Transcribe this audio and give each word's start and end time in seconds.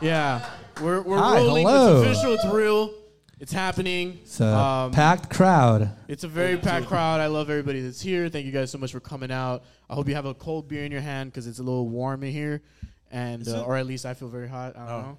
Yeah, 0.00 0.44
we're 0.80 1.02
we're 1.02 1.18
Hi, 1.18 1.36
rolling. 1.38 1.66
hello. 1.66 2.02
It's 2.02 2.08
official. 2.18 2.32
It's 2.34 2.46
real. 2.46 2.94
It's 3.38 3.52
happening. 3.52 4.18
It's 4.22 4.40
a 4.40 4.46
Um, 4.46 4.92
packed 4.92 5.30
crowd. 5.30 5.90
It's 6.08 6.24
a 6.24 6.28
very 6.28 6.56
packed 6.56 6.86
crowd. 6.86 7.20
I 7.20 7.26
love 7.26 7.48
everybody 7.50 7.80
that's 7.80 8.00
here. 8.00 8.28
Thank 8.28 8.46
you 8.46 8.52
guys 8.52 8.70
so 8.70 8.78
much 8.78 8.92
for 8.92 9.00
coming 9.00 9.30
out. 9.30 9.62
I 9.88 9.94
hope 9.94 10.08
you 10.08 10.14
have 10.14 10.26
a 10.26 10.34
cold 10.34 10.68
beer 10.68 10.84
in 10.84 10.92
your 10.92 11.00
hand 11.00 11.30
because 11.32 11.46
it's 11.46 11.58
a 11.58 11.62
little 11.62 11.88
warm 11.88 12.22
in 12.22 12.32
here, 12.32 12.62
and 13.10 13.46
uh, 13.48 13.62
or 13.64 13.76
at 13.76 13.86
least 13.86 14.06
I 14.06 14.14
feel 14.14 14.28
very 14.28 14.48
hot. 14.48 14.76
I 14.76 14.80
don't 14.80 14.88
Oh. 14.88 15.00
know. 15.02 15.18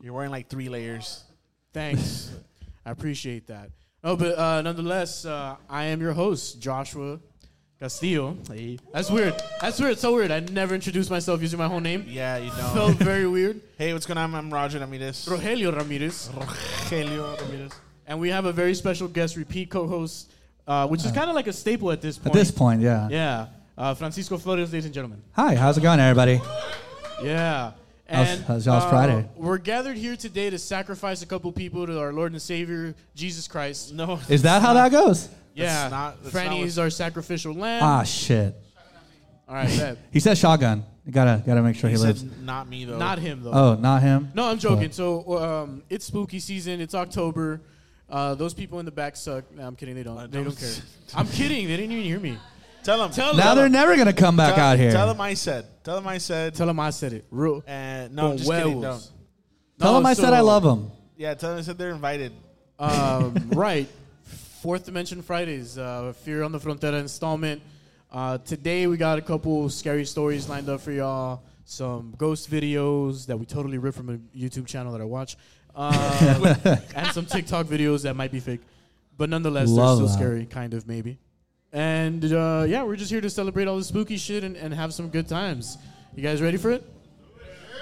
You're 0.00 0.12
wearing 0.14 0.30
like 0.30 0.48
three 0.48 0.68
layers. 0.68 1.24
Thanks, 1.72 2.30
I 2.86 2.90
appreciate 2.90 3.46
that. 3.48 3.70
Oh, 4.04 4.14
but 4.16 4.38
uh, 4.38 4.62
nonetheless, 4.62 5.24
uh, 5.24 5.56
I 5.68 5.84
am 5.86 6.00
your 6.00 6.12
host, 6.12 6.60
Joshua 6.60 7.18
Castillo. 7.80 8.36
Hey. 8.50 8.76
That's 8.92 9.08
weird. 9.08 9.40
That's 9.60 9.78
weird. 9.78 9.98
So 9.98 10.14
weird. 10.14 10.32
I 10.32 10.40
never 10.40 10.74
introduced 10.74 11.10
myself 11.10 11.40
using 11.40 11.60
my 11.60 11.68
whole 11.68 11.78
name. 11.78 12.04
Yeah, 12.08 12.36
you 12.38 12.50
don't. 12.50 12.74
Felt 12.74 12.96
very 12.96 13.28
weird. 13.28 13.60
hey, 13.78 13.92
what's 13.92 14.04
going 14.04 14.18
on? 14.18 14.34
I'm 14.34 14.52
Roger 14.52 14.80
Ramirez. 14.80 15.26
Rogelio 15.26 15.76
Ramirez. 15.76 16.28
Rogelio 16.34 17.40
Ramirez. 17.40 17.72
And 18.08 18.18
we 18.18 18.30
have 18.30 18.46
a 18.46 18.52
very 18.52 18.74
special 18.74 19.06
guest, 19.06 19.36
repeat 19.36 19.70
co-host, 19.70 20.32
uh, 20.66 20.88
which 20.88 21.04
is 21.04 21.12
kind 21.12 21.30
of 21.30 21.36
like 21.36 21.46
a 21.46 21.52
staple 21.52 21.92
at 21.92 22.00
this 22.00 22.18
point. 22.18 22.26
At 22.26 22.32
this 22.32 22.50
point, 22.50 22.82
yeah. 22.82 23.08
Yeah. 23.10 23.46
Uh, 23.76 23.94
Francisco 23.94 24.38
Flores, 24.38 24.72
ladies 24.72 24.86
and 24.86 24.94
gentlemen. 24.94 25.22
Hi, 25.34 25.54
how's 25.54 25.78
it 25.78 25.82
going, 25.82 26.00
everybody? 26.00 26.40
Yeah. 27.22 27.72
And 28.08 28.42
how's 28.44 28.66
y'all's 28.66 28.84
uh, 28.84 28.90
Friday? 28.90 29.28
We're 29.36 29.58
gathered 29.58 29.98
here 29.98 30.16
today 30.16 30.50
to 30.50 30.58
sacrifice 30.58 31.22
a 31.22 31.26
couple 31.26 31.52
people 31.52 31.86
to 31.86 32.00
our 32.00 32.12
Lord 32.12 32.32
and 32.32 32.42
Savior, 32.42 32.94
Jesus 33.14 33.46
Christ. 33.46 33.92
No. 33.92 34.18
Is 34.28 34.42
that 34.42 34.62
how 34.62 34.74
that 34.74 34.90
goes? 34.90 35.28
Yeah. 35.64 35.88
not- 35.88 36.22
that's 36.22 36.34
not 36.34 36.40
Franny's 36.44 36.76
what- 36.76 36.84
our 36.84 36.90
sacrificial 36.90 37.54
lamb. 37.54 37.82
Ah, 37.82 38.02
shit. 38.04 38.54
All 39.48 39.54
right, 39.54 39.68
bet. 39.68 39.98
He 40.12 40.20
said 40.20 40.36
shotgun. 40.38 40.84
You 41.06 41.12
gotta 41.12 41.42
gotta 41.46 41.62
make 41.62 41.76
sure 41.76 41.88
He 41.88 41.96
he, 41.96 42.02
said 42.02 42.18
lives. 42.18 42.24
not 42.42 42.68
me, 42.68 42.84
though. 42.84 42.98
Not 42.98 43.18
him, 43.18 43.42
though. 43.42 43.52
Oh, 43.52 43.74
not 43.76 44.02
him. 44.02 44.30
No, 44.34 44.44
I'm 44.50 44.58
joking. 44.58 44.92
So 44.92 45.38
um, 45.38 45.82
it's 45.88 46.04
spooky 46.04 46.38
season. 46.38 46.80
It's 46.82 46.94
October. 46.94 47.62
Uh, 48.10 48.34
those 48.34 48.52
people 48.52 48.78
in 48.78 48.84
the 48.84 48.90
back 48.90 49.16
suck. 49.16 49.44
No, 49.54 49.66
I'm 49.66 49.74
kidding. 49.74 49.94
They 49.94 50.02
don't. 50.02 50.18
Uh, 50.18 50.26
they 50.26 50.36
don't 50.38 50.44
don't- 50.48 50.58
care. 50.58 50.70
I'm 51.14 51.26
kidding. 51.26 51.66
They 51.66 51.76
didn't 51.78 51.92
even 51.92 52.04
hear 52.04 52.20
me. 52.20 52.36
Tell 52.84 53.02
him. 53.02 53.10
Tell 53.10 53.28
them. 53.28 53.38
Now 53.38 53.54
they're 53.54 53.68
never 53.70 53.96
gonna 53.96 54.12
come 54.12 54.36
back 54.36 54.54
tell, 54.54 54.64
out 54.66 54.78
here. 54.78 54.92
Tell 54.92 55.10
him 55.10 55.20
I 55.20 55.32
said. 55.34 55.66
Tell 55.82 55.96
him 55.96 56.06
I 56.06 56.18
said. 56.18 56.54
Tell 56.54 56.66
them 56.66 56.78
I 56.80 56.90
said 56.90 57.12
it. 57.14 57.24
Real. 57.30 57.62
and 57.66 58.14
no, 58.14 58.28
Con 58.28 58.36
just 58.38 58.50
kidding. 58.50 58.72
huevos. 58.74 59.06
Don't. 59.06 59.12
Tell 59.80 59.92
No, 59.92 59.98
him 60.00 60.06
I 60.06 60.12
said 60.14 60.32
I 60.34 60.40
love 60.40 60.62
him. 60.64 60.90
Yeah, 61.16 61.32
tell 61.34 61.52
him 61.52 61.58
I 61.58 61.62
said 61.62 61.78
they're 61.78 61.90
invited. 61.90 62.32
Um, 62.78 63.34
right. 63.54 63.88
Fourth 64.68 64.84
Dimension 64.84 65.22
Fridays, 65.22 65.78
uh, 65.78 66.12
Fear 66.12 66.42
on 66.42 66.52
the 66.52 66.58
Frontera 66.58 67.00
installment. 67.00 67.62
Uh, 68.12 68.36
today 68.36 68.86
we 68.86 68.98
got 68.98 69.18
a 69.18 69.22
couple 69.22 69.70
scary 69.70 70.04
stories 70.04 70.46
lined 70.46 70.68
up 70.68 70.82
for 70.82 70.92
y'all. 70.92 71.42
Some 71.64 72.12
ghost 72.18 72.50
videos 72.50 73.24
that 73.28 73.38
we 73.38 73.46
totally 73.46 73.78
ripped 73.78 73.96
from 73.96 74.10
a 74.10 74.18
YouTube 74.38 74.66
channel 74.66 74.92
that 74.92 75.00
I 75.00 75.04
watch, 75.04 75.38
um, 75.74 75.94
and 76.94 77.06
some 77.14 77.24
TikTok 77.24 77.64
videos 77.64 78.02
that 78.02 78.14
might 78.14 78.30
be 78.30 78.40
fake, 78.40 78.60
but 79.16 79.30
nonetheless 79.30 79.70
Love 79.70 80.00
they're 80.00 80.06
that. 80.06 80.12
still 80.12 80.18
scary, 80.18 80.44
kind 80.44 80.74
of 80.74 80.86
maybe. 80.86 81.18
And 81.72 82.30
uh, 82.30 82.66
yeah, 82.68 82.82
we're 82.82 82.96
just 82.96 83.10
here 83.10 83.22
to 83.22 83.30
celebrate 83.30 83.68
all 83.68 83.78
the 83.78 83.84
spooky 83.84 84.18
shit 84.18 84.44
and, 84.44 84.54
and 84.54 84.74
have 84.74 84.92
some 84.92 85.08
good 85.08 85.28
times. 85.28 85.78
You 86.14 86.22
guys 86.22 86.42
ready 86.42 86.58
for 86.58 86.72
it? 86.72 86.84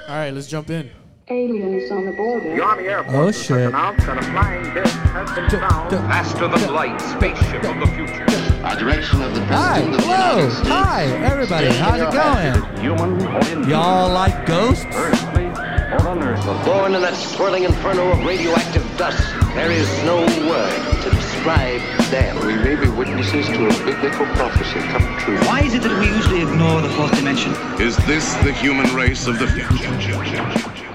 All 0.07 0.15
right, 0.15 0.33
let's 0.33 0.47
jump 0.47 0.71
in. 0.71 0.89
Aliens 1.29 1.91
on 1.91 2.07
the 2.07 2.13
border. 2.13 2.55
The 2.55 2.63
Army 2.63 2.85
Air 2.85 3.05
Oh, 3.09 3.33
shit. 3.33 3.57
announced 3.67 4.07
that 4.07 4.17
a 4.17 4.23
flying 4.23 4.63
disc 4.75 4.95
has 5.11 5.29
been 5.33 5.51
found. 5.51 5.91
Faster 5.91 6.47
than 6.47 6.73
light, 6.73 7.01
spaceship 7.01 7.65
of 7.65 7.81
the 7.81 7.87
future. 7.97 8.25
Our 8.65 8.77
direction 8.77 9.23
of 9.23 9.35
the 9.35 9.45
Hi, 9.47 9.81
of 9.81 9.91
the 9.91 10.03
hello, 10.03 10.49
hi, 10.67 11.03
everybody. 11.25 11.67
How's 11.67 12.01
it 12.01 12.13
going? 12.13 12.81
Human. 12.81 13.69
Y'all 13.69 14.09
like 14.13 14.47
ghosts? 14.47 14.87
Earthly 14.95 15.47
or. 15.47 16.65
Born 16.65 16.95
in 16.95 17.03
that 17.03 17.17
swirling 17.17 17.65
inferno 17.65 18.13
of 18.13 18.25
radioactive 18.25 18.85
dust, 18.97 19.19
there 19.57 19.73
is 19.73 19.89
no 20.05 20.21
word 20.47 21.03
to 21.03 21.11
describe 21.47 22.11
them. 22.11 22.45
We 22.45 22.57
may 22.57 22.75
be 22.75 22.89
witnesses 22.89 23.47
to 23.47 23.67
a 23.67 23.85
biblical 23.85 24.27
prophecy 24.35 24.81
come 24.89 25.19
true. 25.19 25.39
Why 25.47 25.61
is 25.61 25.75
it 25.75 25.83
that 25.83 25.99
we 26.01 26.09
usually 26.09 26.43
ignore 26.43 26.81
the 26.81 26.89
fourth 26.91 27.15
dimension? 27.15 27.53
Is 27.81 27.97
this 27.99 28.35
the 28.43 28.53
human 28.53 28.93
race 28.95 29.29
of 29.29 29.39
the 29.39 29.47
future? 29.47 29.93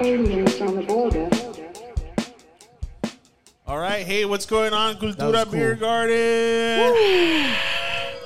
Aliens 0.02 0.60
on 0.60 0.76
the 0.76 0.82
border. 0.82 1.30
All 3.66 3.78
right. 3.78 4.06
Hey, 4.06 4.26
what's 4.26 4.46
going 4.46 4.74
on, 4.74 4.96
Cultura 4.96 5.44
cool. 5.44 5.54
Beer 5.54 5.76
Garden? 5.76 7.56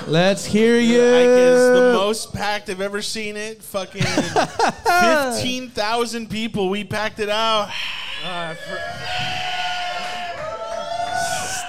Let's 0.07 0.45
hear 0.45 0.79
you. 0.79 1.01
Like 1.01 1.27
it's 1.27 1.79
the 1.79 1.91
most 1.93 2.33
packed 2.33 2.69
I've 2.69 2.81
ever 2.81 3.03
seen 3.03 3.37
it. 3.37 3.61
Fucking 3.61 4.01
fifteen 4.91 5.69
thousand 5.69 6.31
people. 6.31 6.69
We 6.69 6.83
packed 6.83 7.19
it 7.19 7.29
out. 7.29 7.69
Uh, 8.23 8.55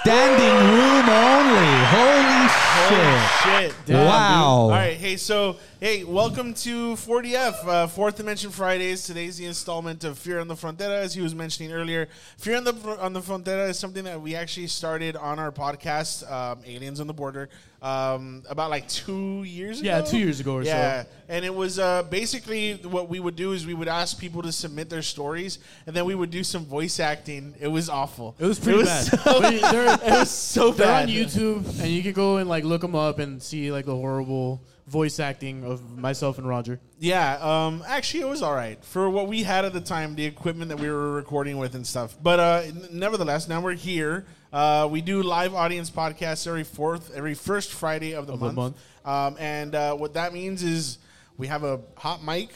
Standing 0.07 0.55
room 0.71 1.09
only. 1.09 1.67
Holy 1.91 2.66
shit. 2.85 3.73
Shit. 3.87 3.95
wow. 3.95 4.45
All 4.45 4.69
right, 4.69 4.97
hey, 4.97 5.15
so 5.17 5.57
hey, 5.79 6.03
welcome 6.03 6.53
to 6.53 6.93
4DF, 6.93 7.67
uh, 7.67 7.87
Fourth 7.87 8.17
Dimension 8.17 8.51
Fridays. 8.51 9.03
Today's 9.05 9.37
the 9.37 9.45
installment 9.45 10.03
of 10.03 10.17
Fear 10.17 10.39
on 10.39 10.47
the 10.47 10.55
Frontera, 10.55 10.97
as 11.01 11.13
he 11.13 11.21
was 11.21 11.33
mentioning 11.35 11.71
earlier. 11.71 12.07
Fear 12.37 12.57
on 12.57 12.63
the 12.63 12.73
on 12.99 13.13
the 13.13 13.21
Frontera 13.21 13.69
is 13.69 13.79
something 13.79 14.03
that 14.05 14.21
we 14.21 14.35
actually 14.35 14.67
started 14.67 15.15
on 15.15 15.39
our 15.39 15.51
podcast, 15.51 16.29
um, 16.31 16.59
Aliens 16.65 16.99
on 16.99 17.07
the 17.07 17.13
Border, 17.13 17.49
um, 17.81 18.43
about 18.49 18.69
like 18.69 18.87
two 18.87 19.43
years 19.43 19.79
ago. 19.79 19.87
Yeah, 19.89 20.01
two 20.01 20.17
years 20.17 20.39
ago 20.39 20.55
or 20.55 20.63
so. 20.63 20.69
yeah, 20.69 21.03
and 21.29 21.45
it 21.45 21.53
was 21.53 21.79
uh, 21.79 22.03
basically 22.03 22.73
what 22.75 23.07
we 23.09 23.19
would 23.19 23.35
do 23.35 23.51
is 23.53 23.65
we 23.65 23.73
would 23.73 23.87
ask 23.87 24.19
people 24.19 24.41
to 24.43 24.51
submit 24.51 24.89
their 24.89 25.01
stories, 25.03 25.59
and 25.85 25.95
then 25.95 26.05
we 26.05 26.15
would 26.15 26.31
do 26.31 26.43
some 26.43 26.65
voice 26.65 26.99
acting. 26.99 27.53
It 27.59 27.67
was 27.67 27.89
awful. 27.89 28.35
It 28.39 28.45
was 28.45 28.59
pretty 28.59 28.83
bad. 28.83 29.05
so- 29.05 29.17
But 29.41 29.53
it 30.03 30.19
was 30.19 30.29
so 30.31 30.71
they're 30.71 30.87
bad. 30.87 31.03
on 31.09 31.15
YouTube, 31.15 31.79
and 31.79 31.89
you 31.91 32.01
can 32.03 32.13
go 32.13 32.37
and 32.37 32.49
like 32.49 32.63
look 32.67 32.81
them 32.81 32.95
up 32.95 33.19
and 33.19 33.41
see 33.41 33.71
like 33.71 33.85
the 33.85 33.95
horrible 33.95 34.61
voice 34.87 35.19
acting 35.19 35.63
of 35.65 35.97
myself 35.97 36.37
and 36.37 36.47
Roger. 36.47 36.79
Yeah, 36.99 37.37
um, 37.41 37.83
actually, 37.87 38.21
it 38.21 38.27
was 38.29 38.41
all 38.41 38.53
right 38.55 38.83
for 38.85 39.09
what 39.09 39.27
we 39.27 39.43
had 39.43 39.65
at 39.65 39.73
the 39.73 39.81
time, 39.81 40.15
the 40.15 40.25
equipment 40.25 40.69
that 40.69 40.79
we 40.79 40.89
were 40.89 41.11
recording 41.13 41.57
with 41.57 41.75
and 41.75 41.85
stuff. 41.85 42.15
But 42.21 42.39
uh, 42.39 42.63
nevertheless, 42.91 43.47
now 43.47 43.59
we're 43.61 43.73
here. 43.73 44.25
Uh, 44.53 44.87
we 44.89 45.01
do 45.01 45.23
live 45.23 45.53
audience 45.53 45.89
podcasts 45.91 46.47
every 46.47 46.63
fourth, 46.63 47.11
every 47.13 47.33
first 47.33 47.71
Friday 47.73 48.13
of 48.13 48.27
the 48.27 48.33
Of 48.33 48.39
the 48.39 48.45
month. 48.53 48.55
month. 48.55 48.77
Um, 49.05 49.37
and 49.41 49.75
uh, 49.75 49.95
what 49.95 50.13
that 50.13 50.33
means 50.33 50.63
is 50.63 50.99
we 51.37 51.47
have 51.47 51.63
a 51.63 51.81
hot 51.97 52.23
mic. 52.23 52.49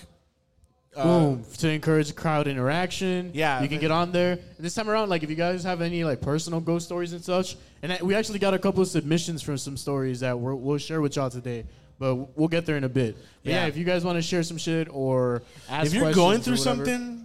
Uh, 0.95 1.03
Boom 1.03 1.43
to 1.57 1.69
encourage 1.69 2.13
crowd 2.15 2.47
interaction. 2.47 3.31
Yeah, 3.33 3.61
you 3.61 3.69
can 3.69 3.79
get 3.79 3.91
on 3.91 4.11
there. 4.11 4.33
And 4.33 4.41
this 4.59 4.75
time 4.75 4.89
around, 4.89 5.07
like 5.09 5.23
if 5.23 5.29
you 5.29 5.37
guys 5.37 5.63
have 5.63 5.81
any 5.81 6.03
like 6.03 6.19
personal 6.19 6.59
ghost 6.59 6.85
stories 6.85 7.13
and 7.13 7.23
such, 7.23 7.55
and 7.81 7.93
I- 7.93 7.99
we 8.03 8.13
actually 8.13 8.39
got 8.39 8.53
a 8.53 8.59
couple 8.59 8.81
of 8.81 8.89
submissions 8.89 9.41
from 9.41 9.57
some 9.57 9.77
stories 9.77 10.19
that 10.19 10.37
we're, 10.37 10.53
we'll 10.53 10.77
share 10.77 10.99
with 10.99 11.15
y'all 11.15 11.29
today. 11.29 11.63
But 11.97 12.37
we'll 12.37 12.49
get 12.49 12.65
there 12.65 12.75
in 12.77 12.83
a 12.83 12.89
bit. 12.89 13.15
But 13.43 13.51
yeah, 13.51 13.61
Yeah. 13.61 13.67
if 13.67 13.77
you 13.77 13.85
guys 13.85 14.03
want 14.03 14.17
to 14.17 14.21
share 14.21 14.43
some 14.43 14.57
shit 14.57 14.89
or 14.91 15.43
ask 15.69 15.87
if 15.87 15.93
you're 15.93 16.11
going 16.13 16.41
through 16.41 16.57
whatever, 16.57 16.83
something, 16.85 17.20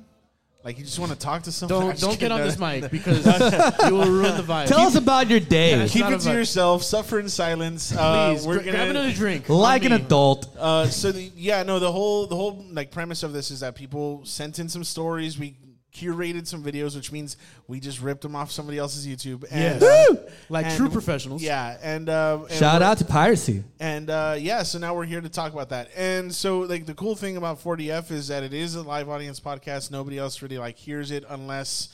like 0.67 0.79
you 0.79 0.85
just 0.85 0.99
want 0.99 1.13
to 1.13 1.19
talk 1.19 1.45
to 1.45 1.53
someone, 1.53 1.87
don't 1.87 2.01
don't 2.01 2.19
get 2.19 2.33
on 2.33 2.41
this 2.41 2.59
mic 2.59 2.91
because 2.91 3.25
you 3.25 3.95
will 3.95 4.11
ruin 4.11 4.37
the 4.37 4.43
vibe. 4.43 4.67
Tell 4.67 4.81
us 4.81 4.97
about 4.97 5.31
your 5.31 5.39
day. 5.39 5.79
Yeah, 5.79 5.87
Keep 5.87 6.07
it 6.07 6.21
to 6.23 6.33
yourself. 6.33 6.83
Suffer 6.83 7.21
in 7.21 7.29
silence. 7.29 7.95
Uh, 7.97 8.33
Please, 8.33 8.45
we're 8.45 8.55
gra- 8.55 8.65
gonna 8.65 8.77
grab 8.79 8.89
another 8.91 9.13
drink. 9.13 9.49
like 9.49 9.85
an 9.85 9.93
adult. 9.93 10.53
Uh, 10.59 10.89
so 10.89 11.13
the, 11.13 11.31
yeah, 11.37 11.63
no, 11.63 11.79
the 11.79 11.93
whole 11.93 12.27
the 12.27 12.35
whole 12.35 12.67
like 12.73 12.91
premise 12.91 13.23
of 13.23 13.33
this 13.33 13.53
is 13.53 13.61
that 13.61 13.77
people 13.77 14.25
sent 14.25 14.59
in 14.59 14.69
some 14.69 14.83
stories. 14.83 15.39
We 15.39 15.55
curated 15.97 16.47
some 16.47 16.63
videos, 16.63 16.95
which 16.95 17.11
means 17.11 17.37
we 17.69 17.81
just 17.81 18.01
ripped 18.03 18.21
them 18.23 18.37
off 18.37 18.51
somebody 18.51 18.79
else's 18.79 19.07
YouTube. 19.07 19.45
And, 19.51 19.81
Yes. 19.81 19.83
uh, 19.83 20.15
Like 20.49 20.67
and- 20.67 20.77
true 20.77 20.91
professionals. 20.91 21.43
Yeah, 21.43 21.77
and, 21.83 22.09
uh, 22.09 22.41
and 22.49 22.59
Shout 22.59 22.81
we're- 22.81 22.91
out 22.91 22.99
to 22.99 23.05
piracy. 23.05 23.65
And 23.81 24.11
uh, 24.11 24.37
yeah, 24.39 24.63
so 24.63 24.79
now 24.79 24.95
we're 24.95 25.05
here 25.07 25.21
to 25.21 25.29
talk 25.29 25.53
about 25.53 25.71
that. 25.71 25.89
And 25.97 26.35
so 26.35 26.61
like 26.61 26.87
the 26.87 26.95
cool 26.95 27.17
thing 27.17 27.37
about 27.37 27.63
4DF 27.63 28.11
is 28.11 28.29
that 28.29 28.43
it 28.43 28.53
is 28.53 28.75
a 28.75 28.83
live 28.83 29.09
audience 29.09 29.41
podcast. 29.41 29.91
Nobody 29.91 30.19
else 30.19 30.43
really 30.43 30.59
like 30.59 30.77
hears 30.77 31.11
it 31.11 31.25
unless 31.29 31.89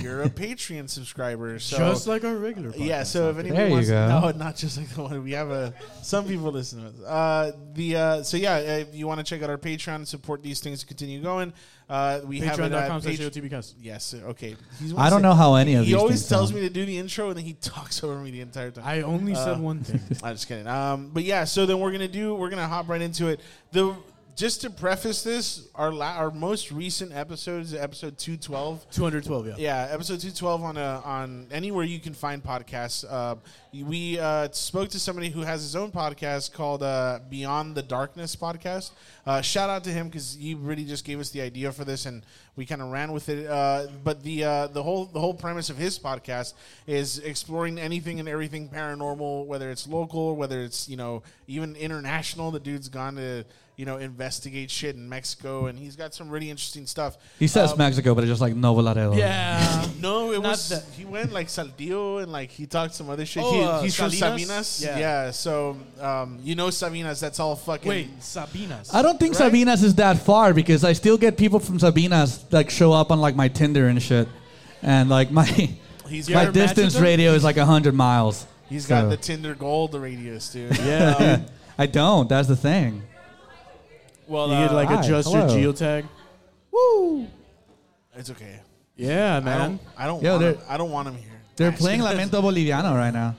you're 0.00 0.22
a 0.22 0.30
Patreon 0.30 0.88
subscriber. 0.88 1.58
So 1.58 1.76
Just 1.76 2.06
like 2.06 2.24
our 2.24 2.34
regular. 2.34 2.72
yeah, 2.76 3.02
so 3.02 3.28
if 3.30 3.36
out 3.36 3.44
there. 3.44 3.52
anybody 3.52 3.56
There 3.56 3.66
you 3.68 3.72
wants 3.74 3.88
go. 3.90 4.08
no, 4.20 4.30
not 4.44 4.56
just 4.56 4.78
like 4.78 4.88
the 4.88 5.02
one 5.02 5.22
we 5.22 5.32
have 5.32 5.50
a 5.50 5.74
some 6.02 6.26
people 6.26 6.50
listen 6.50 6.80
to 6.80 6.88
us. 6.88 7.00
Uh, 7.06 7.52
the 7.74 7.96
uh, 7.96 8.22
so 8.22 8.36
yeah, 8.38 8.56
if 8.58 8.94
you 8.94 9.06
want 9.06 9.18
to 9.20 9.24
check 9.24 9.42
out 9.42 9.50
our 9.50 9.58
Patreon 9.58 9.96
and 9.96 10.08
support 10.08 10.42
these 10.42 10.60
things 10.60 10.80
to 10.80 10.86
continue 10.86 11.20
going, 11.22 11.52
uh, 11.90 12.20
we 12.24 12.40
have 12.40 12.58
it 12.58 12.72
at 12.72 12.72
Patreon.com 12.72 13.00
slash 13.02 13.14
Patreon. 13.18 13.50
AOTBcast. 13.50 13.74
Yes, 13.78 14.14
okay. 14.14 14.56
He's 14.80 14.94
I 14.96 15.10
don't 15.10 15.20
know 15.22 15.34
how 15.34 15.54
any 15.56 15.74
of 15.74 15.84
He 15.84 15.92
these 15.92 16.00
always 16.00 16.26
tells 16.28 16.48
sound. 16.48 16.62
me 16.62 16.66
to 16.66 16.72
do 16.72 16.86
the 16.86 16.96
intro 16.96 17.28
and 17.28 17.36
then 17.36 17.44
he 17.44 17.52
talks 17.52 18.02
over 18.02 18.18
me 18.18 18.30
the 18.30 18.40
entire 18.40 18.70
time. 18.70 18.84
I 18.86 19.02
only 19.02 19.32
Uh, 19.34 19.44
said 19.44 19.60
one 19.60 19.84
thing. 19.84 20.00
I'm 20.22 20.34
just 20.34 20.48
kidding. 20.48 20.66
Um, 20.66 21.10
but 21.12 21.24
yeah, 21.24 21.44
so 21.44 21.66
then 21.66 21.78
we're 21.78 21.92
gonna 21.92 22.08
do 22.08 22.34
we're 22.34 22.50
gonna 22.50 22.66
hop 22.66 22.88
right 22.88 23.02
into 23.02 23.26
it. 23.28 23.40
The 23.72 23.94
just 24.36 24.62
to 24.62 24.70
preface 24.70 25.22
this, 25.22 25.68
our 25.74 25.92
la- 25.92 26.16
our 26.16 26.30
most 26.30 26.72
recent 26.72 27.12
episode 27.12 27.62
is 27.62 27.74
episode 27.74 28.18
two 28.18 28.36
twelve. 28.36 28.84
212, 28.90 29.46
yeah. 29.46 29.54
Yeah, 29.58 29.88
episode 29.92 30.20
two 30.20 30.30
twelve 30.30 30.62
on 30.62 30.76
a, 30.76 31.02
on 31.04 31.46
anywhere 31.52 31.84
you 31.84 32.00
can 32.00 32.14
find 32.14 32.42
podcasts. 32.42 33.04
Uh, 33.08 33.36
we 33.72 34.18
uh, 34.18 34.48
spoke 34.52 34.88
to 34.90 34.98
somebody 34.98 35.30
who 35.30 35.40
has 35.42 35.62
his 35.62 35.76
own 35.76 35.90
podcast 35.90 36.52
called 36.52 36.82
uh, 36.82 37.20
Beyond 37.28 37.74
the 37.74 37.82
Darkness 37.82 38.36
podcast. 38.36 38.92
Uh, 39.26 39.40
shout 39.40 39.70
out 39.70 39.84
to 39.84 39.90
him 39.90 40.08
because 40.08 40.36
he 40.38 40.54
really 40.54 40.84
just 40.84 41.04
gave 41.04 41.18
us 41.20 41.30
the 41.30 41.40
idea 41.40 41.72
for 41.72 41.84
this, 41.84 42.06
and 42.06 42.24
we 42.56 42.66
kind 42.66 42.82
of 42.82 42.88
ran 42.90 43.12
with 43.12 43.28
it. 43.28 43.46
Uh, 43.46 43.86
but 44.02 44.22
the 44.22 44.44
uh, 44.44 44.66
the 44.68 44.82
whole 44.82 45.06
the 45.06 45.20
whole 45.20 45.34
premise 45.34 45.70
of 45.70 45.76
his 45.76 45.98
podcast 45.98 46.54
is 46.86 47.18
exploring 47.20 47.78
anything 47.78 48.20
and 48.20 48.28
everything 48.28 48.68
paranormal, 48.68 49.46
whether 49.46 49.70
it's 49.70 49.86
local, 49.86 50.36
whether 50.36 50.60
it's 50.60 50.88
you 50.88 50.96
know 50.96 51.22
even 51.46 51.76
international. 51.76 52.50
The 52.50 52.60
dude's 52.60 52.88
gone 52.88 53.16
to 53.16 53.44
you 53.76 53.84
know 53.84 53.96
investigate 53.96 54.70
shit 54.70 54.94
in 54.94 55.08
Mexico, 55.08 55.66
and 55.66 55.78
he's 55.78 55.96
got 55.96 56.14
some 56.14 56.28
really 56.30 56.48
interesting 56.50 56.86
stuff. 56.86 57.16
He 57.38 57.46
says 57.48 57.72
Um, 57.72 57.78
Mexico, 57.78 58.14
but 58.14 58.22
it's 58.24 58.30
just 58.30 58.40
like 58.40 58.54
Nuevo 58.54 58.82
Laredo. 58.82 59.14
Yeah. 59.16 59.86
no, 60.00 60.32
it 60.32 60.40
was 60.42 60.68
that- 60.68 60.84
he 60.96 61.04
went 61.04 61.32
like 61.32 61.48
Saltillo 61.48 62.22
and 62.22 62.30
like 62.30 62.50
he 62.50 62.66
talked 62.66 62.94
some 62.94 63.10
other 63.10 63.26
shit. 63.26 63.42
Oh, 63.44 63.52
he, 63.52 63.62
uh, 63.62 63.82
he's 63.82 63.96
from 63.96 64.10
Sabinas. 64.10 64.82
Yeah. 64.84 64.98
Yeah. 64.98 65.30
so 65.32 65.76
um, 66.00 66.38
you 66.42 66.54
know 66.54 66.68
Sabinas. 66.68 67.20
That's 67.20 67.40
all 67.40 67.56
fucking. 67.56 67.88
Wait, 67.88 68.20
Sabinas. 68.20 68.94
I 68.94 69.02
don't 69.02 69.18
think 69.18 69.38
Right? 69.38 69.52
Sabinas 69.52 69.82
is 69.82 69.94
that 69.96 70.18
far 70.18 70.54
because 70.54 70.84
I 70.84 70.92
still 70.92 71.18
get 71.18 71.36
people 71.36 71.58
from 71.58 71.78
Sabinas 71.78 72.44
like 72.52 72.70
show 72.70 72.92
up 72.92 73.10
on 73.10 73.20
like 73.20 73.34
my 73.36 73.48
Tinder 73.48 73.88
and 73.88 74.00
shit, 74.02 74.28
and 74.82 75.08
like 75.08 75.30
my 75.30 75.44
He's 76.08 76.28
my 76.28 76.42
ever 76.42 76.52
match 76.52 76.68
with 76.68 76.76
distance 76.76 76.96
radio 77.02 77.32
is 77.32 77.42
like 77.42 77.56
hundred 77.56 77.94
miles. 77.94 78.46
He's 78.68 78.86
got 78.86 79.08
the 79.08 79.16
Tinder 79.16 79.54
Gold 79.54 79.94
radius, 79.94 80.50
dude. 80.52 80.76
Yeah. 80.78 81.14
Um, 81.40 81.46
I 81.78 81.86
don't. 81.86 82.28
That's 82.28 82.46
the 82.46 82.56
thing. 82.56 83.02
Well, 84.26 84.48
you 84.48 84.66
could 84.68 84.72
uh, 84.72 84.74
like 84.74 84.88
hi, 84.88 85.00
adjust 85.00 85.32
your 85.32 85.42
hello. 85.46 85.72
geotag. 85.72 86.04
it's 88.16 88.30
okay. 88.30 88.60
Yeah, 88.96 89.36
I 89.36 89.40
man. 89.40 89.58
don't. 89.58 89.80
I 89.96 90.06
don't. 90.06 90.22
Yo, 90.22 90.30
want 90.32 90.40
they're- 90.42 90.52
him, 90.54 90.60
I 90.68 90.76
don't 90.76 90.90
want 90.90 91.08
him 91.08 91.16
here. 91.16 91.30
They're 91.56 91.70
Nice. 91.70 91.80
playing 91.80 92.00
Lamento 92.02 92.40
Boliviano 92.42 92.94
right 92.94 93.12
now. 93.12 93.34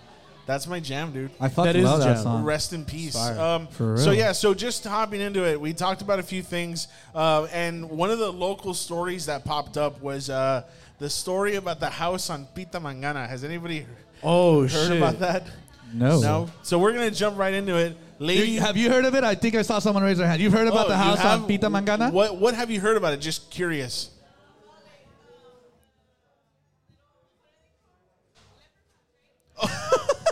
That's 0.46 0.68
my 0.68 0.80
jam, 0.80 1.12
dude. 1.12 1.32
I 1.40 1.50
fucking 1.50 1.74
That 1.74 1.76
is 1.76 1.86
love 1.86 2.00
that 2.02 2.14
jam. 2.16 2.24
song. 2.24 2.44
Rest 2.44 2.72
in 2.74 2.86
peace. 2.86 3.16
Fire. 3.16 3.40
Um, 3.40 3.68
For 3.68 3.98
so 3.98 4.12
yeah, 4.12 4.32
so 4.32 4.54
just 4.54 4.84
hopping 4.84 5.20
into 5.20 5.44
it, 5.44 5.60
we 5.60 5.74
talked 5.74 6.02
about 6.04 6.20
a 6.20 6.24
few 6.24 6.44
things, 6.44 6.88
uh, 7.16 7.48
and 7.52 7.90
one 7.90 8.12
of 8.12 8.20
the 8.20 8.32
local 8.32 8.74
stories 8.76 9.26
that 9.26 9.44
popped 9.44 9.76
up 9.78 10.02
was 10.02 10.30
uh, 10.30 10.64
the 11.00 11.10
story 11.10 11.56
about 11.56 11.80
the 11.80 11.90
house 11.90 12.30
on 12.30 12.46
Pita 12.54 12.80
Mangana. 12.80 13.28
Has 13.28 13.44
anybody 13.44 13.88
Oh 14.22 14.62
heard 14.62 14.70
shit. 14.72 14.98
about 14.98 15.20
that? 15.20 15.48
No. 15.94 16.20
No. 16.20 16.50
So 16.62 16.78
we're 16.78 16.94
gonna 16.94 17.10
jump 17.12 17.38
right 17.40 17.54
into 17.54 17.76
it, 17.78 17.98
lady. 18.20 18.56
Have 18.56 18.78
you 18.78 18.90
heard 18.90 19.06
of 19.06 19.16
it? 19.16 19.24
I 19.24 19.36
think 19.36 19.56
I 19.56 19.62
saw 19.62 19.80
someone 19.80 20.04
raise 20.04 20.18
their 20.18 20.28
hand. 20.28 20.42
You've 20.42 20.54
heard 20.54 20.68
about 20.68 20.86
Oh, 20.86 20.90
the 20.90 20.98
house 20.98 21.20
have- 21.20 21.42
on 21.42 21.48
Pita 21.48 21.68
Mangana? 21.68 22.12
What 22.12 22.38
What 22.38 22.54
have 22.56 22.70
you 22.72 22.80
heard 22.80 22.98
about 22.98 23.14
it? 23.14 23.18
Just 23.22 23.50
curious. 23.52 24.10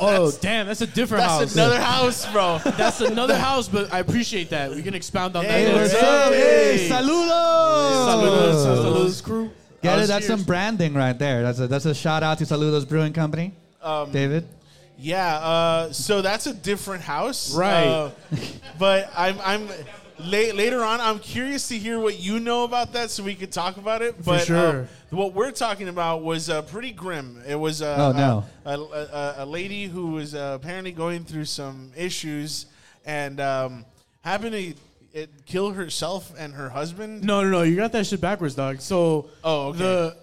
Oh 0.01 0.31
damn, 0.41 0.68
that's 0.68 0.81
a 0.81 0.88
different 0.88 1.24
That's 1.24 1.53
house. 1.53 1.53
another 1.56 1.80
house, 1.80 2.31
bro. 2.31 2.59
That's 2.77 3.00
another 3.01 3.38
house, 3.38 3.69
but 3.69 3.94
I 3.94 4.00
appreciate 4.00 4.50
that. 4.50 4.71
We 4.71 4.83
can 4.83 4.94
expound 4.94 5.36
on 5.36 5.45
Hey, 5.45 5.65
that. 5.65 5.74
what's 5.75 5.94
later. 5.94 6.06
up? 6.06 6.33
Hey, 6.33 6.77
Hey. 6.77 6.89
saludos! 6.89 8.07
Saludos, 8.09 8.65
saludos, 8.65 9.24
crew. 9.24 9.51
Get 9.81 10.00
it? 10.00 10.07
That's 10.07 10.27
here- 10.27 10.36
some 10.38 10.45
branding 10.45 10.94
right 10.94 11.18
there. 11.18 11.44
That's 11.44 11.59
a 11.59 11.68
that's 11.68 11.86
a 11.86 11.95
shout 11.95 12.21
out 12.24 12.38
to 12.39 12.44
Saludos 12.45 12.88
Brewing 12.88 13.13
Company. 13.13 13.53
Um, 13.81 14.12
David. 14.12 14.45
Yeah, 15.03 15.35
uh, 15.35 15.91
so 15.91 16.21
that's 16.21 16.47
a 16.47 16.53
different 16.53 17.03
house, 17.03 17.53
Right. 17.53 17.85
Uh, 17.88 18.11
but 18.79 19.11
I'm, 19.17 19.38
I'm 19.44 19.67
la- 20.17 20.53
later 20.55 20.81
on. 20.81 21.01
I'm 21.01 21.19
curious 21.19 21.67
to 21.67 21.77
hear 21.77 22.00
what 22.00 22.19
you 22.19 22.39
know 22.39 22.63
about 22.63 22.94
that, 22.94 23.09
so 23.11 23.21
we 23.21 23.35
could 23.35 23.51
talk 23.51 23.75
about 23.75 24.01
it. 24.01 24.23
But 24.23 24.45
sure. 24.45 24.79
um, 24.81 24.88
what 25.09 25.33
we're 25.33 25.51
talking 25.51 25.89
about 25.89 26.23
was 26.23 26.50
uh, 26.50 26.61
pretty 26.61 26.91
grim. 26.91 27.41
It 27.45 27.55
was 27.55 27.81
uh, 27.81 27.95
Oh, 28.00 28.11
no. 28.17 28.45
a, 28.65 28.79
a, 28.79 28.79
a, 28.81 29.35
a 29.39 29.45
lady 29.45 29.88
who 29.88 30.11
was 30.11 30.33
uh, 30.35 30.57
apparently 30.61 30.94
going 30.94 31.25
through 31.25 31.45
some 31.45 31.91
issues 31.97 32.67
and 33.05 33.41
um, 33.41 33.85
happened 34.21 34.53
to 34.53 34.73
it, 35.19 35.45
kill 35.45 35.71
herself 35.71 36.31
and 36.38 36.53
her 36.53 36.69
husband. 36.69 37.25
No, 37.25 37.44
no, 37.44 37.50
no. 37.50 37.61
You 37.63 37.75
got 37.75 37.91
that 37.91 38.07
shit 38.07 38.21
backwards, 38.21 38.55
dog. 38.55 38.79
So, 38.79 39.29
Oh, 39.44 39.67
okay. 39.67 39.79
the 39.79 40.17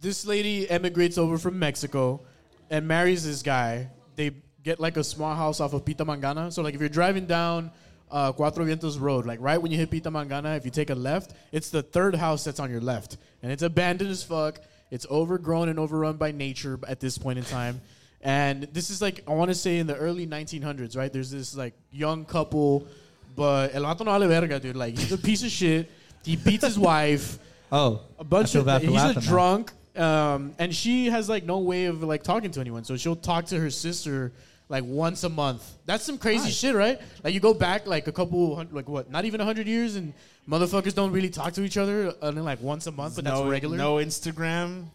this 0.00 0.26
lady 0.26 0.68
emigrates 0.68 1.18
over 1.18 1.38
from 1.38 1.56
Mexico 1.60 2.20
and 2.68 2.88
marries 2.88 3.24
this 3.24 3.40
guy. 3.40 3.90
They 4.16 4.32
get 4.62 4.80
like 4.80 4.96
a 4.96 5.04
small 5.04 5.34
house 5.34 5.60
off 5.60 5.72
of 5.72 5.84
Pita 5.84 6.04
Mangana. 6.04 6.52
So, 6.52 6.62
like, 6.62 6.74
if 6.74 6.80
you're 6.80 6.88
driving 6.88 7.26
down 7.26 7.70
uh, 8.10 8.32
Cuatro 8.32 8.64
Vientos 8.66 9.00
Road, 9.00 9.26
like 9.26 9.40
right 9.40 9.60
when 9.60 9.70
you 9.72 9.78
hit 9.78 9.90
Pita 9.90 10.10
Mangana, 10.10 10.56
if 10.56 10.64
you 10.64 10.70
take 10.70 10.90
a 10.90 10.94
left, 10.94 11.32
it's 11.52 11.70
the 11.70 11.82
third 11.82 12.14
house 12.14 12.44
that's 12.44 12.60
on 12.60 12.70
your 12.70 12.80
left, 12.80 13.16
and 13.42 13.50
it's 13.52 13.62
abandoned 13.62 14.10
as 14.10 14.22
fuck. 14.22 14.60
It's 14.90 15.06
overgrown 15.10 15.68
and 15.68 15.78
overrun 15.78 16.16
by 16.16 16.30
nature 16.30 16.78
at 16.86 17.00
this 17.00 17.18
point 17.18 17.38
in 17.38 17.44
time. 17.44 17.80
And 18.20 18.62
this 18.72 18.90
is 18.90 19.02
like 19.02 19.22
I 19.28 19.32
want 19.32 19.50
to 19.50 19.54
say 19.54 19.78
in 19.78 19.86
the 19.86 19.96
early 19.96 20.26
1900s, 20.26 20.96
right? 20.96 21.12
There's 21.12 21.30
this 21.30 21.56
like 21.56 21.74
young 21.90 22.24
couple, 22.24 22.86
but 23.34 23.74
el 23.74 23.82
vato 23.82 24.04
no 24.04 24.16
vale 24.18 24.28
verga, 24.28 24.60
dude. 24.60 24.76
Like 24.76 24.96
he's 24.96 25.12
a 25.12 25.18
piece 25.18 25.42
of 25.42 25.50
shit. 25.50 25.90
He 26.24 26.36
beats 26.36 26.64
his 26.64 26.78
wife 26.78 27.38
Oh, 27.72 28.00
a 28.18 28.24
bunch 28.24 28.54
of 28.54 28.66
he's 28.82 28.90
a 29.02 29.14
now. 29.14 29.20
drunk 29.20 29.72
um, 29.96 30.54
and 30.58 30.74
she 30.74 31.06
has 31.06 31.28
like 31.28 31.44
no 31.44 31.58
way 31.58 31.86
of 31.86 32.02
like 32.02 32.22
talking 32.22 32.50
to 32.50 32.60
anyone 32.60 32.84
so 32.84 32.96
she'll 32.96 33.16
talk 33.16 33.46
to 33.46 33.58
her 33.58 33.70
sister 33.70 34.32
like 34.68 34.84
once 34.84 35.24
a 35.24 35.28
month 35.28 35.74
that's 35.84 36.04
some 36.04 36.18
crazy 36.18 36.50
shit 36.50 36.74
right 36.74 37.00
like 37.22 37.34
you 37.34 37.40
go 37.40 37.54
back 37.54 37.86
like 37.86 38.06
a 38.08 38.12
couple 38.12 38.56
hun- 38.56 38.68
like 38.72 38.88
what 38.88 39.10
not 39.10 39.24
even 39.24 39.38
100 39.38 39.66
years 39.66 39.96
and 39.96 40.12
motherfuckers 40.48 40.94
don't 40.94 41.12
really 41.12 41.28
talk 41.28 41.52
to 41.52 41.62
each 41.62 41.76
other 41.76 42.14
until 42.22 42.44
like 42.44 42.60
once 42.62 42.86
a 42.86 42.92
month 42.92 43.16
but 43.16 43.24
that's 43.24 43.38
no, 43.38 43.48
regular 43.48 43.76
No 43.76 43.96
Instagram. 43.96 44.86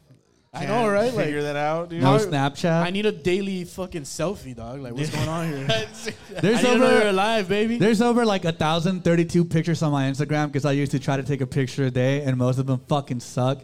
I 0.51 0.65
know, 0.65 0.89
right? 0.89 1.13
Like- 1.13 1.25
Figure 1.25 1.43
that 1.43 1.55
out, 1.55 1.89
dude. 1.89 2.01
No 2.01 2.17
Snapchat. 2.17 2.81
i 2.81 2.89
need 2.89 3.05
a 3.05 3.11
daily 3.11 3.63
fucking 3.65 4.01
selfie 4.01 4.55
dog 4.55 4.79
like 4.81 4.93
what's 4.93 5.11
going 5.11 5.29
on 5.29 5.47
here 5.47 5.67
There's 6.41 6.59
I 6.59 6.61
need 6.63 6.73
to 6.73 6.77
know 6.79 6.89
you're 6.89 6.97
over 7.01 7.07
alive 7.09 7.47
baby 7.47 7.77
there's 7.77 8.01
over 8.01 8.25
like 8.25 8.45
a 8.45 8.51
thousand 8.51 9.03
thirty 9.03 9.25
two 9.25 9.45
pictures 9.45 9.83
on 9.83 9.91
my 9.91 10.09
Instagram 10.09 10.47
because 10.47 10.65
I 10.65 10.71
used 10.71 10.91
to 10.93 10.99
try 10.99 11.17
to 11.17 11.23
take 11.23 11.41
a 11.41 11.47
picture 11.47 11.85
a 11.85 11.91
day 11.91 12.23
and 12.23 12.35
most 12.37 12.57
of 12.57 12.65
them 12.65 12.81
fucking 12.87 13.19
suck. 13.19 13.59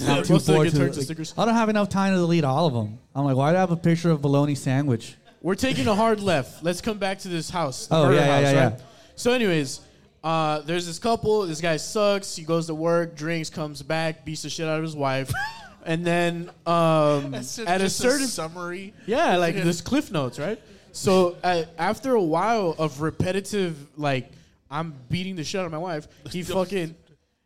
I'm 0.00 0.06
Most 0.16 0.26
too 0.28 0.34
of 0.36 0.44
them 0.46 0.54
bored 0.56 0.64
get 0.66 0.70
to- 0.72 0.78
turned 0.78 0.92
to 0.94 0.98
like, 1.00 1.04
stickers. 1.04 1.34
I 1.38 1.44
don't 1.44 1.54
have 1.54 1.68
enough 1.68 1.88
time 1.88 2.12
to 2.14 2.18
delete 2.18 2.44
all 2.44 2.66
of 2.66 2.74
them. 2.74 2.98
I'm 3.14 3.24
like, 3.24 3.36
why 3.36 3.50
do 3.52 3.56
I 3.56 3.60
have 3.60 3.70
a 3.70 3.76
picture 3.76 4.10
of 4.10 4.20
bologna 4.22 4.54
sandwich? 4.54 5.16
We're 5.42 5.54
taking 5.54 5.86
a 5.86 5.94
hard 5.94 6.20
left. 6.20 6.64
Let's 6.64 6.80
come 6.80 6.98
back 6.98 7.18
to 7.20 7.28
this 7.28 7.50
house. 7.50 7.86
the 7.86 7.96
Oh, 7.96 8.04
murder 8.06 8.16
yeah, 8.16 8.24
yeah, 8.26 8.32
house, 8.46 8.52
yeah, 8.54 8.64
right? 8.64 8.78
yeah. 8.78 8.84
So, 9.14 9.32
anyways, 9.32 9.80
uh, 10.24 10.60
there's 10.62 10.86
this 10.86 10.98
couple. 10.98 11.46
This 11.46 11.60
guy 11.60 11.76
sucks. 11.76 12.34
He 12.34 12.44
goes 12.44 12.66
to 12.68 12.74
work, 12.74 13.14
drinks, 13.14 13.50
comes 13.50 13.82
back, 13.82 14.24
beats 14.24 14.42
the 14.42 14.48
shit 14.50 14.66
out 14.66 14.78
of 14.78 14.82
his 14.82 14.96
wife, 14.96 15.30
and 15.84 16.04
then 16.04 16.50
um, 16.66 17.32
That's 17.32 17.58
at 17.58 17.80
a 17.82 17.84
just 17.84 17.98
certain 17.98 18.26
summary. 18.26 18.94
yeah, 19.06 19.36
like 19.36 19.54
this 19.54 19.82
cliff 19.82 20.10
notes, 20.10 20.38
right? 20.38 20.58
So 20.92 21.36
uh, 21.44 21.64
after 21.78 22.14
a 22.14 22.22
while 22.22 22.74
of 22.78 23.02
repetitive, 23.02 23.76
like 23.98 24.30
I'm 24.70 24.94
beating 25.10 25.36
the 25.36 25.44
shit 25.44 25.60
out 25.60 25.66
of 25.66 25.72
my 25.72 25.78
wife, 25.78 26.08
he 26.30 26.42
fucking. 26.42 26.94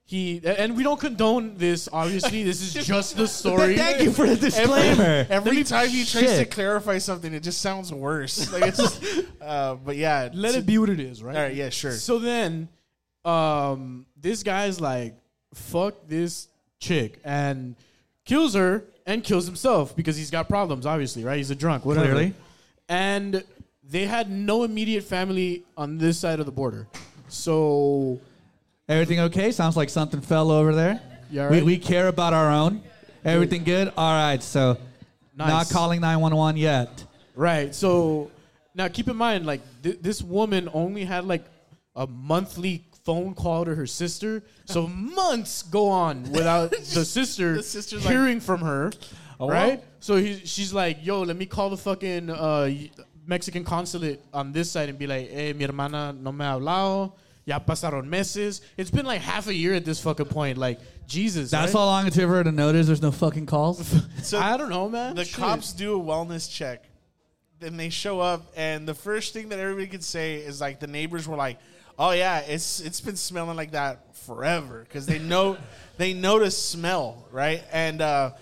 He 0.08 0.40
and 0.42 0.74
we 0.74 0.84
don't 0.84 0.98
condone 0.98 1.58
this. 1.58 1.86
Obviously, 1.92 2.42
this 2.42 2.62
is 2.62 2.86
just 2.86 3.14
the 3.18 3.28
story. 3.28 3.76
Thank 3.76 4.00
you 4.00 4.10
for 4.10 4.26
the 4.26 4.36
disclaimer. 4.36 5.26
Every 5.28 5.62
time 5.64 5.90
he 5.90 6.06
tries 6.06 6.38
to 6.38 6.46
clarify 6.46 6.96
something, 6.96 7.34
it 7.34 7.42
just 7.42 7.60
sounds 7.60 7.92
worse. 7.92 8.50
Like 8.50 8.62
it's, 8.68 8.78
just, 8.78 9.26
uh, 9.42 9.74
but 9.74 9.96
yeah, 9.96 10.30
Let 10.32 10.54
it 10.54 10.64
be 10.64 10.78
what 10.78 10.88
it 10.88 10.98
is, 10.98 11.22
right? 11.22 11.36
All 11.36 11.42
right, 11.42 11.54
yeah, 11.54 11.68
sure. 11.68 11.92
So 11.92 12.18
then, 12.18 12.70
um, 13.26 14.06
this 14.18 14.42
guy's 14.42 14.80
like, 14.80 15.14
"Fuck 15.52 16.08
this 16.08 16.48
chick," 16.80 17.20
and 17.22 17.76
kills 18.24 18.54
her 18.54 18.84
and 19.04 19.22
kills 19.22 19.44
himself 19.44 19.94
because 19.94 20.16
he's 20.16 20.30
got 20.30 20.48
problems. 20.48 20.86
Obviously, 20.86 21.22
right? 21.22 21.36
He's 21.36 21.50
a 21.50 21.54
drunk, 21.54 21.84
whatever. 21.84 22.06
Clearly. 22.06 22.34
And 22.88 23.44
they 23.84 24.06
had 24.06 24.30
no 24.30 24.62
immediate 24.62 25.04
family 25.04 25.64
on 25.76 25.98
this 25.98 26.18
side 26.18 26.40
of 26.40 26.46
the 26.46 26.52
border, 26.52 26.86
so 27.28 28.22
Everything 28.88 29.20
okay? 29.20 29.50
Sounds 29.52 29.76
like 29.76 29.90
something 29.90 30.20
fell 30.20 30.50
over 30.50 30.74
there. 30.74 31.00
You 31.30 31.42
all 31.42 31.50
we, 31.50 31.62
we 31.62 31.78
care 31.78 32.08
about 32.08 32.32
our 32.32 32.50
own. 32.50 32.80
Everything 33.24 33.64
good? 33.64 33.92
All 33.96 34.12
right, 34.14 34.42
so 34.42 34.78
Nice. 35.36 35.48
not 35.48 35.68
calling 35.70 36.00
911 36.00 36.56
yet. 36.58 37.04
Right. 37.34 37.74
So 37.74 38.30
now 38.74 38.88
keep 38.88 39.08
in 39.08 39.16
mind, 39.16 39.44
like 39.46 39.60
th- 39.82 39.98
this 40.00 40.22
woman 40.22 40.68
only 40.72 41.04
had 41.04 41.24
like 41.24 41.44
a 41.94 42.06
monthly 42.06 42.84
phone 43.04 43.34
call 43.34 43.64
to 43.66 43.74
her 43.74 43.86
sister. 43.86 44.42
So 44.64 44.86
months 45.16 45.62
go 45.62 45.88
on 45.88 46.22
without 46.32 46.70
the 46.94 47.04
sister 47.04 47.56
The 47.56 47.62
sister's 47.62 48.04
like, 48.04 48.12
hearing 48.14 48.40
from 48.40 48.60
her. 48.62 48.90
well. 49.38 49.48
right. 49.50 49.84
So 50.00 50.16
he, 50.16 50.36
she's 50.44 50.72
like, 50.72 51.04
"Yo, 51.04 51.22
let 51.22 51.36
me 51.36 51.44
call 51.44 51.70
the 51.70 51.76
fucking 51.76 52.30
uh, 52.30 52.70
Mexican 53.26 53.64
consulate 53.64 54.20
on 54.32 54.52
this 54.52 54.70
side 54.70 54.88
and 54.88 54.98
be 54.98 55.06
like, 55.06 55.28
hey, 55.30 55.52
mi 55.52 55.64
hermana 55.66 56.14
no 56.18 56.32
me 56.32 56.44
ha 56.44 56.58
hablado." 56.58 57.12
Ya 57.48 57.58
pasaron 57.58 58.04
meses. 58.04 58.60
It's 58.76 58.90
been 58.90 59.06
like 59.06 59.22
half 59.22 59.46
a 59.46 59.54
year 59.54 59.72
at 59.72 59.86
this 59.86 59.98
fucking 60.02 60.26
point. 60.26 60.58
Like 60.58 60.80
Jesus. 61.06 61.50
That's 61.50 61.72
right? 61.72 61.80
how 61.80 61.86
long 61.86 62.06
it 62.06 62.12
took 62.12 62.24
for 62.24 62.34
her 62.36 62.44
to 62.44 62.52
notice 62.52 62.86
there's 62.88 63.00
no 63.00 63.10
fucking 63.10 63.46
calls. 63.46 63.80
So 64.22 64.38
I 64.38 64.58
don't 64.58 64.68
know, 64.68 64.86
man. 64.90 65.14
the 65.14 65.24
Shit. 65.24 65.34
cops 65.36 65.72
do 65.72 65.98
a 65.98 66.02
wellness 66.04 66.52
check. 66.52 66.84
Then 67.58 67.78
they 67.78 67.88
show 67.88 68.20
up, 68.20 68.52
and 68.54 68.86
the 68.86 68.92
first 68.92 69.32
thing 69.32 69.48
that 69.48 69.58
everybody 69.58 69.86
could 69.86 70.04
say 70.04 70.36
is 70.36 70.60
like 70.60 70.78
the 70.78 70.86
neighbors 70.86 71.26
were 71.26 71.36
like, 71.36 71.58
"Oh 71.98 72.10
yeah, 72.10 72.40
it's 72.40 72.80
it's 72.80 73.00
been 73.00 73.16
smelling 73.16 73.56
like 73.56 73.70
that 73.70 74.14
forever," 74.14 74.84
because 74.86 75.06
they 75.06 75.18
know 75.18 75.56
they 75.96 76.12
notice 76.12 76.56
smell, 76.62 77.26
right? 77.32 77.64
And 77.72 78.02
uh, 78.02 78.32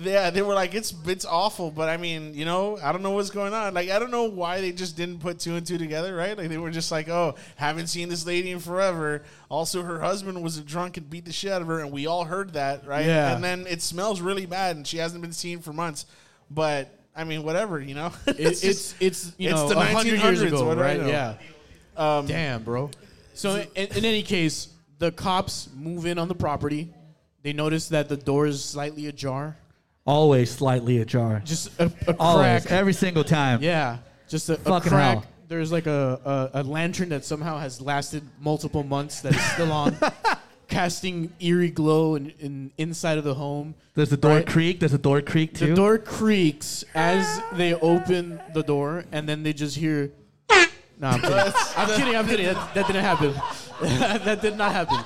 yeah, 0.00 0.30
they 0.30 0.42
were 0.42 0.54
like, 0.54 0.74
it's 0.74 0.94
it's 1.06 1.24
awful, 1.24 1.70
but 1.70 1.88
I 1.88 1.96
mean, 1.96 2.34
you 2.34 2.44
know, 2.44 2.78
I 2.82 2.92
don't 2.92 3.02
know 3.02 3.10
what's 3.10 3.30
going 3.30 3.52
on. 3.54 3.74
Like, 3.74 3.90
I 3.90 3.98
don't 3.98 4.10
know 4.10 4.24
why 4.24 4.60
they 4.60 4.72
just 4.72 4.96
didn't 4.96 5.18
put 5.20 5.38
two 5.40 5.56
and 5.56 5.66
two 5.66 5.78
together, 5.78 6.14
right? 6.14 6.36
Like, 6.38 6.48
they 6.48 6.58
were 6.58 6.70
just 6.70 6.90
like, 6.92 7.08
oh, 7.08 7.34
haven't 7.56 7.88
seen 7.88 8.08
this 8.08 8.24
lady 8.26 8.50
in 8.50 8.60
forever. 8.60 9.22
Also, 9.48 9.82
her 9.82 10.00
husband 10.00 10.42
was 10.42 10.58
a 10.58 10.62
drunk 10.62 10.96
and 10.96 11.08
beat 11.10 11.24
the 11.24 11.32
shit 11.32 11.50
out 11.52 11.62
of 11.62 11.68
her, 11.68 11.80
and 11.80 11.90
we 11.92 12.06
all 12.06 12.24
heard 12.24 12.52
that, 12.54 12.86
right? 12.86 13.06
Yeah. 13.06 13.34
And 13.34 13.42
then 13.42 13.66
it 13.66 13.82
smells 13.82 14.20
really 14.20 14.46
bad, 14.46 14.76
and 14.76 14.86
she 14.86 14.98
hasn't 14.98 15.20
been 15.22 15.32
seen 15.32 15.58
for 15.60 15.72
months. 15.72 16.06
But 16.50 16.94
I 17.16 17.24
mean, 17.24 17.42
whatever, 17.42 17.80
you 17.80 17.94
know. 17.94 18.12
It, 18.26 18.40
it's 18.40 18.60
just- 18.60 18.96
it's 19.00 19.32
you 19.38 19.50
it's 19.50 19.58
know 19.58 19.68
the 19.68 19.78
a 19.78 19.84
hundred 19.84 20.20
years 20.20 20.42
ago, 20.42 20.74
right? 20.74 21.04
Yeah. 21.06 21.34
um, 21.96 22.26
Damn, 22.26 22.62
bro. 22.62 22.90
So 23.34 23.56
in, 23.74 23.88
in 23.96 24.04
any 24.04 24.22
case, 24.22 24.68
the 24.98 25.12
cops 25.12 25.68
move 25.76 26.06
in 26.06 26.18
on 26.18 26.28
the 26.28 26.34
property. 26.34 26.92
They 27.42 27.52
notice 27.52 27.88
that 27.90 28.08
the 28.08 28.16
door 28.16 28.46
is 28.46 28.64
slightly 28.64 29.06
ajar, 29.06 29.56
Always 30.08 30.50
slightly 30.50 31.00
ajar. 31.02 31.42
just 31.44 31.68
a, 31.78 31.92
a 32.06 32.16
Always, 32.18 32.64
crack. 32.66 32.72
every 32.72 32.94
single 32.94 33.24
time. 33.24 33.62
Yeah, 33.62 33.98
just 34.26 34.48
a, 34.48 34.54
a 34.54 34.56
Fucking 34.56 34.90
crack. 34.90 35.18
hell. 35.18 35.24
There's 35.48 35.70
like 35.70 35.86
a, 35.86 36.50
a, 36.54 36.60
a 36.60 36.62
lantern 36.62 37.10
that 37.10 37.24
somehow 37.26 37.58
has 37.58 37.80
lasted 37.80 38.22
multiple 38.40 38.82
months 38.84 39.20
that 39.20 39.34
is 39.34 39.42
still 39.52 39.70
on, 39.70 39.96
casting 40.68 41.30
eerie 41.40 41.70
glow 41.70 42.14
in, 42.14 42.32
in 42.40 42.70
inside 42.78 43.18
of 43.18 43.24
the 43.24 43.34
home. 43.34 43.74
There's 43.94 44.08
the 44.10 44.16
door 44.16 44.36
Right. 44.36 44.46
creak? 44.46 44.80
There's 44.80 44.92
the 44.92 44.98
door 44.98 45.20
creak 45.20 45.54
too? 45.54 45.68
The 45.68 45.74
door 45.74 45.98
creaks 45.98 46.84
as 46.94 47.42
they 47.52 47.74
open 47.74 48.40
the 48.54 48.62
door, 48.62 49.04
and 49.12 49.28
then 49.28 49.42
they 49.42 49.52
just 49.52 49.76
hear. 49.76 50.10
No, 51.00 51.06
I'm 51.10 51.20
kidding. 51.20 51.36
I'm 51.76 51.88
kidding. 51.96 52.16
I'm 52.16 52.26
kidding. 52.26 52.46
That, 52.46 52.74
that 52.74 52.86
didn't 52.88 53.04
happen. 53.04 53.32
that 54.24 54.42
did 54.42 54.56
not 54.56 54.72
happen. 54.72 54.98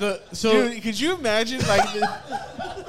the, 0.00 0.20
so 0.32 0.50
Dude, 0.70 0.82
could 0.82 0.98
you 0.98 1.14
imagine 1.14 1.60
like 1.68 1.84
the- 1.92 2.79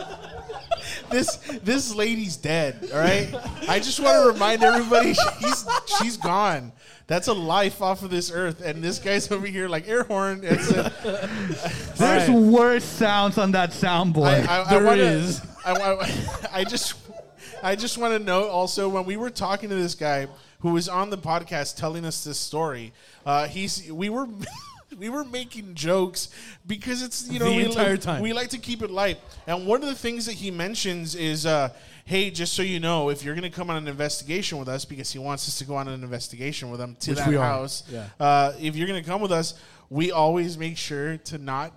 this 1.12 1.36
this 1.64 1.94
lady's 1.96 2.38
dead, 2.38 2.90
all 2.94 3.00
right? 3.00 3.34
I 3.68 3.80
just 3.80 4.00
want 4.00 4.24
to 4.24 4.32
remind 4.32 4.64
everybody 4.64 5.14
she's 5.40 5.66
she's 6.00 6.18
gone. 6.18 6.72
That's 7.08 7.28
a 7.28 7.34
life 7.34 7.82
off 7.82 8.04
of 8.04 8.10
this 8.10 8.32
earth, 8.32 8.62
and 8.62 8.82
this 8.82 8.98
guy's 8.98 9.30
over 9.32 9.46
here 9.46 9.68
like 9.68 9.88
air 9.88 10.04
horn. 10.04 10.42
There's 11.98 12.30
worse 12.30 12.86
sounds 12.86 13.38
on 13.38 13.52
that 13.52 13.72
soundboard. 13.72 14.48
I, 14.48 14.62
I, 14.62 14.70
There 14.70 14.80
I 14.80 14.84
wanna, 14.84 15.02
is. 15.02 15.42
I, 15.66 15.74
I, 15.74 16.50
I 16.60 16.64
just, 16.64 16.96
I 17.62 17.76
just 17.76 17.98
want 17.98 18.14
to 18.14 18.20
note 18.20 18.50
also 18.50 18.88
when 18.88 19.04
we 19.06 19.18
were 19.18 19.30
talking 19.30 19.68
to 19.70 19.76
this 19.76 19.94
guy 19.94 20.28
who 20.60 20.72
was 20.72 20.88
on 20.88 21.10
the 21.10 21.18
podcast 21.18 21.76
telling 21.76 22.06
us 22.06 22.24
this 22.24 22.40
story, 22.40 22.94
uh, 23.26 23.48
he's 23.48 23.92
we 23.92 24.10
were. 24.10 24.28
We 24.98 25.10
were 25.10 25.24
making 25.24 25.74
jokes 25.76 26.30
because 26.68 27.02
it's 27.02 27.30
you 27.30 27.40
know 27.40 27.46
The 27.50 27.56
we 27.58 27.66
entire 27.66 27.92
like, 27.92 28.02
time. 28.02 28.22
we 28.22 28.34
like 28.34 28.50
to 28.50 28.58
keep 28.58 28.82
it 28.82 28.92
light. 28.92 29.20
And 29.48 29.66
one 29.66 29.82
of 29.82 29.88
the 29.90 29.96
things 29.96 30.26
that 30.26 30.34
he 30.34 30.52
mentions 30.52 31.16
is, 31.16 31.46
uh, 31.46 31.70
hey, 32.06 32.30
just 32.30 32.54
so 32.54 32.62
you 32.62 32.80
know, 32.80 33.10
if 33.10 33.24
you're 33.24 33.36
going 33.36 33.50
to 33.50 33.56
come 33.56 33.70
on 33.70 33.78
an 33.78 33.88
investigation 33.88 34.58
with 34.58 34.68
us, 34.68 34.84
because 34.86 35.12
he 35.12 35.20
wants 35.20 35.48
us 35.48 35.58
to 35.60 35.66
go 35.66 35.76
on 35.76 35.88
an 35.88 36.04
investigation 36.04 36.70
with 36.72 36.82
him 36.82 36.96
to 37.02 37.12
Which 37.12 37.20
that 37.20 37.34
house, 37.38 37.84
Yeah. 37.90 38.06
uh, 38.20 38.54
if 38.60 38.76
you're 38.76 38.88
going 38.88 39.02
to 39.02 39.08
come 39.10 39.22
with 39.22 39.32
us, 39.32 39.54
we 39.90 40.12
always 40.12 40.58
make 40.58 40.78
sure 40.78 41.18
to 41.18 41.38
not 41.38 41.74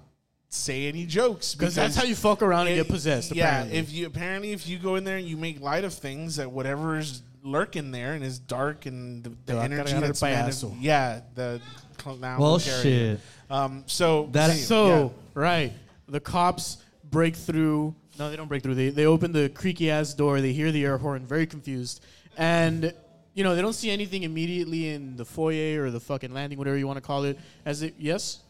say 0.48 0.86
any 0.86 1.04
jokes 1.04 1.54
because 1.54 1.74
that's 1.74 1.96
how 1.96 2.04
you 2.04 2.14
fuck 2.14 2.40
around 2.40 2.68
and 2.68 2.76
get 2.76 2.86
possessed. 2.88 3.34
yeah, 3.34 3.48
apparently. 3.62 3.78
if 3.78 3.92
you 3.92 4.06
apparently 4.06 4.52
if 4.52 4.68
you 4.68 4.78
go 4.78 4.94
in 4.94 5.02
there 5.02 5.16
and 5.16 5.26
you 5.26 5.36
make 5.36 5.60
light 5.60 5.82
of 5.82 5.92
things 5.92 6.36
that 6.36 6.48
whatever 6.48 6.96
is 6.96 7.22
lurking 7.48 7.90
there 7.90 8.14
and 8.14 8.24
is 8.24 8.38
dark 8.38 8.86
and 8.86 9.22
the, 9.22 9.28
the 9.46 9.52
Te 9.52 9.58
energy 9.58 9.92
that's 9.92 10.20
mani- 10.22 10.34
payaso. 10.34 10.74
yeah 10.80 11.20
the 11.34 11.60
clown 11.98 12.20
well, 12.40 12.52
will 12.52 12.58
shit. 12.58 13.20
Um, 13.50 13.84
so 13.86 14.28
That- 14.32 14.50
anyway, 14.50 14.64
So 14.64 15.14
right, 15.34 15.72
the 16.08 16.18
cops 16.20 16.78
break 17.10 17.36
through. 17.36 17.94
No, 18.18 18.30
they 18.30 18.36
don't 18.36 18.48
break 18.48 18.62
through. 18.62 18.74
They 18.74 18.88
they 18.88 19.06
open 19.06 19.32
the 19.32 19.48
creaky 19.50 19.90
ass 19.90 20.14
door. 20.14 20.40
They 20.40 20.52
hear 20.52 20.72
the 20.72 20.84
air 20.84 20.96
horn, 20.98 21.26
very 21.26 21.46
confused, 21.46 22.02
and 22.38 22.92
you 23.34 23.44
know 23.44 23.54
they 23.54 23.60
don't 23.62 23.74
see 23.74 23.90
anything 23.90 24.22
immediately 24.22 24.88
in 24.88 25.16
the 25.16 25.24
foyer 25.24 25.84
or 25.84 25.90
the 25.90 26.00
fucking 26.00 26.32
landing, 26.32 26.58
whatever 26.58 26.78
you 26.78 26.86
want 26.86 26.96
to 26.96 27.02
call 27.02 27.24
it. 27.24 27.38
As 27.66 27.82
it 27.82 27.94
yes. 27.98 28.40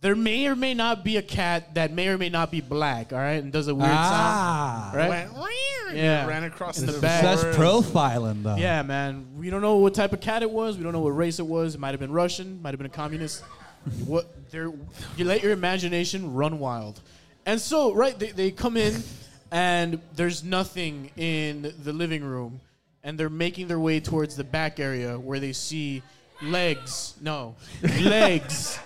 There 0.00 0.14
may 0.14 0.46
or 0.46 0.54
may 0.54 0.74
not 0.74 1.02
be 1.04 1.16
a 1.16 1.22
cat 1.22 1.74
that 1.74 1.92
may 1.92 2.08
or 2.08 2.18
may 2.18 2.28
not 2.28 2.52
be 2.52 2.60
black, 2.60 3.12
all 3.12 3.18
right, 3.18 3.42
and 3.42 3.52
does 3.52 3.66
a 3.66 3.74
weird 3.74 3.90
Ah. 3.90 4.90
sound, 4.92 4.96
right? 4.96 5.08
went, 5.34 5.96
Yeah. 5.96 6.24
ran 6.26 6.44
across 6.44 6.78
In 6.78 6.86
the, 6.86 6.92
the 6.92 7.00
back. 7.00 7.22
That's 7.22 7.42
profiling 7.56 8.42
though. 8.44 8.54
Yeah, 8.56 8.82
man. 8.82 9.26
We 9.36 9.50
don't 9.50 9.62
know 9.62 9.76
what 9.78 9.94
type 9.94 10.12
of 10.12 10.20
cat 10.20 10.42
it 10.42 10.50
was. 10.50 10.76
We 10.76 10.84
don't 10.84 10.92
know 10.92 11.00
what 11.00 11.16
race 11.16 11.40
it 11.40 11.46
was. 11.46 11.74
It 11.74 11.78
might 11.80 11.90
have 11.90 12.00
been 12.00 12.12
Russian. 12.12 12.62
Might 12.62 12.70
have 12.70 12.78
been 12.78 12.86
a 12.86 12.90
communist. 12.90 13.42
what? 14.06 14.50
There. 14.50 14.70
You 15.16 15.24
let 15.24 15.42
your 15.42 15.50
imagination 15.52 16.32
run 16.34 16.58
wild. 16.60 17.00
And 17.46 17.60
so, 17.60 17.92
right, 17.94 18.16
they, 18.18 18.30
they 18.30 18.50
come 18.52 18.76
in, 18.76 19.02
and 19.50 20.00
there's 20.14 20.44
nothing 20.44 21.10
in 21.16 21.72
the 21.82 21.92
living 21.92 22.22
room, 22.22 22.60
and 23.02 23.18
they're 23.18 23.30
making 23.30 23.66
their 23.68 23.80
way 23.80 23.98
towards 24.00 24.36
the 24.36 24.44
back 24.44 24.78
area 24.78 25.18
where 25.18 25.40
they 25.40 25.52
see 25.54 26.02
legs. 26.42 27.14
No, 27.22 27.56
legs. 27.82 28.78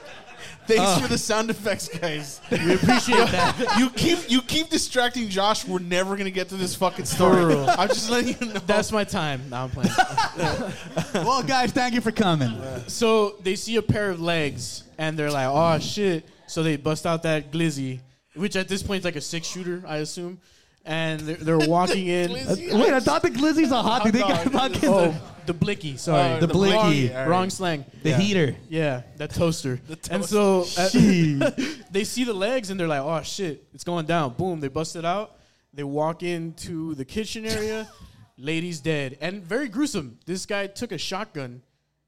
Thanks 0.67 0.83
uh. 0.83 1.01
for 1.01 1.09
the 1.09 1.19
sound 1.19 1.51
effects, 1.51 1.89
guys. 1.89 2.41
We 2.51 2.75
appreciate 2.75 3.29
that. 3.31 3.75
you 3.79 3.91
keep 3.91 4.31
you 4.31 4.43
keep 4.43 4.69
distracting 4.69 5.29
Josh. 5.29 5.67
We're 5.67 5.81
never 5.81 6.17
gonna 6.17 6.31
get 6.31 6.49
to 6.51 6.57
this 6.57 6.75
fucking 6.75 7.05
story. 7.05 7.45
real. 7.45 7.67
I'm 7.69 7.89
just 7.89 8.11
letting 8.11 8.37
you 8.41 8.55
know. 8.55 8.61
That's 8.67 8.93
my 8.93 9.05
time. 9.05 9.43
Now 9.51 9.65
I'm 9.65 9.71
playing. 9.71 9.91
Well, 11.15 11.43
guys, 11.43 11.73
thank 11.73 11.95
you 11.95 12.01
for 12.01 12.13
coming. 12.13 12.61
So 12.89 13.37
they 13.43 13.55
see 13.57 13.77
a 13.77 13.83
pair 13.83 14.11
of 14.11 14.21
legs 14.21 14.85
and 14.99 15.19
they're 15.19 15.31
like, 15.31 15.49
"Oh 15.49 15.79
shit!" 15.79 16.27
So 16.47 16.63
they 16.63 16.77
bust 16.77 17.07
out 17.07 17.23
that 17.25 17.51
glizzy, 17.51 18.01
which 18.35 18.57
at 18.57 18.69
this 18.69 18.83
point 18.83 19.01
is 19.01 19.05
like 19.05 19.17
a 19.17 19.21
six 19.21 19.47
shooter, 19.47 19.83
I 19.87 19.99
assume. 19.99 20.41
And 20.85 21.21
they're, 21.21 21.37
they're 21.59 21.69
walking 21.69 22.09
in. 22.09 22.31
Glizzy? 22.33 22.73
Uh, 22.73 22.79
Wait, 22.79 22.93
I 22.93 23.01
thought 23.01 23.23
the 23.23 23.31
glizzy's 23.31 23.71
a 23.71 23.81
hot 23.83 24.03
dog. 24.05 24.13
They 24.13 24.19
got 24.21 24.45
dog. 24.51 24.73
fucking 24.73 24.89
oh, 24.89 25.15
the 25.47 25.55
blicky. 25.55 25.97
Sorry, 25.97 26.33
Uh, 26.33 26.41
the 26.41 26.49
blicky. 26.49 27.11
All 27.13 27.19
right. 27.21 27.29
wrong 27.29 27.51
slang. 27.51 27.85
the 28.03 28.11
yeah. 28.11 28.19
heater. 28.19 28.57
Yeah, 28.69 29.03
that 29.17 29.31
toaster. 29.31 29.81
And 30.11 30.25
so 30.25 30.67
uh, 30.77 30.89
they 31.91 32.03
see 32.05 32.25
the 32.25 32.35
legs 32.35 32.71
and 32.71 32.81
they're 32.81 32.89
like, 32.89 33.01
"Oh 33.03 33.23
shit, 33.23 33.65
it's 33.73 33.85
going 33.85 34.07
down!" 34.07 34.35
Boom, 34.35 34.59
they 34.61 34.69
bust 34.69 34.97
it 34.97 35.05
out. 35.05 35.37
They 35.73 35.85
walk 35.85 36.23
into 36.23 36.95
the 36.97 37.05
kitchen 37.05 37.47
area. 37.47 37.89
Lady's 38.39 38.81
dead 38.81 39.19
and 39.21 39.43
very 39.45 39.69
gruesome. 39.69 40.19
This 40.27 40.47
guy 40.47 40.67
took 40.67 40.91
a 40.91 40.99
shotgun 40.99 41.63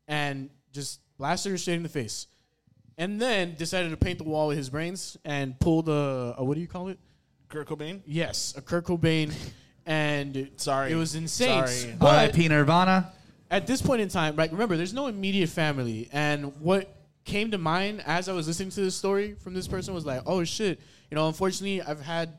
and 0.09 0.51
just 0.73 0.99
blasted 1.17 1.53
her 1.53 1.59
straight 1.59 1.77
in 1.77 1.83
the 1.85 1.89
face, 1.89 2.27
and 2.99 3.21
then 3.21 3.55
decided 3.55 3.91
to 3.91 3.97
paint 3.97 4.19
the 4.19 4.25
wall 4.25 4.49
with 4.49 4.57
his 4.57 4.69
brains 4.69 5.17
and 5.25 5.59
pulled 5.61 5.89
a, 5.89 6.35
a 6.39 6.43
what 6.45 6.55
do 6.57 6.61
you 6.61 6.67
call 6.67 6.89
it? 6.89 6.99
Kurt 7.55 7.69
Cobain. 7.69 8.01
Yes, 8.07 8.55
a 8.57 8.61
Kurt 8.61 8.85
Cobain. 8.85 9.33
And 9.87 10.51
Sorry. 10.57 10.93
it 10.93 10.95
was 10.97 11.15
insane. 11.15 11.67
Sorry. 11.67 11.95
But 11.99 12.07
R.I.P. 12.15 12.49
Nirvana. 12.49 13.13
at 13.51 13.67
this 13.67 13.83
point 13.83 14.01
in 14.01 14.09
time, 14.09 14.35
right? 14.37 14.51
Remember, 14.51 14.77
there's 14.77 14.95
no 14.95 15.07
immediate 15.09 15.51
family, 15.51 16.09
and 16.13 16.59
what 16.61 16.95
came 17.25 17.51
to 17.51 17.59
mind 17.59 18.03
as 18.07 18.29
I 18.29 18.33
was 18.33 18.47
listening 18.47 18.71
to 18.71 18.81
this 18.81 18.95
story 18.97 19.35
from 19.35 19.53
this 19.55 19.69
person 19.69 19.93
was 19.95 20.05
like, 20.07 20.23
"Oh 20.27 20.43
shit!" 20.45 20.81
You 21.11 21.15
know, 21.17 21.29
unfortunately, 21.29 21.83
I've 21.83 22.01
had 22.01 22.31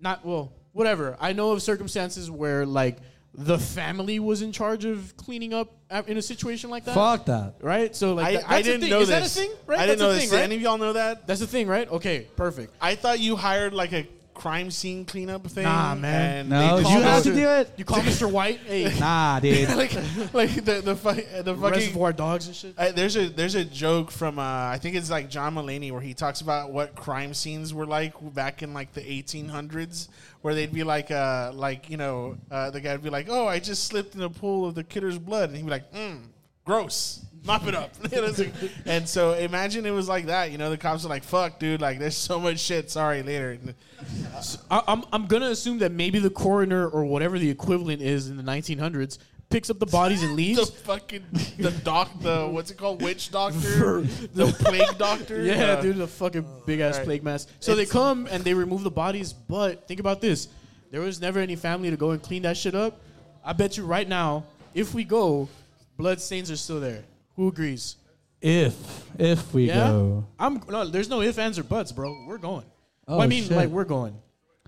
not 0.00 0.24
well, 0.24 0.52
whatever. 0.72 1.16
I 1.20 1.32
know 1.32 1.52
of 1.52 1.62
circumstances 1.62 2.30
where 2.30 2.66
like 2.66 2.98
the 3.32 3.58
family 3.58 4.18
was 4.18 4.42
in 4.42 4.50
charge 4.50 4.84
of 4.84 5.16
cleaning 5.16 5.52
up 5.54 5.70
a- 5.90 6.04
in 6.06 6.16
a 6.16 6.22
situation 6.22 6.68
like 6.70 6.84
that. 6.86 6.94
Fuck 6.94 7.26
that. 7.26 7.54
Right? 7.60 7.94
So 7.94 8.14
like, 8.14 8.26
I, 8.26 8.32
that- 8.32 8.44
I 8.44 8.48
that's 8.48 8.66
the 8.66 8.72
didn't 8.72 8.80
thing. 8.82 8.90
know 8.90 9.00
Is 9.00 9.08
this. 9.08 9.34
that 9.34 9.42
a 9.42 9.46
thing? 9.46 9.56
Right? 9.66 9.78
I 9.78 9.86
didn't 9.86 9.98
That's 9.98 10.00
know 10.00 10.10
a 10.10 10.14
this. 10.14 10.20
thing, 10.22 10.30
Did 10.30 10.36
right? 10.36 10.42
any 10.44 10.56
of 10.56 10.62
y'all 10.62 10.78
know 10.78 10.92
that? 10.94 11.26
That's 11.26 11.40
the 11.40 11.46
thing, 11.46 11.68
right? 11.68 11.88
Okay, 11.90 12.26
perfect. 12.34 12.74
I 12.80 12.94
thought 12.96 13.20
you 13.20 13.36
hired 13.36 13.72
like 13.74 13.92
a 13.92 14.06
crime 14.36 14.70
scene 14.70 15.04
cleanup 15.04 15.46
thing. 15.48 15.64
Nah, 15.64 15.94
man. 15.94 16.40
and 16.40 16.48
No, 16.50 16.76
they 16.76 16.82
you 16.82 16.88
have 17.00 17.02
had 17.02 17.22
to 17.24 17.34
do 17.34 17.48
it. 17.48 17.72
You 17.76 17.84
call 17.84 17.98
Mr. 18.00 18.30
White? 18.30 18.60
Hey, 18.60 18.94
Nah, 19.00 19.40
dude. 19.40 19.68
like 19.70 19.94
like 20.34 20.54
the 20.64 20.82
the, 20.84 20.94
fu- 20.94 21.14
the 21.42 21.54
fucking 21.54 21.60
Reservoir 21.60 22.12
Dogs 22.12 22.46
and 22.46 22.54
shit. 22.54 22.74
Uh, 22.78 22.92
there's 22.92 23.16
a 23.16 23.28
there's 23.28 23.54
a 23.54 23.64
joke 23.64 24.10
from 24.10 24.38
uh, 24.38 24.42
I 24.42 24.78
think 24.80 24.94
it's 24.94 25.10
like 25.10 25.28
John 25.30 25.54
Mulaney 25.54 25.90
where 25.90 26.00
he 26.00 26.14
talks 26.14 26.40
about 26.42 26.70
what 26.72 26.94
crime 26.94 27.34
scenes 27.34 27.72
were 27.74 27.86
like 27.86 28.12
back 28.34 28.62
in 28.62 28.72
like 28.74 28.92
the 28.92 29.00
1800s, 29.02 30.08
where 30.42 30.54
they'd 30.54 30.72
be 30.72 30.84
like 30.84 31.10
uh 31.10 31.52
like 31.54 31.90
you 31.90 31.96
know 31.96 32.36
uh, 32.50 32.70
the 32.70 32.80
guy'd 32.80 33.02
be 33.02 33.10
like, 33.10 33.26
oh 33.28 33.46
I 33.46 33.58
just 33.58 33.84
slipped 33.84 34.14
in 34.14 34.22
a 34.22 34.30
pool 34.30 34.66
of 34.68 34.74
the 34.74 34.84
killer's 34.84 35.18
blood, 35.18 35.48
and 35.50 35.56
he'd 35.58 35.64
be 35.64 35.70
like, 35.70 35.92
mm, 35.92 36.20
gross, 36.64 37.24
mop 37.46 37.66
it 37.66 37.74
up. 37.74 37.92
You 38.12 38.20
know, 38.20 38.26
it's 38.28 38.38
like- 38.38 38.52
and 38.84 39.08
so 39.08 39.32
imagine 39.34 39.86
it 39.86 39.90
was 39.90 40.08
like 40.08 40.26
that. 40.26 40.50
You 40.52 40.58
know, 40.58 40.70
the 40.70 40.76
cops 40.78 41.04
are 41.04 41.08
like, 41.08 41.24
fuck, 41.24 41.58
dude, 41.58 41.80
like 41.80 41.98
there's 41.98 42.16
so 42.16 42.38
much 42.40 42.58
shit. 42.60 42.90
Sorry, 42.90 43.22
later. 43.22 43.58
I, 44.70 44.82
I'm 44.88 45.04
I'm 45.12 45.26
gonna 45.26 45.50
assume 45.50 45.78
that 45.78 45.92
maybe 45.92 46.18
the 46.18 46.30
coroner 46.30 46.88
or 46.88 47.04
whatever 47.04 47.38
the 47.38 47.48
equivalent 47.50 48.02
is 48.02 48.28
in 48.28 48.36
the 48.36 48.42
1900s 48.42 49.18
picks 49.48 49.70
up 49.70 49.78
the 49.78 49.86
bodies 49.86 50.22
and 50.22 50.34
leaves. 50.42 50.58
The 50.70 50.76
fucking 50.78 51.24
the 51.58 51.70
doc 51.70 52.10
the 52.20 52.46
what's 52.48 52.70
it 52.70 52.76
called 52.76 53.00
witch 53.02 53.30
doctor 53.30 54.00
the 54.34 54.46
plague 54.58 54.98
doctor 54.98 55.42
yeah, 55.42 55.72
Uh, 55.74 55.80
dude, 55.80 55.96
the 55.96 56.06
fucking 56.06 56.44
big 56.66 56.80
ass 56.80 56.94
Alright. 56.94 57.06
plague 57.06 57.22
mask. 57.24 57.48
So 57.60 57.74
they 57.74 57.86
come 57.86 58.26
and 58.30 58.42
they 58.44 58.54
remove 58.54 58.82
the 58.82 58.90
bodies, 58.90 59.32
but 59.32 59.86
think 59.88 60.00
about 60.00 60.20
this: 60.20 60.48
there 60.90 61.00
was 61.00 61.20
never 61.20 61.38
any 61.40 61.56
family 61.56 61.90
to 61.90 61.96
go 61.96 62.10
and 62.10 62.22
clean 62.22 62.42
that 62.42 62.56
shit 62.56 62.74
up. 62.74 63.00
I 63.44 63.52
bet 63.52 63.76
you 63.76 63.86
right 63.86 64.08
now, 64.08 64.44
if 64.74 64.92
we 64.94 65.04
go, 65.04 65.48
blood 65.96 66.20
stains 66.20 66.50
are 66.50 66.56
still 66.56 66.80
there. 66.80 67.04
Who 67.36 67.48
agrees? 67.48 67.96
If 68.40 68.74
if 69.18 69.52
we 69.54 69.68
Yeah, 69.68 69.88
go, 69.88 70.26
I'm 70.38 70.60
no. 70.68 70.86
There's 70.86 71.08
no 71.08 71.22
ifs, 71.22 71.38
ands, 71.38 71.58
or 71.58 71.64
buts, 71.64 71.92
bro. 71.92 72.24
We're 72.26 72.38
going. 72.38 72.66
Oh, 73.08 73.14
well, 73.14 73.20
I 73.20 73.24
oh, 73.24 73.28
mean, 73.28 73.44
shit. 73.44 73.56
like 73.56 73.68
we're 73.68 73.84
going. 73.84 74.16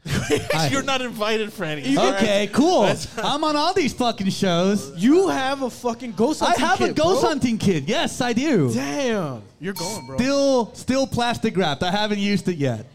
You're 0.70 0.82
not 0.82 1.02
invited, 1.02 1.50
Franny. 1.50 1.96
All 1.96 2.12
right? 2.12 2.22
Okay, 2.22 2.50
cool. 2.52 2.88
I'm 3.18 3.42
on 3.44 3.56
all 3.56 3.74
these 3.74 3.92
fucking 3.92 4.30
shows. 4.30 4.92
You 4.96 5.28
have 5.28 5.62
a 5.62 5.70
fucking 5.70 6.12
ghost 6.12 6.40
hunting 6.40 6.64
I 6.64 6.66
have 6.66 6.80
a 6.80 6.92
ghost 6.92 7.20
bro. 7.20 7.30
hunting 7.30 7.58
kid. 7.58 7.88
Yes, 7.88 8.20
I 8.20 8.32
do. 8.32 8.72
Damn. 8.72 9.42
You're 9.60 9.74
going, 9.74 10.06
bro. 10.06 10.16
Still, 10.16 10.74
still 10.74 11.06
plastic 11.06 11.56
wrapped. 11.56 11.82
I 11.82 11.90
haven't 11.90 12.20
used 12.20 12.48
it 12.48 12.56
yet, 12.56 12.86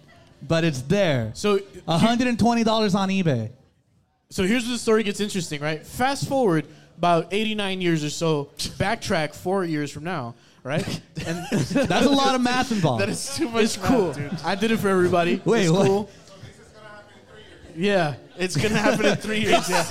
but 0.47 0.63
it's 0.63 0.81
there. 0.83 1.31
So, 1.35 1.59
$120 1.59 2.95
on 2.95 3.09
eBay. 3.09 3.51
so 4.29 4.43
here's 4.43 4.63
where 4.63 4.73
the 4.73 4.79
story 4.79 5.03
gets 5.03 5.19
interesting, 5.19 5.61
right? 5.61 5.85
Fast 5.85 6.27
forward 6.27 6.65
about 7.03 7.33
89 7.33 7.81
years 7.81 8.01
or 8.01 8.09
so, 8.09 8.45
backtrack 8.79 9.35
four 9.35 9.65
years 9.65 9.91
from 9.91 10.05
now, 10.05 10.35
right? 10.63 10.87
And 11.27 11.45
That's 11.51 12.05
a 12.05 12.09
lot 12.09 12.33
of 12.33 12.39
math 12.39 12.71
involved. 12.71 13.01
That 13.03 13.09
is 13.09 13.35
too 13.35 13.49
much 13.49 13.63
it's 13.65 13.77
math, 13.77 13.87
cool. 13.87 14.13
dude. 14.13 14.31
I 14.45 14.55
did 14.55 14.71
it 14.71 14.77
for 14.77 14.87
everybody. 14.87 15.41
Wait, 15.43 15.63
it's 15.63 15.71
what? 15.71 15.85
cool. 15.85 16.09
Yeah. 17.75 18.15
It's 18.37 18.55
gonna 18.55 18.77
happen 18.77 19.05
in 19.05 19.17
three 19.17 19.39
years. 19.41 19.69
Yeah. 19.69 19.83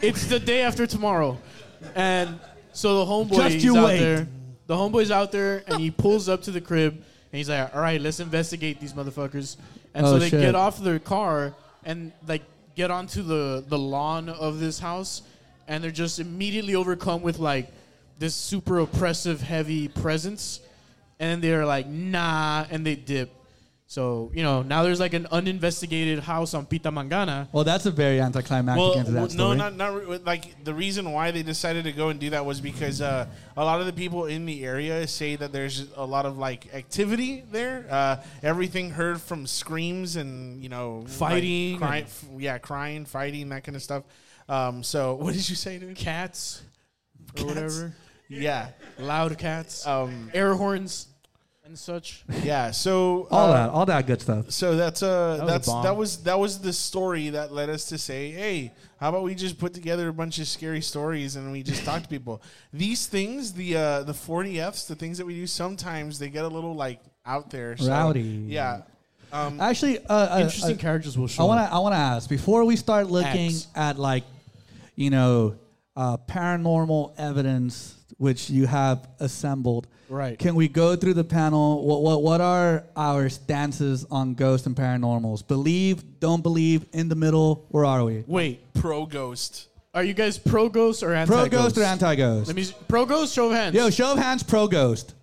It's 0.00 0.26
the 0.26 0.40
day 0.40 0.62
after 0.62 0.86
tomorrow. 0.86 1.36
And 1.94 2.40
so 2.72 3.04
the 3.04 3.10
homeboy 3.10 3.36
Just 3.36 3.54
he's 3.56 3.64
you 3.64 3.76
out 3.76 3.84
wait. 3.84 3.98
there. 3.98 4.28
The 4.66 4.74
homeboy's 4.74 5.10
out 5.10 5.32
there 5.32 5.62
and 5.66 5.78
he 5.78 5.90
pulls 5.90 6.26
up 6.26 6.40
to 6.44 6.50
the 6.50 6.60
crib 6.62 6.94
and 6.94 7.04
he's 7.38 7.50
like, 7.50 7.74
All 7.74 7.82
right, 7.82 8.00
let's 8.00 8.18
investigate 8.18 8.80
these 8.80 8.94
motherfuckers. 8.94 9.56
And 9.92 10.06
Oh, 10.06 10.12
so 10.12 10.18
they 10.18 10.30
shit. 10.30 10.40
get 10.40 10.54
off 10.54 10.78
their 10.80 10.98
car 11.00 11.54
and 11.84 12.12
like 12.26 12.42
get 12.74 12.90
onto 12.90 13.22
the, 13.22 13.62
the 13.68 13.78
lawn 13.78 14.30
of 14.30 14.58
this 14.58 14.78
house 14.78 15.20
and 15.68 15.82
they're 15.82 15.90
just 15.90 16.18
immediately 16.18 16.74
overcome 16.74 17.22
with 17.22 17.38
like 17.38 17.68
this 18.18 18.34
super 18.34 18.78
oppressive 18.78 19.40
heavy 19.40 19.88
presence. 19.88 20.60
And 21.18 21.42
they're 21.42 21.64
like, 21.66 21.86
nah, 21.86 22.66
and 22.70 22.84
they 22.86 22.94
dip. 22.94 23.32
So, 23.88 24.32
you 24.34 24.42
know, 24.42 24.62
now 24.62 24.82
there's 24.82 24.98
like 24.98 25.14
an 25.14 25.28
uninvestigated 25.30 26.18
house 26.18 26.54
on 26.54 26.66
Pita 26.66 26.90
Mangana. 26.90 27.46
Well, 27.52 27.62
that's 27.62 27.86
a 27.86 27.92
very 27.92 28.20
anticlimactic 28.20 28.80
Well, 28.80 28.94
end 28.98 29.06
to 29.06 29.12
that 29.12 29.20
well, 29.20 29.54
no, 29.54 29.54
not 29.54 29.76
not 29.76 29.94
re- 29.94 30.18
like 30.18 30.64
the 30.64 30.74
reason 30.74 31.12
why 31.12 31.30
they 31.30 31.44
decided 31.44 31.84
to 31.84 31.92
go 31.92 32.08
and 32.08 32.18
do 32.18 32.30
that 32.30 32.44
was 32.44 32.60
because 32.60 33.00
uh, 33.00 33.26
a 33.56 33.64
lot 33.64 33.78
of 33.78 33.86
the 33.86 33.92
people 33.92 34.26
in 34.26 34.44
the 34.44 34.64
area 34.64 35.06
say 35.06 35.36
that 35.36 35.52
there's 35.52 35.86
a 35.94 36.04
lot 36.04 36.26
of 36.26 36.36
like 36.36 36.74
activity 36.74 37.44
there. 37.52 37.86
Uh, 37.88 38.16
everything 38.42 38.90
heard 38.90 39.20
from 39.20 39.46
screams 39.46 40.16
and 40.16 40.60
you 40.64 40.68
know 40.68 40.98
like, 41.04 41.08
Fighting 41.08 41.78
cry- 41.78 41.96
and- 41.98 42.06
f- 42.06 42.24
yeah, 42.38 42.58
crying, 42.58 43.04
fighting, 43.04 43.48
that 43.50 43.62
kind 43.62 43.76
of 43.76 43.82
stuff. 43.84 44.02
Um, 44.48 44.82
so 44.82 45.14
what 45.20 45.34
did 45.34 45.48
you 45.48 45.56
say, 45.56 45.78
dude? 45.78 45.96
Cats 45.96 46.62
or 47.38 47.46
whatever. 47.46 47.94
Yeah, 48.28 48.70
Loud 48.98 49.38
cats. 49.38 49.86
um, 49.86 50.30
air 50.34 50.54
horns 50.54 51.06
and 51.64 51.78
such. 51.78 52.24
yeah. 52.42 52.70
So 52.70 53.28
all 53.30 53.50
uh, 53.50 53.52
that, 53.52 53.70
all 53.70 53.86
that 53.86 54.06
good 54.06 54.20
stuff. 54.20 54.50
So 54.50 54.76
that's 54.76 55.02
uh 55.02 55.38
was 55.40 55.40
a 55.40 55.52
that's 55.52 55.68
bomb. 55.68 55.84
that 55.84 55.96
was 55.96 56.22
that 56.24 56.38
was 56.38 56.58
the 56.60 56.72
story 56.72 57.30
that 57.30 57.52
led 57.52 57.70
us 57.70 57.84
to 57.86 57.98
say, 57.98 58.30
hey, 58.30 58.72
how 58.98 59.10
about 59.10 59.22
we 59.22 59.34
just 59.34 59.58
put 59.58 59.74
together 59.74 60.08
a 60.08 60.12
bunch 60.12 60.38
of 60.38 60.48
scary 60.48 60.80
stories 60.80 61.36
and 61.36 61.52
we 61.52 61.62
just 61.62 61.84
talk 61.84 62.02
to 62.02 62.08
people. 62.08 62.42
These 62.72 63.06
things, 63.06 63.52
the 63.52 63.76
uh, 63.76 64.02
the 64.02 64.12
4DFs, 64.12 64.88
the 64.88 64.96
things 64.96 65.18
that 65.18 65.26
we 65.26 65.34
do, 65.34 65.46
sometimes 65.46 66.18
they 66.18 66.28
get 66.30 66.44
a 66.44 66.48
little 66.48 66.74
like 66.74 67.00
out 67.24 67.50
there. 67.50 67.76
So, 67.76 67.90
Rowdy. 67.90 68.20
Yeah. 68.48 68.82
Um, 69.32 69.60
Actually, 69.60 69.98
uh, 70.06 70.12
uh, 70.12 70.38
Interesting 70.42 70.76
uh, 70.76 70.80
characters 70.80 71.18
will 71.18 71.26
show. 71.26 71.42
I 71.42 71.46
want 71.46 71.68
to 71.68 71.74
I 71.74 71.78
want 71.78 71.92
to 71.94 71.98
ask 71.98 72.28
before 72.28 72.64
we 72.64 72.76
start 72.76 73.08
looking 73.08 73.48
X. 73.48 73.66
at 73.74 73.98
like, 73.98 74.24
you 74.96 75.10
know, 75.10 75.56
uh, 75.94 76.16
paranormal 76.16 77.12
evidence 77.18 77.94
which 78.18 78.48
you 78.50 78.66
have 78.66 79.06
assembled. 79.20 79.86
Right. 80.08 80.38
Can 80.38 80.54
we 80.54 80.68
go 80.68 80.94
through 80.96 81.14
the 81.14 81.24
panel? 81.24 81.84
What 81.84 82.02
what 82.02 82.22
what 82.22 82.40
are 82.40 82.84
our 82.96 83.28
stances 83.28 84.04
on 84.10 84.34
ghosts 84.34 84.66
and 84.66 84.74
paranormals? 84.76 85.46
Believe, 85.46 86.20
don't 86.20 86.42
believe, 86.42 86.86
in 86.92 87.08
the 87.08 87.14
middle. 87.16 87.66
Where 87.70 87.84
are 87.84 88.04
we? 88.04 88.24
Wait, 88.26 88.72
pro 88.74 89.04
ghost. 89.06 89.68
are 89.94 90.04
you 90.04 90.14
guys 90.14 90.38
pro 90.38 90.68
ghost 90.68 91.02
or 91.02 91.12
anti 91.14 91.32
Pro 91.34 91.48
ghost 91.48 91.76
or 91.78 91.82
anti 91.82 92.14
ghost? 92.14 92.46
Let 92.46 92.56
me 92.56 92.66
pro 92.88 93.04
ghost. 93.06 93.34
Show 93.34 93.46
of 93.50 93.52
hands. 93.56 93.74
Yo, 93.74 93.90
show 93.90 94.12
of 94.12 94.18
hands. 94.18 94.42
Pro 94.42 94.68
ghost. 94.68 95.14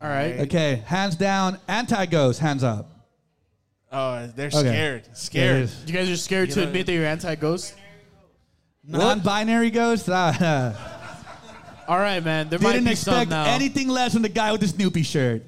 All 0.00 0.08
right. 0.08 0.40
Okay, 0.40 0.82
hands 0.86 1.16
down. 1.16 1.58
Anti 1.68 2.06
ghost. 2.06 2.38
Hands 2.40 2.62
up. 2.62 2.86
Oh, 3.92 4.28
they're 4.36 4.46
Okay. 4.46 4.58
scared. 4.60 5.08
Scared. 5.16 5.70
You 5.86 5.92
guys 5.92 6.08
are 6.08 6.16
scared 6.16 6.48
You 6.50 6.54
to 6.54 6.60
know- 6.60 6.66
admit 6.68 6.86
that 6.86 6.92
you're 6.92 7.04
anti 7.06 7.34
ghost. 7.34 7.74
Non-binary 8.86 9.70
ghost. 9.70 10.08
Ah, 10.10 10.74
All 11.88 11.98
right, 11.98 12.22
man. 12.24 12.48
There 12.48 12.58
might 12.58 12.72
didn't 12.74 12.88
be 12.88 12.94
some 12.94 13.14
expect 13.14 13.30
now. 13.30 13.44
anything 13.46 13.88
less 13.88 14.12
than 14.12 14.22
the 14.22 14.28
guy 14.28 14.52
with 14.52 14.60
the 14.60 14.68
Snoopy 14.68 15.02
shirt. 15.02 15.42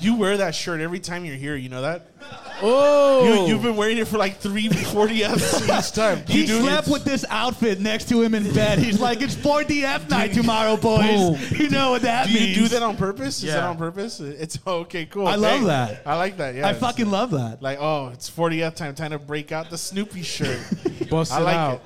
You 0.00 0.16
wear 0.16 0.38
that 0.38 0.54
shirt 0.54 0.80
every 0.80 1.00
time 1.00 1.24
you're 1.24 1.36
here. 1.36 1.54
You 1.54 1.68
know 1.68 1.82
that? 1.82 2.06
oh, 2.62 3.24
You, 3.46 3.52
you've 3.52 3.62
been 3.62 3.76
wearing 3.76 3.98
it 3.98 4.08
for 4.08 4.16
like 4.16 4.38
three 4.38 4.68
4DFs 4.68 5.78
each 5.78 5.92
time. 5.92 6.24
He 6.26 6.40
You 6.40 6.46
do- 6.46 6.60
slept 6.62 6.88
with 6.88 7.04
this 7.04 7.24
outfit 7.28 7.78
next 7.78 8.08
to 8.08 8.20
him 8.22 8.34
in 8.34 8.50
bed. 8.54 8.78
He's 8.78 8.98
like, 9.00 9.20
"It's 9.20 9.34
4DF 9.34 10.08
night 10.08 10.32
tomorrow, 10.32 10.76
boys." 10.76 11.04
Boom. 11.04 11.38
You 11.60 11.68
know 11.68 11.90
what 11.90 12.02
that 12.02 12.26
Do 12.28 12.32
means? 12.34 12.48
you 12.56 12.62
do 12.64 12.68
that 12.68 12.82
on 12.82 12.96
purpose? 12.96 13.36
Is 13.44 13.52
that 13.52 13.58
Yeah. 13.58 13.68
on 13.68 13.76
purpose? 13.76 14.18
It's 14.18 14.58
okay, 14.66 15.04
cool. 15.06 15.26
I 15.28 15.34
love 15.36 15.60
Hey, 15.60 15.66
that. 15.66 16.02
I 16.06 16.16
like 16.16 16.38
that. 16.38 16.54
Yeah, 16.54 16.66
I 16.68 16.72
fucking 16.72 17.10
love 17.10 17.30
that. 17.32 17.62
like. 17.62 17.78
Oh, 17.80 18.08
it's 18.14 18.30
40th 18.30 18.74
time. 18.76 18.94
Time 18.94 19.10
to 19.10 19.18
break 19.18 19.52
out 19.52 19.68
the 19.70 19.78
Snoopy 19.78 20.22
shirt. 20.22 20.58
bust 21.10 21.32
I 21.32 21.40
it 21.40 21.44
like 21.44 21.54
out. 21.56 21.74
it. 21.74 21.80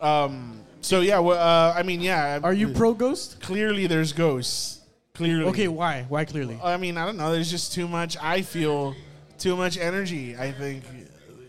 Um. 0.00 0.60
So 0.80 1.00
yeah. 1.00 1.18
Well, 1.18 1.38
uh, 1.38 1.74
I 1.76 1.82
mean, 1.82 2.00
yeah. 2.00 2.40
Are 2.42 2.52
you 2.52 2.68
pro 2.68 2.94
ghost? 2.94 3.40
Clearly, 3.40 3.86
there's 3.86 4.12
ghosts. 4.12 4.80
Clearly. 5.14 5.44
Okay, 5.46 5.68
why? 5.68 6.04
Why 6.08 6.24
clearly? 6.26 6.58
I 6.62 6.76
mean, 6.76 6.98
I 6.98 7.06
don't 7.06 7.16
know. 7.16 7.32
There's 7.32 7.50
just 7.50 7.72
too 7.72 7.88
much. 7.88 8.16
I 8.20 8.42
feel 8.42 8.94
too 9.38 9.56
much 9.56 9.78
energy. 9.78 10.36
I 10.36 10.52
think. 10.52 10.84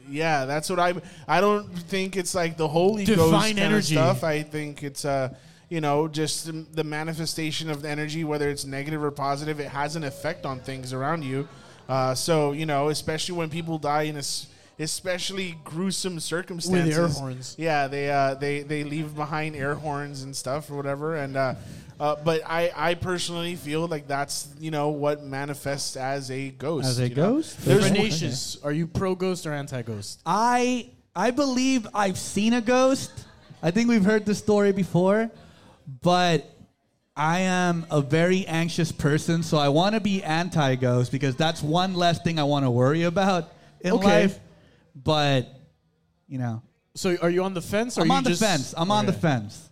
Yeah, 0.09 0.45
that's 0.45 0.69
what 0.69 0.79
I. 0.79 0.93
I 1.27 1.41
don't 1.41 1.67
think 1.67 2.15
it's 2.15 2.33
like 2.33 2.55
the 2.55 2.67
holy 2.67 3.03
ghost 3.05 3.17
Divine 3.19 3.55
kind 3.57 3.73
of 3.73 3.83
stuff. 3.83 4.23
I 4.23 4.41
think 4.41 4.81
it's 4.83 5.03
uh, 5.03 5.35
you 5.69 5.81
know, 5.81 6.07
just 6.07 6.45
the- 6.45 6.65
the 6.73 6.83
manifestation 6.85 7.69
of 7.69 7.81
the 7.81 7.89
energy, 7.89 8.23
whether 8.23 8.49
it's 8.49 8.63
negative 8.63 9.03
or 9.03 9.11
positive. 9.11 9.59
It 9.59 9.67
has 9.67 9.97
an 9.97 10.05
effect 10.05 10.45
on 10.45 10.61
things 10.61 10.93
around 10.93 11.25
you. 11.25 11.45
Uh, 11.89 12.15
so 12.15 12.53
you 12.53 12.65
know, 12.65 12.87
especially 12.87 13.35
when 13.35 13.49
people 13.49 13.77
die 13.77 14.03
in 14.03 14.15
a 14.15 14.19
s- 14.19 14.47
especially 14.79 15.57
gruesome 15.63 16.19
circumstances. 16.19 16.97
With 16.97 16.97
air 16.97 17.07
horns. 17.07 17.55
Yeah, 17.57 17.87
they 17.87 18.09
uh, 18.09 18.35
they 18.35 18.61
they 18.61 18.83
leave 18.83 19.15
behind 19.15 19.55
air 19.55 19.75
horns 19.75 20.23
and 20.23 20.35
stuff 20.35 20.69
or 20.69 20.75
whatever. 20.75 21.15
And 21.15 21.35
uh, 21.35 21.55
uh, 21.99 22.15
but 22.23 22.41
I 22.45 22.71
I 22.75 22.93
personally 22.95 23.55
feel 23.55 23.87
like 23.87 24.07
that's 24.07 24.49
you 24.59 24.71
know 24.71 24.89
what 24.89 25.23
manifests 25.23 25.95
as 25.97 26.29
a 26.31 26.49
ghost. 26.49 26.87
As 26.87 26.99
a 26.99 27.09
you 27.09 27.15
know? 27.15 27.33
ghost? 27.33 27.65
There's 27.65 27.89
Renacious, 27.89 28.57
are 28.63 28.71
you 28.71 28.87
pro 28.87 29.15
ghost 29.15 29.45
or 29.45 29.53
anti 29.53 29.81
ghost? 29.81 30.21
I 30.25 30.89
I 31.15 31.31
believe 31.31 31.87
I've 31.93 32.17
seen 32.17 32.53
a 32.53 32.61
ghost. 32.61 33.11
I 33.63 33.71
think 33.71 33.89
we've 33.89 34.05
heard 34.05 34.25
the 34.25 34.35
story 34.35 34.71
before, 34.71 35.31
but 36.03 36.45
I 37.15 37.39
am 37.39 37.87
a 37.89 38.01
very 38.01 38.45
anxious 38.45 38.91
person, 38.91 39.41
so 39.41 39.57
I 39.57 39.69
want 39.69 39.95
to 39.95 39.99
be 39.99 40.23
anti-ghost 40.23 41.11
because 41.11 41.35
that's 41.35 41.63
one 41.63 41.95
less 41.95 42.21
thing 42.21 42.37
I 42.37 42.43
want 42.43 42.65
to 42.65 42.69
worry 42.69 43.01
about 43.03 43.51
in 43.81 43.93
Okay. 43.93 44.23
life. 44.23 44.39
But 45.03 45.47
you 46.27 46.37
know, 46.37 46.61
So 46.95 47.15
are 47.21 47.29
you 47.29 47.43
on 47.43 47.53
the 47.53 47.61
fence? 47.61 47.97
Or 47.97 48.01
I'm 48.01 48.07
you 48.07 48.13
on 48.13 48.23
the 48.23 48.29
just- 48.31 48.41
fence. 48.41 48.73
I'm 48.77 48.91
on 48.91 49.05
the 49.05 49.11
Okay. 49.11 49.21
fence. 49.21 49.69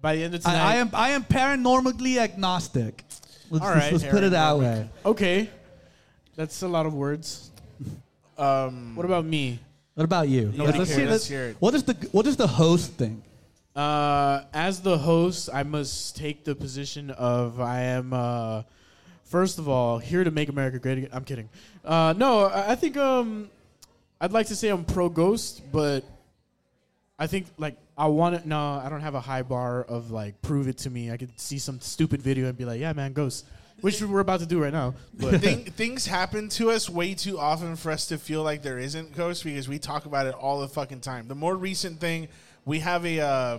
By 0.00 0.16
the 0.16 0.22
end 0.24 0.34
of 0.34 0.42
tonight. 0.42 0.54
I, 0.56 0.72
I 0.72 0.76
am 0.76 0.90
I 0.92 1.08
am 1.10 1.24
paranormally 1.24 2.18
agnostic. 2.18 3.04
Let's, 3.50 3.64
All 3.64 3.72
let's- 3.74 3.92
let's 3.92 4.04
put 4.04 4.22
it 4.24 4.30
that 4.30 4.58
way. 4.58 4.88
Okay. 5.04 5.50
That's 6.36 6.62
a 6.62 6.68
lot 6.68 6.86
of 6.86 6.94
words. 6.94 7.50
Um, 8.36 8.94
What 8.94 9.04
about 9.06 9.24
me? 9.24 9.58
What 9.94 10.04
about 10.04 10.28
you? 10.28 10.52
Nobody 10.54 10.78
Let's 10.78 10.90
cares. 10.94 11.02
see- 11.02 11.06
Let's 11.10 11.26
hear 11.26 11.44
it. 11.46 11.56
What 11.58 11.72
does 11.72 11.82
the 11.82 11.94
what 12.12 12.24
does 12.24 12.36
the 12.36 12.46
host 12.46 12.92
think? 12.92 13.24
Uh, 13.74 14.42
as 14.52 14.80
the 14.80 14.98
host, 14.98 15.48
I 15.52 15.62
must 15.64 16.16
take 16.16 16.44
the 16.44 16.54
position 16.54 17.10
of 17.10 17.60
I 17.60 17.80
am, 17.82 18.12
uh, 18.12 18.62
first 19.24 19.58
of 19.58 19.68
all, 19.68 19.98
here 19.98 20.24
to 20.24 20.30
make 20.32 20.48
America 20.48 20.78
great 20.80 20.98
again. 20.98 21.10
I'm 21.12 21.24
kidding. 21.24 21.48
Uh, 21.84 22.14
no, 22.16 22.44
I 22.46 22.72
I 22.72 22.74
think 22.76 22.96
um, 22.96 23.50
I'd 24.20 24.32
like 24.32 24.46
to 24.48 24.56
say 24.56 24.68
I'm 24.68 24.84
pro 24.84 25.08
ghost, 25.08 25.62
but 25.70 26.04
I 27.18 27.26
think 27.26 27.46
like 27.56 27.76
I 27.96 28.06
want 28.06 28.34
it. 28.36 28.46
No, 28.46 28.58
I 28.58 28.88
don't 28.88 29.00
have 29.00 29.14
a 29.14 29.20
high 29.20 29.42
bar 29.42 29.82
of 29.84 30.10
like 30.10 30.40
prove 30.42 30.68
it 30.68 30.78
to 30.78 30.90
me. 30.90 31.10
I 31.10 31.16
could 31.16 31.38
see 31.38 31.58
some 31.58 31.80
stupid 31.80 32.22
video 32.22 32.48
and 32.48 32.56
be 32.56 32.64
like, 32.64 32.80
yeah, 32.80 32.92
man, 32.92 33.12
ghost, 33.12 33.46
which 33.80 34.00
we're 34.02 34.20
about 34.20 34.40
to 34.40 34.46
do 34.46 34.60
right 34.62 34.72
now. 34.72 34.94
But 35.14 35.40
Thing, 35.40 35.64
things 35.64 36.06
happen 36.06 36.48
to 36.50 36.70
us 36.70 36.88
way 36.90 37.14
too 37.14 37.38
often 37.38 37.76
for 37.76 37.90
us 37.92 38.06
to 38.08 38.18
feel 38.18 38.42
like 38.42 38.62
there 38.62 38.78
isn't 38.78 39.16
ghosts 39.16 39.42
because 39.44 39.68
we 39.68 39.78
talk 39.78 40.04
about 40.06 40.26
it 40.26 40.34
all 40.34 40.60
the 40.60 40.68
fucking 40.68 41.00
time. 41.00 41.28
The 41.28 41.34
more 41.36 41.56
recent 41.56 42.00
thing, 42.00 42.28
we 42.64 42.80
have 42.80 43.04
a 43.06 43.20
uh, 43.20 43.58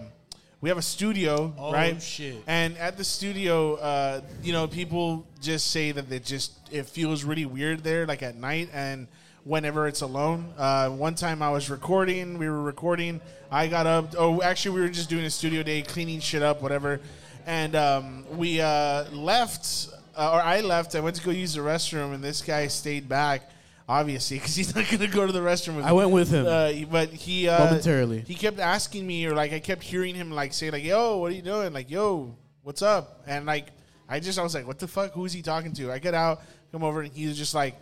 we 0.61 0.67
have 0.67 0.77
a 0.77 0.81
studio, 0.81 1.53
Oh, 1.57 1.71
right? 1.71 2.01
shit. 2.01 2.35
And 2.47 2.77
at 2.77 2.97
the 2.97 3.03
studio, 3.05 3.75
uh, 3.75 4.21
you 4.43 4.51
know, 4.51 4.67
people 4.67 5.25
just 5.41 5.71
say 5.71 5.93
that 5.93 6.11
it 6.11 6.25
just 6.25 6.51
it 6.69 6.85
feels 6.85 7.23
really 7.23 7.45
weird 7.45 7.81
there, 7.83 8.05
like 8.05 8.23
at 8.23 8.35
night 8.35 8.69
and 8.73 9.07
whenever 9.49 9.87
it's 9.87 10.01
alone. 10.01 10.53
Uh, 10.59 10.89
one 10.91 11.15
time 11.15 11.41
I 11.41 11.49
was 11.49 11.71
recording, 11.71 12.37
we 12.37 12.47
were 12.47 12.61
recording. 12.61 13.19
I 13.51 13.67
got 13.67 13.87
up. 13.87 14.13
Oh, 14.15 14.43
actually, 14.43 14.75
we 14.75 14.81
were 14.81 14.89
just 14.89 15.09
doing 15.09 15.25
a 15.25 15.29
studio 15.29 15.63
day, 15.63 15.81
cleaning 15.81 16.19
shit 16.19 16.43
up, 16.43 16.61
whatever. 16.61 17.01
And 17.47 17.75
um, 17.75 18.25
we 18.37 18.61
uh, 18.61 19.09
left, 19.11 19.89
uh, 20.15 20.33
or 20.33 20.39
I 20.41 20.61
left. 20.61 20.93
I 20.93 20.99
went 20.99 21.15
to 21.15 21.23
go 21.23 21.31
use 21.31 21.55
the 21.55 21.61
restroom, 21.61 22.13
and 22.13 22.23
this 22.23 22.43
guy 22.43 22.67
stayed 22.67 23.09
back. 23.09 23.49
obviously, 23.87 24.37
because 24.39 24.55
he's 24.55 24.75
not 24.75 24.85
gonna 24.87 25.07
go 25.07 25.25
to 25.25 25.31
the 25.33 25.39
restroom 25.39 25.77
with 25.77 25.85
I 25.85 25.89
me. 25.89 25.95
went 25.97 26.11
with 26.11 26.29
him. 26.29 26.45
Uh, 26.45 26.71
but 26.91 27.09
he 27.09 27.47
uh, 27.49 27.65
Momentarily. 27.65 28.21
he 28.21 28.35
kept 28.35 28.59
asking 28.59 29.07
me, 29.07 29.25
or 29.25 29.33
like 29.33 29.51
I 29.51 29.59
kept 29.59 29.81
hearing 29.81 30.13
him 30.13 30.29
like 30.29 30.53
say 30.53 30.69
like, 30.69 30.83
"Yo, 30.83 31.17
what 31.17 31.31
are 31.31 31.35
you 31.35 31.41
doing?" 31.41 31.73
Like, 31.73 31.89
"Yo, 31.89 32.35
what's 32.61 32.83
up?" 32.83 33.23
And 33.25 33.47
like 33.47 33.69
I 34.07 34.19
just 34.19 34.37
I 34.37 34.43
was 34.43 34.53
like, 34.53 34.67
"What 34.67 34.77
the 34.77 34.87
fuck? 34.87 35.13
Who 35.13 35.25
is 35.25 35.33
he 35.33 35.41
talking 35.41 35.73
to?" 35.73 35.91
I 35.91 35.97
get 35.97 36.13
out, 36.13 36.43
come 36.71 36.83
over, 36.83 37.01
and 37.01 37.11
he 37.11 37.25
was 37.25 37.35
just 37.35 37.55
like, 37.55 37.73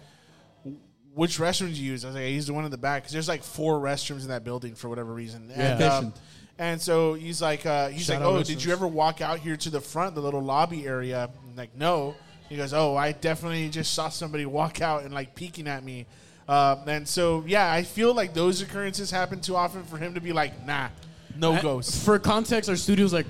"Which 1.18 1.38
restroom 1.40 1.68
did 1.68 1.78
you 1.78 1.92
use?" 1.92 2.06
I 2.06 2.10
was 2.10 2.16
like, 2.16 2.24
"I 2.24 2.28
used 2.28 2.48
the 2.48 2.54
one 2.54 2.64
in 2.66 2.72
the 2.72 2.78
back 2.78 3.02
because 3.04 3.12
there's 3.14 3.28
like 3.28 3.44
four 3.44 3.80
restrooms 3.80 4.22
in 4.22 4.28
that 4.30 4.44
building 4.44 4.76
for 4.76 4.88
whatever 4.88 5.12
reason." 5.14 5.52
And, 5.54 5.80
Yeah. 5.80 5.94
um, 5.98 6.14
and 6.60 6.82
so 6.82 7.14
he's 7.16 7.42
like, 7.42 7.66
uh, 7.66 7.90
he's 7.90 8.06
Shout 8.06 8.22
like, 8.22 8.26
"Oh, 8.28 8.34
restrooms. 8.36 8.46
did 8.46 8.64
you 8.64 8.72
ever 8.72 8.88
walk 8.88 9.20
out 9.22 9.40
here 9.40 9.58
to 9.58 9.70
the 9.70 9.82
front, 9.82 10.16
the 10.16 10.22
little 10.22 10.42
lobby 10.42 10.86
area?" 10.88 11.30
I'm 11.50 11.56
like, 11.56 11.76
no. 11.76 12.16
He 12.50 12.56
goes, 12.56 12.74
"Oh, 12.74 12.96
I 12.96 13.12
definitely 13.12 13.68
just 13.70 13.94
saw 13.94 14.08
somebody 14.10 14.46
walk 14.46 14.80
out 14.82 15.04
and 15.04 15.14
like 15.14 15.36
peeking 15.36 15.68
at 15.68 15.84
me." 15.84 16.06
Um, 16.48 16.80
and 16.88 17.06
so, 17.08 17.44
yeah, 17.46 17.70
I 17.72 17.84
feel 17.84 18.14
like 18.14 18.34
those 18.34 18.62
occurrences 18.62 19.12
happen 19.12 19.42
too 19.42 19.56
often 19.58 19.84
for 19.84 19.98
him 19.98 20.14
to 20.14 20.22
be 20.22 20.32
like, 20.32 20.66
"Nah, 20.66 20.88
no 21.36 21.54
I- 21.56 21.62
ghosts." 21.62 22.02
For 22.06 22.18
context, 22.20 22.70
our 22.70 22.76
studio's 22.78 23.12
like 23.12 23.26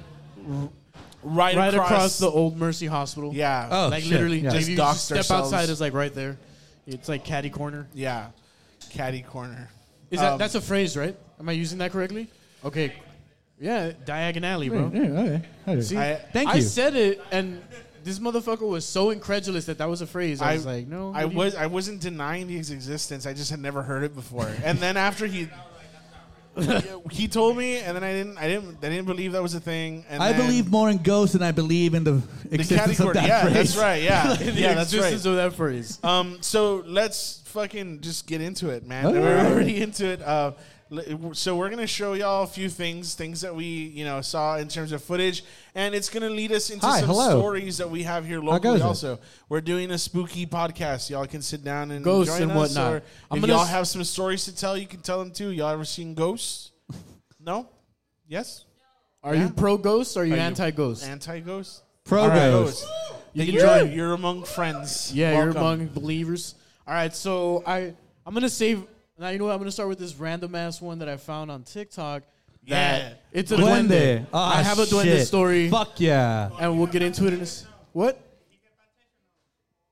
Right, 1.23 1.58
right 1.58 1.73
across, 1.73 1.89
across, 1.91 2.19
the 2.19 2.30
old 2.30 2.58
Mercy 2.58 2.86
Hospital. 2.86 3.34
Yeah. 3.34 3.67
Oh, 3.69 3.88
like 3.89 4.04
shit. 4.04 4.12
literally, 4.13 4.39
Yeah. 4.39 4.52
Just 4.52 4.69
just 4.69 5.06
step 5.06 5.17
ourselves. 5.17 5.52
outside, 5.52 5.69
is 5.69 5.82
like 5.82 5.93
right 5.93 6.13
there. 6.13 6.38
It's 6.88 7.10
like 7.10 7.23
caddy 7.26 7.50
corner. 7.50 7.88
Yeah, 7.93 8.28
caddy 8.89 9.21
corner. 9.21 9.69
Is 10.10 10.19
that 10.21 10.34
Um, 10.34 10.38
that's 10.39 10.56
a 10.56 10.62
phrase, 10.62 10.95
right? 10.95 11.15
Am 11.39 11.47
I 11.50 11.52
using 11.52 11.78
that 11.80 11.91
correctly? 11.91 12.28
Okay. 12.63 12.93
Yeah, 13.60 13.91
diagonally, 14.06 14.69
bro. 14.69 14.91
Yeah, 14.93 15.02
okay. 15.02 15.41
okay. 15.67 15.82
See, 15.82 15.97
I- 15.97 16.15
Thank 16.32 16.50
I 16.50 16.56
you. 16.56 16.62
said 16.62 16.95
it, 16.95 17.19
and 17.32 17.62
this 18.04 18.19
motherfucker 18.19 18.67
was 18.67 18.86
so 18.86 19.10
incredulous 19.10 19.65
that 19.65 19.80
that 19.80 19.89
was 19.89 20.02
a 20.02 20.08
phrase. 20.08 20.41
I, 20.41 20.54
was 20.54 20.65
like, 20.65 20.88
no. 20.88 21.12
I 21.13 21.26
what 21.26 21.30
do 21.30 21.34
you- 21.34 21.38
was 21.39 21.56
I 21.56 21.65
wasn't 21.65 22.00
denying 22.02 22.47
his 22.47 22.71
existence. 22.71 23.26
I 23.26 23.34
just 23.34 23.52
had 23.52 23.60
never 23.60 23.84
heard 23.84 24.04
it 24.04 24.15
before. 24.15 24.50
and 24.63 24.78
then 24.80 24.95
after 24.95 25.26
he 25.28 25.50
he 27.12 27.28
told 27.28 27.58
me, 27.58 27.78
and 27.78 27.96
then 27.96 28.04
I 28.04 28.12
didn't 28.13 28.38
I 28.38 28.48
didn't 28.48 28.78
I 28.84 28.89
didn't 28.89 29.06
believe 29.06 29.32
that 29.34 29.41
was 29.41 29.54
a 29.54 29.60
thing. 29.60 30.06
And 30.10 30.22
I 30.22 30.34
then 30.34 30.46
believe 30.46 30.70
more 30.72 30.89
in 30.89 30.98
ghosts 30.98 31.34
than 31.34 31.43
I 31.43 31.52
believe 31.52 31.93
in 31.93 32.04
the 32.04 32.22
existence 32.52 33.00
of 33.00 33.13
that 33.13 33.28
Yeah, 33.28 33.41
phrase. 33.43 33.54
that's 33.54 33.78
right. 33.78 34.02
Yeah, 34.02 34.34
the 34.39 34.52
yeah, 34.52 34.74
that's 34.74 34.93
right. 34.93 35.00
existence 35.00 35.26
of 35.26 35.36
that 35.36 35.54
phrase. 35.54 36.00
Um, 36.04 36.38
so 36.41 36.84
let's 36.86 37.41
fucking 37.46 38.02
just 38.02 38.28
get 38.28 38.41
into 38.41 38.70
it, 38.70 38.86
man. 38.86 39.12
We're 39.12 39.39
already 39.46 39.82
into 39.82 40.06
it. 40.08 40.22
Uh, 40.22 40.52
so 41.34 41.56
we're 41.56 41.69
gonna 41.69 41.86
show 41.88 42.13
y'all 42.13 42.43
a 42.43 42.47
few 42.47 42.69
things, 42.69 43.13
things 43.15 43.41
that 43.41 43.54
we 43.56 43.65
you 43.65 44.06
know 44.06 44.21
saw 44.21 44.58
in 44.58 44.67
terms 44.67 44.91
of 44.91 45.04
footage, 45.04 45.43
and 45.76 45.93
it's 45.93 46.10
gonna 46.10 46.30
lead 46.30 46.52
us 46.52 46.69
into 46.69 46.86
Hi, 46.86 47.00
some 47.02 47.10
hello. 47.10 47.30
stories 47.39 47.78
that 47.80 47.89
we 47.89 48.04
have 48.04 48.26
here 48.26 48.39
locally. 48.39 48.78
it? 48.80 48.82
Also, 48.84 49.19
we're 49.50 49.62
doing 49.62 49.91
a 49.91 49.97
spooky 49.97 50.45
podcast. 50.45 51.10
Y'all 51.10 51.26
can 51.28 51.41
sit 51.41 51.63
down 51.63 51.91
and 51.91 52.04
Ghosts 52.04 52.34
join 52.34 52.43
and 52.43 52.52
us, 52.52 52.76
whatnot. 52.76 53.04
If 53.32 53.45
y'all 53.47 53.62
s- 53.62 53.69
have 53.69 53.88
some 53.88 54.04
stories 54.04 54.45
to 54.45 54.56
tell, 54.56 54.78
you 54.78 54.88
can 54.88 55.02
tell 55.02 55.19
them 55.19 55.32
too. 55.32 55.50
Y'all 55.52 55.69
ever 55.69 55.86
seen 55.86 56.13
ghosts? 56.13 56.71
No. 57.39 57.69
Yes. 58.28 58.65
Are 59.23 59.34
Yeah. 59.36 59.43
you 59.43 59.50
pro 59.52 59.78
ghosts 59.78 60.17
or 60.17 60.21
are 60.23 60.26
you 60.26 60.36
anti 60.36 60.71
ghost? 60.71 61.06
Anti 61.08 61.39
ghost. 61.39 61.82
Pro 62.04 62.28
ghost. 62.30 62.86
You 63.34 63.43
You 63.43 63.60
can 63.60 63.69
are 63.69 63.80
join. 63.84 63.91
You're 63.93 64.13
among 64.13 64.43
friends. 64.43 65.13
Yeah, 65.13 65.34
you're 65.38 65.50
among 65.52 65.88
believers. 65.88 66.56
All 66.88 66.93
right, 66.93 67.13
so 67.15 67.63
I 67.65 67.93
I'm 68.26 68.34
gonna 68.34 68.50
save. 68.50 68.84
Now 69.19 69.30
you 69.30 69.39
know 69.39 69.45
what? 69.45 69.53
I'm 69.53 69.60
gonna 69.60 69.71
start 69.71 69.89
with 69.89 69.99
this 69.99 70.15
random 70.15 70.53
ass 70.56 70.82
one 70.82 70.99
that 70.99 71.10
I 71.10 71.17
found 71.17 71.49
on 71.51 71.63
TikTok. 71.63 72.23
that 72.67 73.01
Yeah. 73.01 73.13
it's 73.32 73.51
a 73.51 73.56
Duende. 73.58 73.88
duende. 73.88 74.25
Ah, 74.34 74.58
I 74.60 74.62
have 74.63 74.77
a 74.80 74.84
duende 74.86 75.03
shit. 75.03 75.27
story, 75.27 75.69
Fuck 75.69 75.99
yeah. 75.99 76.49
and 76.60 76.77
we'll 76.77 76.88
get 76.88 77.01
into 77.01 77.25
it 77.25 77.34
in 77.34 77.39
this. 77.39 77.65
What? 77.93 78.21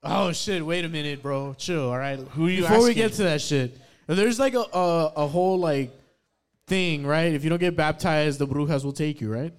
Oh 0.04 0.32
shit! 0.32 0.64
Wait 0.64 0.86
a 0.86 0.90
minute, 0.90 1.24
bro. 1.24 1.56
Chill. 1.58 1.90
All 1.90 1.98
right. 1.98 2.20
Who 2.20 2.46
are 2.46 2.50
you 2.50 2.62
Before 2.62 2.78
we 2.80 2.90
asking? 2.92 2.96
get 2.96 3.14
to 3.14 3.24
that 3.24 3.42
shit, 3.42 3.76
there's 4.06 4.38
like 4.40 4.54
a, 4.54 4.60
a 4.72 5.14
a 5.16 5.28
whole 5.28 5.58
like 5.58 5.92
thing, 6.68 7.06
right? 7.08 7.34
If 7.34 7.44
you 7.44 7.50
don't 7.50 7.60
get 7.60 7.76
baptized, 7.76 8.38
the 8.40 8.46
brujas 8.48 8.84
will 8.84 8.94
take 8.94 9.20
you, 9.22 9.32
right? 9.34 9.52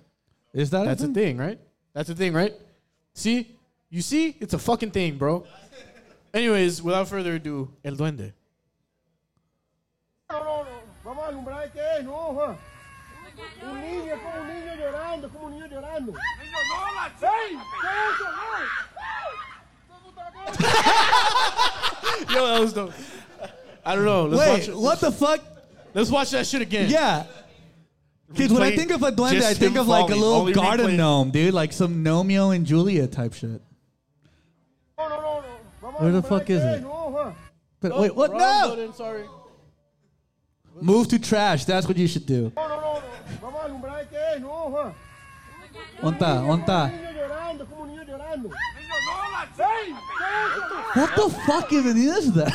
Is 0.52 0.70
that 0.70 0.84
That's 0.84 1.02
a 1.02 1.06
thing? 1.06 1.14
thing, 1.14 1.36
right? 1.38 1.58
That's 1.94 2.08
a 2.10 2.14
thing, 2.14 2.32
right? 2.32 2.54
See? 3.14 3.56
You 3.90 4.02
see? 4.02 4.36
It's 4.40 4.54
a 4.54 4.58
fucking 4.58 4.90
thing, 4.90 5.16
bro. 5.18 5.44
Anyways, 6.32 6.82
without 6.82 7.08
further 7.08 7.34
ado, 7.34 7.70
El 7.84 7.94
Duende. 7.96 8.32
No, 10.30 10.38
no, 10.40 10.62
no. 10.64 10.68
Vamos 11.04 11.24
a 11.28 11.32
alumbrar 11.96 11.96
qué 11.96 12.00
es, 12.00 12.04
no, 12.04 12.34
Juan. 12.34 12.56
Un 13.62 13.80
niño, 13.80 14.14
es 14.14 14.20
como 14.22 14.40
un 14.40 14.48
niño 14.48 14.74
llorando, 14.76 15.26
es 15.26 15.32
como 15.32 15.46
un 15.46 15.52
niño 15.52 15.66
llorando. 15.66 16.12
Niño, 16.12 16.58
no, 16.70 16.78
la 16.94 17.06
¡Ey! 17.28 17.58
¿Qué 17.82 17.88
es? 22.28 22.34
Yo, 22.34 22.46
that 22.46 22.60
was 22.60 22.72
dope. 22.72 22.92
I 23.84 23.94
don't 23.94 24.04
know. 24.04 24.24
Let's 24.26 24.48
watch 24.48 24.58
Wait, 24.60 24.68
it. 24.68 24.76
what 24.76 25.00
the 25.00 25.12
fuck? 25.12 25.40
Let's 25.94 26.10
watch 26.10 26.30
that 26.30 26.46
shit 26.46 26.62
again. 26.62 26.90
Yeah. 26.90 27.24
Because 28.28 28.52
when 28.52 28.62
I 28.62 28.74
think 28.74 28.90
of 28.90 29.02
a 29.02 29.12
duende, 29.12 29.42
I 29.42 29.54
think 29.54 29.76
of 29.76 29.86
like 29.86 30.10
a 30.10 30.14
little 30.14 30.50
garden 30.52 30.88
replay- 30.88 30.96
gnome, 30.96 31.30
dude, 31.30 31.54
like 31.54 31.72
some 31.72 32.02
Romeo 32.02 32.50
and 32.50 32.66
Juliet 32.66 33.12
type 33.12 33.34
shit. 33.34 33.62
No, 34.98 35.08
no, 35.08 35.20
no, 35.20 35.42
no. 35.82 35.90
Where 35.98 36.12
the 36.12 36.22
fuck 36.22 36.50
is 36.50 36.62
it? 36.62 36.84
But 37.80 37.98
wait, 37.98 38.14
what? 38.16 38.32
No! 38.32 38.68
button, 38.70 38.92
sorry. 38.94 39.24
Move 40.80 41.08
to 41.08 41.18
trash. 41.18 41.64
That's 41.64 41.86
what 41.88 41.96
you 41.96 42.06
should 42.06 42.26
do. 42.26 42.52
What 50.94 51.14
the 51.14 51.28
fuck 51.46 51.72
even 51.72 51.96
is 51.96 52.32
that? 52.32 52.52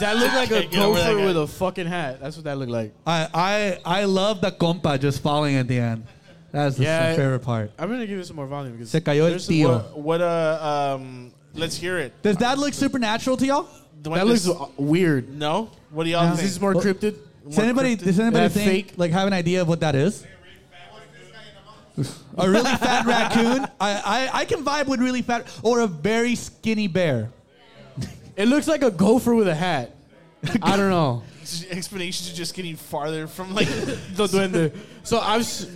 That 0.00 0.16
looked 0.16 0.34
like 0.34 0.50
a 0.50 0.60
Can't 0.62 0.70
get 0.70 0.82
over 0.82 0.98
that 0.98 1.06
gopher 1.10 1.18
guy. 1.18 1.24
with 1.26 1.36
a 1.36 1.46
fucking 1.46 1.86
hat. 1.86 2.20
That's 2.20 2.36
what 2.36 2.44
that 2.44 2.56
looked 2.58 2.70
like. 2.70 2.94
I 3.06 3.28
I 3.84 4.00
I 4.00 4.04
love 4.04 4.40
the 4.40 4.50
compa 4.50 4.98
just 4.98 5.22
falling 5.22 5.56
at 5.56 5.68
the 5.68 5.78
end. 5.78 6.06
That's 6.52 6.76
the 6.76 6.84
Yeah. 6.84 7.14
favorite 7.14 7.40
part. 7.40 7.70
I'm 7.78 7.90
gonna 7.90 8.06
give 8.06 8.18
it 8.18 8.26
some 8.26 8.36
more 8.36 8.46
volume 8.46 8.72
because 8.72 8.90
Se 8.90 9.00
cayó 9.00 9.24
el 9.24 9.28
there's 9.30 9.48
tío. 9.48 9.68
What, 9.92 9.98
what 10.00 10.20
uh 10.22 10.94
um 10.96 11.32
let's 11.54 11.76
hear 11.76 11.98
it. 11.98 12.12
Does 12.22 12.36
that 12.38 12.58
look 12.58 12.72
supernatural 12.74 13.36
to 13.36 13.46
y'all? 13.46 13.68
The 14.04 14.10
one 14.10 14.18
That 14.20 14.26
looks 14.26 14.42
that's- 14.44 14.68
weird. 14.76 15.36
no. 15.36 15.70
What 15.90 16.04
do 16.04 16.10
y'all 16.10 16.28
This 16.30 16.36
think? 16.40 16.50
is 16.50 16.60
more 16.60 16.74
Well- 16.74 16.84
cryptid. 16.84 17.16
Does 17.48 17.58
anybody 17.58 17.96
does 17.96 18.18
anybody 18.20 18.44
That 18.48 18.52
think 18.52 18.70
fake- 18.88 18.94
like 18.96 19.10
have 19.10 19.26
an 19.26 19.32
idea 19.32 19.60
of 19.62 19.68
what 19.68 19.80
that 19.80 19.94
is? 19.96 20.24
a 22.38 22.50
really 22.50 22.64
fat 22.76 23.06
raccoon. 23.14 23.66
I, 23.80 24.28
I 24.34 24.40
I 24.40 24.44
can 24.44 24.64
vibe 24.64 24.86
with 24.86 25.00
really 25.00 25.22
fat 25.22 25.46
or 25.62 25.80
a 25.80 25.86
very 25.86 26.34
skinny 26.36 26.86
bear. 26.86 27.30
It 28.36 28.46
looks 28.48 28.66
like 28.66 28.82
a 28.82 28.90
gopher 28.90 29.34
with 29.34 29.46
a 29.48 29.54
hat. 29.54 29.94
I 30.62 30.76
don't 30.76 30.90
know. 30.90 31.22
explanations 31.70 32.30
are 32.32 32.34
just 32.34 32.52
getting 32.54 32.76
farther 32.76 33.26
from 33.26 33.54
like 33.54 33.68
the 33.68 34.26
duende. 34.26 34.72
So 35.02 35.18
I 35.18 35.36
was. 35.38 35.68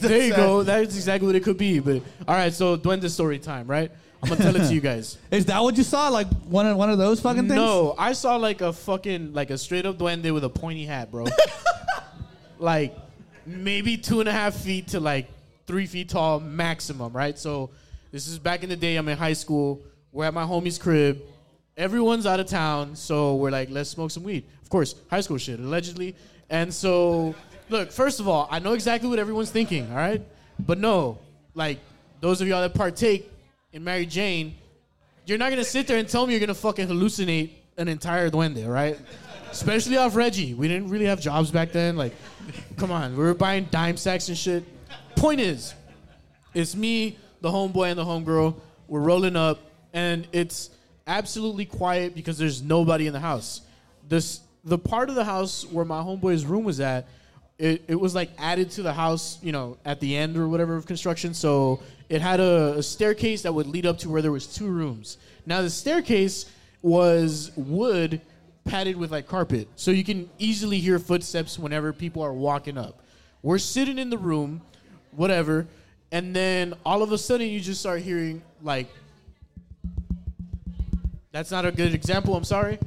There 0.00 0.22
you 0.26 0.34
go. 0.34 0.62
That's 0.64 0.96
exactly 0.96 1.26
what 1.26 1.36
it 1.36 1.44
could 1.44 1.58
be. 1.58 1.78
But 1.78 2.02
all 2.26 2.34
right, 2.34 2.52
so 2.52 2.76
duende 2.76 3.08
story 3.10 3.38
time, 3.38 3.66
right? 3.68 3.90
I'm 4.22 4.28
gonna 4.28 4.42
tell 4.42 4.56
it 4.56 4.68
to 4.68 4.74
you 4.74 4.80
guys. 4.80 5.16
Is 5.30 5.46
that 5.46 5.62
what 5.62 5.76
you 5.76 5.84
saw? 5.84 6.08
Like 6.08 6.28
one 6.44 6.66
of 6.66 6.76
one 6.76 6.90
of 6.90 6.98
those 6.98 7.20
fucking 7.20 7.42
things? 7.42 7.54
No, 7.54 7.94
I 7.96 8.12
saw 8.12 8.36
like 8.36 8.60
a 8.60 8.72
fucking 8.72 9.32
like 9.32 9.50
a 9.50 9.58
straight 9.58 9.86
up 9.86 9.98
duende 9.98 10.32
with 10.34 10.44
a 10.44 10.48
pointy 10.48 10.84
hat, 10.84 11.10
bro. 11.10 11.26
like 12.58 12.96
maybe 13.46 13.96
two 13.96 14.20
and 14.20 14.28
a 14.28 14.32
half 14.32 14.54
feet 14.54 14.88
to 14.88 15.00
like 15.00 15.28
three 15.66 15.86
feet 15.86 16.08
tall 16.08 16.40
maximum, 16.40 17.12
right? 17.12 17.38
So 17.38 17.70
this 18.10 18.26
is 18.26 18.38
back 18.38 18.62
in 18.62 18.68
the 18.68 18.76
day. 18.76 18.96
I'm 18.96 19.08
in 19.08 19.16
high 19.16 19.34
school. 19.34 19.82
We're 20.12 20.24
at 20.24 20.34
my 20.34 20.44
homie's 20.44 20.78
crib. 20.78 21.20
Everyone's 21.76 22.26
out 22.26 22.40
of 22.40 22.46
town, 22.46 22.96
so 22.96 23.36
we're 23.36 23.50
like, 23.50 23.70
let's 23.70 23.90
smoke 23.90 24.10
some 24.10 24.24
weed. 24.24 24.44
Of 24.62 24.68
course, 24.68 24.96
high 25.08 25.20
school 25.20 25.38
shit, 25.38 25.60
allegedly. 25.60 26.16
And 26.50 26.74
so, 26.74 27.36
look, 27.68 27.92
first 27.92 28.18
of 28.18 28.26
all, 28.26 28.48
I 28.50 28.58
know 28.58 28.72
exactly 28.72 29.08
what 29.08 29.20
everyone's 29.20 29.50
thinking, 29.50 29.88
all 29.90 29.96
right? 29.96 30.20
But 30.58 30.78
no, 30.78 31.18
like 31.54 31.78
those 32.20 32.40
of 32.40 32.48
y'all 32.48 32.62
that 32.62 32.74
partake 32.74 33.30
in 33.72 33.84
Mary 33.84 34.06
Jane, 34.06 34.54
you're 35.26 35.38
not 35.38 35.50
gonna 35.50 35.64
sit 35.64 35.86
there 35.86 35.98
and 35.98 36.08
tell 36.08 36.26
me 36.26 36.32
you're 36.32 36.40
gonna 36.40 36.54
fucking 36.54 36.88
hallucinate 36.88 37.50
an 37.76 37.88
entire 37.88 38.30
duende, 38.30 38.66
right? 38.68 38.98
Especially 39.50 39.96
off 39.96 40.16
Reggie. 40.16 40.54
We 40.54 40.68
didn't 40.68 40.88
really 40.88 41.04
have 41.04 41.20
jobs 41.20 41.50
back 41.50 41.72
then. 41.72 41.96
Like, 41.96 42.12
come 42.76 42.90
on, 42.90 43.16
we 43.16 43.22
were 43.22 43.34
buying 43.34 43.68
dime 43.70 43.96
sacks 43.96 44.28
and 44.28 44.36
shit. 44.36 44.64
Point 45.16 45.40
is, 45.40 45.74
it's 46.54 46.74
me, 46.74 47.18
the 47.40 47.50
homeboy, 47.50 47.90
and 47.90 47.98
the 47.98 48.04
homegirl. 48.04 48.54
We're 48.88 49.00
rolling 49.00 49.36
up, 49.36 49.60
and 49.92 50.26
it's 50.32 50.70
absolutely 51.06 51.66
quiet 51.66 52.14
because 52.14 52.38
there's 52.38 52.62
nobody 52.62 53.06
in 53.06 53.12
the 53.12 53.20
house. 53.20 53.62
This 54.08 54.40
the 54.64 54.78
part 54.78 55.08
of 55.08 55.14
the 55.14 55.24
house 55.24 55.64
where 55.66 55.84
my 55.84 56.00
homeboy's 56.00 56.44
room 56.44 56.64
was 56.64 56.80
at. 56.80 57.06
It, 57.58 57.82
it 57.88 57.96
was 57.96 58.14
like 58.14 58.30
added 58.38 58.70
to 58.72 58.82
the 58.82 58.92
house, 58.92 59.38
you 59.42 59.50
know, 59.50 59.78
at 59.84 59.98
the 59.98 60.16
end 60.16 60.36
or 60.36 60.46
whatever 60.46 60.76
of 60.76 60.86
construction. 60.86 61.34
So 61.34 61.80
it 62.08 62.20
had 62.20 62.40
a, 62.40 62.78
a 62.78 62.82
staircase 62.82 63.42
that 63.42 63.52
would 63.52 63.66
lead 63.66 63.86
up 63.86 63.98
to 63.98 64.08
where 64.08 64.22
there 64.22 64.32
was 64.32 64.46
two 64.46 64.68
rooms. 64.68 65.18
Now 65.46 65.62
the 65.62 65.70
staircase 65.70 66.50
was 66.82 67.50
wood 67.56 68.20
padded 68.64 68.96
with 68.96 69.10
like 69.10 69.26
carpet, 69.26 69.68
so 69.76 69.90
you 69.90 70.04
can 70.04 70.28
easily 70.38 70.78
hear 70.78 70.98
footsteps 70.98 71.58
whenever 71.58 71.92
people 71.92 72.22
are 72.22 72.32
walking 72.32 72.78
up. 72.78 73.02
We're 73.42 73.58
sitting 73.58 73.98
in 73.98 74.10
the 74.10 74.18
room, 74.18 74.62
whatever, 75.12 75.66
and 76.12 76.34
then 76.34 76.74
all 76.84 77.02
of 77.02 77.12
a 77.12 77.18
sudden 77.18 77.48
you 77.48 77.60
just 77.60 77.80
start 77.80 78.02
hearing 78.02 78.42
like. 78.62 78.88
That's 81.30 81.50
not 81.50 81.66
a 81.66 81.70
good 81.70 81.94
example. 81.94 82.34
I'm 82.34 82.44
sorry. 82.44 82.78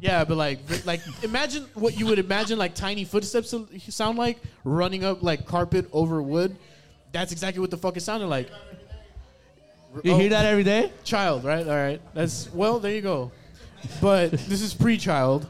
Yeah, 0.00 0.24
but 0.24 0.36
like, 0.38 0.60
like 0.86 1.02
imagine 1.22 1.66
what 1.74 1.98
you 1.98 2.06
would 2.06 2.18
imagine 2.18 2.58
like 2.58 2.74
tiny 2.74 3.04
footsteps 3.04 3.54
sound 3.90 4.18
like 4.18 4.38
running 4.64 5.04
up 5.04 5.22
like 5.22 5.44
carpet 5.44 5.86
over 5.92 6.22
wood. 6.22 6.56
That's 7.12 7.32
exactly 7.32 7.60
what 7.60 7.70
the 7.70 7.76
fuck 7.76 7.96
it 7.96 8.00
sounded 8.00 8.26
like. 8.28 8.48
You 10.04 10.12
Oh, 10.12 10.18
hear 10.18 10.28
that 10.30 10.46
every 10.46 10.62
day? 10.62 10.92
Child, 11.02 11.44
right? 11.44 11.66
All 11.66 11.74
right. 11.74 12.00
That's 12.14 12.52
well. 12.52 12.78
There 12.78 12.92
you 12.92 13.00
go. 13.00 13.32
But 14.00 14.30
this 14.48 14.62
is 14.62 14.72
pre-child. 14.72 15.48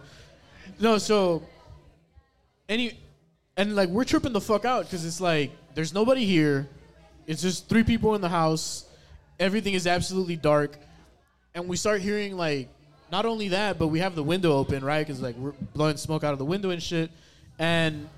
No, 0.79 0.97
so 0.97 1.43
any 2.69 2.99
and 3.57 3.77
like 3.77 3.91
we're 3.91 4.05
tripping 4.05 4.33
the 4.33 4.41
fuck 4.41 4.65
out 4.65 4.85
because 4.85 5.05
it's 5.05 5.21
like 5.21 5.51
there's 5.75 5.93
nobody 5.93 6.25
here. 6.25 6.67
It's 7.27 7.43
just 7.43 7.69
three 7.69 7.85
people 7.85 8.15
in 8.15 8.23
the 8.23 8.29
house. 8.29 8.87
Everything 9.39 9.75
is 9.75 9.87
absolutely 9.87 10.37
dark, 10.37 10.77
and 11.55 11.69
we 11.69 11.77
start 11.77 12.01
hearing 12.01 12.37
like 12.37 12.69
not 13.13 13.27
only 13.27 13.49
that, 13.49 13.79
but 13.79 13.89
we 13.89 13.99
have 13.99 14.15
the 14.15 14.23
window 14.23 14.53
open, 14.53 14.83
right? 14.83 15.07
Because 15.07 15.21
like 15.21 15.37
we're 15.37 15.53
blowing 15.75 15.97
smoke 15.99 16.25
out 16.25 16.33
of 16.33 16.39
the 16.39 16.45
window 16.47 16.71
and 16.71 16.83
shit. 16.83 17.11
And 17.59 18.09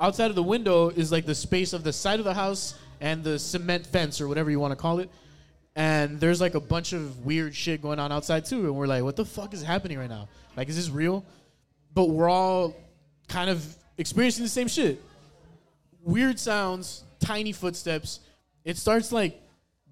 outside 0.00 0.30
of 0.30 0.34
the 0.34 0.42
window 0.42 0.88
is 0.88 1.12
like 1.12 1.24
the 1.24 1.34
space 1.34 1.72
of 1.72 1.84
the 1.84 1.92
side 1.92 2.18
of 2.18 2.24
the 2.24 2.34
house 2.34 2.74
and 3.00 3.22
the 3.24 3.38
cement 3.38 3.86
fence 3.86 4.20
or 4.20 4.28
whatever 4.28 4.50
you 4.50 4.60
want 4.60 4.72
to 4.72 4.76
call 4.76 4.98
it. 4.98 5.10
And 5.76 6.18
there's 6.18 6.40
like 6.40 6.54
a 6.54 6.60
bunch 6.60 6.92
of 6.92 7.24
weird 7.24 7.54
shit 7.54 7.80
going 7.80 7.98
on 7.98 8.10
outside 8.10 8.44
too. 8.44 8.64
And 8.64 8.74
we're 8.74 8.86
like, 8.86 9.04
what 9.04 9.16
the 9.16 9.24
fuck 9.24 9.54
is 9.54 9.62
happening 9.62 9.98
right 9.98 10.08
now? 10.08 10.28
Like, 10.56 10.68
is 10.68 10.76
this 10.76 10.90
real? 10.90 11.24
But 11.94 12.06
we're 12.06 12.28
all 12.28 12.74
kind 13.28 13.48
of 13.48 13.64
experiencing 13.96 14.44
the 14.44 14.50
same 14.50 14.68
shit. 14.68 15.00
Weird 16.02 16.40
sounds, 16.40 17.04
tiny 17.20 17.52
footsteps. 17.52 18.20
It 18.64 18.76
starts 18.76 19.12
like 19.12 19.40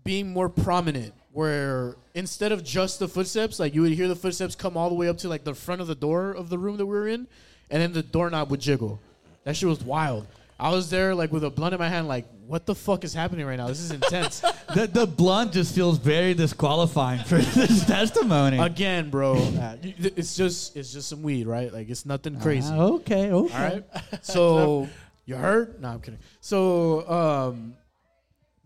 being 0.05 0.33
more 0.33 0.49
prominent 0.49 1.15
where 1.33 1.97
instead 2.15 2.51
of 2.51 2.65
just 2.65 2.99
the 2.99 3.07
footsteps, 3.07 3.61
like 3.61 3.75
you 3.75 3.83
would 3.83 3.93
hear 3.93 4.09
the 4.09 4.17
footsteps 4.17 4.55
come 4.55 4.77
all 4.77 4.89
the 4.89 4.95
way 4.95 5.09
up 5.09 5.19
to 5.19 5.29
like 5.29 5.45
the 5.45 5.55
front 5.55 5.83
of 5.83 5.87
the 5.87 5.95
door 5.95 6.33
of 6.33 6.49
the 6.49 6.59
room 6.59 6.79
that 6.79 6.87
we 6.87 6.97
were 6.97 7.07
in, 7.07 7.27
and 7.71 7.83
then 7.83 7.93
the 7.93 8.03
doorknob 8.03 8.51
would 8.51 8.61
jiggle. 8.61 8.99
That 9.45 9.55
shit 9.55 9.69
was 9.69 9.85
wild. 9.85 10.27
I 10.59 10.71
was 10.71 10.89
there 10.89 11.15
like 11.15 11.33
with 11.33 11.45
a 11.45 11.51
blunt 11.51 11.75
in 11.75 11.79
my 11.81 11.89
hand, 11.89 12.09
like, 12.09 12.27
what 12.47 12.65
the 12.65 12.75
fuck 12.75 13.05
is 13.05 13.13
happening 13.13 13.45
right 13.45 13.57
now? 13.57 13.67
This 13.69 13.81
is 13.81 13.91
intense. 13.91 14.43
The, 14.75 14.87
the 14.87 15.07
blunt 15.07 15.53
just 15.53 15.75
feels 15.75 15.97
very 15.97 16.35
disqualifying 16.35 17.21
for 17.25 17.39
this 17.57 17.87
testimony. 17.87 18.59
Again, 18.59 19.09
bro. 19.11 19.37
uh, 19.37 19.77
it's 19.83 20.37
just 20.37 20.77
it's 20.77 20.93
just 20.93 21.09
some 21.09 21.23
weed, 21.23 21.47
right? 21.47 21.73
Like 21.73 21.89
it's 21.89 22.05
nothing 22.05 22.39
crazy. 22.41 22.69
Ah, 22.71 22.81
okay, 22.97 23.31
okay. 23.31 23.55
All 23.55 23.61
right. 23.63 23.85
So 24.23 24.89
you 25.25 25.37
heard? 25.37 25.81
No, 25.81 25.89
I'm 25.89 26.01
kidding. 26.01 26.19
So 26.41 27.09
um, 27.09 27.75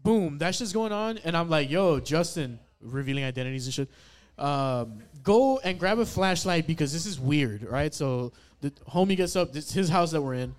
boom, 0.02 0.38
that 0.38 0.54
shit's 0.54 0.72
going 0.72 0.90
on, 0.92 1.18
and 1.18 1.36
I'm 1.36 1.48
like, 1.50 1.70
yo, 1.70 2.00
Justin, 2.00 2.58
revealing 2.80 3.24
identities 3.24 3.66
and 3.66 3.74
shit. 3.74 3.88
Um, 4.38 5.00
go 5.22 5.58
and 5.58 5.78
grab 5.78 5.98
a 5.98 6.06
flashlight 6.06 6.66
because 6.66 6.92
this 6.92 7.04
is 7.06 7.20
weird, 7.20 7.62
right? 7.62 7.92
So 7.94 8.32
the 8.62 8.70
homie 8.88 9.16
gets 9.16 9.36
up. 9.36 9.52
This 9.52 9.66
is 9.66 9.72
his 9.72 9.88
house 9.90 10.10
that 10.12 10.22
we're 10.22 10.34
in. 10.34 10.54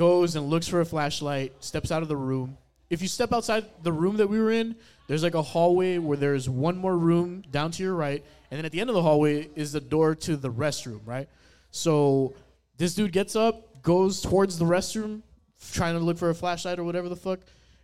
Goes 0.00 0.34
and 0.34 0.48
looks 0.48 0.66
for 0.66 0.80
a 0.80 0.86
flashlight. 0.86 1.52
Steps 1.62 1.92
out 1.92 2.00
of 2.00 2.08
the 2.08 2.16
room. 2.16 2.56
If 2.88 3.02
you 3.02 3.08
step 3.08 3.34
outside 3.34 3.66
the 3.82 3.92
room 3.92 4.16
that 4.16 4.28
we 4.28 4.40
were 4.40 4.50
in, 4.50 4.74
there's 5.08 5.22
like 5.22 5.34
a 5.34 5.42
hallway 5.42 5.98
where 5.98 6.16
there's 6.16 6.48
one 6.48 6.78
more 6.78 6.96
room 6.96 7.44
down 7.50 7.70
to 7.72 7.82
your 7.82 7.94
right, 7.94 8.24
and 8.50 8.56
then 8.56 8.64
at 8.64 8.72
the 8.72 8.80
end 8.80 8.88
of 8.88 8.94
the 8.94 9.02
hallway 9.02 9.50
is 9.54 9.72
the 9.72 9.80
door 9.80 10.14
to 10.14 10.38
the 10.38 10.50
restroom, 10.50 11.00
right? 11.04 11.28
So 11.70 12.32
this 12.78 12.94
dude 12.94 13.12
gets 13.12 13.36
up, 13.36 13.82
goes 13.82 14.22
towards 14.22 14.58
the 14.58 14.64
restroom, 14.64 15.20
trying 15.74 15.98
to 15.98 16.00
look 16.00 16.16
for 16.16 16.30
a 16.30 16.34
flashlight 16.34 16.78
or 16.78 16.84
whatever 16.84 17.10
the 17.10 17.14
fuck, 17.14 17.40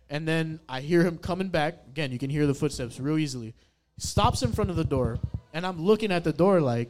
and 0.09 0.27
then 0.27 0.59
I 0.67 0.81
hear 0.81 1.03
him 1.03 1.19
coming 1.19 1.49
back. 1.49 1.75
Again, 1.89 2.11
you 2.11 2.17
can 2.17 2.31
hear 2.31 2.47
the 2.47 2.55
footsteps 2.55 2.99
real 2.99 3.19
easily. 3.19 3.53
Stops 3.99 4.41
in 4.41 4.53
front 4.53 4.71
of 4.71 4.75
the 4.75 4.83
door, 4.83 5.19
and 5.53 5.67
I'm 5.67 5.79
looking 5.79 6.11
at 6.11 6.23
the 6.23 6.33
door 6.33 6.61
like, 6.61 6.89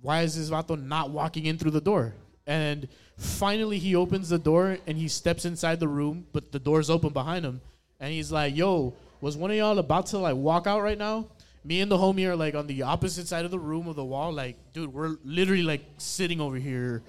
why 0.00 0.20
is 0.22 0.36
this 0.36 0.50
vato 0.50 0.80
not 0.80 1.10
walking 1.10 1.46
in 1.46 1.58
through 1.58 1.72
the 1.72 1.80
door? 1.80 2.14
And 2.50 2.88
finally, 3.16 3.78
he 3.78 3.94
opens 3.94 4.28
the 4.28 4.38
door 4.38 4.76
and 4.88 4.98
he 4.98 5.06
steps 5.06 5.44
inside 5.44 5.78
the 5.78 5.86
room, 5.86 6.26
but 6.32 6.50
the 6.50 6.58
door's 6.58 6.90
open 6.90 7.12
behind 7.12 7.44
him. 7.44 7.60
And 8.00 8.12
he's 8.12 8.32
like, 8.32 8.56
"Yo, 8.56 8.92
was 9.20 9.36
one 9.36 9.52
of 9.52 9.56
y'all 9.56 9.78
about 9.78 10.06
to 10.06 10.18
like 10.18 10.34
walk 10.34 10.66
out 10.66 10.82
right 10.82 10.98
now?" 10.98 11.28
Me 11.62 11.80
and 11.80 11.88
the 11.88 11.96
homie 11.96 12.26
are 12.26 12.34
like 12.34 12.56
on 12.56 12.66
the 12.66 12.82
opposite 12.82 13.28
side 13.28 13.44
of 13.44 13.52
the 13.52 13.58
room 13.58 13.86
of 13.86 13.94
the 13.94 14.04
wall. 14.04 14.32
Like, 14.32 14.56
dude, 14.72 14.92
we're 14.92 15.16
literally 15.24 15.62
like 15.62 15.82
sitting 15.98 16.40
over 16.40 16.56
here, 16.56 17.04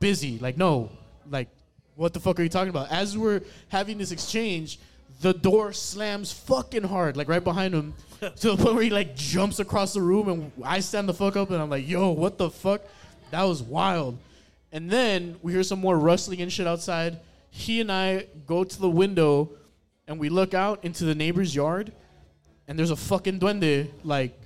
busy. 0.00 0.38
Like, 0.38 0.56
no, 0.56 0.88
like, 1.28 1.48
what 1.94 2.14
the 2.14 2.20
fuck 2.20 2.40
are 2.40 2.42
you 2.42 2.48
talking 2.48 2.70
about? 2.70 2.90
As 2.90 3.18
we're 3.18 3.42
having 3.68 3.98
this 3.98 4.12
exchange, 4.12 4.78
the 5.20 5.34
door 5.34 5.74
slams 5.74 6.32
fucking 6.32 6.84
hard, 6.84 7.18
like 7.18 7.28
right 7.28 7.44
behind 7.44 7.74
him, 7.74 7.92
to 8.20 8.52
the 8.52 8.56
point 8.56 8.76
where 8.76 8.84
he 8.84 8.88
like 8.88 9.14
jumps 9.14 9.58
across 9.58 9.92
the 9.92 10.00
room, 10.00 10.30
and 10.30 10.52
I 10.64 10.80
stand 10.80 11.06
the 11.06 11.14
fuck 11.14 11.36
up, 11.36 11.50
and 11.50 11.60
I'm 11.60 11.68
like, 11.68 11.86
"Yo, 11.86 12.12
what 12.12 12.38
the 12.38 12.48
fuck?" 12.48 12.80
That 13.30 13.42
was 13.42 13.62
wild. 13.62 14.16
And 14.74 14.90
then 14.90 15.36
we 15.40 15.52
hear 15.52 15.62
some 15.62 15.80
more 15.80 15.96
rustling 15.96 16.42
and 16.42 16.52
shit 16.52 16.66
outside. 16.66 17.20
He 17.48 17.80
and 17.80 17.90
I 17.90 18.26
go 18.44 18.64
to 18.64 18.80
the 18.80 18.90
window, 18.90 19.50
and 20.08 20.18
we 20.18 20.28
look 20.28 20.52
out 20.52 20.84
into 20.84 21.04
the 21.04 21.14
neighbor's 21.14 21.54
yard, 21.54 21.92
and 22.66 22.76
there's 22.76 22.90
a 22.90 22.96
fucking 22.96 23.38
duende 23.38 23.88
like 24.02 24.38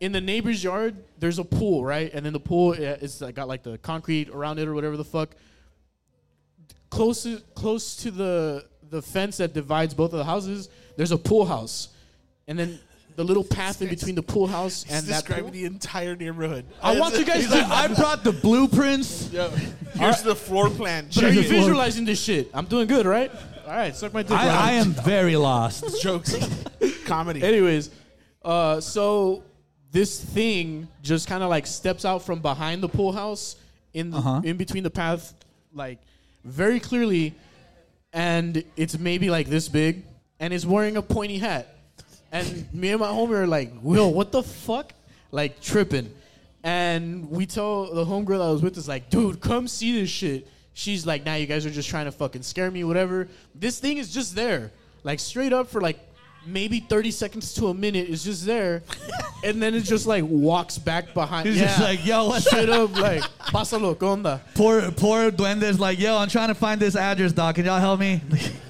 in 0.00 0.12
the 0.12 0.20
neighbor's 0.20 0.62
yard, 0.62 0.96
there's 1.18 1.38
a 1.38 1.44
pool, 1.44 1.84
right? 1.84 2.12
And 2.12 2.26
then 2.26 2.32
the 2.32 2.40
pool 2.40 2.72
uh, 2.72 3.30
got 3.30 3.48
like 3.48 3.62
the 3.62 3.78
concrete 3.78 4.28
around 4.28 4.58
it 4.58 4.68
or 4.68 4.74
whatever 4.74 4.96
the 4.96 5.04
fuck. 5.04 5.34
Close 6.90 7.22
to, 7.22 7.40
close 7.54 7.96
to 7.96 8.10
the 8.10 8.66
the 8.90 9.02
fence 9.02 9.36
that 9.36 9.52
divides 9.52 9.92
both 9.92 10.12
of 10.12 10.18
the 10.18 10.24
houses, 10.24 10.68
there's 10.96 11.12
a 11.12 11.18
pool 11.18 11.44
house, 11.44 11.88
and 12.46 12.58
then 12.58 12.80
the 13.18 13.24
little 13.24 13.42
path 13.42 13.82
in 13.82 13.88
between 13.88 14.14
the 14.14 14.22
pool 14.22 14.46
house 14.46 14.84
and 14.88 15.04
that 15.06 15.24
describing 15.26 15.46
pool. 15.46 15.52
the 15.52 15.64
entire 15.64 16.14
neighborhood. 16.14 16.64
I 16.80 16.96
want 17.00 17.18
you 17.18 17.24
guys 17.24 17.48
to- 17.48 17.66
I 17.68 17.88
brought 17.88 18.22
the 18.22 18.30
blueprints. 18.30 19.28
Yo, 19.32 19.50
here's 19.94 20.22
the 20.22 20.36
floor 20.36 20.70
plan. 20.70 21.08
But 21.12 21.24
are 21.24 21.26
you 21.26 21.32
Here's 21.32 21.46
the 21.46 21.50
floor. 21.54 21.60
visualizing 21.62 22.04
this 22.04 22.22
shit? 22.22 22.48
I'm 22.54 22.66
doing 22.66 22.86
good, 22.86 23.06
right? 23.06 23.32
All 23.66 23.72
right, 23.74 23.94
suck 23.96 24.14
my 24.14 24.22
dick. 24.22 24.30
I, 24.30 24.70
I 24.70 24.72
am 24.74 24.92
very 24.92 25.34
lost. 25.34 26.00
jokes, 26.02 26.36
comedy. 27.06 27.42
Anyways, 27.42 27.90
uh, 28.44 28.80
so 28.80 29.42
this 29.90 30.20
thing 30.24 30.86
just 31.02 31.26
kind 31.26 31.42
of 31.42 31.50
like 31.50 31.66
steps 31.66 32.04
out 32.04 32.22
from 32.22 32.40
behind 32.40 32.84
the 32.84 32.88
pool 32.88 33.10
house 33.10 33.56
in 33.94 34.14
Uh-huh. 34.14 34.42
in 34.44 34.56
between 34.56 34.84
the 34.84 34.90
path, 34.90 35.34
like 35.74 35.98
very 36.44 36.78
clearly, 36.78 37.34
and 38.12 38.62
it's 38.76 38.96
maybe 38.96 39.28
like 39.28 39.48
this 39.48 39.68
big, 39.68 40.04
and 40.38 40.52
is 40.54 40.64
wearing 40.64 40.96
a 40.96 41.02
pointy 41.02 41.38
hat, 41.38 41.77
and 42.32 42.72
me 42.74 42.90
and 42.90 43.00
my 43.00 43.08
homie 43.08 43.32
are 43.32 43.46
like, 43.46 43.72
"Will, 43.82 44.12
what 44.12 44.32
the 44.32 44.42
fuck?" 44.42 44.92
Like 45.30 45.60
tripping, 45.60 46.12
and 46.62 47.30
we 47.30 47.46
tell 47.46 47.92
the 47.92 48.04
homegirl 48.04 48.42
I 48.42 48.50
was 48.50 48.62
with 48.62 48.76
is 48.76 48.88
like, 48.88 49.10
"Dude, 49.10 49.40
come 49.40 49.68
see 49.68 50.00
this 50.00 50.10
shit." 50.10 50.48
She's 50.74 51.06
like, 51.06 51.24
"Nah, 51.24 51.34
you 51.34 51.46
guys 51.46 51.66
are 51.66 51.70
just 51.70 51.88
trying 51.88 52.06
to 52.06 52.12
fucking 52.12 52.42
scare 52.42 52.70
me, 52.70 52.84
whatever." 52.84 53.28
This 53.54 53.78
thing 53.78 53.98
is 53.98 54.12
just 54.12 54.34
there, 54.34 54.72
like 55.04 55.20
straight 55.20 55.52
up 55.52 55.68
for 55.68 55.80
like 55.80 55.98
maybe 56.46 56.80
30 56.80 57.10
seconds 57.10 57.52
to 57.54 57.66
a 57.66 57.74
minute 57.74 58.08
is 58.08 58.24
just 58.24 58.46
there 58.46 58.82
and 59.44 59.60
then 59.60 59.74
it 59.74 59.82
just 59.82 60.06
like 60.06 60.24
walks 60.24 60.78
back 60.78 61.12
behind 61.12 61.46
He's 61.46 61.58
just 61.58 61.80
like, 61.80 62.06
yo, 62.06 62.28
what's 62.28 62.46
straight 62.46 62.70
up 62.70 62.96
like 62.96 63.22
pásalo 63.38 63.94
¿qué 63.94 64.06
onda? 64.06 64.40
Poor 64.54 64.90
poor 64.92 65.30
duende's 65.30 65.78
like, 65.78 65.98
yo, 65.98 66.16
I'm 66.16 66.28
trying 66.28 66.48
to 66.48 66.54
find 66.54 66.80
this 66.80 66.96
address, 66.96 67.32
doc. 67.32 67.56
Can 67.56 67.66
y'all 67.66 67.80
help 67.80 68.00
me? 68.00 68.22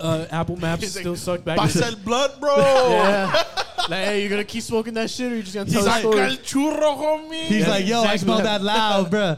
uh, 0.00 0.26
Apple 0.30 0.56
Maps 0.56 0.82
He's 0.82 0.96
like, 0.96 1.02
still 1.02 1.16
suck 1.16 1.44
back 1.44 1.58
Pasa 1.58 1.86
el 1.86 1.96
blood, 2.04 2.40
bro. 2.40 2.56
yeah 2.56 3.44
like 3.88 4.04
hey 4.04 4.20
you're 4.20 4.30
gonna 4.30 4.44
keep 4.44 4.62
smoking 4.62 4.94
that 4.94 5.08
shit 5.10 5.30
or 5.32 5.34
you're 5.34 5.42
just 5.42 5.54
gonna 5.54 5.70
tell 5.70 5.82
He's 5.84 6.02
the 6.02 6.08
like, 6.08 6.36
story 6.36 6.36
"Cal 6.36 6.72
churro, 6.72 6.96
homie. 6.98 7.42
He's 7.46 7.62
Yeah, 7.62 7.68
like, 7.70 7.86
yo, 7.86 7.98
I 8.02 8.12
exactly. 8.14 8.18
smell 8.18 8.42
that 8.42 8.62
loud, 8.62 9.10
bro. 9.10 9.36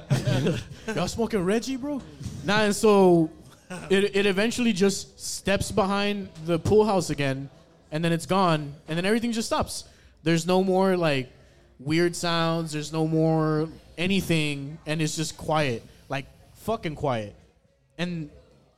y'all 0.95 1.09
smoking 1.09 1.45
Reggie 1.45 1.77
bro 1.77 2.01
nah 2.45 2.63
and 2.63 2.75
so 2.75 3.31
it, 3.89 4.17
it 4.17 4.27
eventually 4.27 4.73
just 4.73 5.19
steps 5.19 5.71
behind 5.71 6.29
the 6.45 6.59
pool 6.59 6.85
house 6.85 7.09
again 7.11 7.49
and 7.93 8.05
then 8.05 8.13
it's 8.13 8.27
gone 8.27 8.75
and 8.89 8.97
then 8.99 9.05
everything 9.07 9.31
just 9.33 9.47
stops 9.47 9.85
there's 10.25 10.45
no 10.47 10.63
more 10.65 10.97
like 10.97 11.31
weird 11.79 12.15
sounds 12.17 12.73
there's 12.73 12.93
no 12.93 13.07
more 13.07 13.69
anything 13.97 14.77
and 14.87 15.01
it's 15.01 15.15
just 15.17 15.37
quiet 15.37 15.83
like 16.09 16.27
fucking 16.55 16.97
quiet 16.97 17.35
and 17.97 18.29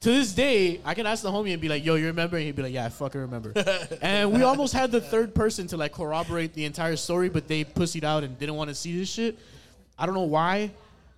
to 0.04 0.10
this 0.10 0.32
day 0.34 0.80
i 0.84 0.92
can 0.92 1.06
ask 1.06 1.22
the 1.22 1.30
homie 1.30 1.52
and 1.52 1.62
be 1.62 1.68
like 1.68 1.82
yo 1.82 1.94
you 1.94 2.06
remember 2.06 2.36
and 2.36 2.44
he'd 2.44 2.54
be 2.54 2.62
like 2.62 2.74
yeah 2.74 2.84
i 2.84 2.88
fucking 2.90 3.22
remember 3.22 3.52
and 4.02 4.30
we 4.32 4.42
almost 4.42 4.74
had 4.74 4.92
the 4.92 5.00
third 5.00 5.34
person 5.34 5.66
to 5.66 5.78
like 5.78 5.92
corroborate 5.92 6.52
the 6.52 6.66
entire 6.66 6.94
story 6.94 7.30
but 7.30 7.48
they 7.48 7.64
pussied 7.64 8.04
out 8.04 8.22
and 8.22 8.38
didn't 8.38 8.54
want 8.54 8.68
to 8.68 8.74
see 8.74 8.98
this 8.98 9.08
shit 9.08 9.38
i 9.98 10.04
don't 10.04 10.14
know 10.14 10.20
why 10.20 10.70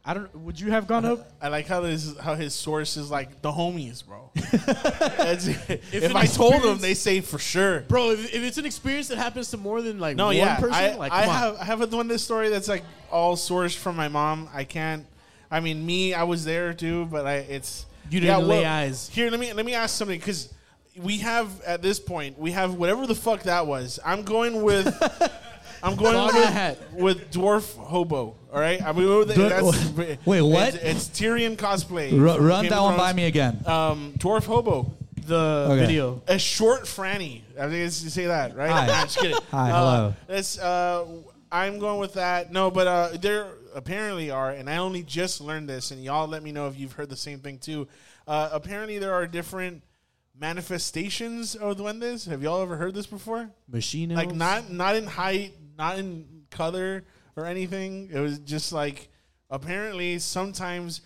i 0.04 0.14
don't 0.14 0.32
would 0.36 0.60
you 0.60 0.70
have 0.70 0.86
gone 0.86 1.04
up 1.04 1.32
I 1.42 1.48
like 1.48 1.66
how 1.66 1.80
this 1.80 2.16
how 2.18 2.36
his 2.36 2.54
source 2.54 2.96
is 2.96 3.10
like 3.10 3.42
the 3.42 3.50
homies, 3.50 4.06
bro. 4.06 4.30
That's- 4.34 5.46
if 5.92 6.14
I 6.14 6.26
told 6.26 6.62
them, 6.62 6.78
they 6.78 6.94
say 6.94 7.20
for 7.20 7.38
sure. 7.38 7.80
Bro, 7.80 8.12
if, 8.12 8.34
if 8.34 8.42
it's 8.42 8.58
an 8.58 8.64
experience 8.66 9.08
that 9.08 9.18
happens 9.18 9.50
to 9.50 9.56
more 9.56 9.82
than 9.82 9.98
like 10.00 10.16
No, 10.16 10.26
one 10.26 10.36
yeah, 10.36 10.56
person, 10.56 10.74
I, 10.74 10.94
like 10.94 11.12
I 11.12 11.24
come 11.24 11.28
on. 11.30 11.36
have 11.36 11.56
I 11.56 11.64
have 11.64 11.80
a 11.82 11.86
this 12.04 12.24
story 12.24 12.48
that's 12.48 12.68
like 12.68 12.84
all 13.10 13.36
sourced 13.36 13.76
from 13.76 13.96
my 13.96 14.08
mom. 14.08 14.48
I 14.54 14.64
can't. 14.64 15.04
I 15.50 15.60
mean, 15.60 15.84
me, 15.84 16.14
I 16.14 16.22
was 16.24 16.44
there 16.44 16.72
too, 16.72 17.06
but 17.06 17.26
I 17.26 17.36
it's 17.36 17.86
You 18.10 18.20
didn't 18.20 18.46
lay 18.46 18.64
eyes. 18.64 19.08
Here, 19.08 19.30
let 19.30 19.40
me 19.40 19.52
let 19.52 19.64
me 19.66 19.74
ask 19.74 19.96
something 19.96 20.18
because 20.18 20.52
we 20.96 21.18
have 21.18 21.60
at 21.62 21.82
this 21.82 21.98
point 22.00 22.38
we 22.38 22.52
have 22.52 22.74
whatever 22.74 23.06
the 23.06 23.14
fuck 23.14 23.42
that 23.44 23.66
was. 23.66 23.98
I'm 24.04 24.22
going 24.22 24.62
with. 24.62 24.86
I'm 25.82 25.94
going 25.94 26.16
with, 26.26 26.36
in 26.36 26.42
a 26.42 26.46
hat. 26.50 26.78
with 26.94 27.30
dwarf 27.30 27.76
hobo. 27.76 28.34
All 28.52 28.58
right, 28.60 28.82
I'm 28.82 28.96
with 28.96 29.06
Dwar- 29.36 29.48
that's, 29.96 30.26
Wait, 30.26 30.40
what? 30.42 30.74
It's, 30.74 31.08
it's 31.08 31.08
Tyrion 31.20 31.56
cosplay. 31.56 32.08
From 32.10 32.22
run 32.22 32.62
Game 32.62 32.70
that 32.70 32.80
one 32.80 32.96
by 32.96 33.12
me 33.12 33.26
again. 33.26 33.62
Um, 33.66 34.14
dwarf 34.18 34.46
hobo. 34.46 34.92
The 35.26 35.68
Okay. 35.70 35.86
video. 35.86 36.22
A 36.28 36.38
short 36.38 36.84
Franny. 36.84 37.42
I 37.58 37.62
think 37.68 37.74
it's, 37.86 38.02
you 38.02 38.10
say 38.10 38.26
that, 38.26 38.56
right? 38.56 38.70
Hi. 38.70 38.86
Nah, 38.86 39.02
just 39.02 39.18
kidding. 39.18 39.36
Hi, 39.50 39.70
Uh, 39.70 39.76
hello. 39.76 40.14
It's, 40.28 40.58
uh, 40.58 41.04
I'm 41.52 41.78
going 41.78 41.98
with 42.00 42.14
that. 42.14 42.50
No, 42.52 42.70
but 42.70 42.86
uh, 42.86 43.08
there 43.20 43.46
apparently 43.76 44.30
are, 44.30 44.50
and 44.50 44.68
I 44.68 44.78
only 44.78 45.02
just 45.02 45.40
learned 45.40 45.68
this, 45.68 45.90
and 45.92 46.02
y'all 46.02 46.26
let 46.26 46.42
me 46.42 46.50
know 46.50 46.66
if 46.66 46.78
you've 46.78 46.92
heard 46.92 47.10
the 47.10 47.16
same 47.16 47.38
thing 47.38 47.58
too. 47.58 47.86
Uh, 48.26 48.48
apparently, 48.50 48.98
there 48.98 49.12
are 49.12 49.26
different 49.26 49.84
manifestations 50.38 51.54
of 51.54 51.76
duendes. 51.76 52.28
Have 52.28 52.42
y'all 52.42 52.62
ever 52.62 52.76
heard 52.76 52.94
this 52.94 53.06
before? 53.06 53.50
Machine 53.68 54.10
Like 54.10 54.34
not 54.34 54.70
not 54.70 54.96
in 54.96 55.06
height, 55.06 55.54
not 55.76 55.98
in 55.98 56.44
color 56.50 57.04
or 57.36 57.46
anything. 57.46 58.10
It 58.12 58.18
was 58.18 58.38
just 58.40 58.72
like 58.72 59.08
apparently 59.50 60.18
sometimes 60.18 61.02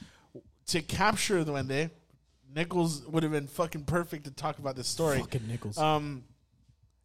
to 0.68 0.80
capture 0.80 1.42
the 1.44 1.52
duende, 1.52 1.90
Nichols 2.54 3.06
would 3.06 3.22
have 3.22 3.32
been 3.32 3.46
fucking 3.46 3.84
perfect 3.84 4.24
to 4.24 4.30
talk 4.30 4.58
about 4.58 4.76
this 4.76 4.88
story. 4.88 5.18
Fucking 5.20 5.46
Nichols. 5.48 5.78
Um, 5.78 6.24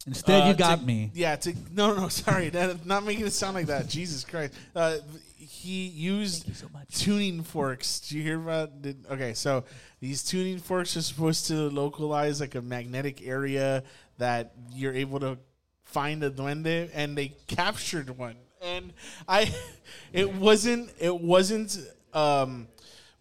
Instead, 0.06 0.42
uh, 0.42 0.46
you 0.48 0.54
got 0.54 0.80
to- 0.80 0.86
me. 0.86 1.10
Yeah, 1.14 1.36
to 1.36 1.54
no, 1.72 1.94
no, 1.94 2.08
sorry, 2.08 2.48
that, 2.50 2.86
not 2.86 3.04
making 3.04 3.26
it 3.26 3.32
sound 3.32 3.54
like 3.54 3.66
that. 3.66 3.88
Jesus 3.88 4.24
Christ, 4.24 4.54
uh, 4.74 4.98
he 5.36 5.86
used 5.86 6.48
tuning 6.92 7.42
forks. 7.42 8.00
Did 8.00 8.12
you 8.12 8.22
hear 8.22 8.40
about? 8.40 8.82
Did, 8.82 9.04
okay, 9.10 9.34
so 9.34 9.64
these 10.00 10.22
tuning 10.22 10.58
forks 10.58 10.96
are 10.96 11.02
supposed 11.02 11.46
to 11.48 11.54
localize 11.70 12.40
like 12.40 12.54
a 12.54 12.62
magnetic 12.62 13.26
area 13.26 13.82
that 14.18 14.52
you're 14.72 14.94
able 14.94 15.20
to 15.20 15.38
find 15.84 16.22
a 16.22 16.30
duende, 16.30 16.90
and 16.94 17.16
they 17.16 17.28
captured 17.48 18.10
one. 18.16 18.36
And 18.62 18.92
I, 19.28 19.52
it 20.12 20.32
wasn't, 20.34 20.90
it 20.98 21.20
wasn't. 21.20 21.78
Um, 22.14 22.68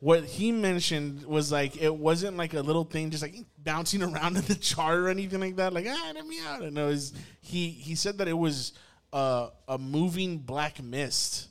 what 0.06 0.24
he 0.24 0.52
mentioned 0.52 1.24
was 1.26 1.52
like 1.52 1.82
it 1.82 1.94
wasn't 1.96 2.38
like 2.38 2.54
a 2.54 2.62
little 2.62 2.84
thing 2.84 3.10
just 3.10 3.24
like 3.24 3.36
bouncing 3.58 4.04
around 4.04 4.38
in 4.40 4.44
the 4.46 4.54
jar 4.54 5.00
or 5.00 5.10
anything 5.10 5.40
like 5.40 5.56
that. 5.56 5.74
Like 5.74 5.88
ah, 5.90 6.12
let 6.14 6.28
me 6.28 6.38
out. 6.48 6.62
And 6.62 6.78
it 6.78 6.86
was 6.86 7.12
he 7.42 7.70
he 7.70 7.96
said 7.96 8.20
that 8.20 8.28
it 8.28 8.38
was 8.38 8.74
uh, 9.12 9.50
a 9.68 9.80
moving 9.80 10.38
black 10.38 10.82
mist 10.84 11.48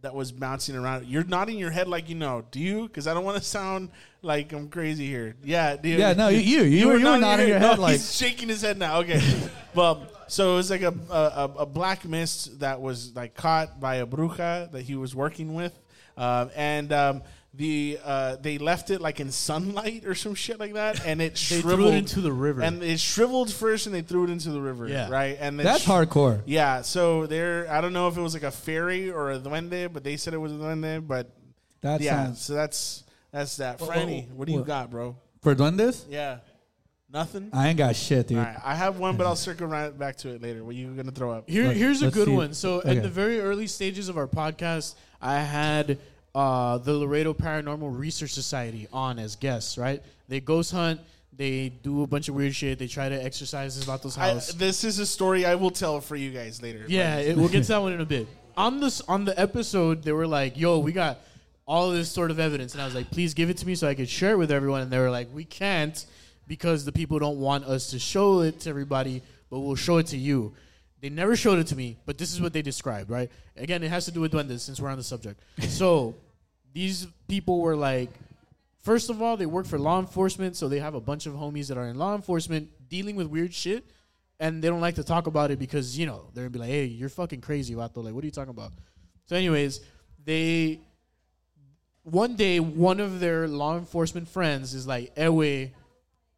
that 0.00 0.14
was 0.14 0.32
bouncing 0.32 0.74
around. 0.74 1.04
You're 1.06 1.24
nodding 1.24 1.58
your 1.58 1.70
head 1.70 1.86
like 1.86 2.08
you 2.08 2.14
know. 2.14 2.44
Do 2.50 2.60
you? 2.60 2.86
Because 2.88 3.06
I 3.06 3.12
don't 3.12 3.24
want 3.24 3.36
to 3.36 3.44
sound 3.44 3.90
like 4.22 4.52
I'm 4.54 4.68
crazy 4.70 5.06
here. 5.06 5.36
Yeah, 5.44 5.76
dude. 5.76 5.98
Yeah, 5.98 6.14
no, 6.14 6.28
you- 6.28 6.38
you- 6.38 6.62
you 6.62 6.86
were- 6.86 6.96
you 6.96 7.04
were 7.04 7.18
nodding 7.18 7.48
your 7.48 7.58
head 7.58 7.76
No, 7.76 7.82
like- 7.82 7.92
he's 7.98 8.14
shaking 8.14 8.48
his 8.48 8.62
head 8.62 8.78
now. 8.78 9.00
Okay, 9.00 9.20
well. 9.74 10.06
So 10.30 10.52
it 10.52 10.56
was 10.56 10.70
like 10.70 10.82
a, 10.82 10.94
a 11.10 11.50
a 11.60 11.66
black 11.66 12.04
mist 12.06 12.60
that 12.60 12.80
was 12.80 13.14
like 13.16 13.34
caught 13.34 13.80
by 13.80 13.96
a 13.96 14.06
bruja 14.06 14.70
that 14.72 14.82
he 14.82 14.94
was 14.94 15.14
working 15.14 15.52
with, 15.54 15.72
um, 16.18 16.50
and 16.54 16.92
um, 16.92 17.22
the 17.58 17.98
uh, 18.04 18.36
they 18.40 18.56
left 18.56 18.88
it 18.90 19.00
like 19.00 19.18
in 19.20 19.30
sunlight 19.32 20.06
or 20.06 20.14
some 20.14 20.34
shit 20.34 20.58
like 20.60 20.74
that, 20.74 21.04
and 21.04 21.20
it 21.20 21.32
They 21.32 21.36
shriveled 21.60 21.74
threw 21.80 21.88
it 21.88 21.94
into 21.96 22.20
the 22.20 22.32
river. 22.32 22.62
and 22.62 22.82
it 22.84 23.00
shriveled 23.00 23.52
first, 23.52 23.86
and 23.86 23.94
they 23.94 24.00
threw 24.02 24.24
it 24.24 24.30
into 24.30 24.50
the 24.50 24.60
river. 24.60 24.88
Yeah. 24.88 25.10
right, 25.10 25.36
and 25.40 25.58
That's 25.58 25.82
sh- 25.82 25.86
hardcore. 25.88 26.40
Yeah, 26.46 26.82
so 26.82 27.26
there, 27.26 27.70
I 27.70 27.80
don't 27.80 27.92
know 27.92 28.06
if 28.08 28.16
it 28.16 28.20
was 28.20 28.32
like 28.32 28.44
a 28.44 28.52
fairy 28.52 29.10
or 29.10 29.32
a 29.32 29.38
duende, 29.40 29.92
but 29.92 30.04
they 30.04 30.16
said 30.16 30.34
it 30.34 30.38
was 30.38 30.52
a 30.52 30.54
duende. 30.54 31.06
But 31.06 31.30
That 31.80 32.00
yeah, 32.00 32.24
sounds 32.26 32.40
so 32.40 32.54
that's 32.54 33.02
that's 33.32 33.56
that. 33.56 33.80
Wha- 33.80 33.88
Franny, 33.88 34.30
what 34.30 34.46
do 34.46 34.52
you 34.52 34.58
what- 34.60 34.66
got, 34.68 34.90
bro? 34.90 35.16
for 35.42 35.54
duendes. 35.54 36.04
Yeah, 36.08 36.38
nothing. 37.10 37.50
I 37.52 37.68
ain't 37.68 37.78
got 37.78 37.96
shit, 37.96 38.28
dude. 38.28 38.38
All 38.38 38.44
right, 38.44 38.56
I 38.64 38.74
have 38.76 38.98
one, 39.00 39.16
but 39.16 39.26
I'll 39.26 39.36
circle 39.36 39.66
right 39.66 39.96
back 39.96 40.16
to 40.18 40.28
it 40.30 40.42
later. 40.42 40.62
What 40.64 40.74
you 40.76 40.88
gonna 40.94 41.10
throw 41.10 41.32
up? 41.32 41.48
Here, 41.50 41.64
Look, 41.68 41.76
here's 41.76 42.02
a 42.02 42.10
good 42.10 42.28
one. 42.28 42.54
So, 42.54 42.74
Okay. 42.80 42.96
in 42.96 43.02
the 43.02 43.08
very 43.08 43.40
early 43.40 43.66
stages 43.66 44.08
of 44.08 44.16
our 44.16 44.26
podcast, 44.28 44.94
I 45.20 45.40
had 45.40 45.98
uh, 46.38 46.78
the 46.78 46.92
Laredo 46.94 47.34
Paranormal 47.34 47.98
Research 47.98 48.30
Society 48.30 48.86
on 48.92 49.18
as 49.18 49.34
guests. 49.34 49.76
Right? 49.76 50.00
They 50.28 50.38
ghost 50.40 50.70
hunt. 50.70 51.00
They 51.36 51.68
do 51.68 52.02
a 52.02 52.06
bunch 52.06 52.28
of 52.28 52.36
weird 52.36 52.54
shit. 52.54 52.78
They 52.78 52.86
try 52.86 53.08
to 53.08 53.24
exercise 53.24 53.74
his 53.74 53.84
Vato's 53.84 54.16
I, 54.16 54.32
house. 54.32 54.52
this 54.52 54.84
is 54.84 54.98
a 55.00 55.06
story 55.06 55.44
I 55.44 55.56
will 55.56 55.70
tell 55.70 56.00
for 56.00 56.16
you 56.16 56.30
guys 56.30 56.62
later. 56.62 56.84
yeah, 56.88 57.18
it, 57.18 57.36
we'll 57.36 57.48
get 57.48 57.62
to 57.62 57.68
that 57.68 57.82
one 57.82 57.92
in 57.92 58.00
a 58.00 58.06
bit. 58.06 58.28
On 58.56 58.80
this, 58.80 59.00
on 59.02 59.24
the 59.24 59.38
episode, 59.38 60.02
they 60.02 60.10
were 60.10 60.26
like, 60.26 60.58
"Yo, 60.58 60.80
we 60.80 60.90
got 60.90 61.20
all 61.64 61.92
this 61.92 62.10
sort 62.10 62.32
of 62.32 62.40
evidence," 62.40 62.72
and 62.72 62.82
I 62.82 62.86
was 62.86 62.94
like, 62.94 63.08
"Please 63.08 63.32
give 63.32 63.50
it 63.50 63.58
to 63.58 63.66
me 63.68 63.76
so 63.76 63.86
I 63.86 63.94
could 63.94 64.08
share 64.08 64.32
it 64.32 64.36
with 64.36 64.50
everyone." 64.50 64.82
And 64.82 64.90
they 64.90 64.98
were 64.98 65.12
like, 65.12 65.28
"We 65.32 65.44
can't 65.44 66.04
because 66.48 66.84
the 66.84 66.90
people 66.90 67.20
don't 67.20 67.38
want 67.38 67.66
us 67.66 67.90
to 67.90 68.00
show 68.00 68.40
it 68.40 68.58
to 68.62 68.70
everybody, 68.70 69.22
but 69.48 69.60
we'll 69.60 69.76
show 69.76 69.98
it 69.98 70.08
to 70.08 70.16
you." 70.16 70.54
They 71.00 71.08
never 71.08 71.36
showed 71.36 71.60
it 71.60 71.68
to 71.68 71.76
me, 71.76 71.98
but 72.04 72.18
this 72.18 72.32
is 72.32 72.40
what 72.40 72.52
they 72.52 72.62
described, 72.62 73.10
right? 73.10 73.30
Again, 73.56 73.84
it 73.84 73.90
has 73.90 74.06
to 74.06 74.10
do 74.10 74.20
with 74.22 74.32
duendes 74.32 74.58
since 74.58 74.80
we're 74.80 74.88
on 74.88 74.98
the 74.98 75.04
subject. 75.04 75.40
so 75.68 76.16
these 76.78 77.08
people 77.26 77.60
were 77.60 77.74
like, 77.74 78.10
first 78.78 79.10
of 79.10 79.20
all, 79.20 79.36
they 79.36 79.46
work 79.46 79.66
for 79.66 79.80
law 79.80 79.98
enforcement, 79.98 80.54
so 80.54 80.68
they 80.68 80.78
have 80.78 80.94
a 80.94 81.00
bunch 81.00 81.26
of 81.26 81.34
homies 81.34 81.66
that 81.66 81.76
are 81.76 81.88
in 81.88 81.98
law 81.98 82.14
enforcement 82.14 82.70
dealing 82.88 83.16
with 83.16 83.26
weird 83.26 83.52
shit, 83.52 83.84
and 84.38 84.62
they 84.62 84.68
don't 84.68 84.80
like 84.80 84.94
to 84.94 85.02
talk 85.02 85.26
about 85.26 85.50
it 85.50 85.58
because 85.58 85.98
you 85.98 86.06
know 86.06 86.30
they're 86.32 86.44
gonna 86.44 86.50
be 86.50 86.60
like, 86.60 86.68
"Hey, 86.68 86.84
you're 86.84 87.08
fucking 87.08 87.40
crazy, 87.40 87.74
vato. 87.74 88.04
Like, 88.04 88.14
what 88.14 88.22
are 88.22 88.26
you 88.28 88.30
talking 88.40 88.50
about?" 88.50 88.72
So, 89.26 89.34
anyways, 89.34 89.80
they 90.24 90.78
one 92.04 92.36
day 92.36 92.60
one 92.60 93.00
of 93.00 93.18
their 93.18 93.48
law 93.48 93.76
enforcement 93.76 94.28
friends 94.28 94.72
is 94.72 94.86
like, 94.86 95.10
eh, 95.16 95.24
"Ewe, 95.24 95.72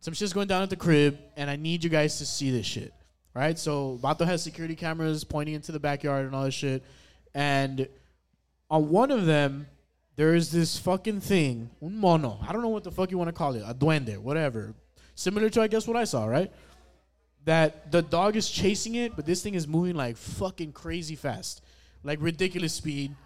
some 0.01 0.15
shit's 0.15 0.33
going 0.33 0.49
down 0.49 0.63
at 0.63 0.71
the 0.71 0.83
crib, 0.87 1.19
and 1.37 1.51
I 1.51 1.57
need 1.57 1.85
you 1.85 1.91
guys 1.91 2.17
to 2.17 2.25
see 2.25 2.51
this 2.51 2.65
shit." 2.65 2.95
Right? 3.35 3.59
So 3.59 3.99
Vato 4.03 4.25
has 4.25 4.43
security 4.43 4.75
cameras 4.75 5.23
pointing 5.23 5.55
into 5.55 5.71
the 5.71 5.81
backyard 5.81 6.25
and 6.25 6.35
all 6.35 6.45
this 6.45 6.55
shit. 6.55 6.83
And 7.35 7.87
on 8.71 8.89
one 8.89 9.11
of 9.11 9.27
them, 9.27 9.67
there 10.21 10.35
is 10.35 10.51
this 10.51 10.79
fucking 10.79 11.19
thing, 11.19 11.71
un 11.83 11.97
mono. 11.97 12.39
I 12.47 12.53
don't 12.53 12.61
know 12.61 12.69
what 12.69 12.85
the 12.85 12.91
fuck 12.91 13.11
you 13.11 13.17
want 13.17 13.29
to 13.29 13.33
call 13.33 13.55
it, 13.55 13.63
a 13.67 13.73
duende, 13.73 14.19
whatever. 14.19 14.75
Similar 15.15 15.49
to, 15.49 15.63
I 15.63 15.67
guess, 15.67 15.87
what 15.89 15.97
I 15.97 16.05
saw, 16.05 16.27
right? 16.27 16.53
That 17.47 17.91
the 17.91 18.03
dog 18.03 18.37
is 18.37 18.51
chasing 18.51 18.97
it, 18.97 19.17
but 19.17 19.25
this 19.25 19.43
thing 19.43 19.55
is 19.55 19.67
moving 19.67 19.97
like 19.97 20.19
fucking 20.19 20.73
crazy 20.73 21.17
fast, 21.17 21.63
like 22.03 22.19
ridiculous 22.21 22.75
speed, 22.75 23.17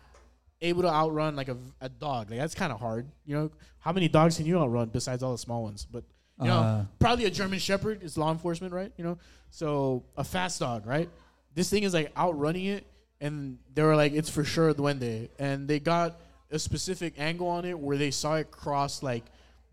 able 0.60 0.82
to 0.82 0.88
outrun 0.88 1.34
like 1.34 1.48
a, 1.48 1.56
a 1.80 1.88
dog. 1.88 2.30
Like 2.30 2.38
that's 2.38 2.54
kind 2.54 2.72
of 2.72 2.78
hard, 2.78 3.08
you 3.26 3.34
know. 3.34 3.50
How 3.80 3.90
many 3.90 4.06
dogs 4.06 4.36
can 4.36 4.46
you 4.46 4.60
outrun 4.60 4.90
besides 4.90 5.24
all 5.24 5.32
the 5.32 5.38
small 5.38 5.64
ones? 5.64 5.84
But 5.90 6.04
you 6.40 6.46
know, 6.46 6.60
Uh. 6.60 6.84
probably 7.00 7.24
a 7.24 7.30
German 7.30 7.58
Shepherd 7.58 8.04
is 8.04 8.16
law 8.16 8.30
enforcement, 8.30 8.72
right? 8.72 8.92
You 8.96 9.02
know, 9.02 9.18
so 9.50 10.04
a 10.16 10.22
fast 10.22 10.60
dog, 10.60 10.86
right? 10.86 11.08
This 11.56 11.68
thing 11.68 11.82
is 11.82 11.92
like 11.92 12.12
outrunning 12.16 12.66
it, 12.66 12.86
and 13.20 13.58
they 13.74 13.82
were 13.82 13.96
like, 13.96 14.12
it's 14.12 14.30
for 14.30 14.44
sure 14.44 14.68
a 14.68 14.74
duende, 14.74 15.30
and 15.40 15.66
they 15.66 15.80
got 15.80 16.20
a 16.54 16.58
specific 16.58 17.14
angle 17.18 17.48
on 17.48 17.64
it 17.64 17.78
where 17.78 17.96
they 17.98 18.10
saw 18.10 18.36
it 18.36 18.50
cross 18.50 19.02
like 19.02 19.24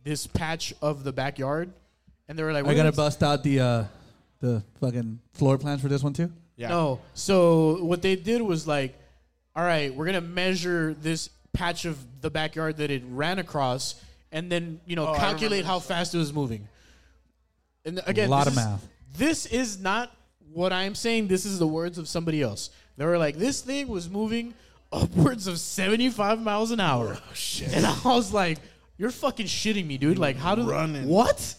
this 0.03 0.25
patch 0.27 0.73
of 0.81 1.03
the 1.03 1.13
backyard, 1.13 1.71
and 2.27 2.37
they 2.37 2.43
were 2.43 2.51
like, 2.51 2.65
I 2.65 2.67
"We're 2.67 2.73
gotta 2.75 2.89
gonna 2.89 2.95
bust 3.05 3.21
out 3.23 3.43
the 3.43 3.59
uh, 3.59 3.83
the 4.39 4.63
fucking 4.79 5.19
floor 5.33 5.57
plans 5.57 5.81
for 5.81 5.87
this 5.87 6.03
one 6.03 6.13
too. 6.13 6.31
Yeah. 6.55 6.69
No. 6.69 6.99
So 7.13 7.83
what 7.83 8.01
they 8.01 8.15
did 8.15 8.41
was 8.41 8.67
like, 8.67 8.95
all 9.55 9.63
right, 9.63 9.93
we're 9.93 10.05
gonna 10.07 10.21
measure 10.21 10.93
this 10.95 11.29
patch 11.53 11.85
of 11.85 11.97
the 12.21 12.29
backyard 12.31 12.77
that 12.77 12.89
it 12.91 13.03
ran 13.07 13.37
across, 13.39 13.95
and 14.31 14.51
then 14.51 14.81
you 14.85 14.95
know 14.95 15.07
Oh, 15.07 15.13
I 15.13 15.17
calculate 15.17 15.65
how 15.65 15.79
fast 15.79 16.15
it 16.15 16.17
was 16.17 16.33
moving. 16.33 16.67
And 17.85 17.97
th- 17.97 18.07
again, 18.07 18.29
Lot 18.29 18.45
this 18.45 18.53
of 18.53 18.59
is- 18.59 18.65
math. 18.65 18.87
This 19.17 19.45
is 19.45 19.79
not 19.79 20.11
what 20.53 20.71
I'm 20.73 20.95
saying. 20.95 21.27
This 21.27 21.45
is 21.45 21.59
the 21.59 21.67
words 21.67 21.97
of 21.97 22.07
somebody 22.07 22.41
else. 22.41 22.69
They 22.97 23.05
were 23.05 23.17
like, 23.17 23.35
this 23.35 23.61
thing 23.61 23.87
was 23.87 24.09
moving 24.09 24.53
upwards 24.91 25.47
of 25.47 25.59
75 25.59 26.41
miles 26.41 26.71
an 26.71 26.79
hour. 26.79 27.17
Oh 27.19 27.33
shit! 27.33 27.73
And 27.73 27.85
I 27.85 27.97
was 28.05 28.33
like, 28.33 28.59
you're 28.97 29.11
fucking 29.11 29.45
shitting 29.47 29.85
me, 29.87 29.97
dude. 29.97 30.17
Like, 30.19 30.37
how 30.37 30.55
do 30.55 30.69
Running. 30.69 31.07
what? 31.07 31.55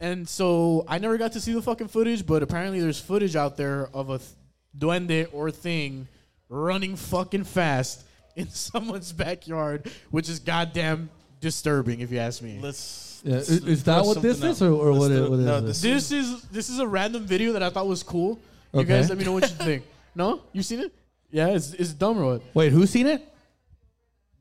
And 0.00 0.28
so 0.28 0.84
I 0.88 0.98
never 0.98 1.16
got 1.16 1.32
to 1.32 1.40
see 1.40 1.52
the 1.52 1.62
fucking 1.62 1.88
footage, 1.88 2.26
but 2.26 2.42
apparently 2.42 2.80
there's 2.80 2.98
footage 2.98 3.36
out 3.36 3.56
there 3.56 3.88
of 3.94 4.10
a 4.10 4.18
th- 4.18 4.30
duende 4.76 5.28
or 5.32 5.50
thing 5.52 6.08
running 6.48 6.96
fucking 6.96 7.44
fast 7.44 8.02
in 8.34 8.48
someone's 8.50 9.12
backyard, 9.12 9.90
which 10.10 10.28
is 10.28 10.38
goddamn 10.40 11.08
disturbing, 11.40 12.00
if 12.00 12.10
you 12.10 12.18
ask 12.18 12.42
me. 12.42 12.58
Let's. 12.60 13.20
Yeah, 13.24 13.36
let's 13.36 13.48
is- 13.50 13.64
is 13.64 13.84
that 13.84 14.04
what 14.04 14.20
this 14.20 14.38
something 14.38 14.50
is, 14.50 14.62
or- 14.62 14.72
or 14.88 14.92
Let's 14.92 14.98
what 14.98 15.08
throw- 15.12 15.24
it- 15.26 15.30
what 15.30 15.38
is 15.38 15.44
no, 15.46 15.58
it? 15.58 15.60
this 15.62 15.80
This 15.80 16.10
is 16.12 16.42
this 16.48 16.68
is 16.68 16.78
a 16.80 16.86
random 16.86 17.24
video 17.24 17.52
that 17.52 17.62
I 17.62 17.70
thought 17.70 17.86
was 17.86 18.02
cool. 18.02 18.40
You 18.72 18.80
Okay. 18.80 18.88
guys, 18.88 19.08
let 19.10 19.18
me 19.18 19.24
know 19.24 19.32
what 19.32 19.42
you 19.48 19.56
think. 19.56 19.84
No, 20.14 20.42
you 20.52 20.62
seen 20.62 20.80
it? 20.80 20.92
Yeah, 21.32 21.48
it's 21.48 21.72
it's 21.72 21.94
dumb 21.94 22.18
or 22.18 22.26
what? 22.34 22.42
Wait, 22.52 22.72
who's 22.72 22.90
seen 22.90 23.06
it? 23.06 23.26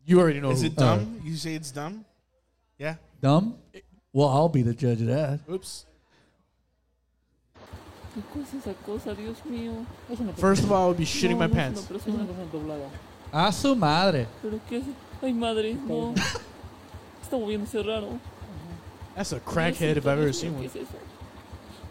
You 0.05 0.19
already 0.19 0.41
know. 0.41 0.51
Is 0.51 0.61
who. 0.61 0.67
it 0.67 0.75
dumb? 0.75 1.21
you 1.23 1.35
say 1.37 1.55
it's 1.55 1.71
dumb? 1.71 2.03
Yeah. 2.77 2.95
Dumb. 3.21 3.55
Well, 4.11 4.27
I'll 4.27 4.49
be 4.49 4.61
the 4.61 4.73
judge 4.73 4.99
of 4.99 5.07
that. 5.07 5.39
Oops. 5.49 5.85
¿Qué 8.13 8.21
cosa 8.33 8.57
esa 8.57 8.73
cosa, 8.85 9.15
Dios 9.15 9.37
mío? 9.49 9.85
First 10.35 10.63
of 10.65 10.71
all, 10.73 10.83
I 10.83 10.87
would 10.87 10.97
be 10.97 11.05
shitting 11.05 11.37
my 11.37 11.47
no 11.47 11.53
es 11.53 11.87
pants. 11.87 11.89
una 12.07 12.25
persona. 12.25 12.89
A 13.31 13.51
su 13.53 13.73
madre. 13.73 14.27
¿Pero 14.41 14.59
qué 14.69 14.79
es? 14.79 14.83
Ay, 15.21 15.31
madre, 15.31 15.73
no. 15.75 16.13
Está 17.23 17.37
moviéndose 17.37 17.81
raro. 17.81 18.19
That's 19.15 19.31
a 19.31 19.39
crackhead 19.39 19.95
if 19.95 20.05
I've 20.05 20.19
ever 20.19 20.33
seen 20.33 20.55
¿Qué 20.55 20.57
one. 20.57 20.65
es 20.65 20.75
eso? 20.75 20.97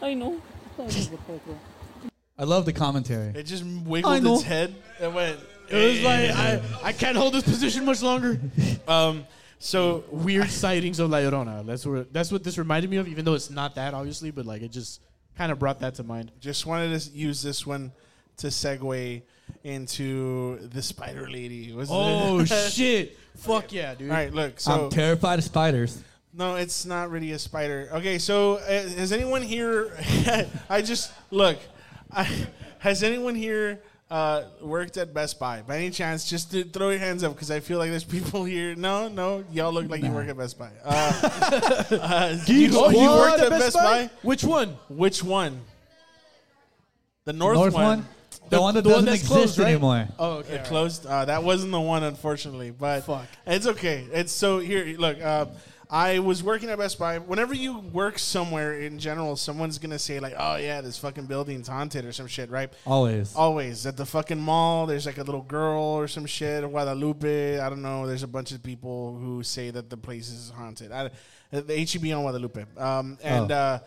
Ay, 0.03 0.15
no. 0.15 0.37
I 2.41 2.45
love 2.45 2.65
the 2.65 2.73
commentary. 2.73 3.33
It 3.35 3.43
just 3.43 3.63
wiggled 3.65 4.23
know. 4.23 4.35
its 4.37 4.45
head 4.45 4.75
and 4.99 5.15
went. 5.15 5.39
It 5.69 5.77
was 5.77 6.03
like 6.03 6.31
I, 6.31 6.63
I 6.83 6.93
can't 6.93 7.15
hold 7.17 7.35
this 7.35 7.45
position 7.45 7.85
much 7.85 8.03
longer. 8.03 8.41
Um, 8.89 9.27
so 9.61 10.03
Weird 10.11 10.49
sightings 10.51 10.99
of 10.99 11.11
La 11.11 11.19
Llorona. 11.19 11.65
That's 11.65 11.87
what 11.87 12.13
that's 12.13 12.33
what 12.33 12.43
this 12.43 12.59
reminded 12.59 12.91
me 12.91 12.97
of. 12.97 13.07
Even 13.07 13.25
though 13.25 13.35
it's 13.35 13.51
not 13.51 13.75
that, 13.77 13.95
obviously, 13.95 14.31
but 14.33 14.47
like 14.47 14.63
it 14.63 14.73
just 14.73 15.01
kind 15.37 15.53
of 15.53 15.59
brought 15.61 15.81
that 15.81 15.95
to 15.97 16.03
mind. 16.03 16.33
just 16.41 16.67
wanted 16.67 16.99
to 16.99 17.11
use 17.11 17.41
this 17.43 17.67
one 17.67 17.93
to 18.39 18.49
segue 18.49 19.23
into 19.63 20.59
the 20.69 20.83
spider 20.83 21.29
lady. 21.31 21.73
Was 21.73 21.89
Oh 21.93 22.41
it? 22.41 22.47
shit! 22.73 23.19
Fuck 23.37 23.73
yeah, 23.73 23.95
dude. 23.95 24.11
All 24.11 24.17
right, 24.17 24.33
look. 24.33 24.59
So 24.59 24.87
I'm 24.87 24.91
terrified 24.91 25.39
of 25.39 25.45
spiders. 25.45 26.03
No, 26.33 26.57
it's 26.57 26.87
not 26.87 27.11
really 27.11 27.33
a 27.33 27.39
spider. 27.39 27.91
Okay, 27.93 28.19
so 28.19 28.55
uh, 28.55 28.67
has 28.67 29.13
anyone 29.13 29.43
here? 29.43 29.93
I 30.71 30.81
just 30.83 31.13
look. 31.31 31.59
I, 32.13 32.47
has 32.79 33.03
anyone 33.03 33.35
here 33.35 33.81
uh, 34.11 34.45
worked 34.61 34.97
at 34.97 35.15
Best 35.15 35.39
Buy 35.39 35.63
by 35.63 35.77
any 35.79 35.91
chance? 35.91 36.29
Just 36.29 36.51
to 36.53 36.65
throw 36.65 36.91
your 36.91 36.99
hands 36.99 37.25
up 37.25 37.35
because 37.35 37.51
I 37.51 37.61
feel 37.61 37.79
like 37.79 37.91
there's 37.91 38.05
people 38.05 38.45
here. 38.45 38.75
No, 38.75 39.09
no, 39.09 39.45
y'all 39.53 39.73
look 39.73 39.89
like 39.89 40.03
you 40.03 40.11
work 40.11 40.29
at 40.29 40.37
Best 40.37 40.59
Buy. 40.59 40.71
Uh, 40.85 41.21
uh, 41.91 42.39
you, 42.47 42.71
oh, 42.75 42.91
you 42.91 42.99
What? 42.99 43.31
worked 43.31 43.43
at 43.43 43.51
Best, 43.51 43.75
Buy? 43.75 44.11
Which 44.23 44.45
one? 44.45 44.77
Which 44.89 45.23
one? 45.23 45.61
The 47.25 47.33
North, 47.33 47.57
North 47.57 47.75
one. 47.75 47.85
one? 47.85 48.09
The, 48.49 48.61
one 48.61 48.75
that 48.75 48.83
the 48.83 48.89
one 48.89 49.05
doesn't 49.05 49.07
that's 49.07 49.21
exist 49.21 49.33
closed, 49.33 49.59
right? 49.59 49.69
anymore. 49.69 50.09
Oh, 50.19 50.31
okay. 50.39 50.55
It 50.55 50.65
closed. 50.65 51.07
Uh, 51.07 51.25
that 51.27 51.45
wasn't 51.45 51.71
the 51.71 51.81
one, 51.81 52.03
unfortunately. 52.03 52.73
But 52.73 53.03
Fuck. 53.03 53.27
it's 53.47 53.67
okay. 53.67 54.07
It's 54.13 54.33
so 54.33 54.59
here. 54.59 54.85
Look, 54.99 55.21
uh, 55.23 55.47
I 55.93 56.21
was 56.21 56.43
working 56.43 56.71
at 56.71 56.79
Best 56.79 56.99
Buy. 57.01 57.19
Whenever 57.19 57.53
you 57.53 57.79
work 57.79 58.19
somewhere 58.19 58.79
in 58.79 58.99
general, 59.01 59.35
someone's 59.37 59.79
gonna 59.79 59.99
say 59.99 60.21
like, 60.21 60.35
"Oh 60.39 60.55
yeah, 60.57 60.81
this 60.81 60.97
fucking 60.99 61.27
building's 61.27 61.67
haunted" 61.67 62.05
or 62.05 62.13
some 62.13 62.29
shit, 62.29 62.49
right? 62.49 62.73
Always. 62.87 63.35
Always 63.35 63.87
at 63.87 63.97
the 63.97 64.07
fucking 64.07 64.39
mall. 64.39 64.87
There's 64.87 65.05
like 65.07 65.19
a 65.19 65.25
little 65.25 65.43
girl 65.43 65.83
or 65.83 66.07
some 66.07 66.27
shit. 66.27 66.63
Guadalupe. 66.63 67.59
I 67.59 67.69
don't 67.69 67.83
know. 67.83 68.07
There's 68.07 68.23
a 68.23 68.29
bunch 68.29 68.53
of 68.53 68.63
people 68.63 69.17
who 69.19 69.43
say 69.43 69.71
that 69.71 69.91
the 69.91 69.97
place 69.97 70.29
is 70.31 70.51
haunted. 70.51 70.93
I, 70.93 71.11
the 71.51 71.77
HEB 71.85 72.13
on 72.17 72.23
Guadalupe. 72.23 72.65
Um, 72.77 73.19
and 73.25 73.51
Oh. 73.51 73.55
uh, 73.57 73.79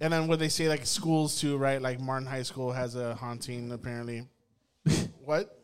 and 0.00 0.12
then 0.12 0.26
what 0.26 0.40
they 0.40 0.48
say 0.48 0.68
like 0.68 0.84
schools 0.84 1.40
too, 1.40 1.56
right? 1.58 1.80
Like 1.80 2.00
Martin 2.00 2.26
High 2.26 2.42
School 2.42 2.72
has 2.72 2.96
a 2.96 3.14
haunting 3.14 3.70
apparently. 3.70 4.26
what? 5.24 5.62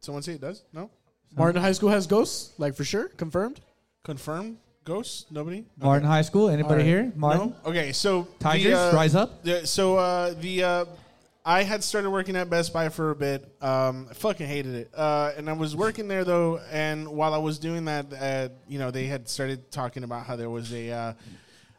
Someone 0.00 0.22
say 0.24 0.32
it 0.32 0.40
does? 0.40 0.64
No. 0.72 0.90
Martin 1.36 1.62
High 1.62 1.70
School 1.72 1.90
has 1.90 2.06
ghosts, 2.08 2.52
like 2.58 2.74
for 2.74 2.82
sure, 2.84 3.08
confirmed. 3.08 3.60
Confirmed. 4.02 4.56
Ghosts? 4.84 5.26
Nobody. 5.30 5.64
Martin 5.80 6.06
High 6.06 6.22
School. 6.22 6.48
Anybody 6.48 6.74
Alright. 6.74 6.86
here? 6.86 7.12
Martin. 7.16 7.54
No? 7.64 7.70
Okay, 7.70 7.92
so 7.92 8.28
Tigers, 8.38 8.72
the, 8.72 8.78
uh, 8.78 8.92
rise 8.94 9.14
up. 9.14 9.42
the- 9.42 9.66
so 9.66 9.96
uh, 9.96 10.34
the 10.40 10.62
uh, 10.62 10.84
I 11.44 11.62
had 11.62 11.82
started 11.84 12.10
working 12.10 12.36
at 12.36 12.48
Best 12.50 12.72
Buy 12.72 12.88
for 12.88 13.10
a 13.10 13.14
bit. 13.16 13.44
Um, 13.62 14.08
I 14.10 14.14
fucking 14.14 14.46
hated 14.46 14.74
it, 14.74 14.90
uh, 14.94 15.32
and 15.36 15.48
I 15.48 15.52
was 15.54 15.74
working 15.76 16.08
there 16.08 16.24
though. 16.24 16.58
And 16.70 17.08
while 17.08 17.34
I 17.34 17.38
was 17.38 17.58
doing 17.58 17.84
that, 17.86 18.06
uh, 18.12 18.48
you 18.68 18.78
know, 18.78 18.90
they 18.90 19.06
had 19.06 19.28
started 19.28 19.70
talking 19.70 20.04
about 20.04 20.26
how 20.26 20.36
there 20.36 20.50
was 20.50 20.72
a. 20.72 20.90
Uh, 20.90 21.12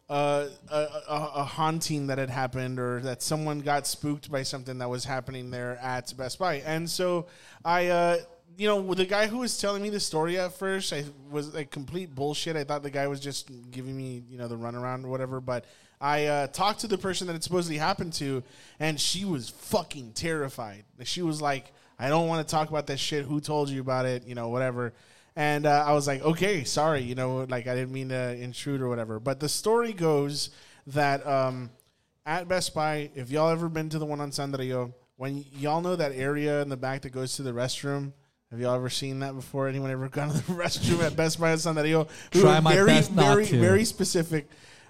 uh, 0.07 0.47
a, 0.69 0.75
a, 0.77 1.31
a 1.37 1.43
haunting 1.43 2.05
that 2.05 2.19
had 2.19 2.29
happened, 2.29 2.79
or 2.79 2.99
that 3.01 3.23
someone 3.23 3.61
got 3.61 3.87
spooked 3.87 4.29
by 4.29 4.43
something 4.43 4.77
that 4.77 4.87
was 4.87 5.03
happening 5.03 5.49
there 5.49 5.79
at 5.81 6.15
Best 6.15 6.37
Buy, 6.37 6.57
and 6.57 6.87
so 6.87 7.25
I, 7.63 7.87
uh, 7.87 8.17
you 8.57 8.67
know, 8.67 8.93
the 8.93 9.05
guy 9.05 9.27
who 9.27 9.39
was 9.39 9.57
telling 9.57 9.81
me 9.81 9.89
the 9.89 9.99
story 9.99 10.39
at 10.39 10.53
first, 10.53 10.93
I 10.93 11.03
was 11.29 11.53
like 11.53 11.71
complete 11.71 12.13
bullshit. 12.13 12.55
I 12.55 12.63
thought 12.63 12.83
the 12.83 12.89
guy 12.89 13.07
was 13.07 13.19
just 13.19 13.49
giving 13.71 13.95
me, 13.95 14.23
you 14.29 14.37
know, 14.37 14.47
the 14.47 14.57
runaround 14.57 15.05
or 15.05 15.09
whatever. 15.09 15.41
But 15.41 15.65
I 15.99 16.25
uh, 16.25 16.47
talked 16.47 16.81
to 16.81 16.87
the 16.87 16.97
person 16.97 17.27
that 17.27 17.35
it 17.35 17.43
supposedly 17.43 17.77
happened 17.77 18.13
to, 18.13 18.43
and 18.79 18.99
she 18.99 19.25
was 19.25 19.49
fucking 19.49 20.13
terrified. 20.13 20.83
She 21.03 21.21
was 21.21 21.41
like, 21.41 21.71
"I 21.99 22.09
don't 22.09 22.27
want 22.27 22.47
to 22.47 22.51
talk 22.51 22.69
about 22.69 22.87
that 22.87 22.99
shit. 22.99 23.25
Who 23.25 23.39
told 23.39 23.69
you 23.69 23.81
about 23.81 24.05
it? 24.05 24.25
You 24.25 24.35
know, 24.35 24.49
whatever." 24.49 24.93
And 25.35 25.65
uh, 25.65 25.83
I 25.85 25.93
was 25.93 26.07
like, 26.07 26.21
"Okay, 26.21 26.63
sorry. 26.63 27.01
You 27.01 27.15
know, 27.15 27.45
like 27.49 27.67
I 27.67 27.75
didn't 27.75 27.91
mean 27.91 28.09
to 28.09 28.35
intrude 28.35 28.81
or 28.81 28.89
whatever." 28.89 29.19
But 29.19 29.39
the 29.39 29.49
story 29.49 29.93
goes 29.93 30.49
that 30.87 31.25
um, 31.27 31.69
at 32.25 32.47
Best 32.47 32.73
Buy, 32.73 33.09
if 33.15 33.29
y'all 33.29 33.49
ever 33.49 33.69
been 33.69 33.89
to 33.89 33.99
the 33.99 34.05
one 34.05 34.21
on 34.21 34.31
San 34.31 34.51
Dario, 34.51 34.93
when 35.17 35.45
y'all 35.57 35.81
know 35.81 35.95
that 35.95 36.13
area 36.13 36.61
in 36.61 36.69
the 36.69 36.77
back 36.77 37.01
that 37.01 37.11
goes 37.11 37.35
to 37.35 37.43
the 37.43 37.51
restroom. 37.51 38.13
Have 38.51 38.59
y'all 38.59 38.75
ever 38.75 38.89
seen 38.89 39.19
that 39.19 39.33
before? 39.33 39.67
Anyone 39.67 39.91
ever 39.91 40.07
gone 40.07 40.29
to 40.29 40.33
the 40.35 40.41
restroom 40.53 41.03
at 41.03 41.15
Best 41.15 41.39
Buy 41.39 41.51
in 41.51 41.57
San 41.57 41.75
Dario? 41.75 42.07
We 42.33 42.41
Try 42.41 42.59
my 42.59 42.73
very, 42.73 42.87
best 42.87 43.13
not 43.13 43.25
very, 43.25 43.45
to. 43.47 43.59
very 43.59 43.85
specific. 43.85 44.47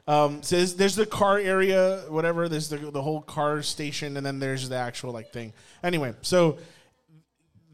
Um, 0.07 0.43
says 0.43 0.75
there's 0.75 0.95
the 0.95 1.05
car 1.05 1.39
area, 1.39 2.03
whatever. 2.09 2.47
There's 2.47 2.69
the 2.69 2.77
the 2.77 3.01
whole 3.01 3.21
car 3.21 3.63
station, 3.63 4.17
and 4.17 4.25
then 4.25 4.39
there's 4.39 4.69
the 4.69 4.75
actual 4.75 5.13
like 5.13 5.31
thing. 5.31 5.53
Anyway, 5.83 6.13
so 6.21 6.59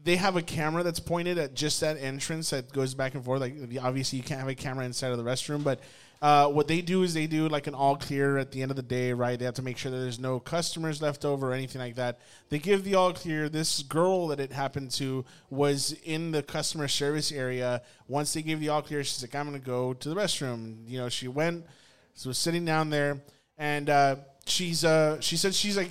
they 0.02 0.16
have 0.16 0.36
a 0.36 0.42
camera 0.42 0.82
that's 0.82 1.00
pointed 1.00 1.36
at 1.36 1.54
just 1.54 1.80
that 1.80 1.98
entrance 1.98 2.50
that 2.50 2.72
goes 2.72 2.94
back 2.94 3.14
and 3.14 3.24
forth. 3.24 3.40
Like 3.40 3.56
obviously, 3.82 4.18
you 4.18 4.22
can't 4.24 4.40
have 4.40 4.48
a 4.48 4.54
camera 4.54 4.86
inside 4.86 5.12
of 5.12 5.18
the 5.18 5.24
restroom, 5.24 5.62
but 5.62 5.80
uh, 6.22 6.46
what 6.46 6.68
they 6.68 6.80
do 6.80 7.02
is 7.02 7.14
they 7.14 7.26
do 7.26 7.48
like 7.48 7.66
an 7.66 7.74
all 7.74 7.96
clear 7.96 8.38
at 8.38 8.52
the 8.52 8.62
end 8.62 8.70
of 8.70 8.76
the 8.76 8.82
day. 8.82 9.12
Right? 9.12 9.36
They 9.36 9.44
have 9.44 9.54
to 9.54 9.62
make 9.62 9.76
sure 9.76 9.90
that 9.90 9.98
there's 9.98 10.20
no 10.20 10.38
customers 10.38 11.02
left 11.02 11.24
over 11.24 11.50
or 11.50 11.52
anything 11.52 11.80
like 11.80 11.96
that. 11.96 12.20
They 12.48 12.60
give 12.60 12.84
the 12.84 12.94
all 12.94 13.12
clear. 13.12 13.48
This 13.48 13.82
girl 13.82 14.28
that 14.28 14.38
it 14.38 14.52
happened 14.52 14.92
to 14.92 15.24
was 15.50 15.96
in 16.04 16.30
the 16.30 16.44
customer 16.44 16.86
service 16.86 17.32
area. 17.32 17.82
Once 18.06 18.32
they 18.32 18.42
gave 18.42 18.60
the 18.60 18.68
all 18.68 18.82
clear, 18.82 19.02
she's 19.02 19.20
like, 19.20 19.34
"I'm 19.34 19.46
gonna 19.46 19.58
go 19.58 19.94
to 19.94 20.08
the 20.08 20.14
restroom." 20.14 20.88
You 20.88 20.98
know, 20.98 21.08
she 21.08 21.26
went. 21.26 21.66
So 22.14 22.30
was 22.30 22.38
sitting 22.38 22.64
down 22.64 22.90
there, 22.90 23.20
and 23.58 23.90
uh, 23.90 24.16
she's 24.46 24.84
uh, 24.84 25.20
she 25.20 25.36
said 25.36 25.54
she's 25.54 25.76
like 25.76 25.90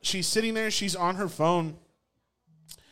she's 0.00 0.28
sitting 0.28 0.54
there. 0.54 0.70
She's 0.70 0.94
on 0.94 1.16
her 1.16 1.28
phone, 1.28 1.76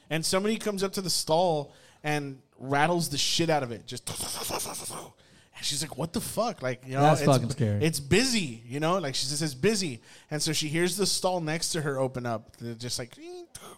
and 0.08 0.26
somebody 0.26 0.56
comes 0.56 0.82
up 0.82 0.92
to 0.94 1.00
the 1.00 1.10
stall 1.10 1.72
and 2.02 2.40
rattles 2.58 3.10
the 3.10 3.18
shit 3.18 3.48
out 3.48 3.62
of 3.62 3.70
it. 3.70 3.86
Just 3.86 4.06
and 5.60 5.66
she's 5.66 5.82
like, 5.82 5.98
"What 5.98 6.14
the 6.14 6.22
fuck?" 6.22 6.62
Like 6.62 6.84
you 6.86 6.94
know, 6.94 7.02
That's 7.02 7.20
it's, 7.20 7.30
fucking 7.30 7.50
scary. 7.50 7.84
It's 7.84 8.00
busy, 8.00 8.62
you 8.66 8.80
know. 8.80 8.96
Like 8.96 9.14
she 9.14 9.26
says, 9.26 9.42
it's 9.42 9.52
busy, 9.52 10.00
and 10.30 10.40
so 10.40 10.54
she 10.54 10.68
hears 10.68 10.96
the 10.96 11.04
stall 11.04 11.42
next 11.42 11.72
to 11.72 11.82
her 11.82 11.98
open 11.98 12.24
up. 12.24 12.56
They're 12.56 12.72
just 12.72 12.98
like 12.98 13.14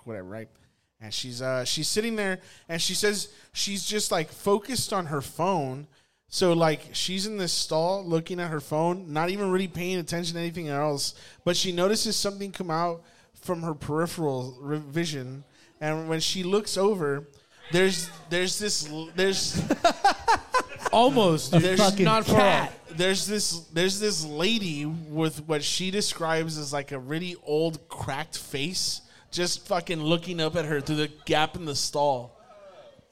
whatever, 0.04 0.28
right? 0.28 0.48
And 1.00 1.12
she's 1.12 1.42
uh 1.42 1.64
she's 1.64 1.88
sitting 1.88 2.14
there, 2.14 2.38
and 2.68 2.80
she 2.80 2.94
says 2.94 3.30
she's 3.52 3.84
just 3.84 4.12
like 4.12 4.30
focused 4.30 4.92
on 4.92 5.06
her 5.06 5.20
phone. 5.20 5.88
So 6.28 6.52
like 6.52 6.82
she's 6.92 7.26
in 7.26 7.36
this 7.36 7.52
stall 7.52 8.04
looking 8.04 8.38
at 8.38 8.50
her 8.50 8.60
phone, 8.60 9.12
not 9.12 9.30
even 9.30 9.50
really 9.50 9.66
paying 9.66 9.98
attention 9.98 10.34
to 10.34 10.40
anything 10.40 10.68
else, 10.68 11.16
but 11.44 11.56
she 11.56 11.72
notices 11.72 12.14
something 12.14 12.52
come 12.52 12.70
out 12.70 13.02
from 13.34 13.62
her 13.62 13.74
peripheral 13.74 14.56
vision, 14.62 15.42
and 15.80 16.08
when 16.08 16.20
she 16.20 16.44
looks 16.44 16.76
over, 16.76 17.26
there's 17.72 18.08
there's 18.30 18.60
this 18.60 18.88
there's 19.16 19.60
Almost. 20.92 21.52
there's 21.52 21.80
fucking 21.80 22.04
not 22.04 22.26
far 22.26 22.38
cat. 22.38 22.68
off. 22.68 22.96
There's 22.96 23.26
this 23.26 23.60
there's 23.72 23.98
this 23.98 24.24
lady 24.24 24.84
with 24.84 25.46
what 25.48 25.64
she 25.64 25.90
describes 25.90 26.58
as 26.58 26.72
like 26.72 26.92
a 26.92 26.98
really 26.98 27.36
old 27.44 27.88
cracked 27.88 28.36
face, 28.38 29.00
just 29.30 29.66
fucking 29.66 30.02
looking 30.02 30.40
up 30.40 30.56
at 30.56 30.66
her 30.66 30.80
through 30.80 30.96
the 30.96 31.10
gap 31.24 31.56
in 31.56 31.64
the 31.64 31.74
stall. 31.74 32.38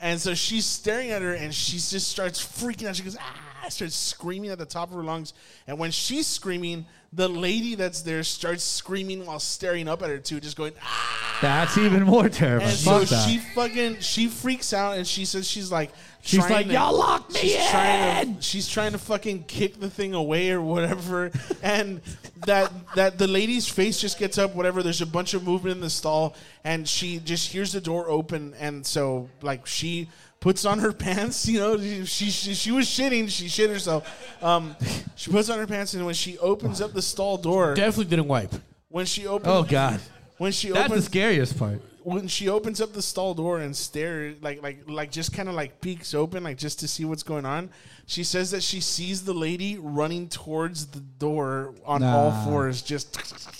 And 0.01 0.20
so 0.20 0.35
she's 0.35 0.64
staring 0.64 1.11
at 1.11 1.22
her 1.22 1.35
and 1.35 1.55
she 1.55 1.72
just 1.72 2.09
starts 2.09 2.41
freaking 2.41 2.89
out. 2.89 2.97
She 2.97 3.03
goes, 3.03 3.18
ah, 3.20 3.68
starts 3.68 3.95
screaming 3.95 4.51
at 4.51 4.59
the 4.59 4.66
top 4.66 4.91
of 4.91 4.97
her 4.97 5.05
lungs. 5.05 5.35
And 5.66 5.78
when 5.78 5.91
she's 5.91 6.26
screaming, 6.26 6.87
the 7.13 7.29
lady 7.29 7.75
that's 7.75 8.03
there 8.03 8.23
starts 8.23 8.63
screaming 8.63 9.27
while 9.27 9.41
staring 9.41 9.89
up 9.89 10.01
at 10.03 10.11
her 10.11 10.19
too, 10.19 10.39
just 10.41 10.57
going, 10.57 10.73
ah. 10.83 11.39
That's 11.43 11.77
even 11.79 12.03
more 12.05 12.29
terrifying. 12.29 12.71
And 12.71 12.79
so 12.79 12.99
Fuck 13.01 13.09
that. 13.09 13.29
she 13.29 13.39
fucking 13.39 14.01
she 14.01 14.29
freaks 14.29 14.73
out 14.75 14.97
and 14.99 15.07
she 15.07 15.25
says 15.25 15.49
she's 15.49 15.73
like 15.73 15.91
She's 16.23 16.39
trying 16.41 16.53
like, 16.53 16.67
to- 16.67 16.73
"Y'all 16.75 16.97
locked 16.99 17.33
me 17.33 17.41
she's 17.41 17.71
Trying 17.71 18.29
in!" 18.29 18.37
to, 18.37 18.43
she's 18.43 18.69
trying 18.69 18.93
to 18.93 18.99
fucking 18.99 19.45
kick 19.45 19.81
the 19.81 19.89
thing 19.89 20.13
away 20.13 20.51
or 20.51 20.61
whatever, 20.61 21.31
and 21.63 22.03
that 22.45 22.71
that 22.95 23.17
the 23.17 23.27
lady's 23.27 23.67
face 23.67 23.99
just 23.99 24.19
gets 24.19 24.37
up. 24.37 24.55
Whatever. 24.55 24.83
There's 24.83 25.01
a 25.01 25.07
bunch 25.07 25.33
of 25.33 25.43
movement 25.45 25.77
in 25.77 25.81
the 25.81 25.89
stall, 25.89 26.37
and 26.63 26.87
she 26.87 27.21
just 27.21 27.51
hears 27.51 27.73
the 27.73 27.81
door 27.81 28.11
open, 28.11 28.53
and 28.61 28.85
so 28.85 29.31
like 29.41 29.67
she 29.67 30.09
puts 30.41 30.64
on 30.64 30.78
her 30.80 30.93
pants. 31.07 31.47
You 31.49 31.61
know, 31.61 31.76
she 32.05 32.30
she, 32.30 32.55
she 32.55 32.70
was 32.72 32.86
shitting. 32.86 33.28
She 33.28 33.49
shit 33.49 33.70
herself. 33.70 34.09
Um, 34.43 34.74
she 35.16 35.30
puts 35.30 35.49
on 35.51 35.59
her 35.59 35.66
pants, 35.66 35.95
and 35.95 36.05
when 36.05 36.14
she 36.14 36.38
opens 36.38 36.80
up 36.80 36.93
the 36.93 37.03
stall 37.03 37.36
door, 37.36 37.74
Definitely 37.74 38.07
didn't 38.16 38.28
wipe. 38.28 38.53
when 38.88 39.07
she 39.07 39.26
opens, 39.26 39.49
oh 39.53 39.62
god, 39.62 40.01
when 40.38 40.53
she 40.53 40.68
that's 40.70 40.88
the 40.88 40.93
opens 40.95 41.05
scariest 41.07 41.59
part. 41.59 41.80
When 42.15 42.27
she 42.29 42.49
opens 42.49 42.81
up 42.81 42.93
the 42.93 43.03
stall 43.03 43.35
door 43.35 43.61
and 43.61 43.75
stares 43.77 44.37
like 44.43 44.63
like 44.63 44.89
like 44.89 45.11
just 45.11 45.33
kind 45.33 45.49
of 45.49 45.55
like 45.55 45.81
peeks 45.81 46.13
open 46.15 46.43
like 46.45 46.57
just 46.59 46.81
to 46.81 46.89
see 46.89 47.05
what's 47.05 47.23
going 47.23 47.47
on 47.47 47.71
she 48.07 48.25
says 48.25 48.51
that 48.51 48.63
she 48.63 48.81
sees 48.81 49.25
the 49.25 49.33
lady 49.33 49.79
running 49.79 50.29
towards 50.29 50.87
the 50.87 51.01
door 51.01 51.75
on 51.85 52.03
all 52.03 52.33
fours 52.45 52.83
just 52.83 53.17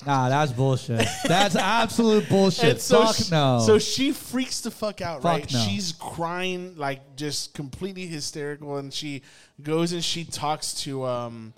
Nah, 0.07 0.31
that's 0.31 0.51
bullshit. 0.53 1.07
That's 1.29 1.55
absolute 1.57 2.27
bullshit. 2.29 2.65
and 2.71 2.81
so 2.81 3.05
Fuck 3.05 3.17
she, 3.17 3.31
no. 3.31 3.61
so 3.61 3.79
she 3.79 4.13
freaks 4.13 4.63
the 4.63 4.71
fuck 4.71 5.01
out 5.03 5.23
Fuck 5.23 5.33
right 5.33 5.53
no. 5.53 5.59
she's 5.61 5.93
crying 5.93 6.75
like 6.77 7.17
just 7.17 7.53
completely 7.55 8.07
hysterical 8.07 8.79
and 8.79 8.93
she 8.93 9.23
goes 9.63 9.93
and 9.93 10.03
she 10.03 10.25
talks 10.25 10.73
to 10.85 11.05
um 11.05 11.53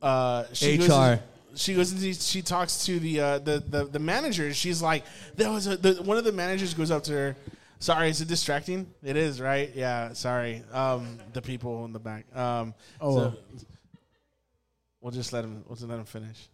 uh 0.00 0.44
she 0.52 0.78
goes 0.78 0.88
HR. 0.88 0.92
and- 0.92 1.20
she 1.54 1.74
goes 1.74 1.92
and 1.92 2.00
she, 2.00 2.12
she 2.14 2.42
talks 2.42 2.84
to 2.86 2.98
the, 3.00 3.20
uh, 3.20 3.38
the 3.38 3.62
the 3.66 3.84
the 3.84 3.98
manager. 3.98 4.52
She's 4.54 4.80
like, 4.82 5.04
there 5.36 5.50
was 5.50 5.66
a 5.66 5.76
the, 5.76 6.02
one 6.02 6.16
of 6.16 6.24
the 6.24 6.32
managers 6.32 6.74
goes 6.74 6.90
up 6.90 7.02
to 7.04 7.12
her. 7.12 7.36
Sorry, 7.78 8.10
is 8.10 8.20
it 8.20 8.28
distracting? 8.28 8.86
It 9.02 9.16
is, 9.16 9.40
right? 9.40 9.70
Yeah, 9.74 10.12
sorry. 10.12 10.62
Um, 10.72 11.18
the 11.32 11.40
people 11.40 11.84
in 11.86 11.92
the 11.92 11.98
back. 11.98 12.24
Um, 12.36 12.74
Oh, 13.00 13.14
so- 13.14 13.16
well. 13.20 13.36
we'll 15.00 15.12
just 15.12 15.32
let 15.32 15.44
him. 15.44 15.64
We'll 15.66 15.76
just 15.76 15.88
let 15.88 15.98
him 15.98 16.04
finish. 16.04 16.48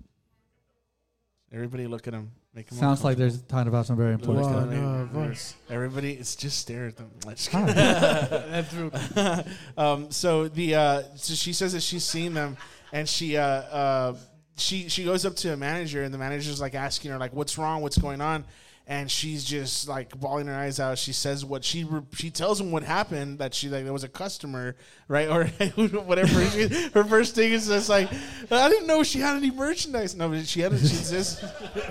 Everybody, 1.53 1.86
look 1.86 2.07
at 2.09 2.14
him. 2.14 2.30
Make 2.55 2.70
him 2.70 2.78
Sounds 2.78 3.05
like 3.05 3.16
uncomfortable. 3.18 3.38
there's 3.38 3.42
talking 3.51 3.68
about 3.68 3.86
some 3.86 3.97
very 3.97 4.12
important 4.14 4.47
Wow, 4.47 4.53
stuff. 4.53 4.70
no, 4.70 5.09
voice. 5.12 5.55
Everybody, 5.70 6.14
it's 6.14 6.34
just 6.36 6.59
stare 6.59 6.86
at 6.86 6.97
them. 6.97 7.11
Let's 7.26 7.47
That's 7.53 8.70
true. 8.72 8.90
um, 9.76 10.11
so 10.11 10.49
the 10.49 10.74
uh, 10.74 11.03
so 11.16 11.34
she 11.34 11.53
says 11.53 11.72
that 11.74 11.82
she's 11.82 12.05
seen 12.05 12.34
them, 12.34 12.57
and 12.92 13.09
she 13.09 13.36
uh, 13.36 13.42
uh, 13.44 14.16
she 14.57 14.88
she 14.88 15.04
goes 15.04 15.24
up 15.24 15.36
to 15.36 15.52
a 15.52 15.57
manager, 15.57 16.02
and 16.02 16.12
the 16.12 16.18
manager's 16.18 16.61
like 16.61 16.74
asking 16.74 17.11
her 17.11 17.18
like, 17.18 17.32
"What's 17.32 17.59
wrong? 17.59 17.82
What's 17.82 17.98
going 17.98 18.20
on?" 18.20 18.44
And 18.89 19.11
she's 19.11 19.43
just 19.43 19.89
like 19.89 20.16
bawling 20.16 20.47
her 20.47 20.55
eyes 20.55 20.78
out. 20.78 20.97
She 20.97 21.12
says 21.12 21.45
what 21.45 21.64
she 21.64 21.84
she 22.14 22.30
tells 22.30 22.61
him 22.61 22.70
what 22.70 22.84
happened. 22.84 23.41
That 23.41 23.53
she 23.53 23.68
like 23.68 23.82
there 23.82 23.93
was 23.93 24.05
a 24.05 24.09
customer, 24.09 24.76
right, 25.09 25.28
or 25.28 25.47
whatever. 26.03 26.45
Her 26.95 27.03
first 27.03 27.34
thing 27.34 27.53
is 27.53 27.66
just 27.66 27.89
like, 27.89 28.09
I 28.49 28.68
didn't 28.68 28.87
know 28.87 29.03
she 29.03 29.18
had 29.18 29.34
any 29.34 29.51
merchandise. 29.51 30.14
No, 30.14 30.41
she 30.43 30.61
had. 30.61 30.72
A, 30.72 30.78
she 30.78 30.87
says 30.87 31.45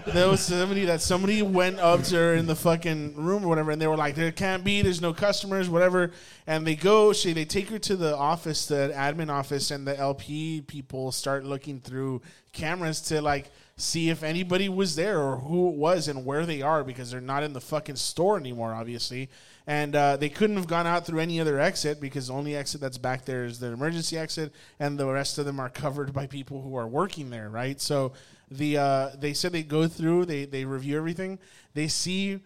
there 0.07 0.29
was 0.29 0.39
somebody 0.39 0.85
that 0.85 1.01
somebody 1.01 1.41
went 1.41 1.79
up 1.79 2.03
to 2.03 2.15
her 2.15 2.33
in 2.35 2.45
the 2.45 2.55
fucking 2.55 3.15
room 3.17 3.43
or 3.43 3.49
whatever, 3.49 3.71
and 3.71 3.81
they 3.81 3.87
were 3.87 3.97
like, 3.97 4.15
"There 4.15 4.31
can't 4.31 4.63
be. 4.63 4.81
There's 4.81 5.01
no 5.01 5.13
customers, 5.13 5.69
whatever." 5.69 6.11
And 6.47 6.65
they 6.65 6.75
go. 6.75 7.11
She 7.11 7.33
they 7.33 7.43
take 7.43 7.67
her 7.71 7.79
to 7.79 7.97
the 7.97 8.15
office, 8.15 8.67
the 8.67 8.93
admin 8.95 9.29
office, 9.29 9.69
and 9.69 9.85
the 9.85 9.99
LP 9.99 10.61
people 10.61 11.11
start 11.11 11.43
looking 11.43 11.81
through 11.81 12.21
cameras 12.53 13.01
to 13.01 13.21
like 13.21 13.51
see 13.77 14.09
if 14.09 14.23
anybody 14.23 14.69
was 14.69 14.95
there 14.95 15.19
or 15.19 15.37
who 15.37 15.69
it 15.69 15.75
was 15.75 16.07
and 16.07 16.25
where 16.25 16.45
they 16.45 16.61
are 16.61 16.83
because 16.83 17.11
they're 17.11 17.19
not 17.19 17.43
in 17.43 17.51
the 17.51 17.59
fucking 17.59 17.97
store 17.97 18.37
anymore, 18.37 18.73
obviously. 18.73 19.29
And 19.67 19.95
uh, 19.95 20.15
they 20.15 20.29
couldn't 20.29 20.55
have 20.55 20.67
gone 20.67 20.87
out 20.87 21.05
through 21.05 21.19
any 21.19 21.41
other 21.41 21.59
exit 21.59 21.99
because 21.99 22.27
the 22.27 22.33
only 22.33 22.55
exit 22.55 22.79
that's 22.79 22.97
back 22.97 23.25
there 23.25 23.43
is 23.43 23.59
the 23.59 23.67
emergency 23.67 24.17
exit, 24.17 24.53
and 24.79 24.97
the 24.97 25.07
rest 25.07 25.37
of 25.37 25.45
them 25.45 25.59
are 25.59 25.69
covered 25.69 26.13
by 26.13 26.25
people 26.25 26.61
who 26.61 26.77
are 26.77 26.87
working 26.87 27.29
there, 27.29 27.49
right? 27.49 27.81
So 27.81 28.13
the 28.49 28.77
uh, 28.77 29.09
they 29.17 29.33
said 29.33 29.51
they 29.51 29.63
go 29.63 29.87
through, 29.87 30.25
they 30.25 30.45
they 30.45 30.65
review 30.65 30.97
everything, 30.97 31.39
they 31.73 31.87
see. 31.87 32.39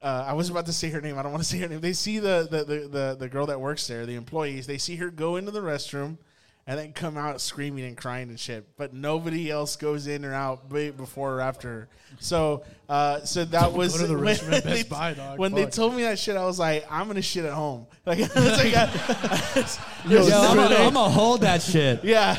Uh, 0.00 0.24
I 0.28 0.34
was 0.34 0.48
about 0.50 0.66
to 0.66 0.72
say 0.72 0.90
her 0.90 1.00
name. 1.00 1.18
I 1.18 1.22
don't 1.22 1.32
want 1.32 1.42
to 1.42 1.48
say 1.48 1.58
her 1.58 1.68
name. 1.68 1.80
They 1.80 1.94
see 1.94 2.18
the, 2.18 2.46
the, 2.48 2.64
the, 2.64 2.88
the, 2.88 3.16
the 3.18 3.28
girl 3.28 3.46
that 3.46 3.60
works 3.60 3.86
there, 3.88 4.04
the 4.06 4.14
employees. 4.14 4.66
They 4.66 4.76
see 4.76 4.96
her 4.96 5.10
go 5.10 5.36
into 5.36 5.50
the 5.50 5.62
restroom 5.62 6.18
and 6.66 6.78
then 6.78 6.92
come 6.92 7.16
out 7.16 7.40
screaming 7.40 7.84
and 7.84 7.96
crying 7.96 8.28
and 8.28 8.40
shit. 8.40 8.66
But 8.76 8.92
nobody 8.92 9.50
else 9.50 9.76
goes 9.76 10.06
in 10.06 10.24
or 10.24 10.34
out 10.34 10.68
before 10.68 11.34
or 11.36 11.40
after. 11.40 11.88
So, 12.18 12.64
uh, 12.88 13.20
so 13.24 13.44
that 13.46 13.72
was 13.72 13.98
the 13.98 14.12
when 14.14 14.24
restroom 14.24 14.52
at 14.52 14.64
Best 14.64 14.64
they- 14.64 14.82
Buy, 14.82 15.14
dog. 15.14 15.38
When 15.38 15.52
they 15.54 15.66
told 15.66 15.94
me 15.94 16.02
that 16.02 16.18
shit, 16.18 16.36
I 16.36 16.44
was 16.44 16.58
like, 16.58 16.84
I'm 16.90 17.06
gonna 17.06 17.22
shit 17.22 17.44
at 17.44 17.52
home. 17.52 17.86
Like, 18.04 18.18
like 18.34 18.74
I- 18.74 19.66
Yo, 20.08 20.26
Yo, 20.26 20.38
I'm 20.40 20.50
straight 20.50 20.80
up. 20.80 20.92
gonna 20.94 21.10
hold 21.10 21.42
that 21.42 21.62
shit. 21.62 22.02
yeah. 22.04 22.38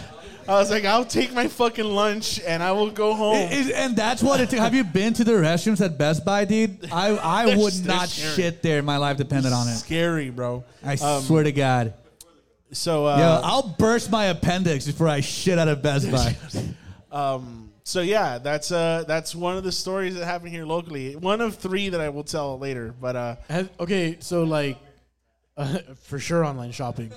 I 0.50 0.54
was 0.54 0.72
like, 0.72 0.86
I'll 0.86 1.04
take 1.04 1.34
my 1.34 1.50
fucking 1.50 1.84
lunch 1.84 2.40
and 2.40 2.64
I 2.64 2.72
will 2.72 2.90
go 2.90 3.14
home. 3.14 3.36
It- 3.36 3.68
it- 3.68 3.76
and 3.76 3.96
that's 3.98 4.24
what 4.24 4.40
it. 4.40 4.50
took. 4.50 4.60
Have 4.60 4.74
you 4.74 4.84
been 4.86 5.12
to 5.14 5.24
the 5.26 5.34
restrooms 5.34 5.80
at 5.84 5.98
Best 5.98 6.24
Buy, 6.26 6.46
dude? 6.46 6.90
I 6.92 7.10
I 7.18 7.56
would 7.58 7.86
not 7.86 8.08
scary. 8.10 8.34
shit 8.36 8.62
there. 8.62 8.82
My 8.82 8.96
life 8.98 9.18
depended 9.18 9.52
on 9.54 9.68
it. 9.68 9.76
Scary, 9.76 10.30
bro. 10.30 10.64
I 10.86 10.94
Um, 10.96 11.22
swear 11.24 11.44
to 11.44 11.52
God. 11.52 11.94
So, 12.72 13.06
uh, 13.08 13.18
Yo, 13.18 13.42
I'll 13.44 13.76
burst 13.80 14.12
my 14.12 14.26
appendix 14.26 14.86
before 14.86 15.08
I 15.08 15.22
shit 15.22 15.58
out 15.58 15.68
of 15.68 15.82
Best 15.82 16.12
Buy. 16.12 16.36
Um, 17.10 17.72
so 17.84 18.02
yeah, 18.02 18.38
that's 18.38 18.70
uh, 18.70 19.06
that's 19.08 19.34
one 19.34 19.56
of 19.56 19.64
the 19.64 19.72
stories 19.72 20.14
that 20.16 20.26
happened 20.26 20.52
here 20.52 20.66
locally. 20.66 21.16
One 21.16 21.40
of 21.40 21.56
three 21.56 21.88
that 21.88 22.02
I 22.02 22.10
will 22.10 22.26
tell 22.26 22.60
later. 22.60 22.94
But 23.00 23.16
uh, 23.16 23.36
Has- 23.50 23.70
okay, 23.80 24.18
so 24.20 24.44
like, 24.44 24.78
uh, 25.56 25.78
for 26.04 26.20
sure, 26.20 26.44
online 26.44 26.74
shopping. 26.74 27.12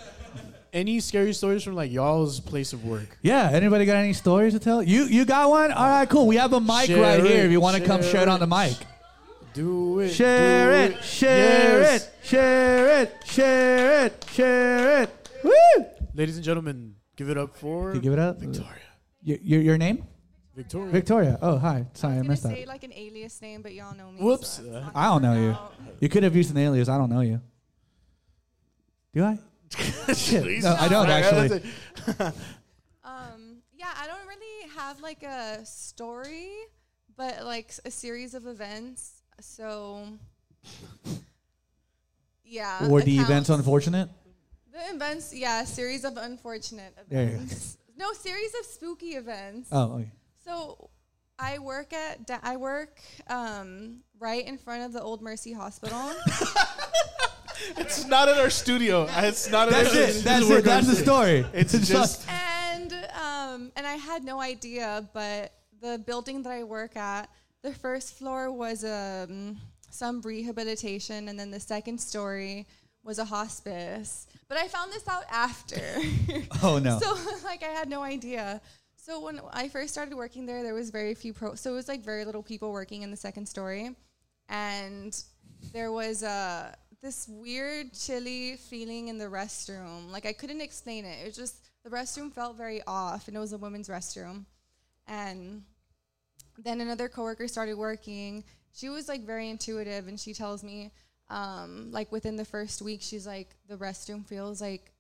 Any 0.72 1.00
scary 1.00 1.32
stories 1.32 1.64
from 1.64 1.74
like 1.74 1.90
y'all's 1.90 2.38
place 2.38 2.72
of 2.72 2.84
work? 2.84 3.18
Yeah. 3.20 3.50
Anybody 3.52 3.84
got 3.84 3.96
any 3.96 4.12
stories 4.12 4.52
to 4.54 4.60
tell? 4.60 4.80
You 4.80 5.04
you 5.06 5.24
got 5.24 5.50
one? 5.50 5.72
All 5.72 5.88
right, 5.88 6.08
cool. 6.08 6.28
We 6.28 6.36
have 6.36 6.52
a 6.52 6.60
mic 6.60 6.86
Share 6.86 7.02
right 7.02 7.20
here. 7.24 7.40
it, 7.42 7.46
If 7.46 7.50
you 7.50 7.60
want 7.60 7.76
to 7.76 7.84
come 7.84 8.00
share 8.00 8.12
share 8.12 8.22
it 8.22 8.28
on 8.28 8.38
the 8.38 8.46
mic. 8.46 8.76
Do 9.52 9.98
it. 9.98 10.10
Share 10.10 10.86
do 10.88 10.94
it, 10.94 11.02
share 11.04 11.80
Yes. 11.80 12.04
it, 12.06 12.12
share 12.24 13.02
it, 13.02 13.14
share 13.26 14.06
it, 14.06 14.24
share 14.30 15.02
it. 15.02 15.19
Woo! 16.14 16.18
Ladies 16.18 16.36
and 16.36 16.44
gentlemen, 16.44 16.94
give 17.16 17.28
it 17.28 17.38
up 17.38 17.56
for 17.56 17.94
You 17.94 18.00
give 18.00 18.12
it 18.12 18.18
up. 18.18 18.38
Victoria. 18.38 18.70
Your, 19.22 19.38
your, 19.42 19.60
your 19.62 19.78
name? 19.78 20.04
Victoria. 20.56 20.90
Victoria. 20.92 21.38
Oh, 21.42 21.58
hi. 21.58 21.86
Sorry, 21.94 22.14
I, 22.14 22.16
I 22.16 22.18
was 22.20 22.28
missed 22.28 22.42
gonna 22.42 22.54
that. 22.54 22.60
say 22.62 22.66
like 22.66 22.84
an 22.84 22.92
alias 22.92 23.40
name, 23.40 23.62
but 23.62 23.72
y'all 23.72 23.94
know 23.96 24.10
me. 24.10 24.20
Whoops. 24.20 24.48
so 24.48 24.62
it's 24.64 24.72
not 24.72 24.92
I 24.94 25.04
don't 25.06 25.22
know 25.22 25.34
you. 25.40 25.50
out. 25.50 25.74
You 26.00 26.08
could 26.08 26.22
have 26.22 26.34
used 26.34 26.50
an 26.50 26.58
alias. 26.58 26.88
I 26.88 26.98
don't 26.98 27.10
know 27.10 27.20
you. 27.20 27.40
Do 29.14 29.24
I? 29.24 29.38
Shit. 30.14 30.62
No, 30.62 30.74
I 30.78 30.88
don't 30.88 31.08
actually. 31.08 31.62
Um, 33.02 33.56
yeah, 33.74 33.92
I 33.96 34.06
don't 34.06 34.26
really 34.26 34.68
have 34.76 35.00
like 35.00 35.22
a 35.22 35.64
story, 35.64 36.50
but 37.16 37.44
like 37.44 37.66
s- 37.68 37.80
a 37.84 37.90
series 37.90 38.34
of 38.34 38.46
events. 38.46 39.22
So, 39.40 40.06
yeah. 42.44 42.86
Were 42.88 43.00
the 43.02 43.14
accounts- 43.16 43.30
events 43.30 43.48
unfortunate? 43.50 44.08
The 44.88 44.94
events, 44.94 45.34
yeah, 45.34 45.64
series 45.64 46.04
of 46.04 46.16
unfortunate 46.16 46.96
There 47.08 47.22
you 47.24 47.28
go. 47.30 47.34
events. 47.34 47.76
no, 47.98 48.12
series 48.14 48.52
of 48.60 48.64
spooky 48.66 49.10
events. 49.10 49.68
Oh, 49.70 49.92
okay. 49.96 50.10
So 50.44 50.88
I 51.38 51.58
work 51.58 51.92
at 51.92 52.26
da- 52.26 52.38
I 52.42 52.56
work 52.56 52.98
um, 53.28 53.98
right 54.18 54.44
in 54.46 54.56
front 54.56 54.84
of 54.84 54.92
the 54.94 55.02
Old 55.02 55.20
Mercy 55.20 55.52
Hospital. 55.52 55.98
it's 57.76 58.06
not 58.06 58.28
in 58.28 58.38
our 58.38 58.48
studio. 58.48 59.06
It's 59.16 59.50
not. 59.50 59.68
in 59.68 59.74
That's 59.74 59.94
our 59.94 60.00
it. 60.00 60.12
studio. 60.12 60.22
That's 60.32 60.46
We're 60.48 60.58
it. 60.58 60.64
That's 60.64 60.86
the 60.86 60.96
story. 60.96 61.44
It's 61.52 61.74
It's 61.74 61.88
just. 61.88 62.26
and 62.30 62.92
um, 63.22 63.72
and 63.76 63.86
I 63.86 63.96
had 63.96 64.24
no 64.24 64.40
idea, 64.40 65.06
but 65.12 65.52
the 65.82 65.98
building 66.06 66.42
that 66.44 66.52
I 66.52 66.64
work 66.64 66.96
at, 66.96 67.28
the 67.62 67.72
first 67.74 68.14
floor 68.18 68.50
was 68.50 68.82
um, 68.84 69.58
some 69.90 70.22
rehabilitation, 70.22 71.28
and 71.28 71.38
then 71.38 71.50
the 71.50 71.60
second 71.60 72.00
story 72.00 72.66
was 73.02 73.18
a 73.18 73.24
hospice. 73.24 74.26
But 74.48 74.58
I 74.58 74.68
found 74.68 74.92
this 74.92 75.06
out 75.08 75.24
after. 75.30 75.80
Oh, 76.62 76.78
no. 76.78 76.98
So 76.98 77.16
like 77.44 77.62
I 77.62 77.68
had 77.68 77.88
no 77.88 78.02
idea. 78.02 78.60
So 78.96 79.20
when 79.20 79.40
I 79.52 79.68
first 79.68 79.92
started 79.92 80.14
working 80.14 80.44
there, 80.44 80.62
there 80.62 80.74
was 80.74 80.90
very 80.90 81.14
few 81.14 81.32
pro. 81.32 81.54
So 81.54 81.72
it 81.72 81.74
was 81.74 81.88
like 81.88 82.02
very 82.04 82.24
little 82.24 82.42
people 82.42 82.70
working 82.70 83.02
in 83.02 83.10
the 83.10 83.16
second 83.16 83.46
story, 83.46 83.96
and 84.48 85.24
there 85.72 85.90
was 85.90 86.22
uh, 86.22 86.74
this 87.02 87.26
weird 87.28 87.94
chilly 87.94 88.56
feeling 88.56 89.08
in 89.08 89.16
the 89.16 89.24
restroom. 89.24 90.10
Like 90.12 90.26
I 90.26 90.34
couldn't 90.34 90.60
explain 90.60 91.06
it. 91.06 91.22
It 91.22 91.26
was 91.26 91.36
just 91.36 91.70
the 91.82 91.90
restroom 91.90 92.30
felt 92.32 92.58
very 92.58 92.82
off, 92.86 93.26
and 93.26 93.36
it 93.36 93.40
was 93.40 93.54
a 93.54 93.58
women's 93.58 93.88
restroom. 93.88 94.44
And 95.06 95.62
then 96.58 96.82
another 96.82 97.08
coworker 97.08 97.48
started 97.48 97.76
working. 97.76 98.44
She 98.72 98.90
was 98.90 99.08
like 99.08 99.22
very 99.22 99.48
intuitive, 99.48 100.08
and 100.08 100.20
she 100.20 100.34
tells 100.34 100.62
me, 100.62 100.92
um, 101.30 101.90
like 101.92 102.10
within 102.12 102.36
the 102.36 102.44
first 102.44 102.82
week, 102.82 103.00
she's 103.02 103.26
like, 103.26 103.48
the 103.68 103.76
restroom 103.76 104.26
feels 104.26 104.60
like 104.60 104.92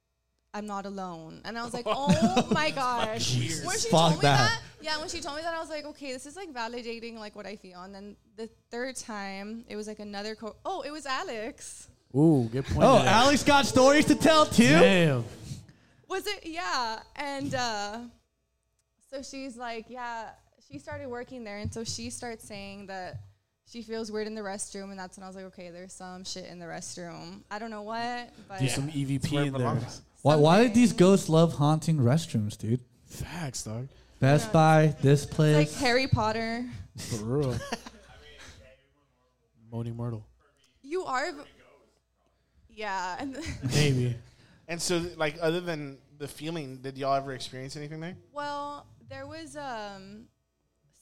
I'm 0.54 0.66
not 0.66 0.86
alone. 0.86 1.40
And 1.44 1.58
I 1.58 1.64
was 1.64 1.74
like, 1.74 1.84
oh 1.88 2.48
my 2.50 2.70
gosh. 2.70 3.36
When 3.64 3.78
she 3.78 3.88
Fuck 3.88 3.90
told 3.90 4.12
me 4.12 4.20
that. 4.22 4.38
that, 4.38 4.60
yeah, 4.80 4.98
when 4.98 5.08
she 5.08 5.20
told 5.20 5.36
me 5.36 5.42
that, 5.42 5.54
I 5.54 5.60
was 5.60 5.68
like, 5.68 5.84
okay, 5.86 6.12
this 6.12 6.26
is 6.26 6.36
like 6.36 6.52
validating 6.52 7.18
like 7.18 7.36
what 7.36 7.46
I 7.46 7.56
feel. 7.56 7.82
And 7.82 7.94
then 7.94 8.16
the 8.36 8.48
third 8.70 8.96
time, 8.96 9.64
it 9.68 9.76
was 9.76 9.86
like 9.88 9.98
another 9.98 10.34
co. 10.34 10.56
Oh, 10.64 10.82
it 10.82 10.90
was 10.90 11.04
Alex. 11.06 11.88
Ooh, 12.16 12.48
good 12.50 12.64
point. 12.64 12.82
Oh, 12.82 12.98
Alex 12.98 13.44
got 13.44 13.66
stories 13.66 14.04
to 14.06 14.14
tell 14.14 14.46
too. 14.46 14.64
Damn. 14.64 15.24
Was 16.08 16.26
it? 16.26 16.40
Yeah. 16.44 17.00
And 17.14 17.54
uh, 17.54 17.98
so 19.10 19.22
she's 19.22 19.56
like, 19.56 19.86
yeah, 19.88 20.30
she 20.68 20.78
started 20.78 21.08
working 21.08 21.44
there. 21.44 21.58
And 21.58 21.72
so 21.72 21.84
she 21.84 22.10
starts 22.10 22.44
saying 22.44 22.86
that 22.86 23.20
she 23.70 23.82
feels 23.82 24.10
weird 24.10 24.26
in 24.26 24.34
the 24.34 24.40
restroom. 24.40 24.90
And 24.90 24.98
that's 24.98 25.16
when 25.16 25.24
I 25.24 25.26
was 25.26 25.36
like, 25.36 25.46
okay, 25.46 25.70
there's 25.70 25.92
some 25.92 26.24
shit 26.24 26.46
in 26.46 26.58
the 26.58 26.66
restroom. 26.66 27.40
I 27.50 27.58
don't 27.58 27.70
know 27.70 27.82
what, 27.82 28.30
but. 28.48 28.58
Do 28.60 28.68
some 28.68 28.88
EVP 28.88 29.32
in 29.32 29.42
there. 29.44 29.52
belongs. 29.52 30.02
Why, 30.22 30.36
why 30.36 30.62
did 30.62 30.74
these 30.74 30.92
ghosts 30.92 31.28
love 31.28 31.54
haunting 31.54 31.98
restrooms, 31.98 32.58
dude? 32.58 32.80
Facts, 33.06 33.64
dog. 33.64 33.88
Best 34.18 34.52
Buy, 34.52 34.94
this 35.00 35.22
It's 35.24 35.30
like 35.32 35.36
place. 35.36 35.80
Harry 35.80 36.06
Potter. 36.06 36.66
For 36.98 37.24
real. 37.24 37.56
Moaning 39.72 39.96
Myrtle. 39.96 40.26
You 40.82 41.04
are. 41.04 41.32
v- 41.32 41.38
Yeah. 42.68 43.16
And 43.18 43.38
Maybe. 43.74 44.14
And 44.68 44.80
so, 44.80 45.02
like, 45.16 45.36
other 45.40 45.60
than 45.60 45.98
the 46.18 46.28
feeling, 46.28 46.78
did 46.78 46.98
y'all 46.98 47.14
ever 47.14 47.32
experience 47.32 47.76
anything 47.76 48.00
there? 48.00 48.16
Well, 48.32 48.86
there 49.08 49.26
was 49.26 49.56
um 49.56 50.26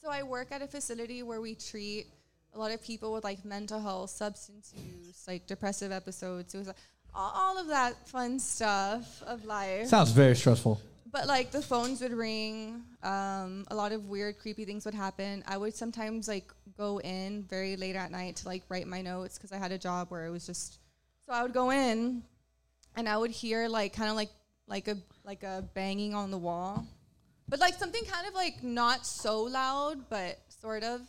so 0.01 0.09
I 0.09 0.23
work 0.23 0.51
at 0.51 0.61
a 0.61 0.67
facility 0.67 1.23
where 1.23 1.41
we 1.41 1.55
treat 1.55 2.07
a 2.53 2.59
lot 2.59 2.71
of 2.71 2.81
people 2.83 3.13
with 3.13 3.23
like 3.23 3.45
mental 3.45 3.79
health, 3.79 4.09
substance 4.09 4.73
use, 4.75 5.23
like 5.27 5.47
depressive 5.47 5.91
episodes, 5.91 6.51
suicide, 6.51 6.75
all, 7.13 7.31
all 7.35 7.57
of 7.59 7.67
that 7.67 8.07
fun 8.07 8.39
stuff 8.39 9.21
of 9.23 9.45
life. 9.45 9.87
Sounds 9.87 10.11
very 10.11 10.35
stressful. 10.35 10.81
but 11.11 11.27
like 11.27 11.51
the 11.51 11.61
phones 11.61 12.01
would 12.01 12.13
ring. 12.13 12.83
Um, 13.03 13.65
a 13.69 13.75
lot 13.75 13.91
of 13.91 14.05
weird, 14.05 14.39
creepy 14.39 14.65
things 14.65 14.85
would 14.85 14.93
happen. 14.93 15.43
I 15.47 15.57
would 15.57 15.75
sometimes 15.75 16.27
like 16.27 16.51
go 16.77 16.99
in 17.01 17.43
very 17.49 17.75
late 17.77 17.95
at 17.95 18.11
night 18.11 18.37
to 18.37 18.47
like 18.47 18.63
write 18.69 18.87
my 18.87 19.01
notes 19.01 19.37
because 19.37 19.51
I 19.51 19.57
had 19.57 19.71
a 19.71 19.77
job 19.77 20.09
where 20.09 20.25
it 20.25 20.31
was 20.31 20.45
just. 20.45 20.79
So 21.25 21.33
I 21.33 21.43
would 21.43 21.53
go 21.53 21.69
in, 21.71 22.23
and 22.95 23.07
I 23.07 23.15
would 23.17 23.31
hear 23.31 23.67
like 23.67 23.93
kind 23.93 24.09
of 24.09 24.15
like 24.15 24.29
like 24.67 24.87
a 24.87 24.97
like 25.23 25.43
a 25.43 25.63
banging 25.73 26.13
on 26.15 26.31
the 26.31 26.37
wall, 26.37 26.85
but 27.47 27.59
like 27.59 27.75
something 27.75 28.03
kind 28.05 28.27
of 28.27 28.33
like 28.33 28.63
not 28.63 29.05
so 29.05 29.43
loud, 29.43 30.09
but 30.09 30.39
sort 30.61 30.83
of. 30.83 31.01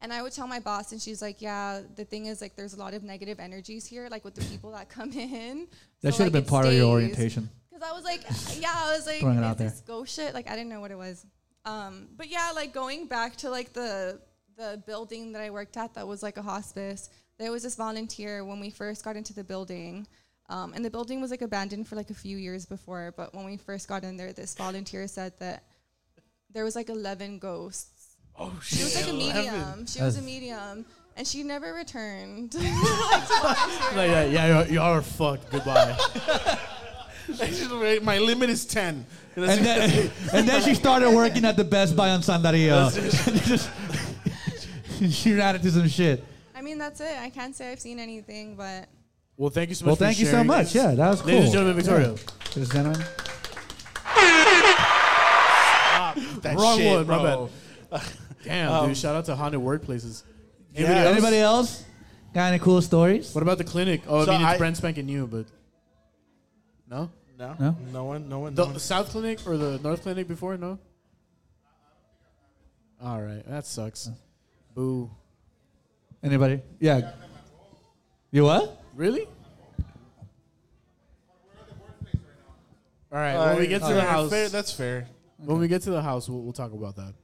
And 0.00 0.12
I 0.12 0.22
would 0.22 0.32
tell 0.32 0.46
my 0.46 0.60
boss, 0.60 0.92
and 0.92 1.00
she's 1.02 1.20
like, 1.20 1.42
"Yeah, 1.42 1.80
the 1.96 2.04
thing 2.04 2.26
is, 2.26 2.40
like, 2.40 2.54
there's 2.54 2.74
a 2.74 2.78
lot 2.78 2.94
of 2.94 3.02
negative 3.02 3.40
energies 3.40 3.84
here, 3.84 4.08
like 4.10 4.24
with 4.24 4.34
the 4.36 4.44
people 4.44 4.70
that 4.72 4.88
come 4.88 5.10
in." 5.42 5.66
That 6.02 6.12
So, 6.12 6.18
should 6.18 6.24
have 6.26 6.34
like, 6.34 6.44
been 6.44 6.50
part 6.50 6.66
of 6.66 6.72
your 6.72 6.86
orientation. 6.86 7.48
Because 7.68 7.88
I 7.88 7.92
was 7.92 8.04
like, 8.04 8.22
yeah, 8.62 8.72
I 8.74 8.94
was 8.96 9.06
like, 9.06 9.20
Throwing 9.20 9.38
it 9.38 9.40
is 9.40 9.46
out 9.46 9.58
there. 9.58 9.70
this 9.70 9.80
ghost 9.80 10.14
shit? 10.14 10.34
Like, 10.34 10.48
I 10.48 10.54
didn't 10.54 10.68
know 10.68 10.80
what 10.80 10.90
it 10.92 10.98
was. 10.98 11.26
Um, 11.64 12.08
but 12.16 12.28
yeah, 12.28 12.52
like 12.54 12.72
going 12.72 13.06
back 13.06 13.36
to 13.38 13.50
like 13.50 13.72
the 13.72 14.20
the 14.56 14.82
building 14.86 15.32
that 15.32 15.42
I 15.42 15.50
worked 15.50 15.76
at, 15.76 15.94
that 15.94 16.06
was 16.06 16.22
like 16.22 16.36
a 16.36 16.42
hospice. 16.42 17.10
There 17.38 17.50
was 17.52 17.62
this 17.64 17.74
volunteer 17.76 18.44
when 18.44 18.58
we 18.60 18.70
first 18.70 19.04
got 19.04 19.16
into 19.16 19.32
the 19.34 19.44
building, 19.44 20.06
um, 20.48 20.72
and 20.74 20.84
the 20.84 20.90
building 20.90 21.20
was 21.20 21.30
like 21.30 21.42
abandoned 21.42 21.86
for 21.88 21.96
like 21.96 22.10
a 22.10 22.14
few 22.14 22.36
years 22.36 22.66
before. 22.66 23.12
But 23.16 23.34
when 23.34 23.44
we 23.44 23.56
first 23.56 23.88
got 23.88 24.02
in 24.04 24.16
there, 24.16 24.32
this 24.32 24.54
volunteer 24.54 25.06
said 25.08 25.32
that 25.40 25.64
there 26.50 26.64
was 26.64 26.76
like 26.76 26.88
eleven 26.88 27.38
ghosts. 27.40 27.97
Oh 28.38 28.52
She 28.62 28.82
was 28.84 28.94
like 28.96 29.08
a 29.08 29.12
medium. 29.12 29.86
She 29.86 30.00
was 30.02 30.16
a 30.16 30.22
medium, 30.22 30.84
and 31.16 31.26
she 31.26 31.42
never 31.42 31.72
returned. 31.74 32.54
like, 32.54 32.64
yeah, 33.94 34.24
yeah, 34.24 34.46
y'all- 34.62 34.66
y'all 34.68 34.92
are 34.94 35.02
fucked. 35.02 35.50
Goodbye. 35.50 35.96
I 37.40 37.46
just 37.48 37.70
wait, 37.72 38.02
My 38.02 38.18
limit 38.18 38.48
is 38.48 38.64
ten. 38.64 39.04
And 39.36 39.64
then, 39.64 40.10
and 40.32 40.48
then 40.48 40.62
she 40.62 40.74
started 40.74 41.10
working 41.14 41.44
at 41.44 41.56
the 41.56 41.64
Best 41.64 41.94
Buy 41.94 42.10
on 42.10 42.22
San 42.22 42.42
Dario. 42.42 42.90
Just- 42.90 43.70
she 45.10 45.34
ran 45.34 45.54
into 45.56 45.70
some 45.70 45.88
shit. 45.88 46.24
I 46.56 46.62
mean, 46.62 46.78
that's 46.78 47.00
it. 47.00 47.16
I 47.18 47.30
can't 47.30 47.54
say 47.54 47.70
I've 47.70 47.80
seen 47.80 47.98
anything, 48.00 48.56
but 48.56 48.88
Well, 49.36 49.50
thank 49.50 49.68
you 49.68 49.74
so 49.76 49.84
much. 49.84 49.88
Well, 49.88 49.96
for 49.96 50.04
thank 50.04 50.18
you 50.18 50.26
so 50.26 50.42
much. 50.42 50.72
this. 50.72 50.74
Yeah, 50.74 50.94
that 50.94 51.10
was 51.10 51.20
cool. 51.22 51.30
Ladies 51.32 51.44
and 51.44 51.52
gentlemen, 51.52 51.76
Victoria. 51.76 52.06
Yeah. 52.06 52.12
Ladies 52.56 52.56
and 52.56 52.72
gentlemen. 52.72 53.06
that 56.42 56.56
Wrong 56.56 56.78
shit, 56.78 56.96
one, 56.96 57.06
my 57.06 57.18
bro. 57.18 57.50
Damn, 58.44 58.72
Um, 58.72 58.88
dude. 58.88 58.96
Shout 58.96 59.16
out 59.16 59.24
to 59.26 59.36
haunted 59.36 59.60
workplaces. 59.60 60.22
Yeah. 60.72 60.86
Anybody 60.86 60.98
else? 60.98 61.12
Anybody 61.16 61.36
else? 61.38 61.84
Got 62.34 62.52
any 62.52 62.58
cool 62.58 62.82
stories? 62.82 63.34
What 63.34 63.42
about 63.42 63.58
the 63.58 63.64
clinic? 63.64 64.02
Oh, 64.06 64.24
So 64.24 64.32
I 64.32 64.34
mean, 64.38 64.46
it's 64.46 64.54
I- 64.54 64.58
brand 64.58 64.76
spanking 64.76 65.06
new, 65.06 65.26
but 65.26 65.46
no. 66.88 67.10
No, 67.38 67.54
No? 67.60 67.76
no 67.92 68.04
one, 68.04 68.28
no 68.28 68.38
one. 68.40 68.54
The 68.54 68.64
no 68.64 68.70
one. 68.72 68.78
South 68.80 69.10
Clinic 69.10 69.38
or 69.46 69.56
the 69.56 69.78
North 69.78 70.02
Clinic 70.02 70.26
before? 70.26 70.56
No. 70.56 70.78
All 73.00 73.22
right, 73.22 73.46
that 73.46 73.64
sucks. 73.64 74.10
Boo. 74.74 75.08
Anybody? 76.20 76.60
Yeah. 76.80 77.12
You 78.32 78.42
what? 78.42 78.82
Really? 78.96 79.28
All 83.10 83.18
right. 83.18 83.34
Uh, 83.34 83.46
when 83.50 83.58
we 83.60 83.66
get 83.68 83.80
to 83.82 83.86
uh, 83.86 83.94
the 83.94 84.02
house, 84.02 84.30
fair- 84.30 84.48
that's 84.48 84.72
fair. 84.72 85.06
when 85.38 85.58
we 85.60 85.68
get 85.68 85.82
to 85.82 85.90
the 85.90 86.02
house, 86.02 86.28
we'll, 86.28 86.40
we'll 86.42 86.52
talk 86.52 86.72
about 86.72 86.96
that. 86.96 87.14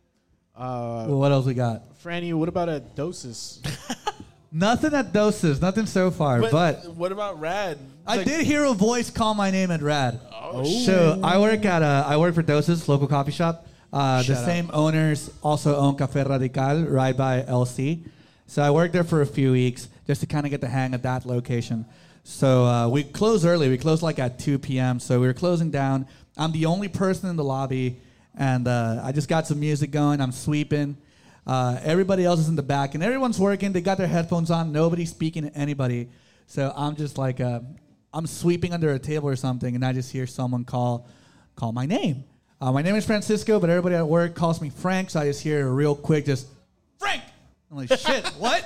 Uh, 0.56 1.06
Well, 1.08 1.18
what 1.18 1.32
else 1.32 1.46
we 1.46 1.54
got? 1.54 1.82
Franny, 2.02 2.32
what 2.34 2.48
about 2.48 2.68
at 2.68 2.94
Dosis? 2.94 3.58
Nothing 4.52 4.94
at 4.94 5.12
doses. 5.12 5.60
Nothing 5.60 5.84
so 5.84 6.12
far. 6.12 6.40
But, 6.40 6.52
But, 6.52 6.94
what 6.94 7.10
about 7.10 7.40
Rad? 7.40 7.76
I 8.06 8.18
Like- 8.18 8.26
did 8.26 8.46
hear 8.46 8.62
a 8.64 8.72
voice 8.72 9.10
call 9.10 9.34
my 9.34 9.50
name 9.50 9.72
at 9.72 9.82
Rad. 9.82 10.20
Oh, 10.32 10.62
So 10.64 11.20
I 11.24 11.38
work 11.38 11.64
at 11.64 11.82
a, 11.82 12.04
I 12.06 12.16
work 12.18 12.36
for 12.36 12.42
Doses, 12.42 12.88
local 12.88 13.08
coffee 13.08 13.32
shop. 13.32 13.66
Uh, 13.92 14.22
the 14.22 14.36
out. 14.38 14.44
same 14.44 14.70
owners 14.72 15.28
also 15.42 15.74
own 15.76 15.96
Café 15.96 16.28
Radical, 16.28 16.84
right 16.88 17.16
by 17.16 17.42
LC. 17.42 18.04
So 18.46 18.62
I 18.62 18.70
worked 18.70 18.92
there 18.92 19.02
for 19.04 19.22
a 19.22 19.26
few 19.26 19.50
weeks 19.52 19.88
just 20.06 20.20
to 20.20 20.26
kind 20.26 20.46
of 20.46 20.50
get 20.50 20.60
the 20.60 20.68
hang 20.68 20.94
of 20.94 21.02
that 21.02 21.26
location. 21.26 21.84
So 22.22 22.64
uh, 22.64 22.88
we 22.88 23.02
close 23.02 23.44
early. 23.44 23.68
We 23.68 23.78
close 23.78 24.02
like 24.02 24.20
at 24.20 24.38
2 24.38 24.58
p.m. 24.60 25.00
So 25.00 25.20
we 25.20 25.26
were 25.26 25.34
closing 25.34 25.70
down. 25.72 26.06
I'm 26.36 26.52
the 26.52 26.66
only 26.66 26.88
person 26.88 27.28
in 27.28 27.34
the 27.36 27.44
lobby, 27.44 28.00
and 28.36 28.66
uh, 28.66 29.00
I 29.02 29.12
just 29.12 29.28
got 29.28 29.46
some 29.46 29.60
music 29.60 29.90
going. 29.90 30.20
I'm 30.20 30.32
sweeping. 30.32 30.96
Uh, 31.46 31.78
everybody 31.82 32.24
else 32.24 32.40
is 32.40 32.48
in 32.48 32.56
the 32.56 32.62
back, 32.62 32.94
and 32.94 33.02
everyone's 33.02 33.38
working. 33.38 33.72
They 33.72 33.80
got 33.80 33.98
their 33.98 34.06
headphones 34.06 34.50
on. 34.50 34.72
Nobody's 34.72 35.10
speaking 35.10 35.44
to 35.44 35.54
anybody. 35.54 36.08
So 36.46 36.72
I'm 36.74 36.96
just 36.96 37.18
like, 37.18 37.40
uh, 37.40 37.60
I'm 38.12 38.26
sweeping 38.26 38.72
under 38.72 38.92
a 38.92 38.98
table 38.98 39.28
or 39.28 39.36
something, 39.36 39.74
and 39.74 39.84
I 39.84 39.92
just 39.92 40.10
hear 40.10 40.26
someone 40.26 40.64
call, 40.64 41.06
call 41.56 41.72
my 41.72 41.86
name. 41.86 42.24
Uh, 42.60 42.72
my 42.72 42.82
name 42.82 42.94
is 42.94 43.04
Francisco, 43.04 43.60
but 43.60 43.68
everybody 43.68 43.94
at 43.94 44.06
work 44.06 44.34
calls 44.34 44.60
me 44.60 44.70
Frank. 44.70 45.10
So 45.10 45.20
I 45.20 45.24
just 45.24 45.42
hear 45.42 45.68
real 45.68 45.94
quick, 45.94 46.24
just 46.26 46.46
Frank. 46.98 47.22
I'm 47.70 47.76
like, 47.76 47.98
shit, 47.98 48.24
what? 48.38 48.64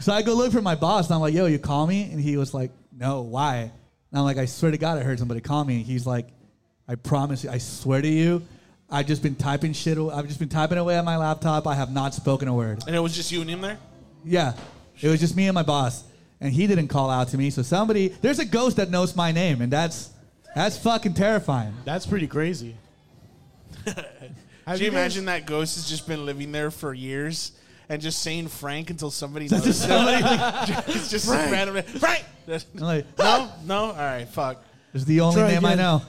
so 0.00 0.12
I 0.12 0.22
go 0.22 0.34
look 0.34 0.52
for 0.52 0.62
my 0.62 0.74
boss, 0.74 1.06
and 1.06 1.14
I'm 1.14 1.20
like, 1.20 1.34
yo, 1.34 1.46
you 1.46 1.58
call 1.58 1.86
me? 1.86 2.10
And 2.10 2.20
he 2.20 2.36
was 2.36 2.54
like, 2.54 2.70
no, 2.92 3.22
why? 3.22 3.70
And 4.10 4.18
I'm 4.18 4.24
like, 4.24 4.38
I 4.38 4.46
swear 4.46 4.70
to 4.70 4.78
God, 4.78 4.98
I 4.98 5.02
heard 5.02 5.18
somebody 5.18 5.40
call 5.40 5.64
me. 5.64 5.76
And 5.76 5.86
He's 5.86 6.06
like, 6.06 6.28
I 6.88 6.94
promise 6.94 7.44
you, 7.44 7.50
I 7.50 7.58
swear 7.58 8.00
to 8.00 8.08
you, 8.08 8.42
I've 8.90 9.06
just 9.06 9.22
been 9.22 9.34
typing 9.34 9.74
shit. 9.74 9.98
I've 9.98 10.26
just 10.26 10.38
been 10.38 10.48
typing 10.48 10.78
away 10.78 10.96
on 10.96 11.04
my 11.04 11.16
laptop. 11.18 11.66
I 11.66 11.74
have 11.74 11.92
not 11.92 12.14
spoken 12.14 12.48
a 12.48 12.54
word. 12.54 12.82
And 12.86 12.96
it 12.96 13.00
was 13.00 13.14
just 13.14 13.30
you 13.30 13.42
and 13.42 13.50
him 13.50 13.60
there. 13.60 13.78
Yeah, 14.24 14.54
it 15.00 15.08
was 15.08 15.20
just 15.20 15.36
me 15.36 15.46
and 15.46 15.54
my 15.54 15.62
boss, 15.62 16.04
and 16.40 16.52
he 16.52 16.66
didn't 16.66 16.88
call 16.88 17.10
out 17.10 17.28
to 17.28 17.38
me. 17.38 17.50
So 17.50 17.62
somebody, 17.62 18.08
there's 18.08 18.38
a 18.38 18.44
ghost 18.44 18.78
that 18.78 18.90
knows 18.90 19.14
my 19.14 19.30
name, 19.32 19.60
and 19.60 19.70
that's 19.72 20.10
that's 20.54 20.78
fucking 20.78 21.14
terrifying. 21.14 21.74
That's 21.84 22.06
pretty 22.06 22.26
crazy. 22.26 22.74
Could 23.84 24.80
you 24.80 24.88
imagine 24.88 25.26
that 25.26 25.46
ghost 25.46 25.76
has 25.76 25.88
just 25.88 26.06
been 26.06 26.26
living 26.26 26.52
there 26.52 26.70
for 26.70 26.92
years 26.92 27.52
and 27.88 28.02
just 28.02 28.20
saying 28.20 28.48
Frank 28.48 28.90
until 28.90 29.10
somebody 29.10 29.48
knows 29.48 29.64
Just 29.64 29.82
somebody- 29.86 30.22
it's 30.92 31.10
just 31.10 31.26
Frank. 31.26 31.52
random. 31.52 31.82
Frank. 31.98 32.24
I'm 32.48 32.80
like, 32.80 33.18
no, 33.18 33.50
no. 33.64 33.84
All 33.86 33.92
right, 33.94 34.28
fuck. 34.28 34.62
It's 34.92 35.04
the 35.04 35.20
only 35.20 35.40
Try 35.40 35.52
name 35.52 35.64
I 35.64 35.74
know. 35.74 36.02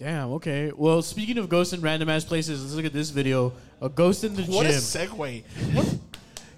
Damn. 0.00 0.30
Okay. 0.32 0.72
Well, 0.74 1.02
speaking 1.02 1.36
of 1.36 1.50
ghosts 1.50 1.74
in 1.74 1.82
random 1.82 2.08
ass 2.08 2.24
places, 2.24 2.62
let's 2.62 2.74
look 2.74 2.86
at 2.86 2.92
this 2.94 3.10
video. 3.10 3.52
A 3.82 3.88
ghost 3.90 4.24
in 4.24 4.34
the 4.34 4.42
What 4.44 4.64
a 4.64 4.70
gym. 4.70 4.78
segue. 4.78 5.42
What, 5.74 5.94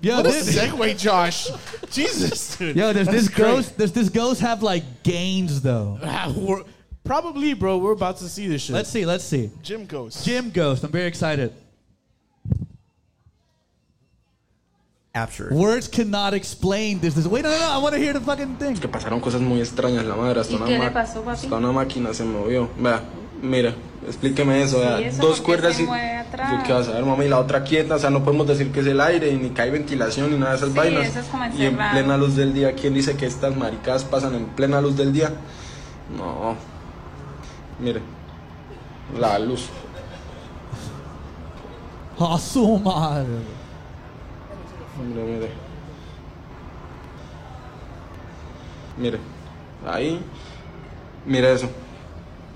Yo, 0.01 0.17
what 0.17 0.27
a 0.27 0.29
this, 0.29 0.57
segue, 0.57 0.97
Josh. 0.99 1.49
Jesus, 1.91 2.57
dude. 2.57 2.77
yo, 2.77 2.93
does 2.93 3.07
That's 3.07 3.19
this 3.19 3.29
great. 3.29 3.47
ghost? 3.47 3.77
Does 3.79 3.93
this 3.93 4.09
ghost 4.09 4.41
have 4.41 4.63
like 4.63 4.85
gains 5.03 5.61
though? 5.61 5.99
Ah, 6.03 6.33
we're- 6.37 6.65
Probably, 7.05 7.53
bro. 7.55 7.79
We're 7.79 7.93
about 7.93 8.19
to 8.19 8.29
see 8.29 8.47
this 8.47 8.63
shit. 8.63 8.75
Let's 8.75 8.89
see. 8.89 9.05
Let's 9.05 9.25
see. 9.25 9.51
Jim 9.65 9.87
Ghost. 9.87 10.25
Jim 10.25 10.51
Ghost. 10.51 10.85
I'm 10.85 10.93
very 10.93 11.09
excited. 11.09 11.53
Captured. 15.13 15.53
Words 15.53 15.89
cannot 15.89 16.33
explain 16.33 17.01
this. 17.01 17.15
this 17.15 17.27
wait, 17.27 17.43
no, 17.43 17.51
no, 17.51 17.59
no. 17.59 17.71
I 17.73 17.79
want 17.79 17.95
to 17.95 18.01
hear 18.01 18.13
the 18.13 18.21
fucking 18.21 18.57
thing. 18.57 18.77
que 18.77 18.89
pasaron 18.89 19.21
cosas 19.21 19.41
muy 19.41 19.59
extrañas, 19.61 20.05
la 20.07 20.15
madre, 20.15 20.41
hasta, 20.41 20.53
¿Y 20.53 20.57
una, 20.57 20.67
qué 20.67 20.79
le 20.79 20.79
ma- 20.79 20.93
pasó, 20.93 21.23
papi? 21.25 21.31
hasta 21.45 21.57
una 21.57 21.73
máquina 21.73 22.15
se 22.15 22.23
movió. 22.25 22.71
Vea, 22.79 23.03
mira, 23.43 23.75
explíqueme 24.07 24.63
eso, 24.63 24.79
vea, 24.81 25.01
¿Y 25.01 25.05
eso 25.05 25.21
dos 25.23 25.41
cuerdas 25.41 25.77
se 25.77 25.83
y... 25.83 25.87
mueve 25.87 26.17
atrás? 26.17 26.53
Yo 26.53 26.63
qué 26.65 26.73
vas 26.73 26.89
a 26.89 26.93
ver, 26.93 27.05
mami, 27.05 27.25
y 27.27 27.29
la 27.29 27.39
otra 27.39 27.63
quieta, 27.65 27.97
o 27.97 27.99
sea, 27.99 28.11
no 28.11 28.25
podemos 28.25 28.47
decir 28.47 28.73
que 28.73 28.81
es 28.81 28.87
el 28.87 29.01
aire, 29.01 29.33
ni 29.37 29.51
que 29.51 29.63
hay 29.63 29.71
ventilación, 29.71 30.31
ni 30.31 30.39
nada 30.39 30.53
de 30.53 30.57
esas 30.59 30.71
Sí, 30.71 30.79
vainas. 30.79 31.07
eso 31.09 31.21
es 31.21 31.27
como 31.27 31.45
y 31.47 31.67
en 31.67 31.77
plena 31.77 32.17
luz 32.17 32.37
del 32.37 32.55
día, 32.55 32.73
¿quién 32.75 32.95
dice 32.95 33.17
que 33.17 33.27
estas 33.27 33.55
maricadas 33.57 34.05
pasan 34.05 34.35
en 34.35 34.47
plena 34.47 34.81
luz 34.81 34.97
del 34.97 35.13
día? 35.13 35.33
No. 36.17 36.55
Mire, 37.81 38.01
la 39.19 39.39
luz. 39.39 39.69
A 42.21 42.39
su 42.39 42.79
madre. 42.79 43.27
Mire, 45.09 45.25
mire. 45.25 45.49
Mire, 48.99 49.19
ahí. 49.91 50.21
Mire 51.27 51.53
eso. 51.55 51.69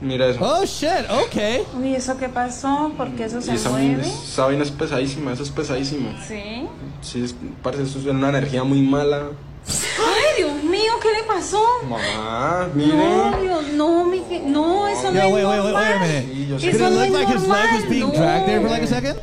Mire 0.01 0.31
eso. 0.31 0.41
Oh 0.43 0.65
shit. 0.67 1.09
Okay. 1.27 1.63
Uy, 1.75 1.95
¿eso 1.95 2.17
qué 2.19 2.29
pasó? 2.29 2.93
¿Por 2.97 3.11
qué 3.13 3.25
eso 3.25 3.41
se 3.41 3.55
esa, 3.55 3.71
mueve? 3.71 4.03
esa 4.07 4.45
vaina 4.45 4.63
es 4.63 4.71
pesadísima, 4.71 5.33
eso 5.33 5.43
es 5.43 5.51
pesadísimo. 5.51 6.11
Sí. 6.27 6.69
Sí, 7.01 7.25
es, 7.25 7.35
parece 7.63 7.85
eso 7.85 7.99
es 8.01 8.05
una 8.07 8.29
energía 8.29 8.63
muy 8.63 8.83
mala. 8.83 9.31
Ay, 9.69 10.43
Dios 10.45 10.63
mío, 10.65 10.93
¿qué 11.03 11.09
le 11.09 11.23
pasó? 11.27 11.63
Mamá, 11.89 12.69
mire. 12.75 12.95
No, 12.97 13.41
Dios, 13.41 13.65
no, 13.73 14.05
mi, 14.05 14.21
no, 14.45 14.87
eso 14.87 15.11
no 15.11 15.19
es 15.19 15.25
wait, 15.33 15.35
wait, 15.35 15.45
wait, 15.47 15.57
normal. 15.57 15.75
wait 15.75 15.93
a 15.93 15.99
minute. 16.01 16.61
Sé. 16.61 16.67
Did 16.67 16.75
Eso 16.75 16.87
it 16.87 16.91
no 16.91 16.91
look 16.91 17.07
es 17.07 17.13
like 17.13 17.29
his 17.29 17.43
leg 17.49 17.49
was 17.49 17.71
normal, 17.73 17.91
being 17.91 18.09
no. 18.09 18.15
dragged 18.15 18.49
there 18.49 18.61
for 18.61 18.69
like 18.69 18.83
a 18.83 18.87
second? 18.87 19.21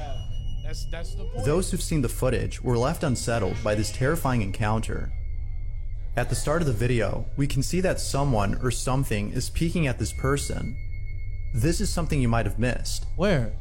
That's 0.63 0.85
that's 0.85 1.15
the 1.15 1.23
point. 1.23 1.45
Those 1.45 1.71
who've 1.71 1.81
seen 1.83 2.01
the 2.01 2.09
footage 2.09 2.61
were 2.63 2.77
left 2.77 3.03
unsettled 3.03 3.55
by 3.63 3.75
this 3.75 3.91
terrifying 3.91 4.41
encounter. 4.41 5.13
At 6.15 6.29
the 6.29 6.35
start 6.35 6.61
of 6.61 6.67
the 6.67 6.73
video, 6.73 7.25
we 7.37 7.47
can 7.47 7.63
see 7.63 7.81
that 7.81 7.99
someone 7.99 8.59
or 8.61 8.69
something 8.69 9.31
is 9.31 9.49
peeking 9.49 9.87
at 9.87 9.97
this 9.97 10.13
person. 10.13 10.77
This 11.55 11.81
is 11.81 11.91
something 11.91 12.21
you 12.21 12.27
might 12.27 12.45
have 12.45 12.59
missed. 12.59 13.07
Where? 13.15 13.53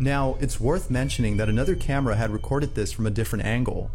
Now, 0.00 0.36
it's 0.40 0.58
worth 0.58 0.90
mentioning 0.90 1.36
that 1.36 1.48
another 1.48 1.76
camera 1.76 2.16
had 2.16 2.30
recorded 2.30 2.74
this 2.74 2.90
from 2.90 3.06
a 3.06 3.10
different 3.10 3.44
angle. 3.44 3.92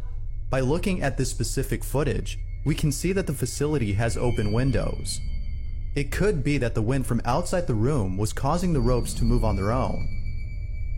By 0.49 0.61
looking 0.61 1.01
at 1.01 1.17
this 1.17 1.29
specific 1.29 1.83
footage, 1.83 2.39
we 2.65 2.73
can 2.73 2.89
see 2.89 3.11
that 3.11 3.27
the 3.27 3.33
facility 3.33 3.93
has 3.93 4.15
open 4.15 4.53
windows. 4.53 5.19
It 5.93 6.09
could 6.09 6.45
be 6.45 6.57
that 6.57 6.73
the 6.73 6.81
wind 6.81 7.05
from 7.05 7.21
outside 7.25 7.67
the 7.67 7.73
room 7.73 8.17
was 8.17 8.31
causing 8.31 8.71
the 8.71 8.79
ropes 8.79 9.13
to 9.15 9.25
move 9.25 9.43
on 9.43 9.57
their 9.57 9.73
own. 9.73 10.07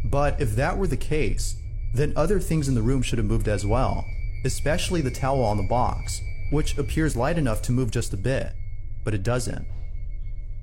But 0.05 0.39
if 0.39 0.55
that 0.55 0.77
were 0.77 0.87
the 0.87 0.97
case, 0.97 1.55
then 1.95 2.13
other 2.15 2.39
things 2.39 2.67
in 2.67 2.75
the 2.75 2.83
room 2.83 3.01
should 3.01 3.17
have 3.17 3.25
moved 3.25 3.47
as 3.47 3.65
well, 3.65 4.05
especially 4.45 5.01
the 5.01 5.09
towel 5.09 5.43
on 5.43 5.57
the 5.57 5.63
box, 5.63 6.21
which 6.53 6.77
appears 6.77 7.15
light 7.15 7.37
enough 7.37 7.61
to 7.63 7.71
move 7.71 7.89
just 7.91 8.13
a 8.13 8.17
bit, 8.17 8.53
but 9.03 9.13
it 9.13 9.23
doesn't. 9.23 9.65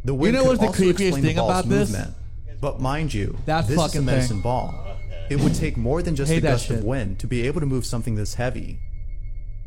The 0.05 0.15
wind 0.15 0.35
know 0.35 0.45
what's 0.45 0.61
the 0.61 0.69
also 0.69 0.83
creepiest 0.83 1.01
explain 1.01 1.23
the 1.23 1.29
thing 1.29 1.37
ball's 1.37 1.51
about 1.51 1.69
this? 1.69 1.91
movement. 1.91 2.15
But 2.61 2.81
mind 2.81 3.13
you, 3.13 3.37
That 3.47 3.63
this 3.63 3.71
is 3.73 3.77
a 3.77 3.81
fucking 3.89 4.05
medicine 4.05 4.37
thing. 4.37 4.43
ball. 4.43 4.97
It 5.31 5.41
would 5.41 5.55
take 5.55 5.77
more 5.77 6.03
than 6.03 6.15
just 6.17 6.31
a 6.33 6.41
gust 6.41 6.67
shit. 6.67 6.79
of 6.79 6.85
wind 6.85 7.19
to 7.21 7.27
be 7.27 7.47
able 7.47 7.61
to 7.61 7.67
move 7.67 7.85
something 7.85 8.15
this 8.15 8.35
heavy. 8.35 8.79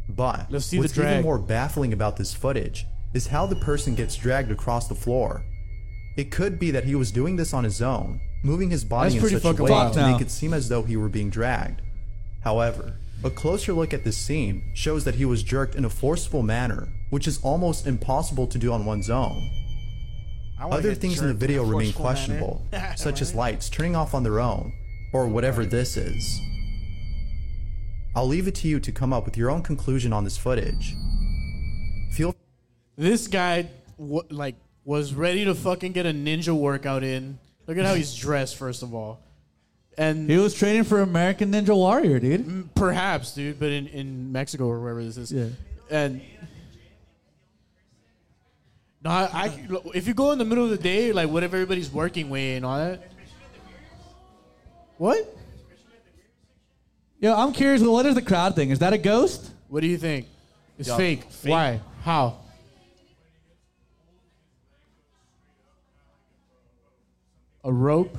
But 0.10 0.48
Let's 0.50 0.66
see 0.66 0.78
the 0.78 0.82
what's 0.84 0.98
even 0.98 1.24
more 1.24 1.38
baffling 1.38 1.94
about 1.94 2.18
this 2.18 2.34
footage 2.34 2.86
is 3.14 3.28
how 3.28 3.46
the 3.46 3.56
person 3.56 3.96
gets 3.96 4.16
dragged 4.16 4.52
across 4.52 4.88
the 4.88 4.96
floor. 4.96 5.44
It 6.18 6.32
could 6.32 6.60
be 6.60 6.72
that 6.72 6.84
he 6.86 6.96
was 6.96 7.12
doing 7.12 7.36
this 7.36 7.54
on 7.54 7.64
his 7.64 7.82
own, 7.82 8.20
moving 8.44 8.70
his 8.70 8.84
body 8.86 9.18
That's 9.18 9.32
in 9.34 9.40
such 9.40 9.60
a 9.60 9.64
way 9.64 9.72
wild. 9.72 9.94
to 9.94 10.00
Now. 10.02 10.12
make 10.12 10.22
it 10.22 10.32
seem 10.32 10.54
as 10.54 10.70
though 10.70 10.84
he 10.84 10.96
were 10.98 11.10
being 11.10 11.30
dragged. 11.30 11.82
However, 12.44 12.96
a 13.24 13.30
closer 13.30 13.74
look 13.74 13.94
at 13.94 14.04
this 14.04 14.18
scene 14.18 14.72
shows 14.74 15.06
that 15.06 15.16
he 15.16 15.26
was 15.26 15.44
jerked 15.44 15.76
in 15.76 15.86
a 15.86 15.90
forceful 15.90 16.44
manner, 16.44 16.90
which 17.10 17.28
is 17.28 17.40
almost 17.42 17.88
impossible 17.88 18.48
to 18.48 18.58
do 18.58 18.72
on 18.72 18.86
one's 18.86 19.10
own. 19.10 19.50
Other 20.60 20.94
things 20.94 21.20
in 21.20 21.28
the 21.28 21.34
video 21.34 21.64
in 21.64 21.70
remain 21.70 21.94
questionable, 21.94 22.66
such 22.96 23.22
as 23.22 23.34
lights 23.36 23.70
turning 23.70 23.96
off 23.96 24.14
on 24.14 24.24
their 24.24 24.40
own, 24.40 24.74
or 25.14 25.28
whatever 25.28 25.66
this 25.66 25.98
is. 25.98 26.40
I'll 28.16 28.28
leave 28.28 28.48
it 28.48 28.56
to 28.56 28.68
you 28.68 28.80
to 28.80 28.92
come 28.92 29.12
up 29.12 29.26
with 29.26 29.38
your 29.38 29.50
own 29.50 29.64
conclusion 29.64 30.14
on 30.14 30.24
this 30.24 30.38
footage. 30.38 30.94
Feel 32.12 32.36
This 32.96 33.28
guy, 33.28 33.70
w- 33.98 34.22
like, 34.30 34.56
was 34.86 35.14
ready 35.14 35.46
to 35.46 35.56
fucking 35.56 35.94
get 35.94 36.06
a 36.06 36.12
ninja 36.12 36.54
workout 36.56 37.04
in. 37.04 37.40
Look 37.68 37.78
at 37.78 37.86
how 37.86 37.96
he's 37.96 38.14
dressed, 38.16 38.56
first 38.58 38.84
of 38.84 38.94
all. 38.94 39.20
And 39.98 40.30
He 40.30 40.38
was 40.38 40.54
training 40.56 40.86
for 40.86 41.02
American 41.02 41.52
Ninja 41.52 41.76
Warrior, 41.76 42.20
dude. 42.20 42.46
Mm, 42.46 42.68
perhaps, 42.76 43.34
dude, 43.36 43.60
but 43.60 43.70
in, 43.70 43.88
in 43.88 44.32
Mexico 44.32 44.66
or 44.68 44.80
wherever 44.80 45.04
this 45.04 45.18
is. 45.18 45.32
Yeah. 45.32 45.48
And 45.92 46.22
no, 49.04 49.10
I, 49.12 49.30
I- 49.34 49.68
if 49.94 50.08
you 50.08 50.14
go 50.14 50.32
in 50.32 50.40
the 50.40 50.46
middle 50.46 50.64
of 50.64 50.70
the 50.72 50.78
day, 50.78 51.12
like 51.12 51.30
whatever 51.30 51.58
everybody's 51.58 51.92
working 51.92 52.30
way 52.30 52.56
and 52.56 52.66
all 52.66 52.78
that. 52.78 53.12
What? 54.98 55.38
Yo, 57.20 57.36
I'm 57.36 57.54
curious. 57.54 57.82
What 57.82 58.06
is 58.06 58.16
the 58.16 58.22
crowd 58.22 58.56
thing? 58.56 58.70
Is 58.70 58.80
that 58.80 58.94
a 58.94 58.98
ghost? 58.98 59.52
What 59.68 59.82
do 59.82 59.88
you 59.88 59.98
think? 59.98 60.28
It's 60.80 60.88
Yup. 60.88 60.98
fake. 60.98 61.24
Fake. 61.32 61.52
Why? 61.52 61.82
How? 62.04 62.40
A 67.64 67.72
rope? 67.72 68.18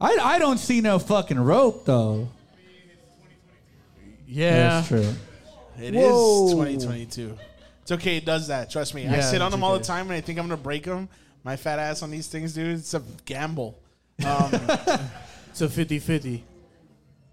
I, 0.00 0.16
I 0.16 0.38
don't 0.38 0.58
see 0.58 0.80
no 0.80 0.98
fucking 0.98 1.38
rope 1.38 1.84
though. 1.84 2.28
Yeah. 4.26 4.68
That's 4.80 4.88
true. 4.88 5.14
It 5.80 5.94
is 5.94 6.02
Whoa. 6.10 6.50
2022. 6.52 7.36
It's 7.82 7.92
okay. 7.92 8.16
It 8.18 8.24
does 8.24 8.48
that. 8.48 8.70
Trust 8.70 8.94
me. 8.94 9.06
I 9.06 9.16
Yeah, 9.16 9.20
sit 9.22 9.40
on 9.42 9.48
it's 9.48 9.54
them 9.54 9.64
all 9.64 9.72
the 9.72 9.76
okay. 9.80 9.86
time, 9.86 10.06
and 10.06 10.12
I 10.14 10.20
think 10.20 10.38
I'm 10.38 10.44
gonna 10.46 10.56
break 10.56 10.84
them. 10.84 11.08
My 11.42 11.56
fat 11.56 11.78
ass 11.78 12.02
on 12.02 12.10
these 12.10 12.28
things, 12.28 12.52
dude. 12.54 12.78
It's 12.78 12.94
a 12.94 13.02
gamble. 13.24 13.78
Um, 14.26 14.52
It's 15.50 15.62
a 15.62 15.68
50 15.68 15.98
50. 15.98 16.44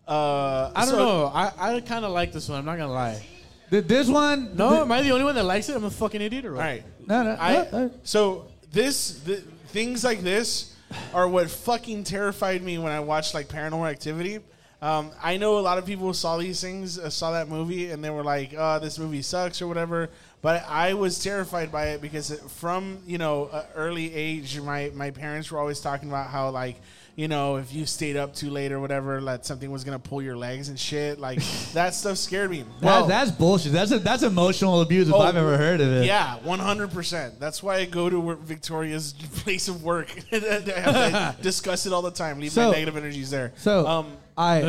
uh, 0.07 0.72
I 0.74 0.86
don't 0.86 0.88
so- 0.91 0.97
know. 0.97 1.26
I, 1.28 1.76
I 1.76 1.80
kind 1.82 2.03
of 2.05 2.11
like 2.11 2.32
this 2.32 2.47
one. 2.49 2.59
I'm 2.59 2.65
not 2.65 2.78
going 2.78 2.88
to 2.88 2.93
lie. 2.93 3.22
Th- 3.70 3.84
This 3.86 4.07
one. 4.07 4.55
No, 4.55 4.70
th- 4.70 4.82
am 4.84 4.91
I 4.93 5.01
the 5.01 5.11
only 5.11 5.26
one 5.26 5.36
that 5.36 5.43
likes 5.43 5.68
it? 5.70 5.76
I'm 5.76 5.84
a 5.84 5.91
fucking 5.91 6.22
idiot 6.22 6.45
or 6.45 6.53
what? 6.53 6.61
All 6.61 6.65
right. 6.65 6.84
no, 7.05 7.24
no. 7.24 7.32
I 7.39 7.57
uh, 7.57 7.89
so 8.03 8.47
this 8.72 9.20
the, 9.20 9.36
things 9.68 10.03
like 10.05 10.22
this 10.22 10.74
are 11.14 11.28
what 11.28 11.50
fucking 11.50 12.04
terrified 12.04 12.62
me 12.62 12.78
when 12.78 12.92
I 12.92 13.00
watched 13.00 13.34
like 13.34 13.48
Paranormal 13.48 13.90
Activity. 13.90 14.40
Um, 14.82 15.12
I 15.22 15.38
know 15.38 15.58
a 15.58 15.62
lot 15.62 15.80
of 15.80 15.86
people 15.86 16.14
saw 16.14 16.38
these 16.38 16.62
things, 16.62 17.00
uh, 17.00 17.10
saw 17.10 17.32
that 17.32 17.50
movie, 17.50 17.90
and 17.90 18.04
they 18.04 18.12
were 18.12 18.24
like, 18.24 18.54
"Oh, 18.56 18.78
this 18.78 19.00
movie 19.00 19.24
sucks" 19.24 19.60
or 19.60 19.68
whatever. 19.68 20.10
But 20.44 20.66
I 20.70 20.94
was 20.94 21.22
terrified 21.24 21.72
by 21.72 21.88
it 21.88 22.02
because 22.02 22.30
it, 22.30 22.42
from 22.42 23.00
you 23.08 23.18
know 23.18 23.50
a 23.52 23.66
early 23.76 24.14
age, 24.14 24.60
my 24.60 24.92
my 24.94 25.10
parents 25.10 25.52
were 25.52 25.60
always 25.60 25.80
talking 25.80 26.10
about 26.10 26.28
how 26.28 26.52
like 26.52 26.80
you 27.18 27.28
know 27.28 27.55
if 27.55 27.74
you 27.74 27.86
stayed 27.88 28.15
up 28.15 28.36
too 28.36 28.51
late 28.51 28.72
or 28.72 28.80
whatever, 28.80 29.20
that 29.22 29.43
something 29.43 29.72
was 29.72 29.84
gonna 29.84 29.97
pull 29.99 30.22
your 30.22 30.38
legs 30.38 30.70
and 30.70 30.80
shit. 30.80 31.20
Like 31.20 31.39
that 31.74 31.95
stuff 31.95 32.18
scared 32.18 32.51
me. 32.51 32.63
that, 32.82 33.07
that's 33.07 33.32
bullshit. 33.32 33.72
That's 33.74 33.91
a, 33.91 33.97
that's 33.99 34.22
emotional 34.24 34.82
abuse 34.82 35.09
if 35.09 35.15
Oh, 35.15 35.20
I've 35.20 35.36
ever 35.36 35.57
heard 35.57 35.82
of 35.82 35.91
it. 35.91 36.05
Yeah, 36.05 36.36
one 36.43 36.59
hundred 36.59 36.91
percent. 36.91 37.39
That's 37.39 37.61
why 37.63 37.78
I 37.78 37.86
go 37.86 38.07
to 38.09 38.36
Victoria's 38.36 39.13
place 39.38 39.68
of 39.68 39.84
work. 39.84 40.15
I 40.32 41.34
discuss 41.41 41.88
it 41.88 41.91
all 41.91 42.03
the 42.03 42.11
time. 42.11 42.39
Leave 42.39 42.51
So- 42.51 42.68
my 42.68 42.72
negative 42.74 42.95
energies 42.95 43.32
there. 43.32 43.51
So 43.57 43.88
um, 43.88 44.11
I, 44.38 44.59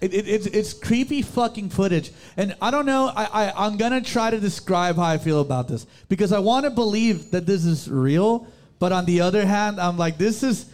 it, 0.00 0.14
it, 0.14 0.28
it's 0.28 0.46
it's 0.46 0.72
creepy 0.72 1.22
fucking 1.22 1.70
footage, 1.70 2.12
and 2.36 2.54
I 2.62 2.70
don't 2.70 2.86
know. 2.86 3.12
I, 3.16 3.24
I 3.48 3.66
I'm 3.66 3.76
gonna 3.76 4.00
try 4.00 4.30
to 4.30 4.38
describe 4.38 4.94
how 4.94 5.02
I 5.02 5.18
feel 5.18 5.40
about 5.40 5.66
this 5.66 5.84
because 6.08 6.30
I 6.32 6.38
want 6.38 6.62
to 6.66 6.70
believe 6.70 7.32
that 7.32 7.46
this 7.46 7.64
is 7.64 7.90
real, 7.90 8.46
but 8.78 8.92
on 8.92 9.04
the 9.06 9.22
other 9.22 9.44
hand, 9.44 9.80
I'm 9.80 9.96
like 9.98 10.16
this 10.18 10.44
is 10.44 10.66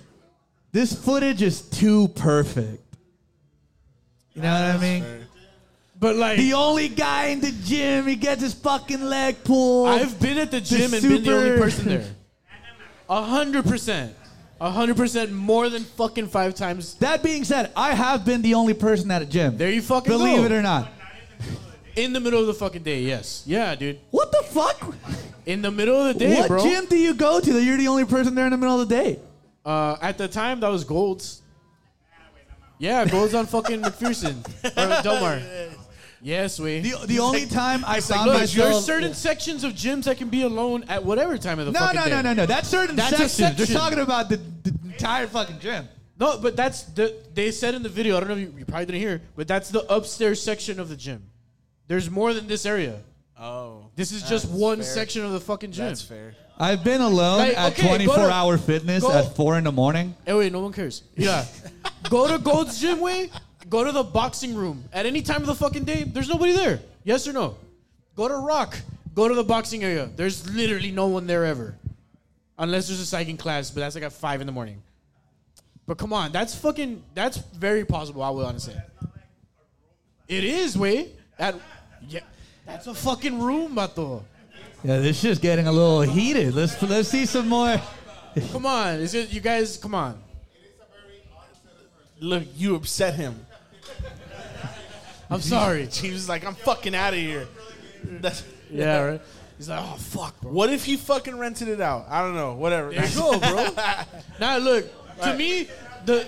this 0.72 0.92
footage 0.94 1.42
is 1.42 1.62
too 1.62 2.08
perfect. 2.08 2.82
You 4.34 4.42
know 4.42 4.52
what 4.52 4.76
I 4.76 4.78
mean? 4.78 5.04
But 6.00 6.16
like, 6.16 6.38
The 6.38 6.54
only 6.54 6.88
guy 6.88 7.26
in 7.26 7.40
the 7.40 7.52
gym, 7.64 8.06
he 8.06 8.16
gets 8.16 8.42
his 8.42 8.54
fucking 8.54 9.02
leg 9.04 9.44
pulled. 9.44 9.88
I've 9.88 10.18
been 10.18 10.38
at 10.38 10.50
the 10.50 10.60
gym 10.60 10.92
and 10.94 11.02
been 11.02 11.22
the 11.22 11.36
only 11.36 11.58
person 11.58 11.88
there. 11.88 12.06
A 13.08 13.22
hundred 13.22 13.64
percent. 13.66 14.16
A 14.60 14.70
hundred 14.70 14.96
percent 14.96 15.32
more 15.32 15.68
than 15.68 15.82
fucking 15.84 16.28
five 16.28 16.54
times. 16.54 16.94
That 16.94 17.22
being 17.22 17.44
said, 17.44 17.70
I 17.76 17.94
have 17.94 18.24
been 18.24 18.42
the 18.42 18.54
only 18.54 18.74
person 18.74 19.10
at 19.10 19.20
a 19.20 19.26
gym. 19.26 19.56
There 19.58 19.70
you 19.70 19.82
fucking 19.82 20.10
Believe 20.10 20.38
go. 20.38 20.44
it 20.44 20.52
or 20.52 20.62
not. 20.62 20.90
In 21.94 22.12
the 22.14 22.20
middle 22.20 22.40
of 22.40 22.46
the 22.46 22.54
fucking 22.54 22.82
day, 22.82 23.02
yes. 23.02 23.42
Yeah, 23.44 23.74
dude. 23.74 23.98
What 24.10 24.32
the 24.32 24.42
fuck? 24.44 24.94
In 25.44 25.60
the 25.60 25.70
middle 25.70 26.00
of 26.00 26.14
the 26.14 26.18
day, 26.18 26.36
what 26.40 26.48
bro. 26.48 26.62
gym 26.62 26.86
do 26.86 26.96
you 26.96 27.12
go 27.12 27.38
to 27.40 27.52
that 27.52 27.62
you're 27.62 27.76
the 27.76 27.88
only 27.88 28.06
person 28.06 28.34
there 28.34 28.46
in 28.46 28.52
the 28.52 28.56
middle 28.56 28.80
of 28.80 28.88
the 28.88 28.94
day? 28.94 29.18
Uh, 29.64 29.96
at 30.02 30.18
the 30.18 30.28
time, 30.28 30.60
that 30.60 30.68
was 30.68 30.84
Gold's. 30.84 31.42
Yeah, 32.78 33.04
Gold's 33.04 33.34
on 33.34 33.46
fucking 33.46 33.80
McPherson. 33.82 34.44
Or 34.64 35.02
Delmar. 35.02 35.40
Yes, 36.20 36.58
we. 36.60 36.80
The, 36.80 37.06
the 37.06 37.18
only 37.20 37.46
time 37.46 37.84
I 37.84 37.94
Like, 37.94 38.04
found 38.04 38.26
look, 38.30 38.40
myself. 38.40 38.70
there's 38.70 38.84
certain 38.84 39.14
sections 39.14 39.64
of 39.64 39.72
gyms 39.72 40.04
that 40.04 40.18
can 40.18 40.28
be 40.28 40.42
alone 40.42 40.84
at 40.88 41.04
whatever 41.04 41.36
time 41.38 41.58
of 41.58 41.66
the 41.66 41.72
no, 41.72 41.78
fucking 41.80 41.96
no, 42.00 42.04
day. 42.06 42.10
no, 42.10 42.22
no, 42.22 42.32
no. 42.34 42.46
That's 42.46 42.68
certain 42.68 42.96
That's 42.96 43.12
a 43.20 43.28
sections. 43.28 43.68
They're 43.68 43.76
talking 43.76 43.98
about 44.00 44.28
the, 44.28 44.36
the 44.36 44.74
entire 44.84 45.26
fucking 45.26 45.58
gym. 45.60 45.88
No, 46.18 46.38
but 46.38 46.54
that's 46.56 46.82
the 46.84 47.16
they 47.34 47.50
said 47.50 47.74
in 47.74 47.82
the 47.82 47.88
video. 47.88 48.16
I 48.16 48.20
don't 48.20 48.28
know 48.28 48.34
if 48.36 48.40
you, 48.52 48.54
you 48.58 48.64
probably 48.64 48.86
didn't 48.86 49.00
hear, 49.00 49.22
but 49.34 49.48
that's 49.48 49.70
the 49.70 49.80
upstairs 49.92 50.40
section 50.40 50.78
of 50.78 50.88
the 50.88 50.96
gym. 50.96 51.24
There's 51.88 52.08
more 52.10 52.32
than 52.34 52.46
this 52.46 52.66
area. 52.66 53.00
oh, 53.38 53.90
This 53.96 54.12
is 54.12 54.22
just 54.22 54.46
that's 54.48 54.58
one 54.60 54.76
fair. 54.78 54.84
section 54.86 55.24
of 55.24 55.32
the 55.32 55.40
fucking 55.40 55.72
gym. 55.72 55.86
That's 55.86 56.02
fair. 56.02 56.34
I've 56.58 56.84
been 56.84 57.00
alone 57.00 57.38
Like, 57.38 57.58
at 57.58 57.72
okay, 57.72 57.82
go 57.82 57.88
24 57.88 58.16
to- 58.16 58.30
hour 58.30 58.58
fitness 58.58 59.02
go- 59.02 59.12
at 59.12 59.34
4 59.34 59.58
in 59.58 59.64
the 59.64 59.72
morning. 59.72 60.14
Hey, 60.24 60.34
wait, 60.34 60.52
no 60.52 60.60
one 60.60 60.72
cares. 60.72 61.02
Yeah, 61.16 61.44
go 62.10 62.28
to 62.28 62.38
Gold's 62.38 62.80
Gym 62.80 63.00
way. 63.00 63.30
Go 63.68 63.84
to 63.84 63.92
the 63.92 64.02
boxing 64.02 64.54
room 64.54 64.84
at 64.92 65.06
any 65.06 65.22
time 65.22 65.40
of 65.40 65.46
the 65.46 65.54
fucking 65.54 65.84
day. 65.84 66.04
There's 66.04 66.28
nobody 66.28 66.52
there. 66.52 66.80
Yes 67.04 67.26
or 67.26 67.32
no? 67.32 67.56
Go 68.16 68.28
to 68.28 68.36
Rock. 68.36 68.76
Go 69.14 69.28
to 69.28 69.34
the 69.34 69.44
boxing 69.44 69.82
area. 69.82 70.10
There's 70.14 70.48
literally 70.50 70.90
no 70.90 71.06
one 71.08 71.26
there 71.26 71.44
ever, 71.46 71.74
unless 72.58 72.88
there's 72.88 73.00
a 73.00 73.16
psyching 73.16 73.38
class. 73.38 73.70
But 73.70 73.80
that's 73.80 73.94
like 73.94 74.04
at 74.04 74.12
five 74.12 74.40
in 74.40 74.46
the 74.46 74.52
morning. 74.52 74.82
But 75.86 75.96
come 75.98 76.12
on, 76.12 76.32
that's 76.32 76.54
fucking. 76.54 77.02
That's 77.14 77.38
very 77.38 77.84
possible. 77.84 78.22
I 78.22 78.30
will 78.30 78.44
honestly. 78.46 78.76
It 80.28 80.44
is 80.44 80.76
way 80.78 81.12
at 81.38 81.54
yeah. 82.08 82.20
That's 82.66 82.86
a 82.86 82.94
fucking 82.94 83.40
room, 83.40 83.74
bato. 83.74 84.22
Yeah, 84.84 84.98
this 84.98 85.20
shit's 85.20 85.38
getting 85.38 85.66
a 85.66 85.72
little 85.72 86.00
heated. 86.02 86.54
Let's 86.54 86.80
let's 86.82 87.08
see 87.08 87.24
some 87.26 87.48
more. 87.48 87.80
Come 88.50 88.66
on, 88.66 88.94
is 89.00 89.14
it 89.14 89.32
you 89.32 89.40
guys? 89.40 89.76
Come 89.76 89.94
on. 89.94 90.20
Look, 92.20 92.44
you 92.56 92.74
upset 92.76 93.14
him. 93.14 93.46
I'm 95.30 95.40
sorry. 95.40 95.86
He 95.92 96.10
was 96.10 96.28
like, 96.28 96.44
"I'm 96.44 96.54
fucking 96.54 96.94
out 96.94 97.14
of 97.14 97.20
here." 97.20 97.46
That's, 98.04 98.42
Yeah, 98.70 98.98
right. 99.02 99.20
He's 99.58 99.68
like, 99.68 99.80
oh 99.80 99.94
fuck, 99.96 100.40
bro. 100.40 100.50
What 100.50 100.70
if 100.70 100.84
he 100.84 100.96
fucking 100.96 101.38
rented 101.38 101.68
it 101.68 101.80
out? 101.80 102.06
I 102.08 102.22
don't 102.22 102.34
know. 102.34 102.54
Whatever. 102.54 102.90
There 102.90 103.06
you 103.06 103.14
go, 103.14 103.38
bro. 103.38 103.68
now 104.40 104.58
look, 104.58 104.84
to 105.20 105.26
Right. 105.28 105.38
me, 105.38 105.68
the 106.04 106.26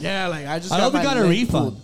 yeah, 0.00 0.28
like 0.28 0.46
I 0.46 0.58
just. 0.58 0.72
I 0.72 0.78
got 0.78 0.82
hope 0.84 0.94
we 0.94 1.02
got 1.02 1.16
a 1.16 1.24
refund. 1.24 1.50
pulled. 1.50 1.80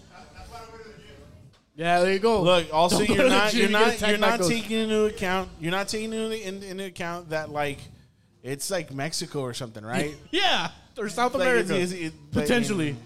Yeah, 1.77 2.01
there 2.01 2.13
you 2.13 2.19
go. 2.21 2.43
Look, 2.43 2.73
also 2.73 2.99
Don't 2.99 3.09
you're 3.09 3.17
to 3.17 3.23
the 3.25 3.29
not 3.31 3.51
gym, 3.51 3.59
you're 3.61 3.69
you 3.71 3.73
get 3.77 3.81
not 3.81 3.95
attacked 3.95 4.11
you're 4.11 4.19
by 4.21 4.29
not 4.31 4.39
ghosts. 4.41 4.55
taking 4.55 4.79
into 4.79 5.05
account 5.07 5.49
you're 5.61 5.71
not 5.73 5.89
taking 5.89 6.13
into, 6.13 6.49
in, 6.49 6.63
into 6.63 6.85
account 6.85 7.31
that 7.31 7.51
like 7.51 7.79
it's 8.43 8.71
like 8.71 8.93
Mexico 8.93 9.41
or 9.41 9.55
something, 9.55 9.85
right? 9.85 10.15
Yeah, 10.31 10.69
or 10.99 11.09
South 11.09 11.35
Like, 11.35 11.43
America 11.43 11.75
it's- 11.75 11.93
it's- 11.93 12.13
it- 12.13 12.15
like, 12.37 12.45
potentially. 12.45 12.97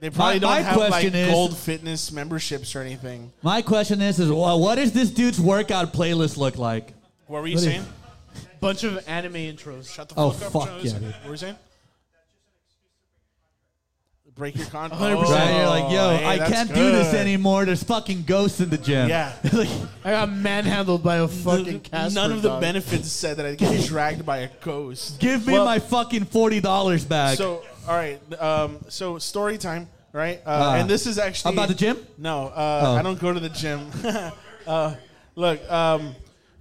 They 0.00 0.10
probably 0.10 0.34
My- 0.34 0.38
don't 0.40 0.50
my 0.50 0.60
have 0.60 0.76
like 0.76 0.88
question 0.90 1.14
is- 1.14 1.30
gold 1.30 1.56
fitness 1.56 2.12
memberships 2.12 2.74
or 2.76 2.80
anything. 2.80 3.32
My 3.42 3.62
question 3.62 4.02
is, 4.02 4.18
is 4.20 4.30
well, 4.30 4.58
what 4.60 4.74
does 4.74 4.92
this 4.92 5.10
dude's 5.10 5.40
workout 5.40 5.92
playlist 5.92 6.36
look 6.36 6.58
like? 6.58 6.92
What 7.28 7.42
were 7.42 7.46
you 7.48 7.54
What 7.56 7.64
is- 7.64 7.70
saying? 7.72 7.86
Bunch 8.60 8.84
of 8.84 9.06
anime 9.08 9.34
intros. 9.34 9.90
Shut 9.92 10.08
the 10.08 10.14
Oh, 10.16 10.30
fuck 10.30 10.46
up. 10.54 10.68
fuck 10.68 10.84
yeah, 10.84 10.92
What 10.92 11.00
dude. 11.02 11.14
were 11.24 11.30
you 11.30 11.36
saying? 11.36 11.56
Break 14.36 14.56
your 14.56 14.66
contract. 14.66 15.00
100%. 15.02 15.22
Right? 15.30 15.56
You're 15.56 15.66
like, 15.66 15.92
yo, 15.92 16.10
Oh, 16.10 16.16
hey, 16.18 16.24
I 16.26 16.36
that's 16.38 16.50
can't 16.52 16.68
do 16.68 16.90
this 16.92 17.10
good. 17.12 17.20
anymore. 17.20 17.64
There's 17.64 17.82
fucking 17.82 18.24
ghosts 18.24 18.60
in 18.60 18.68
the 18.68 18.76
gym. 18.76 19.08
Yeah. 19.08 19.32
like, 19.52 19.68
I 20.04 20.10
got 20.10 20.30
manhandled 20.30 21.02
by 21.02 21.16
a 21.16 21.28
fucking 21.28 21.80
Casper 21.80 22.14
None 22.14 22.32
of 22.32 22.42
the 22.42 22.50
dog. 22.50 22.60
benefits 22.60 23.10
said 23.10 23.38
that 23.38 23.46
I 23.46 23.54
get 23.54 23.82
dragged 23.86 24.26
by 24.26 24.38
a 24.38 24.48
ghost. 24.60 25.18
Give 25.20 25.46
me 25.46 25.54
Well, 25.54 25.64
my 25.64 25.78
fucking 25.78 26.26
forty 26.26 26.60
dollars 26.60 27.02
back. 27.04 27.38
So, 27.38 27.62
all 27.88 27.94
right. 27.96 28.20
Um, 28.38 28.78
so, 28.88 29.16
story 29.18 29.56
time, 29.56 29.88
right? 30.12 30.38
Uh, 30.44 30.50
Ah. 30.50 30.74
and 30.76 30.90
this 30.90 31.06
is 31.06 31.18
actually 31.18 31.54
About 31.54 31.68
the 31.68 31.74
gym? 31.74 31.96
No, 32.18 32.48
uh, 32.48 32.80
Oh. 32.84 32.94
I 32.96 33.02
don't 33.02 33.18
go 33.18 33.32
to 33.32 33.40
the 33.40 33.48
gym. 33.48 33.90
uh, 34.66 34.96
look, 35.34 35.70
um, 35.72 36.14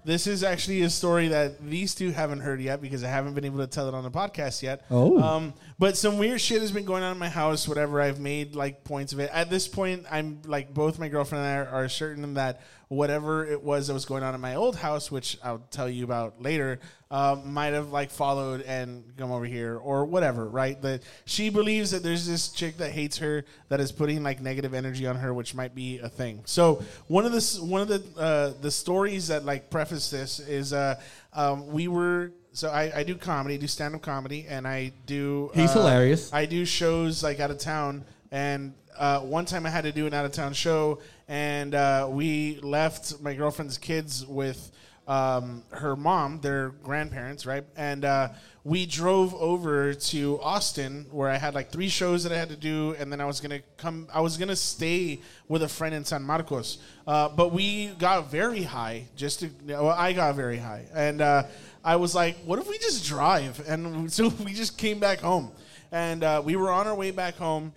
this 0.05 0.27
is 0.27 0.43
actually 0.43 0.83
a 0.83 0.89
story 0.89 1.29
that 1.29 1.59
these 1.67 1.95
two 1.95 2.11
haven't 2.11 2.41
heard 2.41 2.61
yet 2.61 2.79
because 2.79 3.03
I 3.03 3.09
haven't 3.09 3.33
been 3.33 3.43
able 3.43 3.57
to 3.57 3.67
tell 3.67 3.87
it 3.87 3.93
on 3.95 4.03
the 4.03 4.11
podcast 4.11 4.61
yet. 4.61 4.85
Oh. 4.91 5.19
Um, 5.21 5.53
but 5.79 5.97
some 5.97 6.19
weird 6.19 6.39
shit 6.39 6.61
has 6.61 6.71
been 6.71 6.85
going 6.85 7.03
on 7.03 7.11
in 7.11 7.17
my 7.17 7.27
house. 7.27 7.67
Whatever. 7.67 7.99
I've 7.99 8.19
made 8.19 8.55
like 8.55 8.83
points 8.83 9.13
of 9.13 9.19
it. 9.19 9.31
At 9.33 9.49
this 9.49 9.67
point, 9.67 10.05
I'm 10.09 10.41
like 10.45 10.73
both 10.73 10.99
my 10.99 11.09
girlfriend 11.09 11.43
and 11.43 11.67
I 11.67 11.71
are 11.71 11.89
certain 11.89 12.35
that 12.35 12.61
whatever 12.87 13.45
it 13.45 13.63
was 13.63 13.87
that 13.87 13.93
was 13.93 14.05
going 14.05 14.21
on 14.21 14.35
in 14.35 14.41
my 14.41 14.55
old 14.55 14.75
house, 14.75 15.11
which 15.11 15.37
I'll 15.43 15.65
tell 15.71 15.89
you 15.89 16.03
about 16.03 16.41
later, 16.41 16.79
uh, 17.15 17.39
might 17.45 17.71
have 17.71 17.93
like 17.93 18.11
followed 18.11 18.59
and 18.63 19.05
come 19.15 19.31
over 19.31 19.45
here 19.45 19.77
or 19.77 20.03
whatever. 20.03 20.45
Right? 20.49 20.81
That 20.81 21.01
she 21.23 21.49
believes 21.49 21.91
that 21.91 22.03
there's 22.03 22.27
this 22.27 22.49
chick 22.49 22.75
that 22.79 22.91
hates 22.91 23.19
her 23.19 23.45
that 23.69 23.79
is 23.79 23.93
putting 23.93 24.21
like 24.21 24.41
negative 24.41 24.73
energy 24.73 25.07
on 25.07 25.15
her, 25.15 25.33
which 25.33 25.55
might 25.55 25.73
be 25.73 25.99
a 25.99 26.09
thing. 26.09 26.41
So 26.43 26.83
one 27.07 27.25
of 27.25 27.31
the 27.31 27.59
one 27.63 27.81
of 27.81 27.87
the 27.87 28.03
uh, 28.19 28.53
the 28.59 28.69
stories 28.69 29.29
that 29.29 29.45
like 29.45 29.69
preface 29.69 30.09
this 30.09 30.39
is 30.39 30.73
uh, 30.73 30.99
um, 31.31 31.67
we 31.67 31.87
were. 31.87 32.33
So 32.51 32.69
I, 32.69 32.99
I 32.99 33.03
do 33.03 33.15
comedy, 33.15 33.57
do 33.57 33.67
stand 33.67 33.95
up 33.95 34.01
comedy, 34.01 34.45
and 34.49 34.67
I 34.67 34.91
do. 35.05 35.51
He's 35.53 35.69
uh, 35.69 35.79
hilarious. 35.79 36.33
I 36.33 36.45
do 36.45 36.65
shows 36.65 37.23
like 37.23 37.39
out 37.39 37.51
of 37.51 37.59
town, 37.59 38.03
and 38.31 38.73
uh, 38.97 39.21
one 39.21 39.45
time 39.45 39.65
I 39.65 39.69
had 39.69 39.85
to 39.85 39.93
do 39.93 40.05
an 40.05 40.13
out 40.13 40.25
of 40.25 40.33
town 40.33 40.53
show, 40.53 40.99
and 41.29 41.75
uh, 41.75 42.07
we 42.09 42.59
left 42.61 43.21
my 43.21 43.33
girlfriend's 43.33 43.77
kids 43.77 44.25
with 44.25 44.71
um, 45.07 45.63
her 45.71 45.95
mom, 45.95 46.39
their 46.41 46.69
grandparents, 46.69 47.45
right? 47.45 47.63
And 47.75 48.05
uh, 48.05 48.29
we 48.63 48.85
drove 48.85 49.33
over 49.35 49.93
to 49.93 50.39
Austin, 50.41 51.05
where 51.11 51.29
I 51.29 51.37
had 51.37 51.53
like 51.53 51.71
three 51.71 51.89
shows 51.89 52.23
that 52.23 52.31
I 52.31 52.37
had 52.37 52.49
to 52.49 52.55
do, 52.55 52.95
and 52.97 53.11
then 53.11 53.21
I 53.21 53.25
was 53.25 53.39
gonna 53.39 53.61
come. 53.77 54.07
I 54.13 54.21
was 54.21 54.37
gonna 54.37 54.55
stay 54.55 55.21
with 55.47 55.63
a 55.63 55.67
friend 55.67 55.93
in 55.93 56.03
San 56.03 56.23
Marcos, 56.23 56.79
uh, 57.05 57.29
but 57.29 57.51
we 57.51 57.87
got 57.99 58.31
very 58.31 58.63
high. 58.63 59.05
Just 59.15 59.41
to, 59.41 59.49
well, 59.67 59.89
I 59.89 60.13
got 60.13 60.35
very 60.35 60.57
high, 60.57 60.85
and 60.93 61.21
uh, 61.21 61.43
I 61.83 61.97
was 61.97 62.15
like, 62.15 62.37
"What 62.45 62.57
if 62.59 62.67
we 62.67 62.77
just 62.79 63.05
drive?" 63.05 63.61
And 63.67 64.11
so 64.17 64.29
we 64.43 64.53
just 64.53 64.77
came 64.77 64.99
back 64.99 65.19
home, 65.19 65.51
and 65.91 66.23
uh, 66.23 66.41
we 66.43 66.55
were 66.55 66.71
on 66.71 66.87
our 66.87 66.95
way 66.95 67.11
back 67.11 67.35
home 67.35 67.73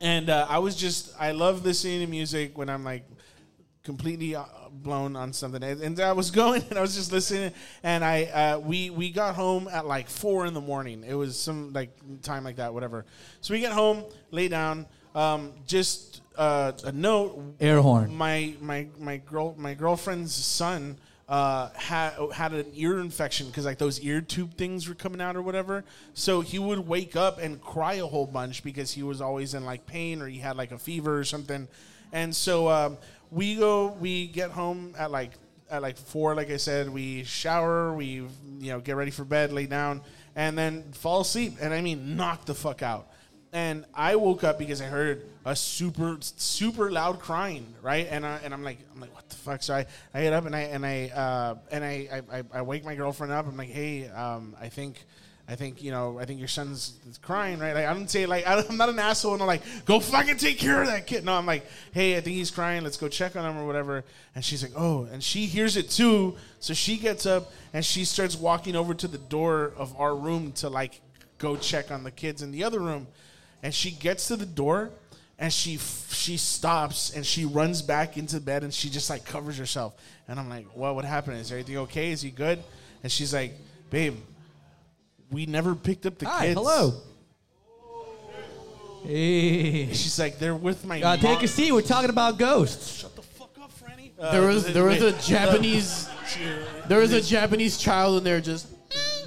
and 0.00 0.30
uh, 0.30 0.46
I 0.48 0.58
was 0.58 0.76
just 0.76 1.12
I 1.18 1.32
love 1.32 1.64
listening 1.64 2.00
to 2.00 2.06
music 2.06 2.56
when 2.56 2.68
I'm 2.68 2.84
like 2.84 3.04
completely 3.82 4.34
uh, 4.34 4.44
blown 4.82 5.16
on 5.16 5.32
something 5.32 5.62
and, 5.62 6.00
I 6.00 6.12
was 6.12 6.30
going 6.42 6.62
and 6.70 6.78
I 6.78 6.80
was 6.80 6.94
just 6.94 7.12
listening 7.12 7.52
and 7.82 8.04
I 8.04 8.24
uh, 8.24 8.58
we 8.58 8.90
we 8.90 9.10
got 9.10 9.34
home 9.34 9.68
at 9.68 9.86
like 9.86 10.08
four 10.08 10.46
in 10.46 10.54
the 10.54 10.60
morning 10.60 11.04
it 11.06 11.14
was 11.14 11.38
some 11.38 11.72
like 11.72 11.90
time 12.22 12.44
like 12.44 12.56
that 12.56 12.72
whatever 12.72 13.04
so 13.40 13.54
we 13.54 13.60
get 13.60 13.72
home 13.72 14.04
lay 14.30 14.48
down 14.48 14.86
um, 15.14 15.52
just 15.66 16.22
uh, 16.36 16.72
a 16.84 16.92
note 16.92 17.56
Air 17.60 17.80
horn. 17.80 18.14
my 18.14 18.54
my 18.60 18.86
my 18.98 19.16
girl 19.16 19.54
my 19.58 19.74
girlfriend's 19.74 20.34
son 20.34 20.96
uh, 21.28 21.68
had 21.74 22.14
had 22.32 22.54
an 22.54 22.66
ear 22.74 23.00
infection 23.00 23.48
because 23.48 23.66
like 23.66 23.78
those 23.78 24.00
ear 24.00 24.20
tube 24.20 24.54
things 24.54 24.88
were 24.88 24.94
coming 24.94 25.20
out 25.20 25.36
or 25.36 25.42
whatever. 25.42 25.84
So 26.14 26.40
he 26.40 26.58
would 26.58 26.88
wake 26.88 27.16
up 27.16 27.38
and 27.38 27.60
cry 27.60 27.94
a 27.94 28.06
whole 28.06 28.26
bunch 28.26 28.62
because 28.62 28.92
he 28.92 29.02
was 29.02 29.20
always 29.20 29.52
in 29.52 29.64
like 29.64 29.84
pain 29.84 30.22
or 30.22 30.26
he 30.26 30.38
had 30.38 30.56
like 30.56 30.72
a 30.72 30.78
fever 30.78 31.18
or 31.18 31.24
something. 31.24 31.68
And 32.12 32.34
so 32.34 32.68
um, 32.70 32.96
we 33.30 33.56
go, 33.56 33.88
we 33.88 34.26
get 34.26 34.50
home 34.50 34.94
at 34.98 35.10
like 35.10 35.32
at 35.70 35.82
like 35.82 35.96
four. 35.96 36.34
Like 36.34 36.50
I 36.50 36.56
said, 36.56 36.88
we 36.90 37.24
shower, 37.24 37.92
we 37.92 38.06
you 38.06 38.28
know 38.60 38.80
get 38.80 38.96
ready 38.96 39.10
for 39.10 39.24
bed, 39.24 39.52
lay 39.52 39.66
down, 39.66 40.02
and 40.34 40.56
then 40.56 40.92
fall 40.92 41.20
asleep. 41.20 41.54
And 41.60 41.74
I 41.74 41.80
mean, 41.80 42.16
knock 42.16 42.44
the 42.44 42.54
fuck 42.54 42.82
out 42.82 43.08
and 43.52 43.84
I 43.94 44.16
woke 44.16 44.44
up 44.44 44.58
because 44.58 44.80
I 44.82 44.86
heard 44.86 45.26
a 45.44 45.56
super 45.56 46.18
super 46.20 46.90
loud 46.90 47.18
crying, 47.18 47.74
right? 47.82 48.06
And 48.10 48.26
I 48.26 48.38
and 48.44 48.52
I'm 48.52 48.62
like 48.62 48.78
I'm 48.94 49.00
like 49.00 49.14
what 49.14 49.28
the 49.28 49.36
fuck? 49.36 49.62
So 49.62 49.74
I, 49.74 49.86
I 50.12 50.22
get 50.22 50.32
up 50.32 50.46
and 50.46 50.54
I 50.54 50.60
and 50.60 50.84
I 50.84 51.08
uh, 51.08 51.54
and 51.70 51.84
I, 51.84 52.22
I 52.30 52.42
I 52.52 52.62
wake 52.62 52.84
my 52.84 52.94
girlfriend 52.94 53.32
up. 53.32 53.46
I'm 53.46 53.56
like, 53.56 53.70
hey, 53.70 54.08
um, 54.08 54.56
I 54.60 54.68
think. 54.68 55.04
I 55.48 55.54
think 55.54 55.82
you 55.82 55.90
know. 55.90 56.18
I 56.18 56.26
think 56.26 56.38
your 56.38 56.48
son's 56.48 56.98
crying, 57.22 57.58
right? 57.58 57.72
Like 57.72 57.86
I 57.86 57.94
don't 57.94 58.10
say 58.10 58.26
like 58.26 58.44
I'm 58.46 58.76
not 58.76 58.88
an 58.90 58.98
asshole, 58.98 59.32
and 59.32 59.42
I'm 59.42 59.48
like, 59.48 59.62
go 59.86 59.98
fucking 59.98 60.36
take 60.36 60.58
care 60.58 60.82
of 60.82 60.88
that 60.88 61.06
kid. 61.06 61.24
No, 61.24 61.32
I'm 61.32 61.46
like, 61.46 61.64
hey, 61.92 62.16
I 62.16 62.20
think 62.20 62.36
he's 62.36 62.50
crying. 62.50 62.84
Let's 62.84 62.98
go 62.98 63.08
check 63.08 63.34
on 63.34 63.44
him 63.44 63.56
or 63.56 63.66
whatever. 63.66 64.04
And 64.34 64.44
she's 64.44 64.62
like, 64.62 64.72
oh, 64.76 65.08
and 65.10 65.22
she 65.22 65.46
hears 65.46 65.76
it 65.76 65.90
too. 65.90 66.36
So 66.60 66.74
she 66.74 66.98
gets 66.98 67.24
up 67.24 67.50
and 67.72 67.84
she 67.84 68.04
starts 68.04 68.36
walking 68.36 68.76
over 68.76 68.92
to 68.94 69.08
the 69.08 69.18
door 69.18 69.72
of 69.76 69.98
our 69.98 70.14
room 70.14 70.52
to 70.52 70.68
like 70.68 71.00
go 71.38 71.56
check 71.56 71.90
on 71.90 72.04
the 72.04 72.10
kids 72.10 72.42
in 72.42 72.50
the 72.50 72.64
other 72.64 72.80
room 72.80 73.06
and 73.62 73.74
she 73.74 73.90
gets 73.90 74.28
to 74.28 74.36
the 74.36 74.46
door 74.46 74.90
and 75.38 75.52
she 75.52 75.76
she 75.76 76.36
stops 76.36 77.14
and 77.14 77.24
she 77.24 77.44
runs 77.44 77.80
back 77.80 78.16
into 78.16 78.40
bed 78.40 78.64
and 78.64 78.74
she 78.74 78.90
just 78.90 79.08
like 79.08 79.24
covers 79.24 79.56
herself 79.56 79.94
and 80.26 80.38
i'm 80.38 80.48
like 80.48 80.66
well 80.74 80.94
what 80.94 81.04
happened 81.04 81.36
is 81.38 81.50
everything 81.50 81.78
okay 81.78 82.10
is 82.10 82.22
he 82.22 82.30
good 82.30 82.62
and 83.02 83.10
she's 83.10 83.32
like 83.32 83.54
babe 83.90 84.16
we 85.30 85.46
never 85.46 85.74
picked 85.74 86.06
up 86.06 86.18
the 86.18 86.26
Hi, 86.26 86.46
kids 86.46 86.54
hello. 86.54 86.94
Hey. 89.04 89.86
she's 89.92 90.18
like 90.18 90.38
they're 90.38 90.54
with 90.54 90.84
my 90.84 91.00
Uh, 91.00 91.16
take 91.16 91.42
a 91.42 91.48
seat. 91.48 91.72
We're 91.72 91.82
talking 91.82 92.10
about 92.10 92.38
ghosts. 92.38 92.98
Shut 93.00 93.14
the 93.16 93.22
fuck 93.22 93.50
up, 93.60 93.70
Uh, 94.18 94.32
there 94.32 94.42
was 94.46 94.66
there 94.72 94.84
was 94.84 95.00
a 95.02 95.12
wait, 95.12 95.20
Japanese 95.20 96.08
there 96.88 96.98
was 96.98 97.12
a 97.12 97.20
Japanese 97.20 97.78
child 97.78 98.18
in 98.18 98.24
there 98.24 98.40
just 98.40 98.66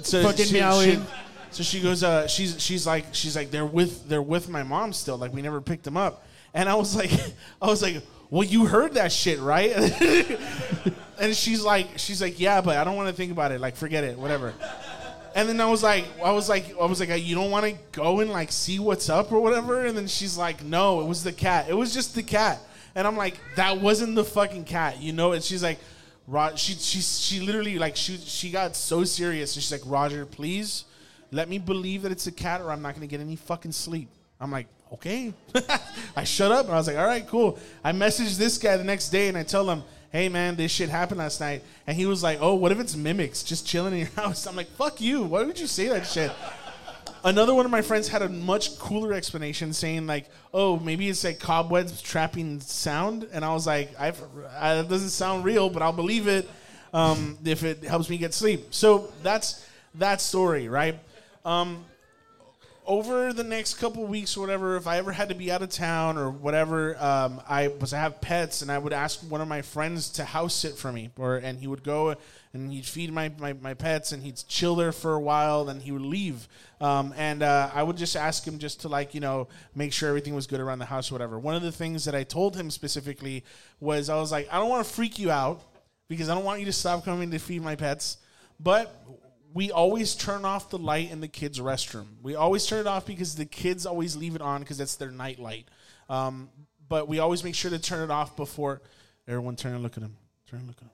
so 0.04 0.22
fucking 0.22 0.46
she- 0.46 0.52
meowing. 0.54 1.00
she- 1.00 1.06
so 1.50 1.62
she 1.62 1.80
goes, 1.80 2.02
uh, 2.02 2.26
she's 2.26 2.58
she's 2.62 2.86
like 2.86 3.06
she's 3.12 3.36
like 3.36 3.50
they're 3.50 3.66
with 3.66 4.08
they're 4.08 4.22
with 4.22 4.48
my 4.48 4.62
mom 4.62 4.92
still. 4.94 5.18
Like 5.18 5.34
we 5.34 5.42
never 5.42 5.60
picked 5.60 5.84
them 5.84 5.98
up. 5.98 6.24
And 6.54 6.66
I 6.68 6.74
was 6.76 6.96
like, 6.96 7.10
I 7.62 7.66
was 7.66 7.82
like, 7.82 8.02
well, 8.30 8.42
you 8.46 8.64
heard 8.64 8.94
that 8.94 9.12
shit, 9.12 9.38
right? 9.38 9.70
and 11.20 11.34
she's 11.36 11.62
like, 11.62 11.98
she's 11.98 12.22
like, 12.22 12.40
yeah, 12.40 12.62
but 12.62 12.78
I 12.78 12.84
don't 12.84 12.96
want 12.96 13.08
to 13.10 13.14
think 13.14 13.32
about 13.32 13.52
it. 13.52 13.60
Like, 13.60 13.76
forget 13.76 14.02
it, 14.04 14.18
whatever. 14.18 14.54
And 15.34 15.48
then 15.48 15.60
I 15.60 15.66
was 15.66 15.82
like, 15.82 16.04
I 16.22 16.32
was 16.32 16.48
like, 16.48 16.74
I 16.80 16.84
was 16.84 17.00
like, 17.00 17.24
you 17.24 17.34
don't 17.34 17.50
want 17.50 17.66
to 17.66 17.74
go 17.92 18.20
and 18.20 18.30
like 18.30 18.52
see 18.52 18.78
what's 18.78 19.08
up 19.08 19.32
or 19.32 19.40
whatever. 19.40 19.86
And 19.86 19.96
then 19.96 20.06
she's 20.06 20.36
like, 20.36 20.62
no, 20.62 21.00
it 21.00 21.06
was 21.06 21.24
the 21.24 21.32
cat. 21.32 21.66
It 21.68 21.74
was 21.74 21.94
just 21.94 22.14
the 22.14 22.22
cat. 22.22 22.60
And 22.94 23.06
I'm 23.06 23.16
like, 23.16 23.38
that 23.56 23.80
wasn't 23.80 24.14
the 24.14 24.24
fucking 24.24 24.64
cat, 24.64 25.00
you 25.00 25.12
know? 25.12 25.32
And 25.32 25.42
she's 25.42 25.62
like, 25.62 25.78
Ro- 26.28 26.54
she 26.54 26.74
she 26.74 27.00
she 27.00 27.40
literally 27.40 27.78
like 27.78 27.96
she 27.96 28.16
she 28.16 28.50
got 28.50 28.76
so 28.76 29.04
serious. 29.04 29.56
And 29.56 29.62
she's 29.62 29.72
like, 29.72 29.82
Roger, 29.84 30.24
please 30.24 30.84
let 31.32 31.48
me 31.48 31.58
believe 31.58 32.02
that 32.02 32.12
it's 32.12 32.26
a 32.26 32.32
cat, 32.32 32.60
or 32.60 32.70
I'm 32.70 32.82
not 32.82 32.94
gonna 32.94 33.06
get 33.06 33.20
any 33.20 33.36
fucking 33.36 33.72
sleep. 33.72 34.08
I'm 34.40 34.50
like, 34.50 34.66
okay. 34.92 35.32
I 36.16 36.24
shut 36.24 36.52
up 36.52 36.66
and 36.66 36.74
I 36.74 36.76
was 36.76 36.86
like, 36.86 36.96
all 36.96 37.06
right, 37.06 37.26
cool. 37.26 37.58
I 37.82 37.92
messaged 37.92 38.36
this 38.38 38.58
guy 38.58 38.76
the 38.76 38.84
next 38.84 39.08
day 39.10 39.28
and 39.28 39.38
I 39.38 39.42
tell 39.42 39.68
him, 39.68 39.82
hey 40.12 40.28
man, 40.28 40.56
this 40.56 40.70
shit 40.70 40.90
happened 40.90 41.18
last 41.18 41.40
night. 41.40 41.64
And 41.86 41.96
he 41.96 42.06
was 42.06 42.22
like, 42.22 42.38
oh, 42.40 42.54
what 42.54 42.70
if 42.70 42.78
it's 42.78 42.94
mimics 42.94 43.42
just 43.42 43.66
chilling 43.66 43.94
in 43.94 43.98
your 44.00 44.08
house? 44.16 44.46
I'm 44.46 44.54
like, 44.54 44.68
fuck 44.68 45.00
you. 45.00 45.24
Why 45.24 45.42
would 45.42 45.58
you 45.58 45.66
say 45.66 45.88
that 45.88 46.06
shit? 46.06 46.30
Another 47.24 47.54
one 47.54 47.64
of 47.64 47.70
my 47.70 47.82
friends 47.82 48.08
had 48.08 48.20
a 48.22 48.28
much 48.28 48.78
cooler 48.78 49.12
explanation, 49.12 49.72
saying 49.72 50.08
like, 50.08 50.28
"Oh, 50.52 50.80
maybe 50.80 51.08
it's 51.08 51.22
like 51.22 51.38
cobwebs 51.38 52.02
trapping 52.02 52.58
sound." 52.58 53.28
And 53.32 53.44
I 53.44 53.54
was 53.54 53.64
like, 53.64 53.92
I, 53.96 54.08
"It 54.08 54.88
doesn't 54.88 55.10
sound 55.10 55.44
real, 55.44 55.70
but 55.70 55.82
I'll 55.82 55.92
believe 55.92 56.26
it 56.26 56.50
um, 56.92 57.38
if 57.44 57.62
it 57.62 57.84
helps 57.84 58.10
me 58.10 58.18
get 58.18 58.34
sleep." 58.34 58.74
So 58.74 59.12
that's 59.22 59.64
that 59.94 60.20
story, 60.20 60.68
right? 60.68 60.98
Um, 61.44 61.84
over 62.84 63.32
the 63.32 63.44
next 63.44 63.74
couple 63.74 64.04
weeks 64.06 64.36
or 64.36 64.40
whatever, 64.40 64.76
if 64.76 64.86
I 64.86 64.98
ever 64.98 65.12
had 65.12 65.28
to 65.28 65.34
be 65.34 65.52
out 65.52 65.62
of 65.62 65.68
town 65.68 66.18
or 66.18 66.30
whatever, 66.30 66.96
um, 67.02 67.40
I 67.48 67.68
was 67.68 67.92
I 67.92 67.98
have 67.98 68.20
pets 68.20 68.62
and 68.62 68.72
I 68.72 68.78
would 68.78 68.92
ask 68.92 69.20
one 69.20 69.40
of 69.40 69.46
my 69.46 69.62
friends 69.62 70.10
to 70.10 70.24
house 70.24 70.54
sit 70.54 70.76
for 70.76 70.92
me, 70.92 71.10
or 71.16 71.36
and 71.36 71.58
he 71.58 71.66
would 71.66 71.84
go 71.84 72.16
and 72.52 72.72
he'd 72.72 72.84
feed 72.84 73.12
my, 73.12 73.30
my, 73.38 73.52
my 73.54 73.74
pets 73.74 74.12
and 74.12 74.22
he'd 74.22 74.42
chill 74.48 74.74
there 74.74 74.92
for 74.92 75.14
a 75.14 75.20
while, 75.20 75.64
then 75.64 75.80
he 75.80 75.92
would 75.92 76.02
leave, 76.02 76.48
um, 76.80 77.14
and 77.16 77.42
uh, 77.42 77.70
I 77.72 77.82
would 77.82 77.96
just 77.96 78.16
ask 78.16 78.46
him 78.46 78.58
just 78.58 78.80
to 78.80 78.88
like 78.88 79.14
you 79.14 79.20
know 79.20 79.48
make 79.74 79.92
sure 79.92 80.08
everything 80.08 80.34
was 80.34 80.46
good 80.46 80.60
around 80.60 80.80
the 80.80 80.86
house 80.86 81.10
or 81.10 81.14
whatever. 81.14 81.38
One 81.38 81.54
of 81.54 81.62
the 81.62 81.72
things 81.72 82.04
that 82.06 82.14
I 82.14 82.24
told 82.24 82.56
him 82.56 82.70
specifically 82.70 83.44
was 83.80 84.08
I 84.08 84.16
was 84.16 84.32
like 84.32 84.48
I 84.52 84.58
don't 84.58 84.68
want 84.68 84.84
to 84.84 84.92
freak 84.92 85.18
you 85.18 85.30
out 85.30 85.62
because 86.08 86.28
I 86.28 86.34
don't 86.34 86.44
want 86.44 86.60
you 86.60 86.66
to 86.66 86.72
stop 86.72 87.04
coming 87.04 87.30
to 87.30 87.38
feed 87.38 87.62
my 87.62 87.76
pets, 87.76 88.18
but 88.58 89.02
we 89.54 89.70
always 89.70 90.14
turn 90.14 90.44
off 90.44 90.70
the 90.70 90.78
light 90.78 91.10
in 91.10 91.20
the 91.20 91.28
kids' 91.28 91.60
restroom. 91.60 92.06
We 92.22 92.34
always 92.34 92.66
turn 92.66 92.80
it 92.80 92.86
off 92.86 93.06
because 93.06 93.34
the 93.34 93.44
kids 93.44 93.86
always 93.86 94.16
leave 94.16 94.34
it 94.34 94.42
on 94.42 94.60
because 94.60 94.78
that's 94.78 94.96
their 94.96 95.10
night 95.10 95.38
light. 95.38 95.68
Um, 96.08 96.48
but 96.88 97.08
we 97.08 97.18
always 97.18 97.44
make 97.44 97.54
sure 97.54 97.70
to 97.70 97.78
turn 97.78 98.02
it 98.02 98.10
off 98.10 98.36
before 98.36 98.82
everyone 99.26 99.56
turn 99.56 99.74
and 99.74 99.82
look 99.82 99.96
at 99.96 100.02
him. 100.02 100.16
Turn 100.48 100.60
and 100.60 100.68
look 100.68 100.76
at 100.76 100.84
him. 100.84 100.90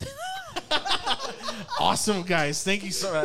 awesome 1.80 2.22
guys 2.22 2.62
thank 2.62 2.84
you 2.84 2.90
so 2.90 3.12
much 3.12 3.24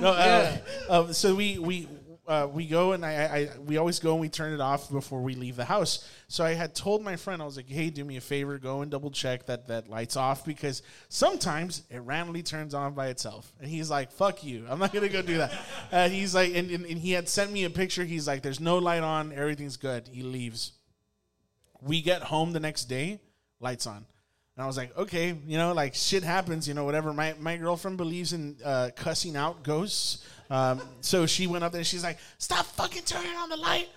no, 0.00 0.08
uh, 0.10 0.56
uh, 0.88 1.12
so 1.12 1.34
we 1.34 1.58
we 1.58 1.86
uh, 2.28 2.46
we 2.46 2.66
go 2.66 2.92
and 2.92 3.04
I, 3.04 3.10
I, 3.10 3.48
we 3.66 3.78
always 3.78 3.98
go 3.98 4.12
and 4.12 4.20
we 4.20 4.28
turn 4.28 4.52
it 4.52 4.60
off 4.60 4.90
before 4.90 5.22
we 5.22 5.34
leave 5.34 5.56
the 5.56 5.64
house. 5.64 6.06
So 6.28 6.44
i 6.44 6.52
had 6.52 6.74
told 6.74 7.02
my 7.02 7.16
friend 7.16 7.40
i 7.40 7.44
was 7.46 7.56
like 7.56 7.68
hey 7.68 7.88
do 7.88 8.04
me 8.04 8.18
a 8.18 8.20
favor 8.20 8.58
go 8.58 8.82
and 8.82 8.90
double 8.90 9.10
check 9.10 9.46
that 9.46 9.68
that 9.68 9.88
light's 9.88 10.14
off 10.14 10.44
because 10.44 10.82
sometimes 11.08 11.82
it 11.90 12.00
randomly 12.00 12.42
turns 12.42 12.74
on 12.74 12.92
by 12.92 13.08
itself. 13.08 13.52
And 13.60 13.70
he's 13.70 13.90
like 13.90 14.12
fuck 14.12 14.44
you. 14.44 14.66
I'm 14.68 14.78
not 14.78 14.92
gonna 14.92 15.08
go 15.08 15.22
do 15.22 15.38
that. 15.38 15.52
And 15.90 16.12
he's 16.12 16.34
like 16.34 16.54
and, 16.54 16.70
and, 16.70 16.84
and 16.84 16.98
he 16.98 17.12
had 17.12 17.28
sent 17.28 17.50
me 17.50 17.64
a 17.64 17.70
picture. 17.70 18.04
He's 18.04 18.26
like 18.26 18.42
there's 18.42 18.60
no 18.60 18.76
light 18.78 19.02
on. 19.02 19.32
Everything's 19.32 19.78
good. 19.78 20.08
He 20.12 20.22
leaves. 20.22 20.72
We 21.80 22.02
get 22.02 22.22
home 22.22 22.52
the 22.52 22.60
next 22.60 22.84
day. 22.84 23.20
Lights 23.60 23.86
on 23.86 24.04
and 24.58 24.64
I 24.64 24.66
was 24.66 24.76
like, 24.76 24.96
okay, 24.98 25.36
you 25.46 25.56
know, 25.56 25.72
like 25.72 25.94
shit 25.94 26.24
happens, 26.24 26.66
you 26.66 26.74
know, 26.74 26.84
whatever. 26.84 27.12
My 27.12 27.32
my 27.38 27.56
girlfriend 27.56 27.96
believes 27.96 28.32
in 28.32 28.56
uh, 28.64 28.90
cussing 28.96 29.36
out 29.36 29.62
ghosts, 29.62 30.26
um, 30.50 30.82
so 31.00 31.26
she 31.26 31.46
went 31.46 31.62
up 31.62 31.70
there 31.70 31.78
and 31.78 31.86
she's 31.86 32.02
like, 32.02 32.18
stop 32.38 32.66
fucking 32.66 33.04
turning 33.04 33.36
on 33.36 33.50
the 33.50 33.56
light. 33.56 33.88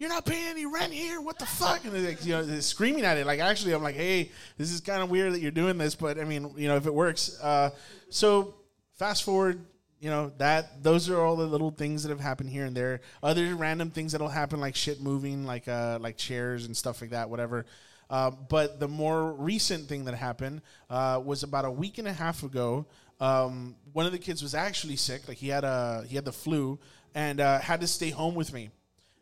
You're 0.00 0.08
not 0.08 0.26
paying 0.26 0.48
any 0.48 0.66
rent 0.66 0.92
here. 0.92 1.20
What 1.20 1.38
the 1.38 1.46
fuck? 1.46 1.84
And 1.84 2.04
like, 2.04 2.24
you 2.24 2.32
know, 2.32 2.58
screaming 2.58 3.04
at 3.04 3.18
it. 3.18 3.26
Like, 3.26 3.38
actually, 3.38 3.72
I'm 3.72 3.84
like, 3.84 3.94
hey, 3.94 4.32
this 4.58 4.72
is 4.72 4.80
kind 4.80 5.00
of 5.00 5.10
weird 5.10 5.32
that 5.32 5.40
you're 5.40 5.52
doing 5.52 5.78
this, 5.78 5.94
but 5.94 6.18
I 6.18 6.24
mean, 6.24 6.54
you 6.56 6.66
know, 6.66 6.74
if 6.74 6.86
it 6.86 6.94
works. 6.94 7.38
Uh, 7.40 7.70
so 8.08 8.54
fast 8.94 9.22
forward, 9.22 9.64
you 10.00 10.10
know, 10.10 10.32
that 10.38 10.82
those 10.82 11.08
are 11.08 11.20
all 11.20 11.36
the 11.36 11.46
little 11.46 11.70
things 11.70 12.02
that 12.02 12.08
have 12.08 12.18
happened 12.18 12.50
here 12.50 12.64
and 12.64 12.76
there. 12.76 13.00
Other 13.22 13.54
random 13.54 13.90
things 13.90 14.10
that'll 14.10 14.28
happen, 14.28 14.58
like 14.58 14.74
shit 14.74 15.00
moving, 15.00 15.46
like 15.46 15.68
uh, 15.68 15.98
like 16.00 16.16
chairs 16.16 16.66
and 16.66 16.76
stuff 16.76 17.00
like 17.00 17.10
that, 17.10 17.30
whatever. 17.30 17.64
Uh, 18.10 18.30
but 18.30 18.80
the 18.80 18.88
more 18.88 19.32
recent 19.34 19.88
thing 19.88 20.04
that 20.04 20.14
happened 20.14 20.60
uh, 20.90 21.22
was 21.24 21.44
about 21.44 21.64
a 21.64 21.70
week 21.70 21.98
and 21.98 22.08
a 22.08 22.12
half 22.12 22.42
ago. 22.42 22.84
Um, 23.20 23.76
one 23.92 24.04
of 24.04 24.12
the 24.12 24.18
kids 24.18 24.42
was 24.42 24.54
actually 24.54 24.96
sick, 24.96 25.28
like 25.28 25.36
he 25.36 25.48
had 25.48 25.62
a 25.62 26.04
he 26.08 26.16
had 26.16 26.24
the 26.24 26.32
flu, 26.32 26.78
and 27.14 27.40
uh, 27.40 27.60
had 27.60 27.80
to 27.82 27.86
stay 27.86 28.10
home 28.10 28.34
with 28.34 28.52
me. 28.52 28.70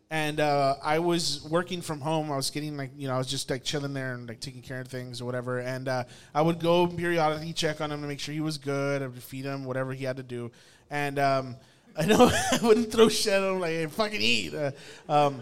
And 0.09 0.39
uh, 0.39 0.75
I 0.81 0.97
was 0.97 1.47
working 1.51 1.83
from 1.83 2.01
home. 2.01 2.31
I 2.31 2.35
was 2.35 2.49
getting 2.49 2.77
like 2.77 2.89
you 2.97 3.07
know 3.07 3.13
I 3.13 3.17
was 3.19 3.27
just 3.27 3.49
like 3.51 3.63
chilling 3.63 3.93
there 3.93 4.15
and 4.15 4.27
like 4.27 4.39
taking 4.39 4.63
care 4.63 4.79
of 4.79 4.87
things 4.87 5.21
or 5.21 5.25
whatever. 5.25 5.59
And 5.59 5.87
uh, 5.87 6.05
I 6.33 6.41
would 6.41 6.59
go 6.59 6.87
periodically 6.87 7.53
check 7.53 7.81
on 7.81 7.91
him 7.91 8.01
to 8.01 8.07
make 8.07 8.19
sure 8.19 8.33
he 8.33 8.41
was 8.41 8.57
good. 8.57 9.03
I 9.03 9.07
would 9.07 9.21
feed 9.21 9.45
him 9.45 9.65
whatever 9.65 9.93
he 9.93 10.05
had 10.05 10.17
to 10.17 10.23
do. 10.23 10.49
And 10.89 11.19
um, 11.19 11.57
I 11.95 12.05
know 12.05 12.31
I 12.51 12.59
wouldn't 12.63 12.91
throw 12.91 13.09
shit 13.09 13.33
at 13.33 13.43
him 13.43 13.59
like 13.59 13.71
hey, 13.71 13.85
fucking 13.85 14.21
eat. 14.21 14.55
Uh, 14.55 14.71
um, 15.07 15.41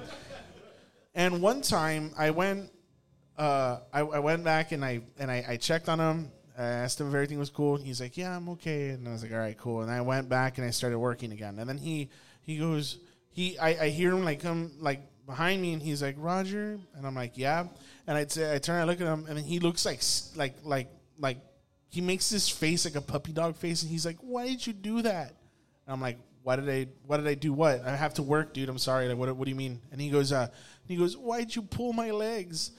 and 1.15 1.41
one 1.41 1.61
time 1.61 2.11
I 2.17 2.31
went 2.31 2.71
uh, 3.38 3.79
I, 3.93 3.99
I 4.01 4.19
went 4.19 4.43
back 4.43 4.71
and 4.71 4.83
I 4.83 5.01
and 5.17 5.29
I, 5.29 5.45
I 5.49 5.57
checked 5.57 5.89
on 5.89 5.99
him. 5.99 6.31
I 6.57 6.63
asked 6.63 6.99
him 6.99 7.07
if 7.07 7.13
everything 7.13 7.38
was 7.38 7.51
cool. 7.51 7.77
He's 7.77 8.01
like, 8.01 8.17
"Yeah, 8.17 8.35
I'm 8.35 8.49
okay." 8.49 8.89
And 8.89 9.07
I 9.07 9.11
was 9.11 9.21
like, 9.21 9.31
"All 9.31 9.38
right, 9.38 9.57
cool." 9.57 9.81
And 9.81 9.91
I 9.91 10.01
went 10.01 10.27
back 10.27 10.57
and 10.57 10.65
I 10.65 10.71
started 10.71 10.97
working 10.97 11.31
again. 11.31 11.59
And 11.59 11.69
then 11.69 11.77
he 11.77 12.09
he 12.41 12.57
goes, 12.57 12.97
he 13.38 13.57
I, 13.59 13.85
I 13.85 13.89
hear 13.89 14.11
him 14.11 14.25
like 14.25 14.41
come 14.41 14.71
like 14.79 15.01
behind 15.27 15.61
me, 15.61 15.73
and 15.73 15.81
he's 15.81 16.01
like, 16.01 16.15
"Roger," 16.17 16.79
and 16.95 17.05
I'm 17.05 17.13
like, 17.13 17.33
"Yeah." 17.38 17.67
And 18.07 18.17
I 18.17 18.25
say, 18.25 18.55
I 18.55 18.57
turn, 18.57 18.81
I 18.81 18.85
look 18.85 18.99
at 18.99 19.05
him, 19.05 19.27
and 19.29 19.38
he 19.38 19.59
looks 19.59 19.85
like 19.85 20.01
like 20.35 20.55
like 20.63 20.89
like 21.19 21.38
he 21.89 22.01
makes 22.01 22.31
this 22.31 22.49
face 22.49 22.85
like 22.85 22.95
a 22.95 23.01
puppy 23.01 23.33
dog 23.33 23.55
face, 23.55 23.83
and 23.83 23.91
he's 23.91 24.07
like, 24.07 24.17
"Why 24.21 24.47
did 24.47 24.65
you 24.65 24.73
do 24.73 25.03
that?" 25.03 25.35
And 25.85 25.93
I'm 25.93 26.01
like, 26.01 26.17
"Why 26.41 26.55
did 26.55 26.67
I? 26.67 26.88
What 27.05 27.17
did 27.17 27.27
I 27.27 27.35
do? 27.35 27.53
What? 27.53 27.85
I 27.85 27.95
have 27.95 28.15
to 28.15 28.23
work, 28.23 28.55
dude. 28.55 28.69
I'm 28.69 28.79
sorry. 28.79 29.07
Like, 29.07 29.17
what? 29.17 29.35
What 29.35 29.45
do 29.45 29.51
you 29.51 29.55
mean?" 29.55 29.81
And 29.91 30.01
he 30.01 30.09
goes, 30.09 30.31
"Uh, 30.31 30.47
he 30.88 30.95
goes, 30.95 31.15
why'd 31.15 31.55
you 31.55 31.61
pull 31.61 31.93
my 31.93 32.09
legs?" 32.09 32.71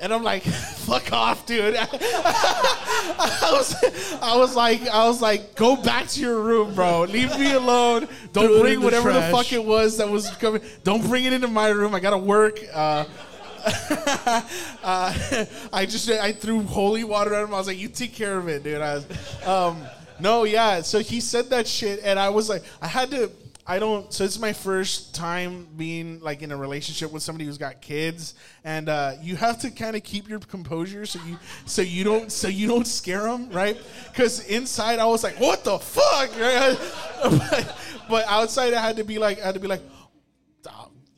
And 0.00 0.12
I'm 0.12 0.22
like, 0.22 0.42
fuck 0.86 1.12
off, 1.12 1.46
dude. 1.46 1.76
I 1.80 3.48
was, 3.52 3.74
I 4.20 4.36
was 4.36 4.54
like, 4.54 4.86
I 4.88 5.06
was 5.06 5.22
like, 5.22 5.54
go 5.54 5.76
back 5.76 6.08
to 6.08 6.20
your 6.20 6.40
room, 6.40 6.74
bro. 6.74 7.02
Leave 7.02 7.38
me 7.38 7.52
alone. 7.52 8.08
Don't 8.32 8.46
Threw 8.46 8.60
bring 8.60 8.80
the 8.80 8.84
whatever 8.84 9.12
the 9.12 9.22
fuck 9.22 9.52
it 9.52 9.64
was 9.64 9.96
that 9.98 10.08
was 10.08 10.30
coming. 10.32 10.62
Don't 10.84 11.06
bring 11.06 11.24
it 11.24 11.32
into 11.32 11.48
my 11.48 11.68
room. 11.68 11.94
I 11.94 12.00
gotta 12.00 12.18
work. 12.18 12.60
Uh, 12.72 13.04
uh, 14.84 15.44
I 15.72 15.86
just 15.88 16.08
I 16.08 16.32
threw 16.32 16.62
holy 16.62 17.02
water 17.02 17.34
at 17.34 17.42
him. 17.42 17.52
I 17.52 17.58
was 17.58 17.66
like, 17.66 17.78
"You 17.78 17.88
take 17.88 18.14
care 18.14 18.38
of 18.38 18.46
it, 18.48 18.62
dude." 18.62 18.80
I 18.80 18.94
was, 18.94 19.46
um, 19.46 19.84
no, 20.20 20.44
yeah. 20.44 20.82
So 20.82 21.00
he 21.00 21.20
said 21.20 21.50
that 21.50 21.66
shit, 21.66 22.00
and 22.04 22.18
I 22.18 22.28
was 22.28 22.48
like, 22.48 22.62
I 22.80 22.86
had 22.86 23.10
to. 23.10 23.30
I 23.66 23.78
don't. 23.78 24.12
So 24.12 24.24
is 24.24 24.38
my 24.38 24.52
first 24.52 25.14
time 25.14 25.66
being 25.76 26.20
like 26.20 26.42
in 26.42 26.52
a 26.52 26.56
relationship 26.56 27.10
with 27.12 27.22
somebody 27.22 27.46
who's 27.46 27.58
got 27.58 27.80
kids, 27.80 28.34
and 28.64 28.88
uh, 28.88 29.14
you 29.20 29.36
have 29.36 29.58
to 29.60 29.70
kind 29.70 29.96
of 29.96 30.04
keep 30.04 30.28
your 30.28 30.38
composure 30.38 31.04
so 31.04 31.18
you 31.26 31.38
so 31.64 31.82
you 31.82 32.04
don't 32.04 32.30
so 32.30 32.48
you 32.48 32.68
don't 32.68 32.86
scare 32.86 33.22
them, 33.22 33.50
right? 33.50 33.76
Because 34.08 34.46
inside 34.46 34.98
I 35.00 35.06
was 35.06 35.24
like, 35.24 35.40
"What 35.40 35.64
the 35.64 35.78
fuck?" 35.78 36.30
Right? 36.38 36.78
but, 37.22 37.78
but 38.08 38.24
outside 38.28 38.72
I 38.74 38.80
had 38.80 38.96
to 38.96 39.04
be 39.04 39.18
like, 39.18 39.40
I 39.40 39.46
had 39.46 39.54
to 39.54 39.60
be 39.60 39.68
like, 39.68 39.80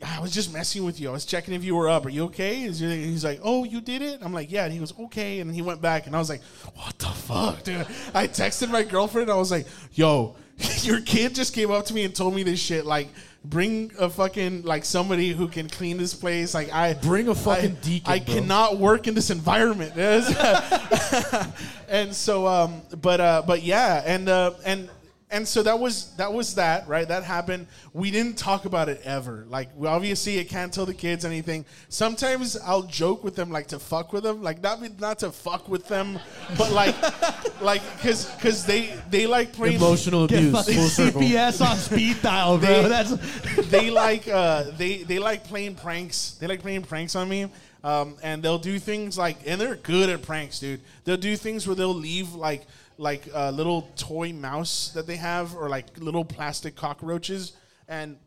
I 0.04 0.20
was 0.20 0.32
just 0.32 0.52
messing 0.52 0.84
with 0.84 1.00
you. 1.00 1.08
I 1.08 1.12
was 1.12 1.24
checking 1.24 1.54
if 1.54 1.64
you 1.64 1.74
were 1.74 1.88
up. 1.88 2.06
Are 2.06 2.08
you 2.08 2.24
okay? 2.24 2.54
He's 2.54 2.78
he's 2.78 3.24
like, 3.24 3.40
oh, 3.42 3.64
you 3.64 3.80
did 3.80 4.00
it? 4.00 4.20
I'm 4.22 4.32
like, 4.32 4.50
yeah. 4.50 4.64
And 4.64 4.72
he 4.72 4.78
goes, 4.78 4.96
okay. 4.98 5.40
And 5.40 5.52
he 5.52 5.60
went 5.60 5.80
back, 5.82 6.06
and 6.06 6.14
I 6.14 6.20
was 6.20 6.28
like, 6.28 6.42
what 6.74 6.96
the 6.98 7.06
fuck, 7.06 7.64
dude? 7.64 7.86
I 8.14 8.28
texted 8.28 8.70
my 8.70 8.84
girlfriend. 8.84 9.28
I 9.28 9.34
was 9.34 9.50
like, 9.50 9.66
yo, 9.92 10.36
your 10.82 11.00
kid 11.00 11.34
just 11.34 11.54
came 11.54 11.70
up 11.70 11.86
to 11.86 11.94
me 11.94 12.04
and 12.04 12.14
told 12.14 12.34
me 12.34 12.42
this 12.42 12.60
shit. 12.60 12.84
Like, 12.86 13.08
bring 13.44 13.92
a 13.98 14.10
fucking 14.10 14.62
like 14.62 14.84
somebody 14.84 15.32
who 15.32 15.48
can 15.48 15.68
clean 15.68 15.96
this 15.96 16.14
place. 16.14 16.54
Like, 16.54 16.72
I 16.72 16.94
Bring 16.94 17.28
a 17.28 17.34
fucking 17.34 17.76
I, 17.76 17.84
deacon, 17.84 18.12
I 18.12 18.18
bro. 18.18 18.34
cannot 18.34 18.78
work 18.78 19.06
in 19.06 19.14
this 19.14 19.30
environment. 19.30 19.96
and 21.88 22.14
so, 22.14 22.46
um, 22.46 22.82
but 23.00 23.20
uh, 23.20 23.42
but 23.46 23.62
yeah, 23.62 24.02
and 24.04 24.28
uh, 24.28 24.52
and 24.64 24.88
and 25.30 25.46
so 25.46 25.62
that 25.62 25.78
was 25.78 26.14
that 26.16 26.32
was 26.32 26.54
that 26.54 26.88
right 26.88 27.08
that 27.08 27.22
happened 27.22 27.66
we 27.92 28.10
didn't 28.10 28.38
talk 28.38 28.64
about 28.64 28.88
it 28.88 28.98
ever 29.04 29.44
like 29.48 29.68
we 29.76 29.86
obviously 29.86 30.38
it 30.38 30.48
can't 30.48 30.72
tell 30.72 30.86
the 30.86 30.94
kids 30.94 31.24
anything 31.24 31.64
sometimes 31.90 32.56
i'll 32.64 32.82
joke 32.84 33.22
with 33.22 33.34
them 33.36 33.50
like 33.50 33.66
to 33.66 33.78
fuck 33.78 34.12
with 34.12 34.22
them 34.22 34.42
like 34.42 34.62
not 34.62 34.80
not 35.00 35.18
to 35.18 35.30
fuck 35.30 35.68
with 35.68 35.86
them 35.88 36.18
but 36.56 36.72
like 36.72 36.94
like 37.60 37.82
because 37.96 38.24
because 38.36 38.64
they 38.64 38.94
they 39.10 39.26
like 39.26 39.52
playing 39.52 39.76
Emotional 39.76 40.26
Get 40.26 40.38
abuse. 40.38 40.52
fucking 40.54 40.74
Full 40.74 40.88
circle. 40.88 41.20
CPS 41.20 41.66
on 41.70 41.76
speed 41.76 42.16
dial, 42.22 42.56
bro. 42.58 42.82
They- 42.82 42.88
That's 42.88 43.68
they 43.68 43.90
like 43.90 44.26
uh, 44.28 44.64
they 44.78 45.02
they 45.02 45.18
like 45.18 45.44
playing 45.44 45.74
pranks. 45.74 46.32
They 46.40 46.46
like 46.46 46.60
playing 46.60 46.82
pranks 46.82 47.14
on 47.16 47.28
me, 47.28 47.48
um, 47.84 48.16
and 48.22 48.42
they'll 48.42 48.58
do 48.58 48.78
things 48.78 49.18
like, 49.18 49.38
and 49.46 49.60
they're 49.60 49.76
good 49.76 50.08
at 50.08 50.22
pranks, 50.22 50.58
dude. 50.60 50.80
They'll 51.04 51.16
do 51.16 51.36
things 51.36 51.66
where 51.66 51.74
they'll 51.76 51.92
leave 51.94 52.34
like 52.34 52.66
like 52.98 53.28
a 53.32 53.50
little 53.50 53.82
toy 53.96 54.32
mouse 54.32 54.90
that 54.94 55.06
they 55.06 55.16
have, 55.16 55.54
or 55.54 55.68
like 55.68 55.86
little 55.98 56.24
plastic 56.24 56.76
cockroaches, 56.76 57.52
and 57.88 58.18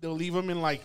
they'll 0.00 0.12
leave 0.12 0.32
them 0.32 0.50
in 0.50 0.60
like 0.60 0.82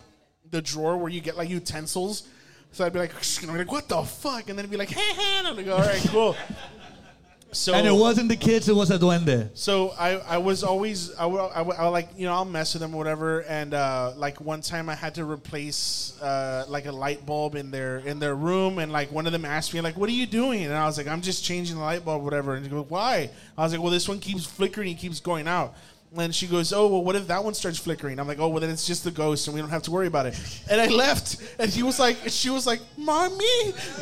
the 0.52 0.62
drawer 0.62 0.98
where 0.98 1.10
you 1.10 1.22
get 1.22 1.38
like 1.38 1.50
utensils. 1.50 2.28
So 2.72 2.86
I'd 2.86 2.94
be 2.94 3.00
like, 3.00 3.14
I'm 3.44 3.58
like, 3.58 3.72
what 3.72 3.88
the 3.88 4.04
fuck? 4.04 4.50
And 4.50 4.58
then 4.58 4.60
it'd 4.60 4.72
be 4.72 4.78
like, 4.78 4.90
hey, 5.00 5.14
hey, 5.14 5.38
and 5.40 5.48
I'm 5.48 5.56
like, 5.56 5.68
all 5.68 5.80
right, 5.80 6.06
cool. 6.10 6.36
So 7.52 7.74
and 7.74 7.88
it 7.88 7.92
wasn't 7.92 8.30
the 8.30 8.36
kids, 8.36 8.70
it 8.70 8.76
was 8.76 8.92
a 8.92 9.00
duende. 9.00 9.50
so 9.56 9.90
I, 9.98 10.18
I 10.18 10.38
was 10.38 10.64
always 10.64 11.16
I 11.16 11.26
I 11.26 11.62
I 11.64 11.88
like 11.88 12.10
you 12.16 12.26
know 12.28 12.34
I'll 12.34 12.46
mess 12.46 12.74
with 12.76 12.82
them 12.82 12.94
or 12.94 12.98
whatever. 12.98 13.42
And 13.42 13.74
uh, 13.74 14.14
like 14.16 14.40
one 14.40 14.62
time 14.62 14.88
I 14.88 14.94
had 14.96 15.16
to 15.16 15.26
replace 15.26 16.14
uh, 16.22 16.66
like 16.68 16.86
a 16.86 16.92
light 16.92 17.26
bulb 17.26 17.56
in 17.56 17.72
their 17.72 17.98
in 18.00 18.20
their 18.20 18.36
room. 18.36 18.78
And 18.78 18.92
like 18.92 19.12
one 19.12 19.26
of 19.26 19.32
them 19.32 19.46
asked 19.46 19.74
me 19.74 19.82
like 19.82 19.98
what 19.98 20.10
are 20.10 20.14
you 20.14 20.28
doing? 20.28 20.64
And 20.64 20.74
I 20.74 20.86
was 20.86 20.98
like 20.98 21.08
I'm 21.08 21.22
just 21.22 21.44
changing 21.44 21.78
the 21.78 21.82
light 21.82 22.06
bulb 22.06 22.22
or 22.22 22.24
whatever. 22.24 22.54
And 22.54 22.64
she 22.64 22.70
goes 22.70 22.86
why? 22.88 23.32
I 23.58 23.64
was 23.64 23.72
like 23.72 23.82
well 23.82 23.92
this 23.92 24.08
one 24.08 24.20
keeps 24.20 24.46
flickering 24.46 24.90
and 24.90 24.98
keeps 25.00 25.20
going 25.20 25.48
out. 25.48 25.74
And 26.16 26.34
she 26.34 26.46
goes 26.46 26.72
oh 26.72 26.88
well 26.88 27.04
what 27.04 27.16
if 27.16 27.28
that 27.28 27.44
one 27.44 27.56
starts 27.56 27.80
flickering? 27.80 28.20
I'm 28.20 28.28
like 28.28 28.40
oh 28.40 28.50
well 28.50 28.60
then 28.60 28.70
it's 28.70 28.86
just 28.86 29.04
the 29.04 29.12
ghost 29.12 29.48
and 29.48 29.56
we 29.56 29.62
don't 29.62 29.72
have 29.72 29.84
to 29.84 29.92
worry 29.92 30.08
about 30.08 30.28
it. 30.28 30.40
And 30.70 30.80
I 30.80 30.86
left. 30.88 31.38
And 31.58 31.72
he 31.72 31.82
was 31.82 31.98
like 32.00 32.18
she 32.28 32.52
was 32.52 32.68
like 32.68 32.82
mommy 32.96 33.74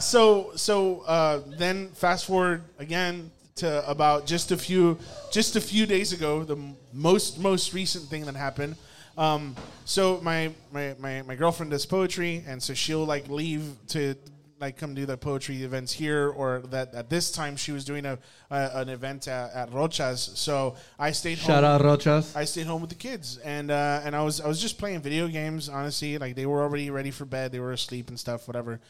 so 0.00 0.52
so 0.54 1.00
uh, 1.00 1.40
then 1.58 1.88
fast 1.90 2.26
forward 2.26 2.62
again 2.78 3.30
to 3.56 3.88
about 3.90 4.26
just 4.26 4.52
a 4.52 4.56
few 4.56 4.98
just 5.32 5.56
a 5.56 5.60
few 5.60 5.86
days 5.86 6.12
ago 6.12 6.44
the 6.44 6.58
most 6.92 7.38
most 7.38 7.74
recent 7.74 8.04
thing 8.04 8.24
that 8.24 8.36
happened 8.36 8.76
um, 9.16 9.56
so 9.84 10.20
my, 10.22 10.52
my 10.72 10.94
my 10.98 11.22
my 11.22 11.34
girlfriend 11.34 11.72
does 11.72 11.84
poetry 11.84 12.44
and 12.46 12.62
so 12.62 12.72
she'll 12.74 13.04
like 13.04 13.28
leave 13.28 13.74
to 13.88 14.14
like 14.60 14.76
come 14.76 14.94
do 14.94 15.06
the 15.06 15.16
poetry 15.16 15.62
events 15.62 15.92
here 15.92 16.30
or 16.30 16.60
that 16.70 16.92
at 16.94 17.08
this 17.08 17.30
time 17.30 17.56
she 17.56 17.70
was 17.70 17.84
doing 17.84 18.04
a, 18.04 18.18
an 18.50 18.88
event 18.88 19.28
at, 19.28 19.52
at 19.52 19.70
Rochas 19.70 20.36
so 20.36 20.74
I 20.98 21.12
stayed 21.12 21.38
Shout 21.38 21.62
home 21.62 21.64
out 21.64 21.80
Rochas. 21.80 22.34
I 22.36 22.44
stayed 22.44 22.66
home 22.66 22.80
with 22.80 22.90
the 22.90 22.96
kids, 22.96 23.38
and 23.38 23.70
uh, 23.70 24.00
and 24.04 24.16
I 24.16 24.22
was 24.22 24.40
I 24.40 24.48
was 24.48 24.60
just 24.60 24.78
playing 24.78 25.00
video 25.00 25.28
games. 25.28 25.68
Honestly, 25.68 26.18
like 26.18 26.34
they 26.34 26.46
were 26.46 26.62
already 26.62 26.90
ready 26.90 27.10
for 27.10 27.24
bed, 27.24 27.52
they 27.52 27.60
were 27.60 27.72
asleep 27.72 28.08
and 28.08 28.18
stuff, 28.18 28.48
whatever. 28.48 28.80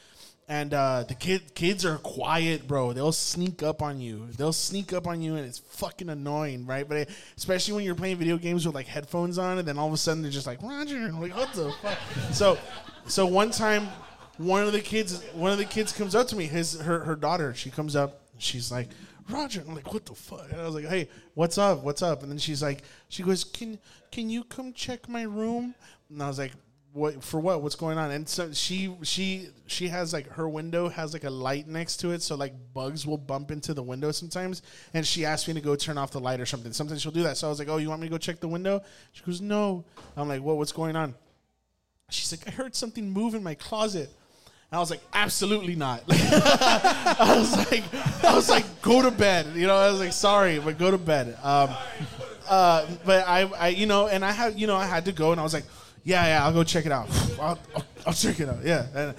And 0.48 0.72
uh, 0.72 1.04
the 1.06 1.14
kid 1.14 1.54
kids 1.54 1.84
are 1.84 1.98
quiet, 1.98 2.66
bro. 2.66 2.94
They'll 2.94 3.12
sneak 3.12 3.62
up 3.62 3.82
on 3.82 4.00
you. 4.00 4.28
They'll 4.36 4.54
sneak 4.54 4.94
up 4.94 5.06
on 5.06 5.20
you, 5.20 5.36
and 5.36 5.44
it's 5.46 5.58
fucking 5.58 6.08
annoying, 6.08 6.64
right? 6.64 6.88
But 6.88 6.96
it, 6.96 7.10
especially 7.36 7.74
when 7.74 7.84
you're 7.84 7.94
playing 7.94 8.16
video 8.16 8.38
games 8.38 8.64
with 8.64 8.74
like 8.74 8.86
headphones 8.86 9.36
on, 9.36 9.58
and 9.58 9.68
then 9.68 9.78
all 9.78 9.86
of 9.86 9.92
a 9.92 9.98
sudden 9.98 10.22
they're 10.22 10.32
just 10.32 10.46
like 10.46 10.62
Roger, 10.62 10.96
I'm 10.96 11.20
like 11.20 11.36
what 11.36 11.52
the 11.52 11.70
fuck? 11.82 11.98
So, 12.32 12.56
so 13.06 13.26
one 13.26 13.50
time, 13.50 13.88
one 14.38 14.62
of 14.62 14.72
the 14.72 14.80
kids, 14.80 15.22
one 15.34 15.52
of 15.52 15.58
the 15.58 15.66
kids 15.66 15.92
comes 15.92 16.14
up 16.14 16.28
to 16.28 16.36
me. 16.36 16.46
His 16.46 16.80
her 16.80 17.00
her 17.00 17.14
daughter, 17.14 17.54
she 17.54 17.70
comes 17.70 17.94
up. 17.94 18.22
She's 18.38 18.72
like. 18.72 18.88
Roger, 19.30 19.62
I'm 19.68 19.74
like, 19.74 19.92
what 19.92 20.06
the 20.06 20.14
fuck? 20.14 20.46
And 20.50 20.58
I 20.58 20.64
was 20.64 20.74
like, 20.74 20.86
hey, 20.86 21.06
what's 21.34 21.58
up? 21.58 21.84
What's 21.84 22.00
up? 22.00 22.22
And 22.22 22.32
then 22.32 22.38
she's 22.38 22.62
like, 22.62 22.82
she 23.10 23.22
goes, 23.22 23.44
can 23.44 23.78
can 24.10 24.30
you 24.30 24.42
come 24.42 24.72
check 24.72 25.06
my 25.06 25.20
room? 25.24 25.74
And 26.08 26.22
I 26.22 26.28
was 26.28 26.38
like, 26.38 26.52
what 26.92 27.22
for 27.22 27.38
what 27.38 27.62
what's 27.62 27.74
going 27.74 27.98
on? 27.98 28.10
And 28.10 28.28
so 28.28 28.52
she 28.52 28.94
she 29.02 29.48
she 29.66 29.88
has 29.88 30.12
like 30.12 30.28
her 30.30 30.48
window 30.48 30.88
has 30.88 31.12
like 31.12 31.24
a 31.24 31.30
light 31.30 31.68
next 31.68 31.98
to 31.98 32.10
it 32.10 32.22
so 32.22 32.34
like 32.34 32.54
bugs 32.72 33.06
will 33.06 33.18
bump 33.18 33.50
into 33.50 33.74
the 33.74 33.82
window 33.82 34.10
sometimes 34.10 34.62
and 34.94 35.06
she 35.06 35.24
asked 35.24 35.48
me 35.48 35.54
to 35.54 35.60
go 35.60 35.76
turn 35.76 35.98
off 35.98 36.10
the 36.10 36.20
light 36.20 36.40
or 36.40 36.46
something. 36.46 36.72
Sometimes 36.72 37.02
she'll 37.02 37.12
do 37.12 37.22
that. 37.24 37.36
So 37.36 37.46
i 37.46 37.50
was 37.50 37.58
like 37.58 37.68
oh 37.68 37.76
you 37.76 37.88
want 37.88 38.00
me 38.00 38.08
to 38.08 38.10
go 38.10 38.18
check 38.18 38.40
the 38.40 38.48
window? 38.48 38.82
She 39.12 39.22
goes 39.22 39.40
no. 39.40 39.84
I'm 40.16 40.28
like 40.28 40.42
what 40.42 40.56
what's 40.56 40.72
going 40.72 40.96
on? 40.96 41.14
She's 42.10 42.32
like 42.32 42.48
i 42.48 42.50
heard 42.50 42.74
something 42.74 43.10
move 43.10 43.34
in 43.34 43.42
my 43.42 43.54
closet. 43.54 44.10
And 44.70 44.76
I 44.76 44.80
was 44.80 44.90
like, 44.90 45.00
absolutely 45.14 45.76
not. 45.76 46.02
I 46.10 47.34
was 47.38 47.56
like, 47.56 47.84
I 48.22 48.34
was 48.34 48.50
like, 48.50 48.82
go 48.82 49.00
to 49.00 49.10
bed. 49.10 49.46
You 49.54 49.66
know, 49.66 49.74
I 49.74 49.90
was 49.90 49.98
like, 49.98 50.12
sorry, 50.12 50.58
but 50.58 50.76
go 50.76 50.90
to 50.90 50.98
bed. 50.98 51.38
Um, 51.42 51.70
uh, 52.46 52.86
but 53.06 53.26
I, 53.26 53.50
I, 53.58 53.68
you 53.68 53.86
know, 53.86 54.08
and 54.08 54.22
I 54.22 54.32
had, 54.32 54.58
you 54.58 54.66
know, 54.66 54.76
I 54.76 54.84
had 54.84 55.06
to 55.06 55.12
go, 55.12 55.32
and 55.32 55.40
I 55.40 55.42
was 55.42 55.54
like, 55.54 55.64
yeah, 56.08 56.26
yeah, 56.26 56.44
I'll 56.44 56.54
go 56.54 56.64
check 56.64 56.86
it 56.86 56.92
out. 56.92 57.06
I'll, 57.38 57.58
I'll, 57.76 57.84
I'll 58.06 58.12
check 58.14 58.40
it 58.40 58.48
out. 58.48 58.64
Yeah, 58.64 58.86
and, 58.94 59.14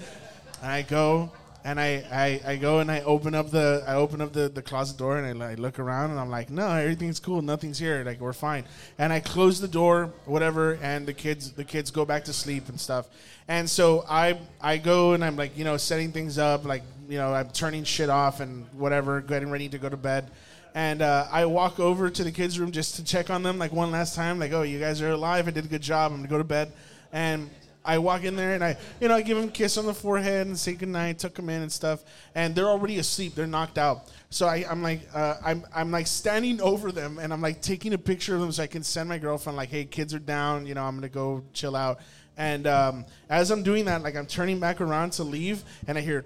and 0.60 0.72
I 0.72 0.82
go 0.82 1.30
and 1.64 1.78
I, 1.78 2.04
I, 2.10 2.52
I 2.52 2.56
go 2.56 2.80
and 2.80 2.90
I 2.90 3.02
open 3.02 3.32
up 3.32 3.52
the 3.52 3.84
I 3.86 3.94
open 3.94 4.20
up 4.20 4.32
the, 4.32 4.48
the 4.48 4.60
closet 4.60 4.96
door 4.96 5.16
and 5.16 5.40
I, 5.40 5.52
I 5.52 5.54
look 5.54 5.78
around 5.78 6.10
and 6.10 6.18
I'm 6.18 6.30
like, 6.30 6.50
no, 6.50 6.68
everything's 6.68 7.20
cool, 7.20 7.42
nothing's 7.42 7.78
here, 7.78 8.02
like 8.04 8.18
we're 8.18 8.32
fine. 8.32 8.64
And 8.98 9.12
I 9.12 9.20
close 9.20 9.60
the 9.60 9.68
door, 9.68 10.10
whatever, 10.24 10.78
and 10.82 11.06
the 11.06 11.12
kids 11.12 11.52
the 11.52 11.64
kids 11.64 11.92
go 11.92 12.04
back 12.04 12.24
to 12.24 12.32
sleep 12.32 12.68
and 12.68 12.80
stuff. 12.80 13.06
And 13.46 13.70
so 13.70 14.04
I 14.08 14.40
I 14.60 14.78
go 14.78 15.12
and 15.12 15.24
I'm 15.24 15.36
like, 15.36 15.56
you 15.56 15.62
know, 15.62 15.76
setting 15.76 16.10
things 16.10 16.38
up, 16.38 16.64
like 16.64 16.82
you 17.08 17.18
know, 17.18 17.32
I'm 17.32 17.50
turning 17.50 17.84
shit 17.84 18.10
off 18.10 18.40
and 18.40 18.66
whatever, 18.72 19.20
getting 19.20 19.50
ready 19.50 19.68
to 19.68 19.78
go 19.78 19.88
to 19.88 19.96
bed. 19.96 20.28
And 20.74 21.02
uh, 21.02 21.26
I 21.30 21.46
walk 21.46 21.80
over 21.80 22.10
to 22.10 22.24
the 22.24 22.30
kids' 22.30 22.58
room 22.58 22.70
just 22.70 22.96
to 22.96 23.04
check 23.04 23.30
on 23.30 23.42
them, 23.42 23.58
like 23.58 23.72
one 23.72 23.90
last 23.90 24.14
time, 24.14 24.38
like, 24.38 24.52
oh, 24.52 24.62
you 24.62 24.78
guys 24.78 25.02
are 25.02 25.10
alive. 25.10 25.48
I 25.48 25.50
did 25.50 25.64
a 25.64 25.68
good 25.68 25.82
job. 25.82 26.12
I'm 26.12 26.18
gonna 26.18 26.28
go 26.28 26.38
to 26.38 26.44
bed. 26.44 26.72
And 27.12 27.50
I 27.84 27.98
walk 27.98 28.24
in 28.24 28.36
there 28.36 28.52
and 28.54 28.62
I, 28.62 28.76
you 29.00 29.08
know, 29.08 29.14
I 29.14 29.22
give 29.22 29.36
them 29.38 29.48
a 29.48 29.50
kiss 29.50 29.78
on 29.78 29.86
the 29.86 29.94
forehead 29.94 30.46
and 30.46 30.58
say 30.58 30.74
goodnight, 30.74 31.18
tuck 31.18 31.34
them 31.34 31.48
in 31.48 31.62
and 31.62 31.72
stuff. 31.72 32.04
And 32.34 32.54
they're 32.54 32.68
already 32.68 32.98
asleep. 32.98 33.34
They're 33.34 33.46
knocked 33.46 33.78
out. 33.78 34.10
So 34.28 34.46
I, 34.46 34.64
I'm 34.70 34.82
like, 34.82 35.00
uh, 35.14 35.36
I'm, 35.42 35.64
I'm 35.74 35.90
like 35.90 36.06
standing 36.06 36.60
over 36.60 36.92
them 36.92 37.18
and 37.18 37.32
I'm 37.32 37.40
like 37.40 37.62
taking 37.62 37.94
a 37.94 37.98
picture 37.98 38.34
of 38.34 38.42
them 38.42 38.52
so 38.52 38.62
I 38.62 38.66
can 38.66 38.82
send 38.82 39.08
my 39.08 39.18
girlfriend 39.18 39.56
like, 39.56 39.70
hey, 39.70 39.86
kids 39.86 40.14
are 40.14 40.18
down. 40.18 40.66
You 40.66 40.74
know, 40.74 40.84
I'm 40.84 40.94
gonna 40.94 41.08
go 41.08 41.42
chill 41.52 41.74
out. 41.74 42.00
And 42.36 42.66
um, 42.66 43.06
as 43.28 43.50
I'm 43.50 43.62
doing 43.62 43.86
that, 43.86 44.02
like 44.02 44.14
I'm 44.16 44.26
turning 44.26 44.60
back 44.60 44.80
around 44.80 45.12
to 45.12 45.24
leave, 45.24 45.62
and 45.86 45.98
I 45.98 46.00
hear. 46.00 46.24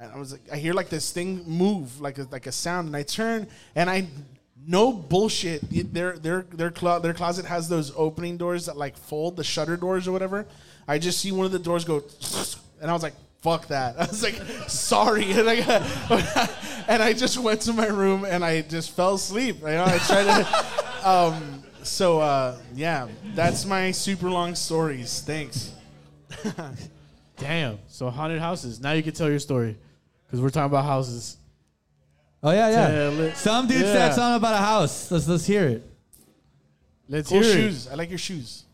And 0.00 0.12
I 0.12 0.16
was 0.16 0.32
like, 0.32 0.42
I 0.52 0.56
hear 0.56 0.74
like 0.74 0.88
this 0.88 1.10
thing 1.10 1.44
move, 1.46 2.00
like 2.00 2.18
a, 2.18 2.28
like 2.30 2.46
a 2.46 2.52
sound, 2.52 2.86
and 2.86 2.96
I 2.96 3.02
turn, 3.02 3.48
and 3.74 3.90
I, 3.90 4.06
no 4.64 4.92
bullshit. 4.92 5.62
Their 5.92 6.16
their 6.18 6.42
their 6.42 6.70
clo- 6.70 7.00
their 7.00 7.14
closet 7.14 7.46
has 7.46 7.68
those 7.68 7.92
opening 7.96 8.36
doors 8.36 8.66
that 8.66 8.76
like 8.76 8.96
fold, 8.96 9.36
the 9.36 9.44
shutter 9.44 9.76
doors 9.76 10.06
or 10.06 10.12
whatever. 10.12 10.46
I 10.86 10.98
just 10.98 11.20
see 11.20 11.32
one 11.32 11.46
of 11.46 11.52
the 11.52 11.58
doors 11.58 11.84
go, 11.84 12.04
and 12.80 12.88
I 12.90 12.94
was 12.94 13.02
like, 13.02 13.14
fuck 13.40 13.66
that. 13.68 13.96
I 13.98 14.06
was 14.06 14.22
like, 14.22 14.40
sorry, 14.68 15.24
and 15.32 15.48
I 15.48 16.50
and 16.88 17.02
I 17.02 17.12
just 17.12 17.36
went 17.38 17.62
to 17.62 17.72
my 17.72 17.86
room 17.86 18.24
and 18.24 18.44
I 18.44 18.62
just 18.62 18.92
fell 18.92 19.14
asleep. 19.14 19.60
You 19.60 19.66
know, 19.66 19.84
I 19.84 19.98
tried 19.98 20.24
to. 20.24 21.08
Um, 21.08 21.62
so 21.82 22.20
uh, 22.20 22.56
yeah, 22.74 23.08
that's 23.34 23.64
my 23.64 23.90
super 23.90 24.30
long 24.30 24.54
stories. 24.54 25.22
Thanks. 25.26 25.72
Damn. 27.36 27.78
So 27.88 28.10
haunted 28.10 28.40
houses. 28.40 28.80
Now 28.80 28.92
you 28.92 29.02
can 29.02 29.12
tell 29.12 29.30
your 29.30 29.38
story, 29.38 29.76
because 30.28 30.40
we're 30.42 30.50
talking 30.50 30.66
about 30.70 30.84
houses. 30.84 31.38
Oh 32.42 32.50
yeah, 32.52 32.68
yeah. 32.70 32.88
Tell 32.88 33.20
it. 33.20 33.36
Some 33.36 33.66
dude 33.66 33.80
Yeah. 33.80 33.92
said 33.92 34.14
something 34.14 34.36
about 34.36 34.54
a 34.54 34.58
house. 34.64 35.10
Let's 35.10 35.26
let's 35.26 35.44
hear 35.46 35.66
it. 35.66 35.82
Let's 37.08 37.28
Cool 37.30 37.42
hear 37.42 37.52
shoes. 37.54 37.86
it. 37.86 37.92
I 37.92 37.94
like 37.96 38.10
your 38.10 38.18
shoes. 38.18 38.64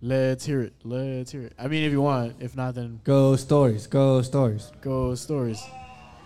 Let's 0.00 0.44
hear 0.44 0.62
it. 0.62 0.72
Let's 0.82 1.30
hear 1.30 1.42
it. 1.42 1.52
I 1.58 1.68
mean, 1.68 1.84
if 1.84 1.92
you 1.92 2.00
want. 2.02 2.36
If 2.40 2.56
not, 2.56 2.74
then 2.74 3.00
Go 3.04 3.36
stories. 3.36 3.86
Go 3.86 4.20
stories. 4.22 4.72
go 4.80 5.14
stories. 5.14 5.62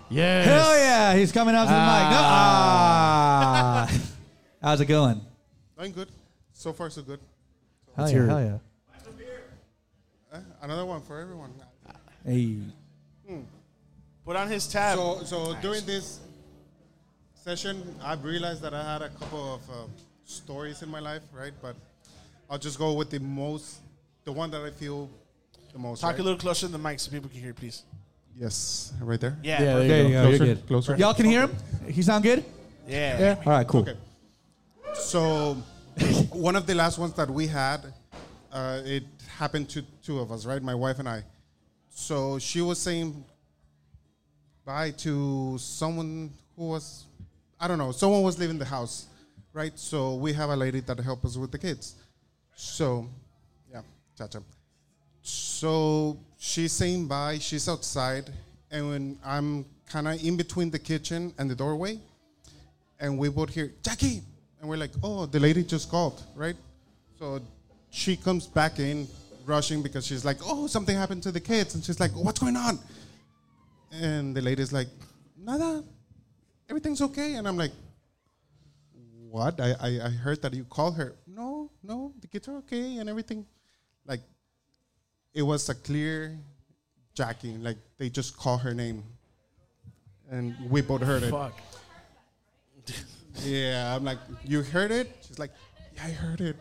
Yes. 0.09 0.47
Hell 0.47 0.79
yeah, 0.79 1.15
he's 1.17 1.33
coming 1.33 1.55
up 1.55 1.67
to 1.67 1.75
the 1.75 1.81
mic. 1.81 2.11
No- 2.15 2.25
Ah. 2.25 3.87
Ah. 3.91 4.01
How's 4.63 4.81
it 4.81 4.87
going? 4.87 5.21
I'm 5.77 5.91
good. 5.91 6.09
So 6.55 6.73
far, 6.73 6.89
so 6.91 7.03
good. 7.03 7.19
Hell 7.95 8.05
Let's 8.07 8.13
yeah, 8.13 8.19
hear 8.21 8.27
it. 8.27 8.31
hell 8.31 8.41
yeah. 8.41 8.59
Eh, 10.33 10.41
another 10.63 10.87
one 10.87 11.03
for 11.03 11.21
everyone. 11.21 11.53
Hey. 12.25 12.59
Put 14.27 14.35
on 14.35 14.49
his 14.49 14.67
tab. 14.67 14.99
So, 14.99 15.23
so 15.23 15.57
during 15.63 15.87
this 15.87 16.19
session, 17.45 17.95
I've 18.03 18.25
realized 18.25 18.61
that 18.63 18.75
I 18.75 18.83
had 18.83 19.03
a 19.03 19.09
couple 19.11 19.55
of 19.55 19.71
uh, 19.71 19.75
stories 20.25 20.83
in 20.83 20.89
my 20.89 20.99
life, 20.99 21.23
right? 21.33 21.53
But 21.63 21.77
I'll 22.51 22.59
just 22.59 22.77
go 22.77 22.93
with 22.95 23.09
the 23.09 23.21
most, 23.21 23.77
the 24.25 24.33
one 24.33 24.51
that 24.51 24.63
I 24.63 24.71
feel 24.73 25.09
the 25.73 25.79
most. 25.79 26.01
Talk 26.01 26.11
right? 26.11 26.19
a 26.19 26.23
little 26.25 26.39
closer 26.41 26.67
to 26.67 26.73
the 26.73 26.79
mic 26.79 26.99
so 26.99 27.13
people 27.13 27.31
can 27.31 27.39
hear, 27.41 27.55
please. 27.55 27.85
Yes, 28.37 28.93
right 29.01 29.21
there. 29.21 29.39
Yeah. 29.45 29.63
Yeah, 29.63 29.73
perfect. 29.75 29.89
there 29.89 30.03
you 30.03 30.13
There 30.13 30.25
go. 30.25 30.29
you 30.31 30.39
go. 30.39 30.45
You're 30.45 30.55
Closer, 30.55 30.55
good. 30.55 30.67
closer. 30.67 30.97
Y'all 30.97 31.15
can 31.15 31.27
hear 31.27 31.43
him? 31.43 31.57
He 31.89 32.03
sound 32.03 32.25
good? 32.25 32.45
Yeah. 32.89 33.19
Yeah. 33.21 33.37
All 33.47 33.53
right, 33.53 33.67
cool. 33.69 33.83
Okay. 33.83 33.97
So, 34.95 35.55
one 36.33 36.57
of 36.57 36.67
the 36.67 36.75
last 36.75 36.99
ones 36.99 37.13
that 37.15 37.31
we 37.31 37.47
had, 37.47 37.79
uh, 38.53 38.81
it 38.85 39.05
happened 39.39 39.69
to 39.71 39.83
two 40.03 40.19
of 40.19 40.33
us, 40.33 40.45
right? 40.47 40.61
My 40.61 40.75
wife 40.75 40.99
and 40.99 41.09
I. 41.09 41.23
So 41.91 42.41
she 42.41 42.61
was 42.61 42.79
saying 42.81 43.25
bye 44.67 44.91
to 44.91 45.57
someone 45.59 46.33
who 46.57 46.65
was, 46.71 47.05
I 47.61 47.69
don't 47.69 47.79
know, 47.79 47.93
someone 47.93 48.23
was 48.23 48.37
leaving 48.37 48.59
the 48.59 48.65
house, 48.65 49.07
right? 49.53 49.73
So 49.79 50.17
we 50.17 50.33
have 50.33 50.51
a 50.51 50.57
lady 50.57 50.81
that 50.81 50.99
help 50.99 51.25
us 51.25 51.37
with 51.37 51.53
the 51.53 51.59
kids. 51.59 51.95
So, 52.57 53.09
yeah, 53.71 53.83
cha-cha. 54.19 54.41
So 55.23 56.19
she's 56.37 56.73
saying 56.73 57.07
bye. 57.07 57.39
She's 57.39 57.69
outside, 57.69 58.31
and 58.71 58.89
when 58.91 59.19
I'm 59.25 59.65
kind 59.87 60.09
of 60.09 60.23
in 60.25 60.37
between 60.37 60.71
the 60.71 60.79
kitchen 60.79 61.33
and 61.39 61.49
the 61.49 61.55
doorway, 61.55 62.01
and 62.99 63.19
we 63.19 63.29
both 63.29 63.51
hear 63.55 63.73
Jackie, 63.83 64.23
and 64.61 64.69
we're 64.69 64.79
like, 64.79 64.93
"Oh, 65.03 65.27
the 65.27 65.39
lady 65.41 65.63
just 65.63 65.91
called, 65.91 66.23
right?" 66.35 66.57
So 67.19 67.41
she 67.91 68.17
comes 68.17 68.47
back 68.47 68.79
in, 68.79 69.07
rushing 69.45 69.83
because 69.83 70.07
she's 70.07 70.25
like, 70.25 70.39
"Oh, 70.45 70.67
something 70.67 70.97
happened 70.97 71.23
to 71.25 71.33
the 71.33 71.41
kids," 71.41 71.75
and 71.75 71.85
she's 71.85 72.01
like, 72.01 72.13
"What's 72.13 72.39
going 72.39 72.57
on?" 72.57 72.79
And 73.93 74.37
the 74.37 74.43
lady's 74.43 74.73
like, 74.73 74.89
"Nada, 75.37 75.85
everything's 76.69 77.01
okay," 77.01 77.35
and 77.35 77.47
I'm 77.47 77.57
like, 77.57 77.73
"What? 79.31 79.61
I 79.61 79.75
I, 79.81 79.91
I 80.07 80.11
heard 80.11 80.43
that 80.43 80.55
you 80.55 80.65
called 80.65 80.97
her. 80.97 81.17
No, 81.27 81.71
no, 81.83 82.13
the 82.21 82.27
kids 82.27 82.49
are 82.49 82.57
okay 82.59 82.99
and 82.99 83.09
everything." 83.09 83.47
Like, 84.07 84.23
it 85.35 85.43
was 85.43 85.69
a 85.69 85.75
clear 85.75 86.39
Jackie. 87.15 87.57
Like 87.57 87.79
they 87.99 88.11
just 88.11 88.37
call 88.37 88.59
her 88.59 88.75
name, 88.75 89.05
and 90.31 90.55
we 90.69 90.83
both 90.83 91.03
heard 91.03 91.23
it. 91.23 91.31
Fuck. 91.31 91.55
Yeah, 93.45 93.95
I'm 93.95 94.05
like, 94.05 94.19
you 94.45 94.63
heard 94.63 94.91
it? 94.91 95.11
She's 95.27 95.39
like, 95.39 95.51
yeah, 95.95 96.05
I 96.05 96.11
heard 96.11 96.41
it. 96.41 96.57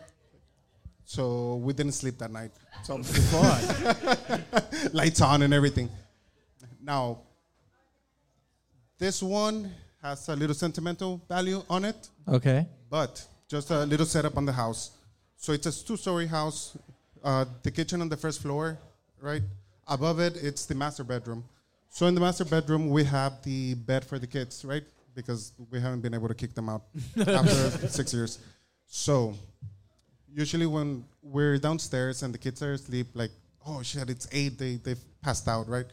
So 1.04 1.56
we 1.56 1.72
didn't 1.72 1.92
sleep 1.92 2.18
that 2.18 2.32
night. 2.32 2.50
So 2.82 3.02
fuck. 3.02 4.92
Lights 4.92 5.20
on 5.20 5.42
and 5.42 5.54
everything. 5.54 5.88
Now, 6.86 7.18
this 8.96 9.20
one 9.20 9.72
has 10.00 10.28
a 10.28 10.36
little 10.36 10.54
sentimental 10.54 11.20
value 11.28 11.60
on 11.68 11.84
it, 11.84 12.08
Okay. 12.28 12.64
but 12.88 13.26
just 13.48 13.72
a 13.72 13.84
little 13.84 14.06
setup 14.06 14.36
on 14.36 14.44
the 14.46 14.52
house. 14.52 14.92
So 15.36 15.52
it's 15.52 15.66
a 15.66 15.84
two-story 15.84 16.28
house. 16.28 16.78
Uh, 17.24 17.44
the 17.64 17.72
kitchen 17.72 18.00
on 18.02 18.08
the 18.08 18.16
first 18.16 18.40
floor, 18.40 18.78
right? 19.20 19.42
Above 19.88 20.20
it, 20.20 20.36
it's 20.36 20.64
the 20.64 20.76
master 20.76 21.02
bedroom. 21.02 21.42
So 21.88 22.06
in 22.06 22.14
the 22.14 22.20
master 22.20 22.44
bedroom, 22.44 22.88
we 22.90 23.02
have 23.02 23.42
the 23.42 23.74
bed 23.74 24.04
for 24.04 24.20
the 24.20 24.26
kids, 24.28 24.64
right? 24.64 24.84
Because 25.12 25.52
we 25.72 25.80
haven't 25.80 26.02
been 26.02 26.14
able 26.14 26.28
to 26.28 26.34
kick 26.34 26.54
them 26.54 26.68
out 26.68 26.82
after 27.26 27.88
six 27.88 28.14
years. 28.14 28.38
So 28.86 29.34
usually 30.32 30.66
when 30.66 31.04
we're 31.20 31.58
downstairs 31.58 32.22
and 32.22 32.32
the 32.32 32.38
kids 32.38 32.62
are 32.62 32.74
asleep, 32.74 33.08
like, 33.14 33.32
oh 33.66 33.82
shit, 33.82 34.08
it's 34.08 34.28
eight, 34.30 34.56
they, 34.56 34.76
they've 34.76 35.04
passed 35.20 35.48
out, 35.48 35.68
right? 35.68 35.86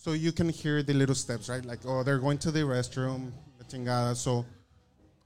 So 0.00 0.12
you 0.12 0.32
can 0.32 0.48
hear 0.48 0.82
the 0.82 0.94
little 0.94 1.14
steps, 1.14 1.50
right? 1.50 1.62
Like, 1.62 1.80
oh, 1.84 2.02
they're 2.02 2.18
going 2.18 2.38
to 2.38 2.50
the 2.50 2.60
restroom, 2.60 3.32
la 3.58 3.66
chingada. 3.68 4.16
So 4.16 4.46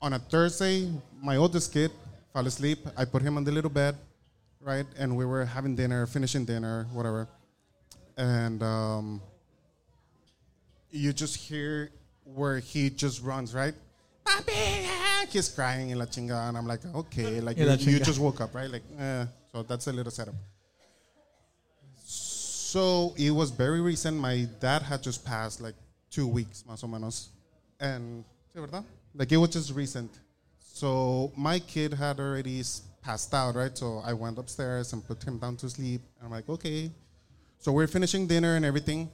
on 0.02 0.14
a 0.14 0.18
Thursday, 0.18 0.90
my 1.22 1.36
oldest 1.36 1.72
kid 1.72 1.92
fell 2.32 2.44
asleep. 2.44 2.80
I 2.96 3.04
put 3.04 3.22
him 3.22 3.36
on 3.36 3.44
the 3.44 3.52
little 3.52 3.70
bed, 3.70 3.94
right? 4.60 4.84
And 4.98 5.16
we 5.16 5.26
were 5.26 5.44
having 5.44 5.76
dinner, 5.76 6.06
finishing 6.06 6.44
dinner, 6.44 6.88
whatever. 6.92 7.28
And 8.16 8.64
um, 8.64 9.22
you 10.90 11.12
just 11.12 11.36
hear 11.36 11.90
where 12.24 12.58
he 12.58 12.90
just 12.90 13.22
runs, 13.22 13.54
right? 13.54 13.74
Papi, 14.26 15.30
He's 15.30 15.50
crying 15.50 15.90
in 15.90 16.00
la 16.00 16.06
chingada, 16.06 16.48
and 16.48 16.58
I'm 16.58 16.66
like, 16.66 16.84
okay, 16.84 17.40
like 17.40 17.58
you, 17.58 17.70
you 17.92 18.00
just 18.00 18.18
woke 18.18 18.40
up, 18.40 18.52
right? 18.52 18.68
Like, 18.68 18.82
eh. 18.98 19.26
so 19.52 19.62
that's 19.62 19.86
a 19.86 19.92
little 19.92 20.10
setup. 20.10 20.34
So 22.74 23.14
it 23.16 23.30
was 23.30 23.52
very 23.52 23.80
recent. 23.80 24.16
My 24.16 24.48
dad 24.58 24.82
had 24.82 25.00
just 25.00 25.24
passed 25.24 25.60
like 25.60 25.76
two 26.10 26.26
weeks, 26.26 26.64
más 26.68 26.82
o 26.82 26.88
menos, 26.88 27.28
and 27.78 28.24
sí, 28.52 28.60
verdad? 28.60 28.82
Like 29.14 29.30
it 29.30 29.36
was 29.36 29.50
just 29.50 29.72
recent. 29.72 30.10
So 30.58 31.30
my 31.36 31.60
kid 31.60 31.94
had 31.94 32.18
already 32.18 32.64
passed 33.00 33.32
out, 33.32 33.54
right? 33.54 33.78
So 33.78 34.02
I 34.04 34.12
went 34.12 34.38
upstairs 34.40 34.92
and 34.92 35.06
put 35.06 35.22
him 35.22 35.38
down 35.38 35.56
to 35.58 35.70
sleep. 35.70 36.00
I'm 36.20 36.32
like, 36.32 36.48
okay. 36.48 36.90
So 37.60 37.70
we're 37.70 37.86
finishing 37.86 38.26
dinner 38.26 38.56
and 38.56 38.64
everything, 38.64 39.08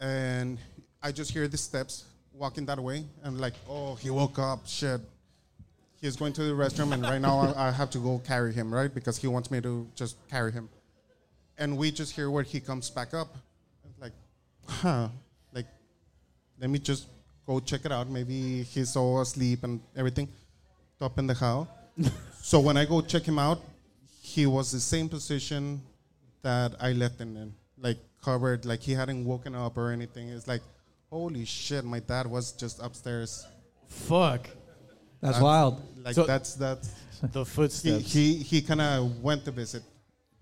and 0.00 0.56
I 1.02 1.12
just 1.12 1.32
hear 1.32 1.46
the 1.46 1.58
steps 1.58 2.04
walking 2.32 2.64
that 2.64 2.80
way, 2.80 3.04
and 3.24 3.38
like, 3.38 3.56
oh, 3.68 3.96
he 3.96 4.08
woke 4.08 4.38
up. 4.38 4.66
Shit, 4.66 5.02
he's 6.00 6.16
going 6.16 6.32
to 6.32 6.44
the 6.44 6.54
restroom, 6.54 6.94
and 6.94 7.02
right 7.02 7.20
now 7.20 7.40
I, 7.40 7.68
I 7.68 7.70
have 7.72 7.90
to 7.90 7.98
go 7.98 8.22
carry 8.24 8.54
him, 8.54 8.72
right? 8.72 8.92
Because 8.94 9.18
he 9.18 9.26
wants 9.26 9.50
me 9.50 9.60
to 9.60 9.86
just 9.94 10.16
carry 10.30 10.50
him. 10.50 10.70
And 11.58 11.76
we 11.76 11.90
just 11.90 12.12
hear 12.12 12.30
where 12.30 12.42
he 12.42 12.60
comes 12.60 12.90
back 12.90 13.14
up, 13.14 13.36
It's 13.88 14.00
like, 14.00 14.12
huh, 14.66 15.08
like, 15.52 15.66
let 16.60 16.68
me 16.70 16.78
just 16.78 17.06
go 17.46 17.60
check 17.60 17.84
it 17.84 17.92
out. 17.92 18.08
Maybe 18.08 18.62
he's 18.64 18.96
all 18.96 19.20
asleep 19.20 19.62
and 19.62 19.80
everything. 19.96 20.28
Top 20.98 21.18
in 21.18 21.26
the 21.26 21.34
house. 21.34 21.68
so 22.42 22.58
when 22.60 22.76
I 22.76 22.84
go 22.84 23.00
check 23.00 23.22
him 23.22 23.38
out, 23.38 23.60
he 24.20 24.46
was 24.46 24.72
the 24.72 24.80
same 24.80 25.08
position 25.08 25.80
that 26.42 26.74
I 26.80 26.92
left 26.92 27.20
him 27.20 27.36
in, 27.36 27.54
like 27.78 27.98
covered, 28.22 28.64
like 28.64 28.80
he 28.80 28.92
hadn't 28.92 29.24
woken 29.24 29.54
up 29.54 29.76
or 29.78 29.92
anything. 29.92 30.28
It's 30.30 30.48
like, 30.48 30.62
holy 31.10 31.44
shit, 31.44 31.84
my 31.84 32.00
dad 32.00 32.26
was 32.26 32.52
just 32.52 32.80
upstairs. 32.82 33.46
Fuck. 33.88 34.48
That's 35.20 35.40
wild. 35.40 35.80
Like 36.02 36.14
So- 36.14 36.24
that's 36.24 36.54
that's 36.54 36.90
The 37.32 37.44
he 37.44 37.44
footsteps. 37.44 38.12
he, 38.12 38.34
he 38.36 38.60
kind 38.60 38.80
of 38.80 39.22
went 39.22 39.44
to 39.46 39.50
visit. 39.50 39.82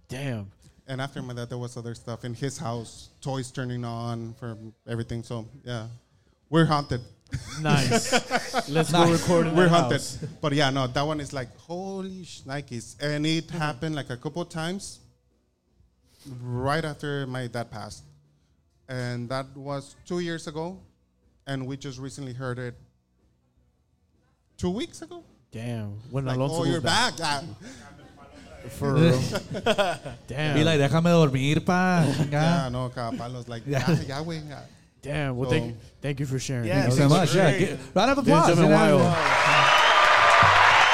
Damn. 0.09 0.51
And 0.88 1.00
after 1.00 1.22
my 1.22 1.32
dad, 1.34 1.48
there 1.48 1.59
was 1.59 1.76
other 1.76 1.94
stuff 1.94 2.24
in 2.24 2.34
his 2.34 2.59
house, 2.59 3.10
toys 3.20 3.50
turning 3.50 3.84
on 3.84 4.34
for 4.34 4.56
everything. 4.86 5.22
So 5.22 5.46
yeah, 5.64 5.86
we're 6.50 6.64
haunted. 6.66 7.00
Nice. 7.62 8.12
Let's 8.68 8.92
go 8.92 9.10
record 9.10 9.46
in 9.46 9.56
We're 9.56 9.68
haunted. 9.68 9.92
house. 9.92 10.18
But 10.40 10.52
yeah, 10.52 10.70
no, 10.70 10.86
that 10.86 11.02
one 11.02 11.20
is 11.20 11.32
like 11.32 11.56
holy 11.56 12.24
shnikes, 12.24 12.96
and 13.00 13.24
it 13.24 13.50
happened 13.50 13.94
like 13.94 14.10
a 14.10 14.16
couple 14.16 14.44
times 14.44 15.00
right 16.42 16.84
after 16.84 17.26
my 17.26 17.46
dad 17.46 17.70
passed, 17.70 18.04
and 18.88 19.28
that 19.30 19.46
was 19.56 19.96
two 20.04 20.18
years 20.20 20.46
ago, 20.46 20.78
and 21.46 21.66
we 21.66 21.76
just 21.76 21.98
recently 21.98 22.34
heard 22.34 22.59
it 22.59 22.74
two 24.59 24.70
weeks 24.70 25.00
ago. 25.00 25.24
Damn. 25.52 26.00
When 26.10 26.24
Like, 26.26 26.36
Alonso 26.36 26.62
oh, 26.62 26.64
you're 26.64 26.80
back. 26.80 27.14
Ah. 27.22 27.44
For 28.70 28.94
real. 28.94 29.20
Damn. 30.26 30.55
Be 30.56 30.64
like, 30.64 30.78
déjame 30.80 31.05
dormir, 31.10 31.60
pa. 31.60 32.05
Yeah, 32.06 32.14
chingada. 32.14 32.70
no, 32.72 32.89
Capalos 32.90 33.48
like, 33.48 33.62
Yeah. 33.66 33.84
yeah, 33.89 34.01
yeah, 34.06 34.22
güey. 34.24 34.43
Damn. 35.02 35.36
Well, 35.36 35.51
So- 35.51 35.56
thank 35.56 35.66
you, 35.66 35.76
thank 36.01 36.20
you 36.20 36.26
for 36.26 36.39
sharing. 36.39 36.66
Yeah, 36.68 36.82
Thank 36.82 36.94
you 36.94 36.98
so 37.02 37.09
much. 37.09 37.30
for 37.30 37.36
Yeah, 37.39 37.43
sharing 37.51 37.60
get- 37.60 37.70
it. 37.70 37.80
round 37.94 38.10
of 38.10 38.16
Didn't 38.24 38.39
applause. 38.39 38.47
take 38.55 38.59
me 38.59 38.72
a 38.72 38.76
while. 38.76 39.16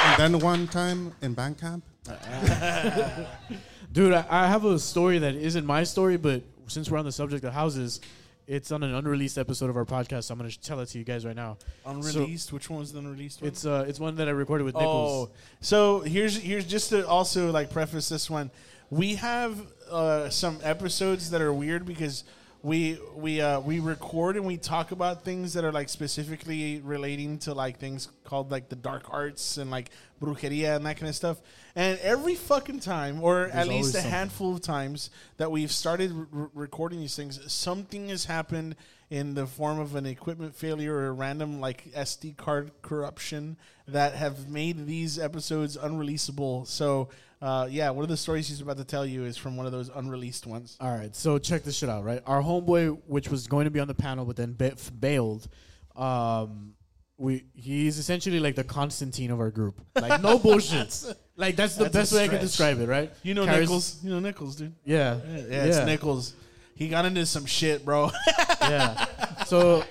And 0.09 0.17
then 0.35 0.41
one 0.41 0.67
time 0.69 1.13
in 1.21 1.35
Bandcamp, 1.37 1.83
Dude, 3.93 4.13
I, 4.15 4.25
I 4.31 4.47
have 4.49 4.65
a 4.65 4.79
story 4.79 5.19
that 5.19 5.35
isn't 5.35 5.65
my 5.67 5.83
story, 5.85 6.17
but 6.17 6.43
since 6.67 6.91
we're 6.91 6.99
on 6.99 7.05
the 7.05 7.13
subject 7.13 7.45
of 7.45 7.53
houses, 7.53 8.01
it's 8.49 8.73
on 8.73 8.83
an 8.83 8.95
unreleased 8.95 9.37
episode 9.37 9.69
of 9.69 9.77
our 9.77 9.85
podcast. 9.85 10.25
So 10.25 10.33
I'm 10.33 10.39
gonna 10.39 10.51
tell 10.51 10.81
it 10.81 10.87
to 10.87 10.99
you 10.99 11.05
guys 11.05 11.25
right 11.25 11.37
now. 11.37 11.59
So 11.85 11.91
Unreleased. 11.91 12.53
Which 12.53 12.71
one 12.71 12.81
was 12.81 12.93
the 12.93 12.99
unreleased 12.99 13.43
one? 13.43 13.49
it's 13.49 13.65
uh, 13.65 13.85
it's 13.87 14.01
one 14.01 14.17
that 14.17 14.27
I 14.27 14.33
recorded 14.33 14.65
with 14.65 14.75
Nichols. 14.75 15.29
Oh, 15.29 15.35
so 15.61 16.01
here's 16.01 16.39
here's 16.39 16.65
just 16.65 16.89
to 16.91 17.07
also 17.07 17.53
like 17.53 17.71
preface 17.71 18.09
this 18.09 18.29
one. 18.29 18.51
We 18.91 19.17
have 19.17 19.61
uh, 19.91 20.31
some 20.31 20.59
episodes 20.63 21.31
that 21.31 21.43
are 21.43 21.53
weird 21.53 21.85
because 21.85 22.25
we 22.63 22.99
we 23.15 23.41
uh, 23.41 23.61
we 23.61 23.79
record 23.79 24.37
and 24.37 24.45
we 24.45 24.57
talk 24.57 24.91
about 24.91 25.25
things 25.25 25.53
that 25.55 25.65
are 25.65 25.71
like 25.71 25.89
specifically 25.89 26.81
relating 26.81 27.39
to 27.41 27.55
like 27.55 27.79
things 27.79 28.09
called 28.25 28.51
like 28.51 28.69
the 28.69 28.77
dark 28.77 29.05
arts 29.11 29.59
and 29.59 29.71
like 29.71 29.91
brujeria 30.21 30.75
and 30.77 30.85
that 30.85 30.97
kind 30.97 31.09
of 31.09 31.15
stuff. 31.15 31.41
And 31.77 31.99
every 32.01 32.35
fucking 32.35 32.81
time, 32.81 33.23
or 33.23 33.47
at 33.47 33.69
least 33.69 33.91
a 33.91 33.93
something. 33.93 34.11
handful 34.11 34.57
of 34.57 34.63
times 34.63 35.11
that 35.37 35.51
we've 35.51 35.71
started 35.71 36.11
re- 36.13 36.49
recording 36.53 36.99
these 36.99 37.15
things, 37.15 37.41
something 37.53 38.09
has 38.09 38.25
happened 38.25 38.75
in 39.11 39.35
the 39.35 39.47
form 39.47 39.79
of 39.79 39.95
an 39.95 40.05
equipment 40.05 40.55
failure 40.55 40.95
or 40.95 41.07
a 41.07 41.13
random 41.13 41.61
like 41.61 41.85
SD 41.93 42.37
card 42.37 42.73
corruption 42.83 43.57
that 43.87 44.15
have 44.15 44.49
made 44.49 44.87
these 44.87 45.19
episodes 45.19 45.77
unreleasable. 45.77 46.67
So, 46.67 47.09
uh, 47.41 47.69
yeah, 47.71 47.91
one 47.91 48.03
of 48.03 48.09
the 48.09 48.17
stories 48.17 48.49
he's 48.49 48.61
about 48.61 48.77
to 48.79 48.85
tell 48.85 49.07
you 49.07 49.25
is 49.25 49.37
from 49.37 49.57
one 49.57 49.67
of 49.67 49.73
those 49.73 49.89
unreleased 49.95 50.47
ones. 50.47 50.77
All 50.81 50.91
right, 50.97 51.15
so 51.15 51.39
check 51.39 51.63
this 51.63 51.77
shit 51.77 51.89
out, 51.89 52.05
right? 52.05 52.23
Our 52.27 52.43
homeboy, 52.43 52.99
which 53.07 53.29
was 53.29 53.47
going 53.47 53.65
to 53.67 53.71
be 53.71 53.81
on 53.81 53.89
the 53.89 53.95
panel, 53.95 54.25
but 54.25 54.37
then 54.37 54.55
ba- 54.57 54.77
bailed. 54.99 55.49
Um, 55.97 56.75
we 57.17 57.45
he's 57.55 57.99
essentially 57.99 58.39
like 58.39 58.55
the 58.55 58.63
Constantine 58.65 59.31
of 59.31 59.41
our 59.41 59.51
group. 59.51 59.81
Like 60.01 60.21
no 60.23 60.39
bullshit. 60.45 61.05
like 61.37 61.57
that's 61.57 61.75
the 61.75 61.85
That's 61.85 61.95
best 61.95 62.13
way 62.13 62.25
I 62.25 62.29
can 62.29 62.41
describe 62.41 62.81
it, 62.81 62.87
right? 62.89 63.13
You 63.23 63.35
know 63.35 63.45
Carries- 63.45 63.61
Nichols. 63.69 63.99
You 64.05 64.11
know 64.11 64.21
Nichols, 64.21 64.57
dude. 64.57 64.75
Yeah, 64.85 65.19
Yeah, 65.29 65.37
yeah, 65.49 65.65
it's 65.65 65.85
Nichols. 65.87 66.35
He 66.75 66.89
got 66.89 67.05
into 67.07 67.27
some 67.27 67.45
shit, 67.45 67.85
bro. 67.85 68.11
yeah. 68.63 69.05
So. 69.47 69.83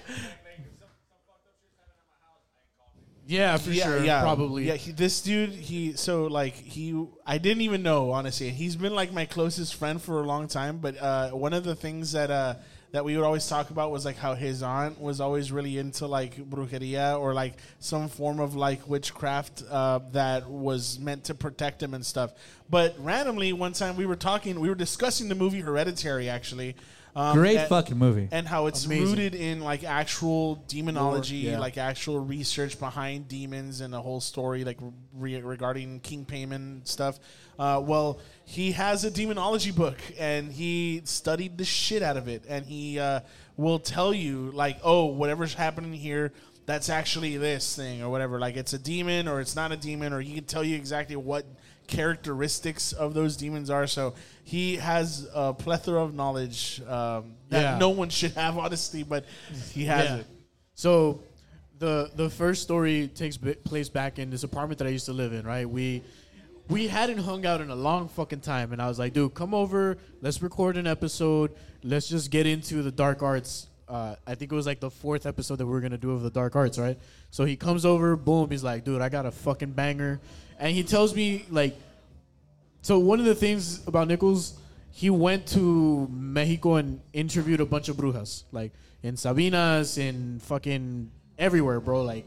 Yeah, 3.27 3.57
for 3.57 3.73
sure. 3.73 4.03
Yeah, 4.03 4.21
probably. 4.21 4.67
Yeah, 4.67 4.75
he, 4.75 4.91
this 4.91 5.21
dude, 5.21 5.49
he 5.51 5.93
so 5.93 6.27
like 6.27 6.53
he, 6.53 7.05
I 7.25 7.37
didn't 7.37 7.61
even 7.61 7.83
know 7.83 8.11
honestly. 8.11 8.49
He's 8.49 8.75
been 8.75 8.95
like 8.95 9.11
my 9.11 9.25
closest 9.25 9.75
friend 9.75 10.01
for 10.01 10.21
a 10.21 10.23
long 10.23 10.47
time. 10.47 10.77
But 10.77 10.97
uh, 10.97 11.31
one 11.31 11.53
of 11.53 11.65
the 11.65 11.75
things 11.75 12.13
that 12.13 12.31
uh, 12.31 12.55
that 12.91 13.03
we 13.03 13.17
would 13.17 13.25
always 13.25 13.47
talk 13.47 13.69
about 13.69 13.91
was 13.91 14.05
like 14.05 14.15
how 14.15 14.33
his 14.33 14.63
aunt 14.63 14.99
was 14.99 15.19
always 15.19 15.51
really 15.51 15.77
into 15.77 16.07
like 16.07 16.37
brujeria 16.49 17.19
or 17.19 17.33
like 17.33 17.55
some 17.79 18.07
form 18.07 18.39
of 18.39 18.55
like 18.55 18.87
witchcraft 18.87 19.61
uh, 19.69 19.99
that 20.13 20.49
was 20.49 20.97
meant 20.97 21.25
to 21.25 21.35
protect 21.35 21.83
him 21.83 21.93
and 21.93 22.05
stuff. 22.05 22.31
But 22.69 22.95
randomly, 22.97 23.51
one 23.51 23.73
time 23.73 23.97
we 23.97 24.05
were 24.05 24.15
talking, 24.15 24.59
we 24.59 24.69
were 24.69 24.75
discussing 24.75 25.27
the 25.27 25.35
movie 25.35 25.59
Hereditary 25.59 26.29
actually. 26.29 26.75
Um, 27.17 27.35
Great 27.35 27.57
and- 27.57 27.67
fucking 27.67 27.97
movie. 27.97 28.27
and 28.31 28.47
how 28.47 28.67
it's 28.67 28.85
Amazing. 28.85 29.07
rooted 29.09 29.33
in 29.35 29.61
like 29.61 29.83
actual 29.83 30.63
demonology, 30.67 31.43
Lore, 31.45 31.53
yeah. 31.53 31.59
like 31.59 31.75
actual 31.79 32.19
research 32.19 32.77
behind 32.79 33.27
demons 33.27 33.81
and 33.81 33.91
the 33.91 33.99
whole 33.99 34.21
story, 34.21 34.63
like 34.63 34.77
re- 35.15 35.41
regarding 35.41 35.99
King 36.01 36.25
Paimon 36.25 36.87
stuff. 36.87 37.19
Uh, 37.57 37.81
well, 37.83 38.19
he 38.45 38.73
has 38.73 39.03
a 39.03 39.09
demonology 39.09 39.71
book, 39.71 39.97
and 40.19 40.51
he 40.51 41.01
studied 41.05 41.57
the 41.57 41.65
shit 41.65 42.03
out 42.03 42.17
of 42.17 42.27
it, 42.27 42.43
and 42.47 42.67
he 42.67 42.99
uh, 42.99 43.21
will 43.57 43.79
tell 43.79 44.13
you 44.13 44.51
like, 44.53 44.77
oh, 44.83 45.05
whatever's 45.05 45.55
happening 45.55 45.93
here. 45.93 46.31
That's 46.67 46.87
actually 46.89 47.35
this 47.37 47.75
thing 47.75 48.03
or 48.03 48.09
whatever. 48.09 48.39
Like 48.39 48.57
it's 48.57 48.73
a 48.73 48.77
demon 48.77 49.27
or 49.27 49.39
it's 49.41 49.55
not 49.55 49.71
a 49.71 49.77
demon, 49.77 50.13
or 50.13 50.21
he 50.21 50.35
can 50.35 50.43
tell 50.43 50.63
you 50.63 50.75
exactly 50.75 51.15
what 51.15 51.45
characteristics 51.87 52.93
of 52.93 53.13
those 53.13 53.37
demons 53.37 53.69
are. 53.69 53.87
So 53.87 54.13
he 54.43 54.75
has 54.77 55.27
a 55.33 55.53
plethora 55.53 56.03
of 56.03 56.13
knowledge 56.13 56.81
um, 56.87 57.33
that 57.49 57.61
Yeah. 57.61 57.77
no 57.77 57.89
one 57.89 58.09
should 58.09 58.33
have, 58.33 58.57
honestly, 58.65 59.03
but 59.03 59.25
he 59.71 59.85
has 59.85 60.05
Yeah. 60.05 60.15
it. 60.17 60.25
So 60.75 61.21
the 61.79 62.09
the 62.15 62.29
first 62.29 62.63
story 62.63 63.07
takes 63.07 63.37
place 63.37 63.89
back 63.89 64.19
in 64.19 64.29
this 64.29 64.43
apartment 64.43 64.79
that 64.79 64.87
I 64.87 64.91
used 64.91 65.05
to 65.05 65.13
live 65.13 65.33
in. 65.33 65.45
Right, 65.45 65.69
we 65.69 66.01
we 66.69 66.87
hadn't 66.87 67.19
hung 67.19 67.45
out 67.45 67.61
in 67.61 67.69
a 67.69 67.75
long 67.75 68.09
fucking 68.09 68.41
time, 68.41 68.73
and 68.73 68.81
I 68.81 68.87
was 68.87 68.99
like, 68.99 69.13
dude, 69.13 69.33
come 69.33 69.53
over, 69.53 69.97
let's 70.21 70.41
record 70.41 70.75
an 70.77 70.85
episode, 70.85 71.51
let's 71.83 72.07
just 72.09 72.29
get 72.29 72.45
into 72.45 72.83
the 72.83 72.91
dark 72.91 73.21
arts. 73.23 73.67
Uh, 73.87 74.15
I 74.25 74.35
think 74.35 74.51
it 74.51 74.55
was 74.55 74.65
like 74.65 74.81
the 74.81 74.89
fourth 74.89 75.25
episode 75.25 75.55
that 75.59 75.65
we 75.65 75.71
were 75.71 75.79
gonna 75.79 75.97
do 75.97 76.11
of 76.11 76.21
the 76.21 76.29
dark 76.29 76.55
arts, 76.57 76.77
right? 76.77 76.97
So 77.31 77.45
he 77.45 77.55
comes 77.55 77.85
over, 77.85 78.17
boom, 78.17 78.49
he's 78.51 78.63
like, 78.63 78.83
dude, 78.83 79.01
I 79.01 79.07
got 79.07 79.25
a 79.25 79.31
fucking 79.31 79.71
banger, 79.71 80.19
and 80.59 80.73
he 80.73 80.83
tells 80.83 81.15
me 81.15 81.45
like 81.49 81.75
so 82.81 82.99
one 82.99 83.19
of 83.19 83.25
the 83.25 83.35
things 83.35 83.85
about 83.85 84.07
Nichols, 84.07 84.57
he 84.91 85.09
went 85.09 85.45
to 85.47 86.07
Mexico 86.09 86.75
and 86.75 87.01
interviewed 87.11 87.59
a 87.59 87.65
bunch 87.65 87.89
of 87.89 87.97
brujas, 87.97 88.43
like 88.53 88.71
in 89.03 89.15
Sabinas, 89.15 89.97
in 89.97 90.39
fucking 90.39 91.11
everywhere, 91.37 91.79
bro. 91.79 92.03
Like 92.03 92.25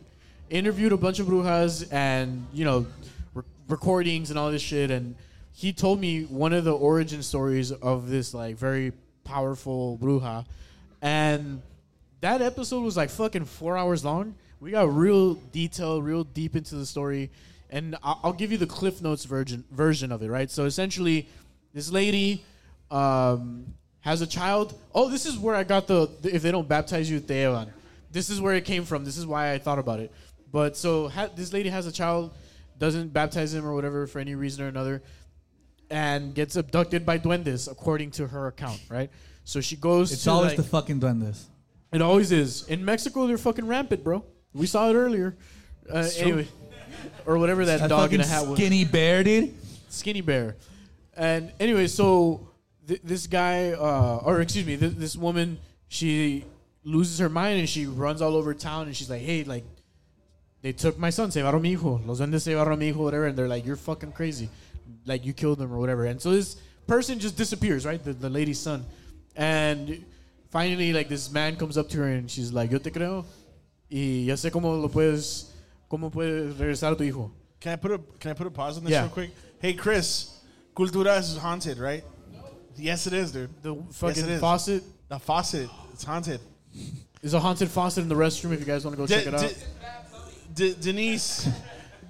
interviewed 0.51 0.93
a 0.93 0.97
bunch 0.97 1.19
of 1.19 1.29
brujas 1.29 1.91
and 1.93 2.47
you 2.53 2.65
know 2.65 2.87
re- 3.33 3.43
recordings 3.69 4.31
and 4.31 4.39
all 4.39 4.51
this 4.51 4.63
shit. 4.63 4.91
And 4.91 5.15
he 5.53 5.73
told 5.73 5.99
me 5.99 6.25
one 6.25 6.53
of 6.53 6.65
the 6.65 6.75
origin 6.75 7.23
stories 7.23 7.73
of 7.73 8.11
this 8.11 8.35
like 8.35 8.57
very 8.57 8.93
powerful 9.25 9.99
bruja, 9.99 10.45
and 11.01 11.63
that 12.21 12.43
episode 12.43 12.83
was 12.83 12.97
like 12.97 13.09
fucking 13.09 13.47
four 13.47 13.79
hours 13.79 14.05
long. 14.05 14.35
We 14.61 14.73
got 14.73 14.95
real 14.95 15.35
detailed, 15.53 16.05
real 16.05 16.25
deep 16.25 16.55
into 16.55 16.75
the 16.75 16.85
story, 16.85 17.31
and 17.71 17.97
I'll, 18.03 18.21
I'll 18.25 18.33
give 18.33 18.53
you 18.53 18.59
the 18.59 18.67
Cliff 18.67 19.01
Notes 19.03 19.25
version 19.25 19.65
version 19.71 20.13
of 20.13 20.23
it, 20.23 20.29
right? 20.29 20.51
So 20.51 20.65
essentially, 20.65 21.29
this 21.73 21.91
lady, 21.91 22.45
um, 22.91 23.75
has 24.01 24.21
a 24.23 24.27
child. 24.27 24.79
Oh, 24.95 25.09
this 25.09 25.27
is 25.27 25.39
where 25.39 25.55
I 25.55 25.63
got 25.65 25.87
the, 25.87 26.09
the 26.23 26.35
if 26.35 26.43
they 26.43 26.51
don't 26.51 26.69
baptize 26.69 27.11
you, 27.11 27.21
te. 27.21 27.47
This 28.11 28.31
is 28.31 28.41
where 28.41 28.55
it 28.55 28.65
came 28.65 28.85
from. 28.85 29.05
This 29.05 29.17
is 29.17 29.27
why 29.27 29.53
I 29.53 29.59
thought 29.59 29.79
about 29.79 30.01
it. 30.01 30.11
But 30.51 30.77
so 30.77 31.09
ha- 31.09 31.29
this 31.37 31.53
lady 31.53 31.69
has 31.69 31.87
a 31.87 31.93
child, 31.93 32.35
doesn't 32.79 33.13
baptize 33.13 33.55
him 33.55 33.65
or 33.65 33.75
whatever 33.75 34.07
for 34.07 34.19
any 34.19 34.35
reason 34.35 34.65
or 34.65 34.69
another, 34.69 35.03
and 35.91 36.35
gets 36.35 36.57
abducted 36.57 37.05
by 37.07 37.19
duendes, 37.19 37.71
according 37.71 38.11
to 38.13 38.27
her 38.27 38.49
account. 38.49 38.81
Right. 38.89 39.11
So 39.45 39.61
she 39.61 39.77
goes. 39.77 40.13
It's 40.13 40.25
to 40.25 40.31
always 40.31 40.49
like- 40.51 40.57
the 40.57 40.63
fucking 40.65 41.01
duendes. 41.01 41.45
It 41.93 42.03
always 42.03 42.31
is. 42.31 42.69
In 42.69 42.85
Mexico, 42.85 43.27
they're 43.27 43.37
fucking 43.37 43.67
rampant, 43.67 44.05
bro. 44.05 44.25
We 44.55 44.67
saw 44.67 44.89
it 44.91 44.95
earlier. 44.95 45.37
Uh, 45.93 45.99
It's 45.99 46.17
true. 46.17 46.27
anyway, 46.27 46.49
or 47.27 47.39
whatever 47.39 47.65
that, 47.65 47.89
dog 47.89 48.13
in 48.13 48.21
a 48.21 48.27
hat 48.27 48.47
was. 48.47 48.59
skinny 48.59 48.85
bear, 48.85 49.23
dude. 49.25 49.55
Skinny 49.89 50.21
bear. 50.21 50.57
And 51.17 51.53
anyway, 51.61 51.87
so 51.87 52.49
th- 52.87 53.01
this 53.03 53.27
guy, 53.27 53.73
uh, 53.73 54.23
or 54.25 54.41
excuse 54.41 54.67
me, 54.67 54.77
th- 54.77 54.95
this 54.95 55.17
woman, 55.17 55.59
she 55.89 56.45
loses 56.85 57.19
her 57.19 57.29
mind 57.29 57.59
and 57.59 57.69
she 57.69 57.87
runs 57.87 58.23
all 58.23 58.37
over 58.37 58.55
town 58.55 58.87
and 58.87 58.97
she's 58.97 59.11
like, 59.11 59.23
hey, 59.23 59.45
like, 59.45 59.65
they 60.63 60.73
took 60.73 60.99
my 60.99 61.11
son, 61.11 61.31
se 61.31 61.41
llevaron 61.41 61.63
mi 61.63 61.75
hijo, 61.75 62.01
los 62.07 62.21
duendes 62.21 62.43
se 62.43 62.53
llevaron 62.53 62.79
mi 62.79 62.89
hijo, 62.89 63.03
whatever. 63.03 63.27
And 63.27 63.37
they're 63.37 63.49
like, 63.49 63.65
you're 63.67 63.77
fucking 63.77 64.13
crazy. 64.13 64.49
Like, 65.07 65.25
you 65.25 65.33
killed 65.33 65.59
them 65.59 65.73
or 65.73 65.79
whatever. 65.79 66.05
And 66.05 66.21
so 66.21 66.31
this 66.33 66.57
person 66.87 67.19
just 67.19 67.37
disappears, 67.37 67.87
right? 67.87 68.03
The, 68.03 68.13
the 68.13 68.31
lady's 68.31 68.59
son. 68.59 68.85
And 69.37 70.05
finally, 70.51 70.93
like, 70.93 71.09
this 71.09 71.31
man 71.31 71.57
comes 71.57 71.79
up 71.79 71.89
to 71.91 71.99
her 71.99 72.09
and 72.09 72.31
she's 72.31 72.53
like, 72.53 72.71
yo 72.71 72.79
te 72.79 72.91
creo. 72.91 73.25
Y 73.91 74.27
ya 74.27 74.35
sé 74.37 74.51
cómo 74.51 74.81
lo 74.81 74.89
puedes, 74.89 75.50
cómo 75.91 76.11
puedes 76.11 76.57
regresar 76.57 76.93
a 76.93 76.97
tu 76.97 77.05
hijo. 77.05 77.31
Can 77.61 77.73
I 77.73 77.77
put 77.77 77.93
a 77.93 77.99
Can 78.19 78.31
I 78.31 78.35
put 78.35 78.47
a 78.47 78.51
pause 78.51 78.79
on 78.79 78.85
this 78.85 78.93
Yeah. 78.93 79.03
real 79.03 79.11
quick? 79.11 79.31
Hey, 79.61 79.75
Chris, 79.75 80.31
Cultura 80.75 81.19
is 81.19 81.37
haunted, 81.37 81.79
right? 81.79 82.05
Yes, 82.77 83.07
it 83.07 83.13
is, 83.13 83.33
dude. 83.33 83.51
The 83.63 83.75
fucking 83.93 84.25
it 84.25 84.31
is. 84.31 84.41
faucet. 84.41 84.83
The 85.09 85.19
faucet. 85.19 85.69
It's 85.93 86.05
haunted. 86.05 86.41
There's 87.21 87.35
a 87.35 87.41
haunted 87.41 87.69
faucet 87.71 88.03
in 88.05 88.09
the 88.09 88.15
restroom 88.15 88.53
if 88.53 88.61
you 88.61 88.65
guys 88.67 88.85
want 88.85 88.97
to 88.97 89.03
go 89.03 89.07
check 89.07 89.27
it 89.27 89.35
out. 89.35 89.55
De- 90.55 90.73
De- 90.73 90.81
Denise, 90.81 91.49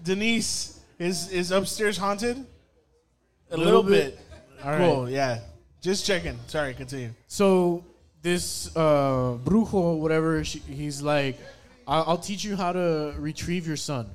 Denise 0.04 0.78
is 0.98 1.28
is 1.32 1.50
upstairs 1.50 1.96
haunted. 1.96 2.44
A 3.50 3.56
Little 3.56 3.82
bit. 3.82 4.18
All 4.62 4.76
cool. 4.76 5.04
right. 5.04 5.12
Yeah. 5.12 5.40
Just 5.80 6.06
checking. 6.06 6.38
Sorry. 6.46 6.74
Continue. 6.74 7.10
So 7.26 7.84
this 8.22 8.68
uh, 8.76 9.38
brujo, 9.42 9.98
whatever, 9.98 10.44
she, 10.44 10.60
he's 10.60 11.02
like, 11.02 11.38
I'll, 11.86 12.04
I'll 12.06 12.18
teach 12.18 12.44
you 12.44 12.56
how 12.56 12.72
to 12.72 13.14
retrieve 13.18 13.66
your 13.66 13.76
son. 13.76 14.10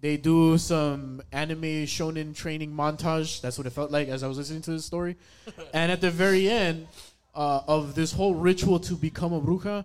They 0.00 0.16
do 0.16 0.58
some 0.58 1.22
anime 1.32 1.86
shonen 1.86 2.36
training 2.36 2.72
montage. 2.72 3.40
That's 3.40 3.56
what 3.58 3.66
it 3.66 3.70
felt 3.70 3.90
like 3.90 4.08
as 4.08 4.22
I 4.22 4.28
was 4.28 4.38
listening 4.38 4.62
to 4.62 4.72
this 4.72 4.84
story. 4.84 5.16
and 5.74 5.90
at 5.90 6.00
the 6.00 6.10
very 6.10 6.48
end 6.48 6.86
uh, 7.34 7.62
of 7.66 7.94
this 7.94 8.12
whole 8.12 8.34
ritual 8.34 8.78
to 8.80 8.94
become 8.94 9.32
a 9.32 9.40
bruja, 9.40 9.84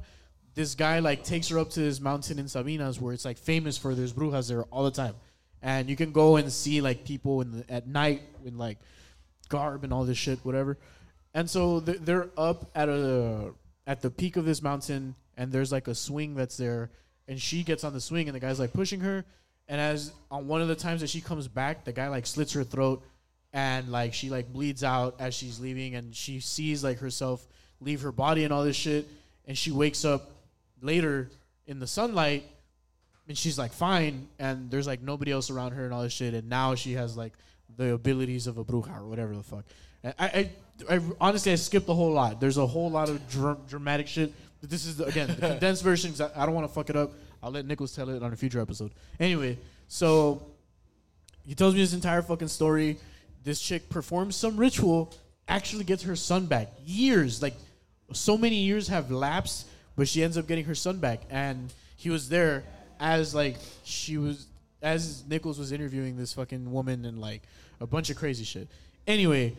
this 0.54 0.76
guy 0.76 1.00
like 1.00 1.24
takes 1.24 1.48
her 1.50 1.60
up 1.60 1.70
to 1.72 1.80
this 1.80 2.00
mountain 2.02 2.40
in 2.40 2.46
Sabinas 2.46 3.00
where 3.00 3.14
it's 3.14 3.26
like 3.26 3.38
famous 3.38 3.78
for 3.78 3.96
there's 3.96 4.14
brujas 4.14 4.50
there 4.50 4.64
all 4.64 4.84
the 4.84 4.92
time, 4.92 5.16
and 5.62 5.90
you 5.90 5.96
can 5.96 6.12
go 6.12 6.36
and 6.36 6.52
see 6.52 6.82
like 6.82 7.06
people 7.06 7.42
in 7.42 7.52
the, 7.52 7.72
at 7.72 7.88
night 7.88 8.22
in 8.46 8.58
like 8.58 8.78
garb 9.48 9.84
and 9.84 9.94
all 9.94 10.04
this 10.04 10.18
shit, 10.18 10.40
whatever. 10.44 10.78
And 11.34 11.50
so 11.50 11.80
th- 11.80 12.00
they're 12.02 12.30
up 12.38 12.70
at 12.76 12.90
a 12.90 13.54
at 13.88 14.02
the 14.02 14.10
peak 14.10 14.36
of 14.36 14.46
this 14.46 14.62
mountain, 14.62 15.16
and 15.38 15.52
there's 15.52 15.72
like 15.72 15.88
a 15.88 15.96
swing 15.96 16.36
that's 16.36 16.58
there, 16.58 16.90
and 17.28 17.42
she 17.42 17.64
gets 17.64 17.84
on 17.84 17.94
the 17.94 18.02
swing, 18.02 18.28
and 18.28 18.36
the 18.36 18.40
guy's 18.40 18.60
like 18.60 18.74
pushing 18.74 19.00
her, 19.02 19.26
and 19.68 19.80
as 19.80 20.12
on 20.30 20.48
one 20.48 20.62
of 20.62 20.68
the 20.68 20.76
times 20.76 21.02
that 21.02 21.10
she 21.10 21.22
comes 21.22 21.48
back, 21.48 21.86
the 21.86 21.94
guy 21.94 22.08
like 22.08 22.26
slits 22.26 22.54
her 22.54 22.64
throat, 22.64 23.04
and 23.54 23.90
like 23.90 24.14
she 24.14 24.30
like 24.30 24.52
bleeds 24.52 24.84
out 24.84 25.16
as 25.20 25.34
she's 25.34 25.60
leaving, 25.60 25.96
and 25.96 26.16
she 26.16 26.40
sees 26.40 26.84
like 26.84 27.00
herself 27.00 27.46
leave 27.80 28.02
her 28.02 28.12
body 28.12 28.44
and 28.44 28.54
all 28.54 28.64
this 28.64 28.76
shit, 28.76 29.08
and 29.46 29.58
she 29.58 29.72
wakes 29.72 30.06
up 30.06 30.32
later 30.82 31.30
in 31.68 31.80
the 31.80 31.88
sunlight, 31.88 32.44
and 33.28 33.38
she's 33.38 33.58
like 33.58 33.72
fine, 33.72 34.28
and 34.40 34.70
there's 34.70 34.88
like 34.88 35.02
nobody 35.02 35.32
else 35.32 35.50
around 35.50 35.72
her 35.72 35.86
and 35.86 35.94
all 35.94 36.04
this 36.04 36.14
shit, 36.14 36.34
and 36.34 36.50
now 36.50 36.76
she 36.76 36.94
has 36.94 37.16
like 37.16 37.34
the 37.78 37.94
abilities 37.94 38.48
of 38.48 38.58
a 38.58 38.66
bruja 38.66 39.00
or 39.00 39.08
whatever 39.08 39.36
the 39.36 39.44
fuck. 39.44 39.66
I, 40.04 40.14
I, 40.20 40.50
I 40.90 41.00
honestly 41.20 41.52
I 41.52 41.56
skipped 41.56 41.88
a 41.90 41.94
whole 41.94 42.12
lot. 42.12 42.40
There's 42.40 42.58
a 42.58 42.66
whole 42.66 42.90
lot 42.90 43.10
of 43.10 43.30
dr- 43.30 43.68
dramatic 43.68 44.08
shit. 44.08 44.34
This 44.62 44.86
is 44.86 44.98
the, 44.98 45.06
again 45.06 45.28
the 45.28 45.36
condensed 45.36 45.84
version. 45.84 46.12
'cause 46.12 46.22
I, 46.22 46.44
I 46.44 46.46
don't 46.46 46.54
want 46.56 46.68
to 46.68 46.74
fuck 46.74 46.90
it 46.90 46.96
up. 46.96 47.12
I'll 47.42 47.52
let 47.52 47.66
Nicholas 47.66 47.96
tell 47.96 48.10
it 48.10 48.22
on 48.22 48.32
a 48.32 48.36
future 48.36 48.62
episode. 48.62 48.92
Anyway, 49.20 49.58
so 49.88 50.42
he 51.46 51.56
tells 51.56 51.74
me 51.74 51.80
this 51.82 51.94
entire 51.94 52.22
fucking 52.22 52.48
story. 52.48 52.98
This 53.44 53.60
chick 53.60 53.90
performs 53.90 54.36
some 54.36 54.58
ritual, 54.58 55.12
actually 55.48 55.84
gets 55.84 56.04
her 56.04 56.16
son 56.16 56.46
back. 56.46 56.68
Years, 56.86 57.42
like 57.42 57.56
so 58.14 58.38
many 58.38 58.58
years 58.58 58.88
have 58.90 59.10
lapsed, 59.10 59.66
but 59.96 60.08
she 60.08 60.24
ends 60.24 60.38
up 60.38 60.48
getting 60.48 60.66
her 60.66 60.76
son 60.76 61.00
back. 61.00 61.22
And 61.32 61.74
he 61.98 62.10
was 62.12 62.30
there 62.30 62.64
as 63.00 63.34
like 63.34 63.58
she 63.84 64.18
was 64.18 64.46
as 64.84 65.24
Nichols 65.28 65.58
was 65.58 65.72
interviewing 65.72 66.18
this 66.18 66.34
fucking 66.34 66.72
woman 66.72 67.06
and 67.06 67.20
like 67.20 67.42
a 67.80 67.88
bunch 67.88 68.12
of 68.12 68.18
crazy 68.18 68.44
shit. 68.44 68.68
Anyway, 69.08 69.56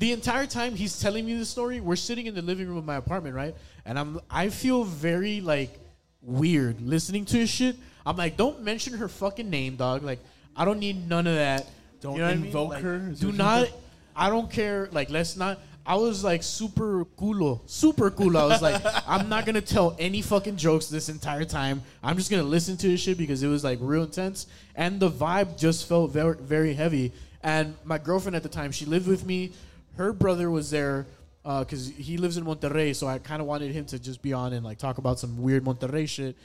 the 0.00 0.12
entire 0.12 0.46
time 0.46 0.74
he's 0.74 0.98
telling 0.98 1.26
me 1.26 1.36
the 1.36 1.44
story, 1.44 1.78
we're 1.78 1.94
sitting 1.94 2.26
in 2.26 2.34
the 2.34 2.40
living 2.42 2.66
room 2.66 2.78
of 2.78 2.86
my 2.86 2.96
apartment, 2.96 3.36
right? 3.36 3.54
And 3.84 3.98
I'm 3.98 4.18
I 4.30 4.48
feel 4.48 4.82
very 4.82 5.42
like 5.42 5.78
weird 6.22 6.80
listening 6.80 7.26
to 7.26 7.36
his 7.36 7.50
shit. 7.50 7.76
I'm 8.06 8.16
like, 8.16 8.38
don't 8.38 8.62
mention 8.62 8.94
her 8.94 9.08
fucking 9.08 9.48
name, 9.48 9.76
dog. 9.76 10.02
Like, 10.02 10.18
I 10.56 10.64
don't 10.64 10.78
need 10.78 11.06
none 11.06 11.26
of 11.26 11.34
that. 11.34 11.66
Don't 12.00 12.20
I 12.20 12.34
mean? 12.34 12.46
invoke 12.46 12.70
Like, 12.70 12.82
her? 12.82 13.10
Is 13.10 13.20
Do 13.20 13.30
not. 13.30 13.68
I 14.16 14.30
don't 14.30 14.50
care. 14.50 14.88
Like, 14.90 15.10
let's 15.10 15.36
not. 15.36 15.60
I 15.84 15.96
was 15.96 16.24
like 16.24 16.42
super 16.42 17.04
cool, 17.18 17.62
super 17.66 18.10
cool. 18.10 18.38
I 18.38 18.46
was 18.46 18.62
like, 18.62 18.82
I'm 19.06 19.28
not 19.28 19.44
gonna 19.44 19.60
tell 19.60 19.96
any 19.98 20.22
fucking 20.22 20.56
jokes 20.56 20.86
this 20.86 21.10
entire 21.10 21.44
time. 21.44 21.82
I'm 22.02 22.16
just 22.16 22.30
gonna 22.30 22.42
listen 22.42 22.78
to 22.78 22.88
his 22.88 23.00
shit 23.00 23.18
because 23.18 23.42
it 23.42 23.48
was 23.48 23.64
like 23.64 23.78
real 23.82 24.04
intense, 24.04 24.46
and 24.74 24.98
the 24.98 25.10
vibe 25.10 25.58
just 25.58 25.86
felt 25.86 26.10
very, 26.10 26.36
very 26.36 26.72
heavy. 26.72 27.12
And 27.42 27.74
my 27.84 27.98
girlfriend 27.98 28.36
at 28.36 28.42
the 28.42 28.48
time, 28.48 28.72
she 28.72 28.86
lived 28.86 29.06
with 29.06 29.26
me. 29.26 29.52
Her 30.00 30.14
brother 30.14 30.50
was 30.50 30.70
there 30.70 31.04
because 31.42 31.90
he 31.90 32.16
lives 32.16 32.38
in 32.38 32.44
Monterrey, 32.46 32.96
so 32.96 33.06
I 33.06 33.18
kind 33.18 33.42
of 33.42 33.46
wanted 33.46 33.70
him 33.72 33.84
to 33.84 33.98
just 33.98 34.22
be 34.22 34.32
on 34.32 34.54
and 34.54 34.64
like 34.64 34.78
talk 34.78 34.96
about 34.96 35.18
some 35.18 35.42
weird 35.42 35.62
Monterrey 35.62 36.08
shit. 36.08 36.36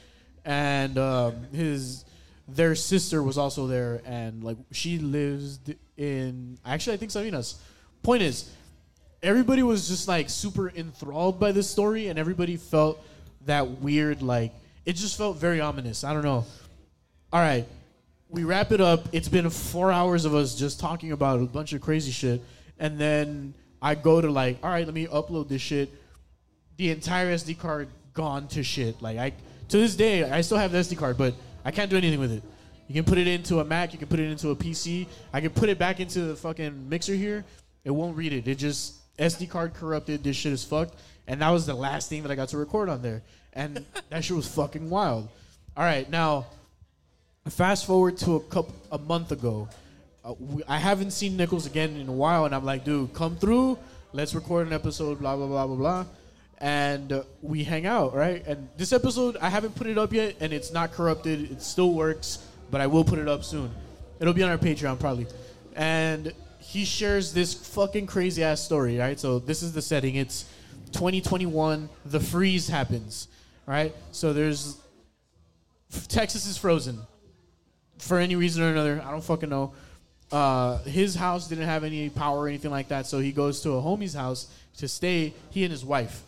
And 0.44 0.98
um, 0.98 1.46
his 1.54 2.04
their 2.46 2.74
sister 2.74 3.22
was 3.22 3.38
also 3.38 3.66
there, 3.66 4.02
and 4.04 4.44
like 4.44 4.58
she 4.72 4.98
lives 4.98 5.58
in 5.96 6.58
actually 6.66 6.92
I 6.92 6.96
think 6.98 7.12
Sabinas. 7.12 7.54
Point 8.02 8.24
is, 8.24 8.50
everybody 9.22 9.62
was 9.62 9.88
just 9.88 10.06
like 10.06 10.28
super 10.28 10.68
enthralled 10.68 11.40
by 11.40 11.52
this 11.52 11.70
story, 11.70 12.08
and 12.08 12.18
everybody 12.18 12.58
felt 12.58 13.02
that 13.46 13.80
weird 13.80 14.20
like 14.20 14.52
it 14.84 14.96
just 14.96 15.16
felt 15.16 15.38
very 15.38 15.62
ominous. 15.62 16.04
I 16.04 16.12
don't 16.12 16.24
know. 16.24 16.44
All 17.32 17.40
right, 17.40 17.64
we 18.28 18.44
wrap 18.44 18.70
it 18.70 18.82
up. 18.82 19.08
It's 19.12 19.30
been 19.30 19.48
four 19.48 19.90
hours 19.90 20.26
of 20.26 20.34
us 20.34 20.54
just 20.54 20.78
talking 20.78 21.12
about 21.12 21.40
a 21.40 21.46
bunch 21.46 21.72
of 21.72 21.80
crazy 21.80 22.12
shit, 22.12 22.42
and 22.78 22.98
then 22.98 23.54
I 23.80 23.94
go 23.94 24.20
to 24.20 24.30
like, 24.30 24.58
all 24.62 24.70
right, 24.70 24.84
let 24.84 24.94
me 24.94 25.06
upload 25.06 25.48
this 25.48 25.62
shit. 25.62 25.90
The 26.76 26.90
entire 26.90 27.34
SD 27.34 27.58
card 27.58 27.88
gone 28.14 28.48
to 28.48 28.62
shit. 28.62 29.00
Like 29.00 29.18
I 29.18 29.32
to 29.68 29.78
this 29.78 29.96
day, 29.96 30.24
I 30.24 30.40
still 30.40 30.58
have 30.58 30.72
the 30.72 30.78
SD 30.78 30.96
card, 30.96 31.18
but 31.18 31.34
I 31.64 31.70
can't 31.70 31.90
do 31.90 31.96
anything 31.96 32.20
with 32.20 32.32
it. 32.32 32.42
You 32.88 32.94
can 32.94 33.04
put 33.04 33.18
it 33.18 33.26
into 33.26 33.58
a 33.58 33.64
Mac, 33.64 33.92
you 33.92 33.98
can 33.98 34.08
put 34.08 34.20
it 34.20 34.30
into 34.30 34.50
a 34.50 34.56
PC. 34.56 35.06
I 35.32 35.40
can 35.40 35.50
put 35.50 35.68
it 35.68 35.78
back 35.78 35.98
into 35.98 36.20
the 36.22 36.36
fucking 36.36 36.88
mixer 36.88 37.14
here. 37.14 37.44
It 37.84 37.90
won't 37.90 38.16
read 38.16 38.32
it. 38.32 38.46
It 38.46 38.56
just 38.56 39.16
SD 39.16 39.50
card 39.50 39.74
corrupted. 39.74 40.22
This 40.22 40.36
shit 40.36 40.52
is 40.52 40.62
fucked. 40.62 40.94
And 41.26 41.42
that 41.42 41.50
was 41.50 41.66
the 41.66 41.74
last 41.74 42.08
thing 42.08 42.22
that 42.22 42.30
I 42.30 42.36
got 42.36 42.48
to 42.50 42.58
record 42.58 42.88
on 42.88 43.02
there. 43.02 43.22
And 43.52 43.84
that 44.10 44.24
shit 44.24 44.36
was 44.36 44.46
fucking 44.48 44.88
wild. 44.88 45.28
All 45.76 45.84
right, 45.84 46.08
now 46.08 46.46
fast 47.48 47.86
forward 47.86 48.16
to 48.18 48.36
a 48.36 48.40
couple 48.40 48.74
a 48.90 48.98
month 48.98 49.32
ago. 49.32 49.68
Uh, 50.26 50.34
we, 50.40 50.62
I 50.66 50.78
haven't 50.78 51.12
seen 51.12 51.36
Nichols 51.36 51.66
again 51.66 51.94
in 51.96 52.08
a 52.08 52.12
while, 52.12 52.46
and 52.46 52.54
I'm 52.54 52.64
like, 52.64 52.84
dude, 52.84 53.14
come 53.14 53.36
through. 53.36 53.78
Let's 54.12 54.34
record 54.34 54.66
an 54.66 54.72
episode. 54.72 55.20
Blah 55.20 55.36
blah 55.36 55.46
blah 55.46 55.66
blah 55.66 55.76
blah. 55.76 56.06
And 56.58 57.12
uh, 57.12 57.22
we 57.42 57.62
hang 57.62 57.86
out, 57.86 58.14
right? 58.14 58.44
And 58.46 58.68
this 58.76 58.92
episode, 58.92 59.36
I 59.36 59.50
haven't 59.50 59.76
put 59.76 59.86
it 59.86 59.98
up 59.98 60.12
yet, 60.12 60.36
and 60.40 60.52
it's 60.52 60.72
not 60.72 60.90
corrupted. 60.90 61.52
It 61.52 61.62
still 61.62 61.92
works, 61.92 62.44
but 62.70 62.80
I 62.80 62.88
will 62.88 63.04
put 63.04 63.20
it 63.20 63.28
up 63.28 63.44
soon. 63.44 63.70
It'll 64.18 64.32
be 64.32 64.42
on 64.42 64.50
our 64.50 64.58
Patreon 64.58 64.98
probably. 64.98 65.26
And 65.76 66.32
he 66.58 66.84
shares 66.84 67.32
this 67.32 67.54
fucking 67.54 68.06
crazy 68.06 68.42
ass 68.42 68.60
story, 68.60 68.98
right? 68.98 69.20
So 69.20 69.38
this 69.38 69.62
is 69.62 69.74
the 69.74 69.82
setting. 69.82 70.16
It's 70.16 70.44
2021. 70.92 71.88
The 72.06 72.18
freeze 72.18 72.66
happens, 72.66 73.28
right? 73.66 73.94
So 74.10 74.32
there's 74.32 74.78
Texas 76.08 76.46
is 76.46 76.56
frozen 76.56 76.98
for 77.98 78.18
any 78.18 78.34
reason 78.34 78.64
or 78.64 78.70
another. 78.70 79.00
I 79.06 79.12
don't 79.12 79.22
fucking 79.22 79.50
know. 79.50 79.72
Uh, 80.32 80.78
his 80.78 81.14
house 81.14 81.48
didn't 81.48 81.66
have 81.66 81.84
any 81.84 82.10
power 82.10 82.40
or 82.40 82.48
anything 82.48 82.70
like 82.70 82.88
that, 82.88 83.06
so 83.06 83.20
he 83.20 83.32
goes 83.32 83.60
to 83.60 83.72
a 83.72 83.82
homie's 83.82 84.14
house 84.14 84.48
to 84.78 84.88
stay. 84.88 85.32
He 85.50 85.64
and 85.64 85.70
his 85.70 85.84
wife. 85.84 86.22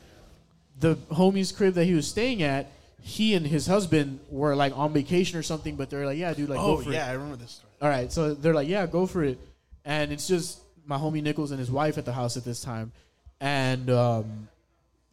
The 0.79 0.95
homie's 1.11 1.51
crib 1.51 1.75
that 1.75 1.85
he 1.85 1.95
was 1.95 2.07
staying 2.07 2.43
at, 2.43 2.71
he 3.01 3.35
and 3.35 3.47
his 3.47 3.67
husband 3.67 4.21
were 4.31 4.55
like 4.55 4.77
on 4.77 4.93
vacation 4.93 5.39
or 5.39 5.43
something, 5.43 5.77
but 5.77 5.91
they're 5.91 6.07
like, 6.07 6.19
"Yeah, 6.19 6.35
dude, 6.35 6.49
like 6.49 6.59
oh 6.59 6.77
go 6.77 6.83
for 6.83 6.93
yeah, 6.93 7.07
it." 7.07 7.11
I 7.11 7.13
remember 7.15 7.37
this 7.37 7.53
story. 7.53 7.73
All 7.83 7.89
right, 7.89 8.13
so 8.13 8.35
they're 8.35 8.55
like, 8.55 8.69
"Yeah, 8.69 8.87
go 8.87 9.07
for 9.07 9.25
it," 9.25 9.39
and 9.85 10.13
it's 10.13 10.29
just 10.29 10.61
my 10.87 10.97
homie 10.97 11.23
Nichols 11.23 11.51
and 11.51 11.59
his 11.59 11.71
wife 11.71 11.99
at 11.99 12.05
the 12.05 12.13
house 12.13 12.37
at 12.37 12.45
this 12.45 12.61
time, 12.61 12.93
and 13.41 13.91
um, 13.91 14.49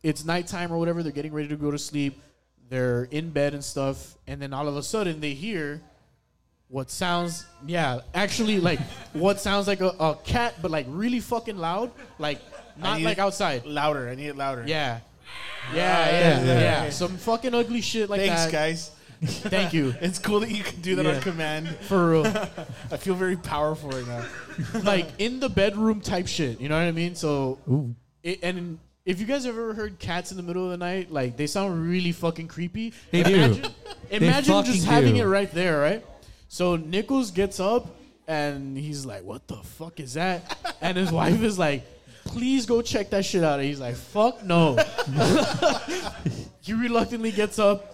it's 0.03 0.25
nighttime 0.25 0.71
or 0.71 0.77
whatever. 0.77 1.01
They're 1.01 1.11
getting 1.11 1.33
ready 1.33 1.47
to 1.47 1.55
go 1.55 1.71
to 1.71 1.79
sleep. 1.79 2.21
They're 2.69 3.05
in 3.11 3.29
bed 3.29 3.53
and 3.53 3.63
stuff, 3.63 4.15
and 4.27 4.41
then 4.41 4.53
all 4.53 4.67
of 4.67 4.75
a 4.75 4.83
sudden 4.83 5.19
they 5.21 5.33
hear 5.33 5.81
what 6.69 6.89
sounds 6.89 7.45
yeah 7.67 7.99
actually 8.13 8.59
like 8.59 8.79
what 9.13 9.39
sounds 9.39 9.67
like 9.67 9.81
a, 9.81 9.89
a 9.99 10.17
cat 10.23 10.55
but 10.61 10.71
like 10.71 10.85
really 10.89 11.19
fucking 11.19 11.57
loud 11.57 11.91
like 12.19 12.39
not 12.77 12.99
like 13.01 13.19
outside 13.19 13.65
Louder. 13.65 14.09
I 14.09 14.15
need 14.15 14.27
it 14.27 14.35
louder. 14.35 14.63
yeah 14.67 14.99
yeah 15.73 15.73
Ah, 15.73 15.75
yeah 15.75 16.09
yeah, 16.11 16.43
yeah, 16.45 16.59
yeah, 16.85 16.89
some 16.89 17.17
fucking 17.17 17.53
ugly 17.53 17.81
shit 17.81 18.09
like 18.09 18.19
that. 18.21 18.27
Thanks, 18.27 18.45
that 18.45 18.51
guys. 18.51 18.91
thank 19.49 19.73
you 19.73 19.93
It's 20.01 20.19
cool 20.19 20.41
that 20.41 20.49
you 20.51 20.63
can 20.63 20.81
do 20.81 20.95
that 20.97 21.05
Yeah. 21.05 21.15
on 21.15 21.21
command. 21.21 21.69
For 21.87 22.11
real. 22.11 22.25
I 22.91 22.97
feel 22.97 23.15
very 23.15 23.37
powerful 23.37 23.89
right 23.91 24.05
now. 24.07 24.25
like 24.83 25.07
in 25.19 25.39
the 25.39 25.49
bedroom 25.49 26.01
type 26.01 26.27
shit. 26.27 26.59
You 26.59 26.67
know 26.69 26.75
what 26.77 26.83
I 26.87 26.91
mean? 26.91 27.15
So, 27.15 27.59
it, 28.23 28.39
and 28.43 28.77
if 29.05 29.19
you 29.21 29.25
guys 29.25 29.45
have 29.45 29.55
ever 29.55 29.73
heard 29.73 29.99
cats 29.99 30.31
in 30.31 30.37
the 30.37 30.43
middle 30.43 30.65
of 30.65 30.71
the 30.71 30.77
night, 30.77 31.11
like 31.11 31.37
they 31.37 31.47
sound 31.47 31.87
really 31.89 32.11
fucking 32.11 32.47
creepy. 32.49 32.91
They 33.11 33.23
do. 33.23 33.35
imagine, 33.35 33.65
They 34.09 34.17
Imagine 34.17 34.53
fucking 34.53 34.71
just 34.73 34.85
having 34.85 35.15
do. 35.15 35.21
it 35.21 35.25
right 35.25 35.51
there, 35.51 35.79
right? 35.79 36.05
So 36.47 36.75
Nichols 36.75 37.31
gets 37.31 37.59
up 37.59 37.87
and 38.27 38.77
he's 38.77 39.05
like, 39.05 39.23
"What 39.23 39.47
the 39.47 39.57
fuck 39.57 39.99
is 39.99 40.13
that?" 40.15 40.57
And 40.81 40.97
his 40.97 41.11
wife 41.21 41.41
is 41.41 41.57
like. 41.59 41.83
Please 42.27 42.65
go 42.65 42.81
check 42.81 43.11
that 43.11 43.23
shit 43.23 43.43
out. 43.43 43.59
And 43.59 43.67
he's 43.67 43.79
like, 43.79 43.93
fuck 43.95 44.43
no. 44.43 44.75
he 46.61 46.73
reluctantly 46.73 47.31
gets 47.31 47.59
up, 47.59 47.93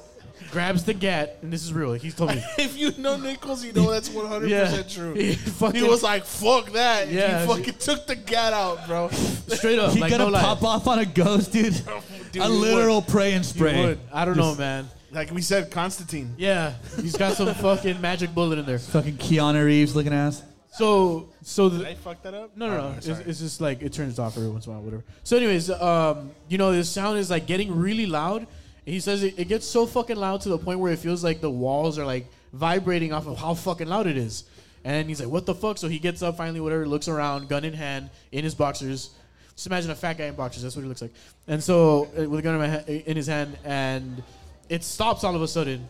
grabs 0.52 0.86
the 0.86 0.94
gat, 0.94 1.40
and 1.42 1.52
this 1.52 1.64
is 1.66 1.74
real. 1.74 1.92
He's 1.94 2.16
told 2.16 2.32
me. 2.32 2.42
if 2.58 2.78
you 2.78 2.92
know 2.98 3.18
Nichols, 3.18 3.64
you 3.66 3.74
know 3.74 3.92
that's 3.92 4.08
100% 4.08 4.48
Yeah. 4.48 4.82
true. 4.84 5.14
He 5.16 5.34
He, 5.34 5.36
fucking- 5.36 5.86
was 5.86 6.02
like, 6.02 6.24
fuck 6.26 6.72
that. 6.72 7.10
Yeah. 7.10 7.20
Yeah. 7.20 7.42
He 7.42 7.48
fucking 7.48 7.74
took 7.80 8.08
the 8.08 8.16
gat 8.16 8.54
out, 8.54 8.88
bro. 8.88 9.10
Straight 9.10 9.80
up. 9.80 9.92
He 9.94 10.00
like, 10.00 10.12
gonna 10.12 10.24
no 10.24 10.30
lie. 10.30 10.40
pop 10.42 10.64
off 10.64 10.88
on 10.88 11.00
a 11.00 11.06
ghost, 11.06 11.52
dude. 11.52 11.74
Dude, 12.32 12.42
a 12.42 12.46
you 12.46 12.52
literal 12.54 13.02
would. 13.02 13.08
pray 13.10 13.34
and 13.34 13.46
spray. 13.46 13.86
would. 13.86 14.00
I 14.14 14.24
don't 14.24 14.38
know, 14.38 14.56
man. 14.56 14.88
Like 15.12 15.32
we 15.32 15.42
said, 15.42 15.72
Constantine. 15.72 16.34
Yeah, 16.38 16.74
he's 17.02 17.18
got 17.18 17.34
some 17.34 17.54
fucking 17.54 18.00
magic 18.00 18.34
bullet 18.34 18.60
in 18.60 18.66
there. 18.66 18.80
Fucking 18.80 19.18
Keanu 19.18 19.66
Reeves 19.66 19.96
looking 19.96 20.14
ass. 20.14 20.42
So, 20.74 21.28
so 21.42 21.68
the, 21.68 21.80
Did 21.80 21.88
I 21.88 21.96
fuck 21.96 22.22
that 22.24 22.34
up? 22.34 22.56
no, 22.56 22.68
no, 22.70 22.74
Oh, 22.78 22.90
no. 22.92 22.96
It's, 22.98 23.06
sorry. 23.08 23.24
it's 23.26 23.40
just 23.40 23.60
like 23.60 23.82
it 23.82 23.92
turns 23.92 24.20
off 24.20 24.38
every 24.38 24.48
once 24.50 24.66
in 24.68 24.72
a 24.72 24.76
while, 24.76 24.84
whatever. 24.86 25.04
So, 25.26 25.36
anyways, 25.36 25.70
um, 25.70 26.32
you 26.48 26.58
know, 26.58 26.72
this 26.72 26.90
sound 26.90 27.20
is 27.20 27.30
like 27.30 27.46
getting 27.46 27.76
really 27.76 28.06
loud. 28.06 28.40
And 28.86 28.94
he 28.94 29.02
says 29.02 29.22
it, 29.22 29.38
it 29.38 29.50
gets 29.50 29.68
so 29.68 29.86
fucking 29.86 30.16
loud 30.16 30.42
to 30.42 30.50
the 30.50 30.58
point 30.58 30.80
where 30.80 30.94
it 30.94 31.00
feels 31.00 31.24
like 31.26 31.42
the 31.42 31.52
walls 31.52 32.00
are 32.00 32.06
like 32.06 32.26
vibrating 32.54 33.12
off 33.12 33.28
of 33.28 33.38
how 33.38 33.54
fucking 33.54 33.88
loud 33.88 34.08
it 34.08 34.16
is. 34.18 34.46
And 34.86 35.08
he's 35.10 35.20
like, 35.20 35.30
"What 35.30 35.46
the 35.46 35.54
fuck?" 35.54 35.78
So 35.78 35.88
he 35.90 36.00
gets 36.00 36.24
up 36.24 36.38
finally, 36.38 36.62
whatever, 36.62 36.88
looks 36.88 37.08
around, 37.08 37.48
gun 37.50 37.64
in 37.66 37.74
hand, 37.74 38.10
in 38.32 38.44
his 38.44 38.56
boxers. 38.56 39.12
Just 39.56 39.68
imagine 39.68 39.92
a 39.92 39.96
fat 39.96 40.18
guy 40.18 40.26
in 40.26 40.36
boxers. 40.36 40.64
That's 40.64 40.76
what 40.76 40.82
he 40.84 40.88
looks 40.88 41.02
like. 41.04 41.12
And 41.48 41.62
so 41.62 42.08
uh, 42.18 42.28
with 42.28 42.40
a 42.40 42.42
gun 42.42 42.56
in, 42.56 42.60
my 42.62 42.68
ha- 42.70 42.84
in 42.88 43.16
his 43.18 43.28
hand, 43.28 43.58
and 43.66 44.24
it 44.72 44.86
stops 44.86 45.26
all 45.26 45.36
of 45.36 45.42
a 45.42 45.48
sudden. 45.50 45.88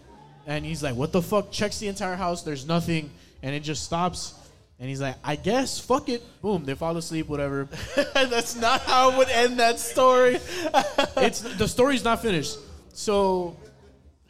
And 0.48 0.66
he's 0.66 0.82
like, 0.82 0.96
"What 0.96 1.12
the 1.12 1.22
fuck?" 1.22 1.52
Checks 1.52 1.78
the 1.78 1.88
entire 1.88 2.16
house. 2.16 2.42
There's 2.42 2.66
nothing, 2.66 3.12
and 3.44 3.56
it 3.56 3.62
just 3.62 3.84
stops. 3.84 4.34
And 4.80 4.90
he's 4.90 5.00
like, 5.00 5.16
"I 5.24 5.36
guess 5.36 5.80
fuck 5.80 6.10
it." 6.10 6.24
Boom. 6.42 6.66
They 6.66 6.74
fall 6.74 6.98
asleep. 6.98 7.28
Whatever. 7.28 7.70
That's 8.14 8.56
not 8.56 8.82
how 8.82 9.12
it 9.12 9.18
would 9.20 9.30
end 9.30 9.60
that 9.60 9.78
story. 9.80 10.40
it's 11.18 11.42
the 11.42 11.68
story's 11.68 12.04
not 12.04 12.24
finished. 12.24 12.58
So 12.94 13.56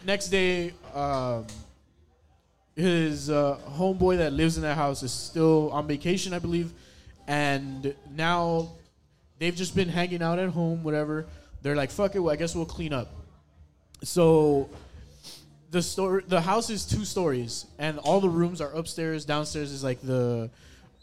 next 0.06 0.28
day, 0.28 0.74
um, 0.94 1.48
his 2.76 3.30
uh, 3.30 3.58
homeboy 3.70 4.18
that 4.18 4.34
lives 4.34 4.58
in 4.58 4.64
that 4.64 4.76
house 4.76 5.02
is 5.02 5.14
still 5.14 5.72
on 5.72 5.88
vacation, 5.88 6.34
I 6.34 6.40
believe, 6.40 6.74
and 7.26 7.96
now 8.14 8.74
they've 9.40 9.56
just 9.56 9.78
been 9.78 9.88
hanging 9.88 10.22
out 10.22 10.40
at 10.40 10.50
home. 10.50 10.84
Whatever. 10.84 11.26
They're 11.62 11.78
like, 11.78 11.90
"Fuck 11.90 12.16
it." 12.16 12.20
Well, 12.20 12.34
I 12.34 12.36
guess 12.36 12.54
we'll 12.54 12.66
clean 12.66 12.92
up. 12.92 13.21
So 14.04 14.70
the 15.70 15.82
store, 15.82 16.24
the 16.28 16.42
house 16.42 16.70
is 16.70 16.86
two 16.86 17.06
stories, 17.06 17.66
and 17.80 18.00
all 18.00 18.20
the 18.20 18.30
rooms 18.30 18.62
are 18.62 18.74
upstairs. 18.74 19.26
Downstairs 19.26 19.72
is 19.72 19.84
like 19.84 20.02
the 20.02 20.50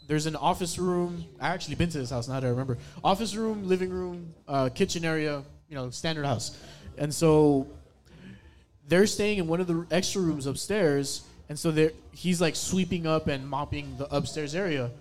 there's 0.07 0.25
an 0.25 0.35
office 0.35 0.79
room. 0.79 1.25
I 1.39 1.49
actually 1.49 1.75
been 1.75 1.89
to 1.89 1.99
this 1.99 2.09
house. 2.09 2.27
Now 2.27 2.39
that 2.39 2.47
I 2.47 2.49
remember, 2.49 2.77
office 3.03 3.35
room, 3.35 3.67
living 3.67 3.89
room, 3.89 4.33
uh, 4.47 4.69
kitchen 4.69 5.05
area. 5.05 5.43
You 5.69 5.75
know, 5.75 5.91
standard 5.91 6.25
house. 6.25 6.57
And 6.97 7.13
so 7.13 7.67
they're 8.87 9.05
staying 9.05 9.37
in 9.37 9.47
one 9.47 9.61
of 9.61 9.67
the 9.67 9.85
extra 9.91 10.19
rooms 10.19 10.47
upstairs, 10.47 11.21
and 11.47 11.57
so 11.57 11.71
they're 11.71 11.91
he's 12.11 12.41
like 12.41 12.55
sweeping 12.55 13.05
up 13.07 13.27
and 13.27 13.47
mopping 13.47 13.95
the 13.97 14.13
upstairs 14.13 14.55
area. 14.55 14.91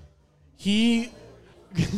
He 0.56 1.10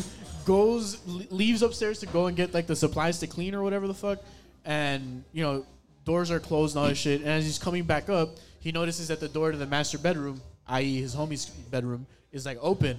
goes 0.45 0.99
leaves 1.07 1.63
upstairs 1.63 1.99
to 2.01 2.07
go 2.07 2.27
and 2.27 2.37
get 2.37 2.55
like 2.55 2.67
the 2.67 2.77
supplies 2.77 3.19
to 3.21 3.27
clean 3.27 3.55
or 3.55 3.63
whatever 3.63 3.87
the 3.87 3.95
fuck, 3.95 4.21
and 4.65 5.25
you 5.33 5.43
know 5.43 5.67
doors 6.11 6.31
are 6.33 6.41
closed 6.41 6.75
and 6.75 6.83
all 6.83 6.89
this 6.89 6.99
shit. 6.99 7.21
And 7.21 7.31
as 7.31 7.45
he's 7.45 7.59
coming 7.59 7.85
back 7.85 8.09
up, 8.09 8.31
he 8.59 8.73
notices 8.73 9.09
that 9.09 9.21
the 9.21 9.29
door 9.29 9.53
to 9.53 9.57
the 9.57 9.67
master 9.67 9.97
bedroom, 9.97 10.41
i.e. 10.67 11.01
his 11.01 11.15
homie's 11.15 11.47
bedroom, 11.47 12.07
is 12.33 12.45
like 12.45 12.59
open, 12.61 12.99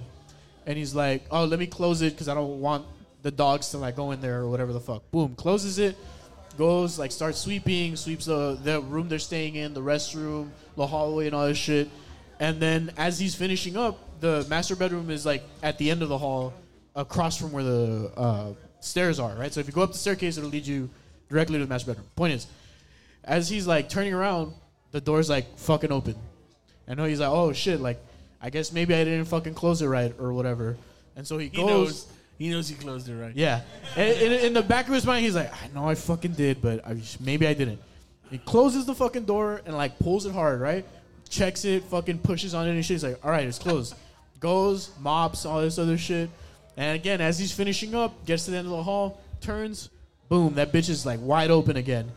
and 0.66 0.78
he's 0.78 0.94
like, 0.94 1.22
"Oh, 1.30 1.44
let 1.44 1.58
me 1.58 1.66
close 1.66 2.00
it 2.00 2.12
because 2.14 2.28
I 2.28 2.34
don't 2.34 2.60
want 2.60 2.86
the 3.20 3.30
dogs 3.30 3.70
to 3.70 3.78
like 3.78 3.96
go 3.96 4.12
in 4.12 4.20
there 4.20 4.40
or 4.40 4.48
whatever 4.48 4.72
the 4.72 4.80
fuck." 4.80 5.10
Boom, 5.10 5.34
closes 5.34 5.78
it 5.78 5.96
goes 6.58 6.98
like 6.98 7.12
starts 7.12 7.38
sweeping, 7.38 7.96
sweeps 7.96 8.26
the 8.26 8.58
the 8.62 8.80
room 8.80 9.08
they're 9.08 9.18
staying 9.18 9.56
in, 9.56 9.74
the 9.74 9.80
restroom, 9.80 10.48
the 10.76 10.86
hallway, 10.86 11.26
and 11.26 11.34
all 11.34 11.46
this 11.46 11.58
shit. 11.58 11.88
And 12.40 12.60
then 12.60 12.92
as 12.96 13.18
he's 13.18 13.34
finishing 13.34 13.76
up, 13.76 14.20
the 14.20 14.46
master 14.48 14.76
bedroom 14.76 15.10
is 15.10 15.24
like 15.24 15.42
at 15.62 15.78
the 15.78 15.90
end 15.90 16.02
of 16.02 16.08
the 16.08 16.18
hall, 16.18 16.52
across 16.94 17.36
from 17.38 17.52
where 17.52 17.64
the 17.64 18.12
uh, 18.16 18.52
stairs 18.80 19.18
are. 19.18 19.34
Right. 19.34 19.52
So 19.52 19.60
if 19.60 19.66
you 19.66 19.72
go 19.72 19.82
up 19.82 19.92
the 19.92 19.98
staircase, 19.98 20.38
it'll 20.38 20.50
lead 20.50 20.66
you 20.66 20.90
directly 21.28 21.58
to 21.58 21.64
the 21.64 21.68
master 21.68 21.88
bedroom. 21.92 22.08
Point 22.16 22.34
is, 22.34 22.46
as 23.24 23.48
he's 23.48 23.66
like 23.66 23.88
turning 23.88 24.14
around, 24.14 24.52
the 24.90 25.00
door's 25.00 25.30
like 25.30 25.58
fucking 25.58 25.92
open. 25.92 26.14
I 26.88 26.94
know 26.94 27.04
he's 27.04 27.20
like, 27.20 27.30
oh 27.30 27.52
shit, 27.52 27.80
like 27.80 27.98
I 28.40 28.50
guess 28.50 28.72
maybe 28.72 28.94
I 28.94 29.04
didn't 29.04 29.26
fucking 29.26 29.54
close 29.54 29.82
it 29.82 29.86
right 29.86 30.14
or 30.18 30.32
whatever. 30.32 30.76
And 31.16 31.26
so 31.26 31.38
he, 31.38 31.48
He 31.48 31.56
goes. 31.56 31.66
knows. 31.66 32.06
He 32.38 32.50
knows 32.50 32.68
he 32.68 32.74
closed 32.74 33.08
it 33.08 33.14
right. 33.14 33.36
Yeah. 33.36 33.60
And 33.96 34.10
in, 34.20 34.32
in 34.46 34.52
the 34.52 34.62
back 34.62 34.88
of 34.88 34.94
his 34.94 35.06
mind, 35.06 35.24
he's 35.24 35.36
like, 35.36 35.52
I 35.62 35.68
know 35.74 35.88
I 35.88 35.94
fucking 35.94 36.32
did, 36.32 36.60
but 36.60 36.84
I, 36.84 36.96
maybe 37.20 37.46
I 37.46 37.54
didn't. 37.54 37.78
He 38.30 38.38
closes 38.38 38.84
the 38.84 38.94
fucking 38.94 39.26
door 39.26 39.60
and 39.64 39.76
like 39.76 39.96
pulls 40.00 40.26
it 40.26 40.32
hard, 40.32 40.60
right? 40.60 40.84
Checks 41.28 41.64
it, 41.64 41.84
fucking 41.84 42.18
pushes 42.18 42.52
on 42.54 42.66
it 42.66 42.70
and 42.72 42.84
shit. 42.84 42.94
He's 42.94 43.04
like, 43.04 43.24
all 43.24 43.30
right, 43.30 43.46
it's 43.46 43.58
closed. 43.60 43.94
Goes, 44.40 44.90
mops, 44.98 45.46
all 45.46 45.60
this 45.60 45.78
other 45.78 45.96
shit. 45.96 46.30
And 46.76 46.96
again, 46.96 47.20
as 47.20 47.38
he's 47.38 47.52
finishing 47.52 47.94
up, 47.94 48.26
gets 48.26 48.46
to 48.46 48.50
the 48.50 48.56
end 48.56 48.66
of 48.66 48.72
the 48.72 48.82
hall, 48.82 49.20
turns, 49.40 49.88
boom, 50.28 50.54
that 50.54 50.72
bitch 50.72 50.88
is 50.88 51.06
like 51.06 51.20
wide 51.22 51.50
open 51.50 51.76
again. 51.76 52.10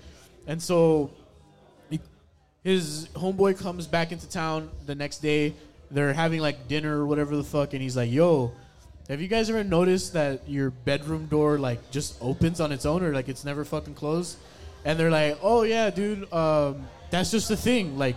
And 0.47 0.61
so 0.61 1.11
he, 1.89 1.99
his 2.63 3.07
homeboy 3.13 3.59
comes 3.59 3.88
back 3.88 4.11
into 4.11 4.27
town 4.30 4.69
the 4.85 4.95
next 4.95 5.19
day. 5.19 5.53
They're 5.91 6.13
having 6.13 6.41
like 6.41 6.67
dinner 6.67 7.01
or 7.01 7.05
whatever 7.05 7.35
the 7.35 7.43
fuck, 7.43 7.73
and 7.73 7.81
he's 7.81 7.95
like, 7.95 8.11
"Yo, 8.11 8.51
have 9.07 9.22
you 9.22 9.27
guys 9.27 9.49
ever 9.49 9.63
noticed 9.63 10.13
that 10.13 10.47
your 10.49 10.72
bedroom 10.72 11.27
door 11.27 11.57
like 11.57 11.91
just 11.91 12.17
opens 12.22 12.59
on 12.59 12.72
its 12.72 12.85
own, 12.85 13.03
or 13.03 13.13
like 13.13 13.30
it's 13.30 13.45
never 13.45 13.65
fucking 13.65 13.93
closed?" 13.93 14.38
And 14.84 14.99
they're 14.99 15.11
like, 15.11 15.38
"Oh 15.41 15.63
yeah, 15.63 15.89
dude, 15.89 16.31
um, 16.34 16.88
that's 17.11 17.31
just 17.31 17.47
the 17.47 17.57
thing. 17.57 17.97
Like, 17.97 18.15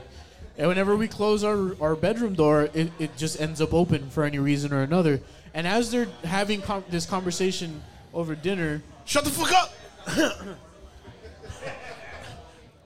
and 0.57 0.69
whenever 0.69 0.97
we 0.97 1.09
close 1.09 1.45
our 1.45 1.77
our 1.81 1.95
bedroom 1.95 2.35
door, 2.35 2.69
it, 2.75 2.91
it 2.99 3.17
just 3.17 3.41
ends 3.41 3.61
up 3.61 3.73
open 3.75 4.11
for 4.11 4.25
any 4.25 4.39
reason 4.39 4.73
or 4.73 4.83
another." 4.83 5.21
And 5.55 5.67
as 5.67 5.91
they're 5.91 6.09
having 6.25 6.63
com- 6.63 6.85
this 6.89 7.07
conversation 7.07 7.83
over 8.13 8.35
dinner, 8.35 8.83
shut 9.05 9.25
the 9.25 9.31
fuck 9.31 9.53
up. 9.53 10.57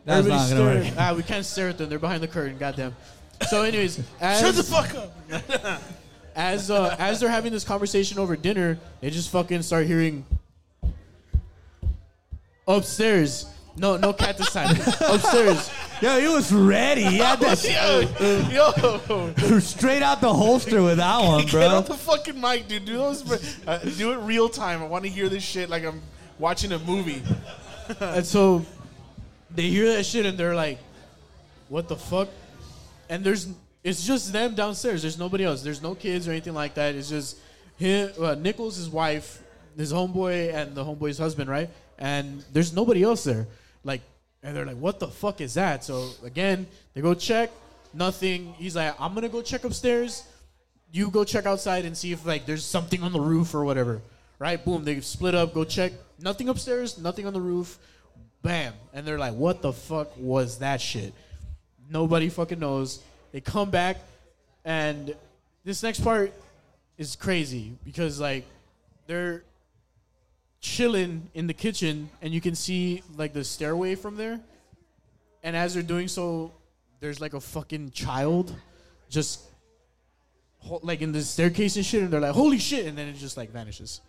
That's 0.05 0.19
Everybody's 0.19 0.51
not 0.51 0.57
gonna 0.57 0.81
staring. 0.83 0.99
Ah, 0.99 1.15
we 1.15 1.23
can't 1.23 1.45
stare 1.45 1.69
at 1.69 1.79
them. 1.79 1.89
They're 1.89 1.99
behind 1.99 2.23
the 2.23 2.29
curtain. 2.29 2.59
Goddamn. 2.59 2.95
So, 3.49 3.63
anyways, 3.63 4.01
as, 4.21 4.41
Shut 4.41 4.55
the 4.55 4.63
fuck 4.63 4.95
up. 4.95 5.83
as 6.35 6.71
uh, 6.71 6.97
as 6.99 7.21
they're 7.21 7.29
having 7.29 7.53
this 7.53 7.65
conversation 7.65 8.19
over 8.19 8.37
dinner, 8.37 8.79
they 9.01 9.11
just 9.11 9.31
fucking 9.31 9.63
start 9.63 9.87
hearing 9.87 10.25
upstairs. 12.67 13.47
No, 13.77 13.97
no 13.97 14.13
cat 14.13 14.37
this 14.37 14.53
time. 14.53 14.71
upstairs. 15.01 15.71
Yo, 16.03 16.21
he 16.21 16.29
was 16.29 16.53
ready. 16.53 17.05
He 17.05 17.19
had 17.19 17.41
that 17.41 17.65
yo, 18.51 18.99
yo. 19.07 19.59
straight 19.61 20.03
out 20.03 20.21
the 20.21 20.33
holster 20.33 20.83
with 20.83 20.99
that 20.99 21.25
one, 21.25 21.43
Get 21.43 21.53
bro. 21.53 21.67
off 21.69 21.87
the 21.87 21.95
fucking 21.95 22.39
mic, 22.39 22.69
dude. 22.69 22.85
Do 22.85 22.99
those. 22.99 23.59
Uh, 23.67 23.79
do 23.97 24.13
it 24.13 24.17
real 24.17 24.49
time. 24.49 24.83
I 24.83 24.87
want 24.87 25.05
to 25.05 25.11
hear 25.11 25.29
this 25.31 25.43
shit 25.43 25.71
like 25.71 25.85
I'm 25.85 26.03
watching 26.39 26.73
a 26.73 26.79
movie. 26.81 27.23
and 28.01 28.27
so 28.27 28.67
they 29.55 29.69
hear 29.69 29.93
that 29.93 30.05
shit 30.05 30.27
and 30.27 30.39
they're 30.39 30.55
like, 30.55 30.79
"What 31.69 31.89
the 31.89 31.97
fuck?" 31.97 32.29
And 33.09 33.25
there's 33.25 33.49
it's 33.85 34.05
just 34.07 34.33
them 34.33 34.55
downstairs. 34.55 35.03
There's 35.03 35.19
nobody 35.19 35.45
else. 35.45 35.63
There's 35.63 35.83
no 35.83 35.95
kids 35.95 36.29
or 36.29 36.31
anything 36.31 36.55
like 36.55 36.75
that. 36.75 36.95
It's 36.95 37.09
just 37.09 37.37
him, 37.77 38.13
uh, 38.21 38.35
Nichols, 38.37 38.77
his 38.77 38.89
wife, 38.89 39.43
his 39.77 39.93
homeboy, 39.93 40.55
and 40.55 40.75
the 40.75 40.85
homeboy's 40.85 41.19
husband, 41.19 41.51
right? 41.51 41.69
And 41.99 42.45
there's 42.53 42.73
nobody 42.73 43.03
else 43.03 43.25
there. 43.25 43.49
Like, 43.85 44.03
and 44.43 44.57
they're 44.57 44.67
like, 44.67 44.77
"What 44.77 45.01
the 45.01 45.09
fuck 45.09 45.41
is 45.41 45.55
that?" 45.55 45.85
So 45.85 46.11
again, 46.25 46.67
they 46.95 47.01
go 47.01 47.15
check, 47.15 47.51
nothing. 47.93 48.55
He's 48.59 48.77
like, 48.77 48.95
"I'm 49.01 49.15
gonna 49.15 49.29
go 49.29 49.43
check 49.43 49.65
upstairs." 49.65 50.25
You 50.95 51.11
go 51.11 51.25
check 51.25 51.47
outside 51.47 51.87
and 51.87 51.97
see 51.97 52.13
if 52.13 52.27
like 52.27 52.45
there's 52.45 52.65
something 52.65 53.03
on 53.03 53.13
the 53.13 53.21
roof 53.21 53.55
or 53.55 53.65
whatever, 53.65 54.03
right? 54.39 54.63
Boom, 54.63 54.85
they 54.85 55.01
split 55.01 55.35
up, 55.35 55.55
go 55.55 55.65
check. 55.65 55.93
Nothing 56.19 56.51
upstairs, 56.51 56.99
nothing 56.99 57.27
on 57.27 57.33
the 57.33 57.41
roof. 57.41 57.79
Bam. 58.43 58.75
And 58.93 59.07
they're 59.07 59.19
like, 59.19 59.35
what 59.35 59.63
the 59.63 59.73
fuck 59.73 60.17
was 60.17 60.59
that 60.59 60.81
shit? 60.81 61.15
Nobody 61.89 62.29
fucking 62.29 62.59
knows. 62.59 63.03
They 63.33 63.41
come 63.41 63.71
back, 63.71 63.97
and 64.65 65.15
this 65.65 65.83
next 65.83 66.01
part 66.01 66.33
is 66.99 67.17
crazy 67.17 67.73
because, 67.85 68.21
like, 68.21 68.45
they're 69.07 69.43
chilling 70.61 71.31
in 71.35 71.47
the 71.47 71.55
kitchen, 71.55 72.11
and 72.21 72.35
you 72.35 72.41
can 72.41 72.55
see, 72.55 73.03
like, 73.17 73.33
the 73.33 73.45
stairway 73.45 73.95
from 73.95 74.17
there. 74.17 74.41
And 75.43 75.57
as 75.57 75.75
they're 75.75 75.83
doing 75.83 76.09
so, 76.09 76.53
there's 77.03 77.21
like 77.21 77.35
a 77.35 77.41
fucking 77.41 77.91
child 77.91 78.55
just 79.11 79.41
like 80.83 81.03
in 81.03 81.11
the 81.11 81.21
staircase 81.21 81.75
and 81.75 81.85
shit, 81.85 82.03
and 82.03 82.13
they're 82.13 82.21
like, 82.21 82.33
"Holy 82.33 82.59
shit!" 82.59 82.87
and 82.87 82.97
then 82.97 83.09
it 83.09 83.17
just 83.17 83.37
like 83.37 83.51
vanishes. 83.51 84.01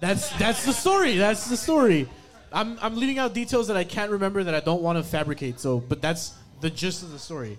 That's 0.00 0.30
that's 0.38 0.64
the 0.64 0.72
story. 0.72 1.16
That's 1.16 1.48
the 1.48 1.56
story. 1.56 2.08
I'm 2.52 2.78
I'm 2.82 2.96
leaving 2.96 3.18
out 3.18 3.34
details 3.34 3.68
that 3.68 3.76
I 3.76 3.84
can't 3.84 4.10
remember 4.10 4.42
that 4.44 4.54
I 4.54 4.60
don't 4.60 4.82
want 4.82 4.98
to 4.98 5.04
fabricate. 5.04 5.60
So, 5.60 5.78
but 5.78 6.00
that's 6.02 6.34
the 6.60 6.70
gist 6.70 7.02
of 7.02 7.12
the 7.12 7.18
story. 7.18 7.58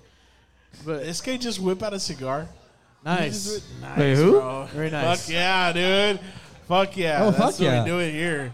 But 0.86 1.04
this 1.04 1.22
guy 1.22 1.38
just 1.38 1.60
whip 1.60 1.84
out 1.84 1.94
a 1.94 2.00
cigar. 2.00 2.48
Nice. 3.06 3.20
He 3.22 3.30
just 3.30 3.70
whip- 3.70 3.82
nice, 3.82 4.00
Wait, 4.00 4.16
who? 4.16 4.32
bro. 4.32 4.68
Very 4.74 4.90
nice. 4.90 5.22
Fuck 5.26 5.34
yeah, 5.34 5.72
dude. 5.74 6.20
Fuck 6.68 6.98
yeah. 6.98 7.20
Oh, 7.22 7.32
That's 7.32 7.38
fuck 7.38 7.46
what 7.54 7.60
yeah. 7.62 7.84
we 7.84 7.90
do 7.90 8.00
it 8.00 8.12
here. 8.12 8.54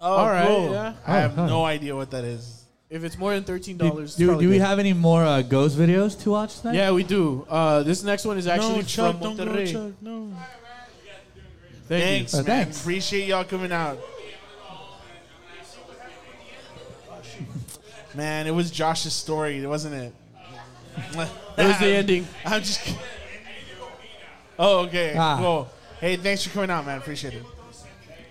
Oh, 0.00 0.12
All 0.14 0.30
right, 0.30 0.46
cool. 0.46 0.70
yeah. 0.72 0.94
I 1.06 1.16
have 1.18 1.36
Oh, 1.38 1.46
no 1.46 1.64
idea 1.64 1.96
what 1.96 2.10
that 2.12 2.24
is. 2.24 2.64
If 2.88 3.02
it's 3.04 3.18
more 3.18 3.34
than 3.34 3.44
thirteen 3.44 3.76
dollars, 3.76 4.14
do, 4.16 4.40
do 4.40 4.48
we 4.48 4.58
have 4.60 4.78
any 4.78 4.92
more 4.94 5.22
uh, 5.24 5.42
ghost 5.42 5.76
videos 5.76 6.18
to 6.22 6.30
watch 6.30 6.60
tonight? 6.60 6.74
Yeah, 6.76 6.92
we 6.92 7.02
do. 7.02 7.44
Uh, 7.50 7.82
this 7.82 8.02
next 8.02 8.24
one 8.24 8.38
is 8.38 8.46
actually 8.46 8.76
no, 8.76 8.82
Chuck, 8.82 9.18
from 9.18 9.36
don't 9.36 9.36
go, 9.36 9.44
Monterrey. 9.52 9.70
Chuck. 9.72 9.92
No. 10.00 10.32
Thank 11.88 12.00
you. 12.02 12.06
thanks, 12.28 12.34
Uh, 12.34 12.36
man. 12.38 12.44
thanks. 12.46 12.80
Appreciate 12.80 13.26
y'all 13.28 13.44
coming 13.44 13.72
out. 13.72 13.98
Man, 18.14 18.46
it 18.46 18.50
was 18.50 18.70
Josh's 18.70 19.12
story, 19.12 19.64
wasn't 19.66 19.94
it? 19.94 20.14
It 20.96 21.16
was 21.16 21.78
the 21.78 21.86
ending. 21.94 22.26
I'm 22.44 22.62
just. 22.62 22.80
kid- 22.82 22.96
Oh, 24.60 24.80
okay. 24.86 25.14
Ah. 25.16 25.36
Cool. 25.38 25.68
Hey, 26.00 26.16
thanks 26.16 26.42
for 26.42 26.50
coming 26.50 26.68
out, 26.70 26.84
man. 26.84 26.98
Appreciate 26.98 27.34
it. 27.34 27.44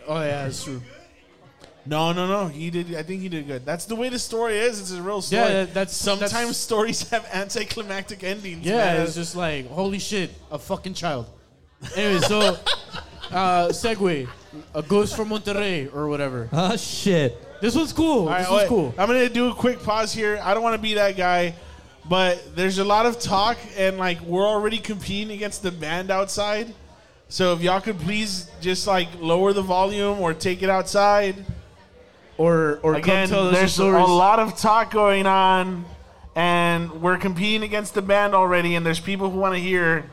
Oh 0.06 0.16
yeah, 0.20 0.44
that's 0.44 0.62
true. 0.62 0.82
No, 1.86 2.12
no, 2.12 2.28
no. 2.28 2.48
He 2.48 2.70
did. 2.70 2.94
I 2.96 3.04
think 3.04 3.22
he 3.22 3.30
did 3.30 3.48
good. 3.48 3.66
That's 3.66 3.86
the 3.86 3.96
way 3.96 4.10
the 4.10 4.20
story 4.20 4.58
is. 4.58 4.82
It's 4.82 4.92
a 4.92 5.02
real 5.02 5.22
story. 5.22 5.42
Yeah, 5.44 5.48
that- 5.64 5.74
that's- 5.74 5.96
sometimes 5.96 6.32
that's- 6.32 6.58
stories 6.58 7.10
have 7.12 7.26
anticlimactic 7.32 8.26
endings. 8.26 8.66
Yeah, 8.66 8.76
man. 8.96 9.02
it's 9.04 9.16
just 9.16 9.38
like 9.38 9.70
holy 9.70 10.00
shit, 10.00 10.32
a 10.52 10.60
fucking 10.60 10.96
child. 10.96 11.28
Anyway, 11.96 12.20
so 12.22 12.58
uh, 13.32 13.68
segue, 13.70 14.28
a 14.74 14.82
ghost 14.82 15.16
from 15.16 15.30
Monterrey 15.30 15.94
or 15.94 16.08
whatever. 16.08 16.50
Oh 16.52 16.76
shit. 16.78 17.42
This 17.62 17.76
one's 17.76 17.94
cool. 17.94 18.22
All 18.22 18.28
right, 18.28 18.40
this 18.40 18.50
one's 18.50 18.62
wait. 18.62 18.70
cool. 18.70 18.94
I'm 18.98 19.08
gonna 19.08 19.30
do 19.30 19.50
a 19.50 19.56
quick 19.56 19.82
pause 19.82 20.14
here. 20.14 20.40
I 20.44 20.54
don't 20.54 20.64
want 20.64 20.76
to 20.76 20.82
be 20.82 20.96
that 20.96 21.18
guy, 21.18 21.56
but 22.08 22.56
there's 22.56 22.78
a 22.78 22.84
lot 22.84 23.06
of 23.06 23.20
talk, 23.20 23.58
and 23.76 23.98
like 23.98 24.22
we're 24.22 24.46
already 24.46 24.78
competing 24.78 25.36
against 25.36 25.64
the 25.64 25.72
band 25.72 26.12
outside. 26.12 26.74
So 27.30 27.54
if 27.54 27.62
y'all 27.62 27.82
could 27.82 28.00
please 28.00 28.50
just 28.62 28.88
like 28.88 29.10
lower 29.20 29.54
the 29.54 29.62
volume 29.62 30.20
or 30.22 30.34
take 30.34 30.64
it 30.64 30.70
outside. 30.70 31.36
Or 32.38 32.80
or 32.84 32.94
Again, 32.94 33.28
come 33.28 33.36
tell 33.36 33.48
us 33.48 33.56
there's 33.56 33.78
your 33.80 33.98
a 33.98 34.06
lot 34.06 34.38
of 34.38 34.56
talk 34.56 34.92
going 34.92 35.26
on, 35.26 35.86
and 36.36 37.02
we're 37.02 37.18
competing 37.18 37.64
against 37.64 37.96
the 37.96 38.02
band 38.04 38.36
already, 38.36 38.76
and 38.76 38.86
there's 38.86 39.00
people 39.00 39.32
who 39.32 39.40
want 39.40 39.56
to 39.56 39.60
hear. 39.60 40.08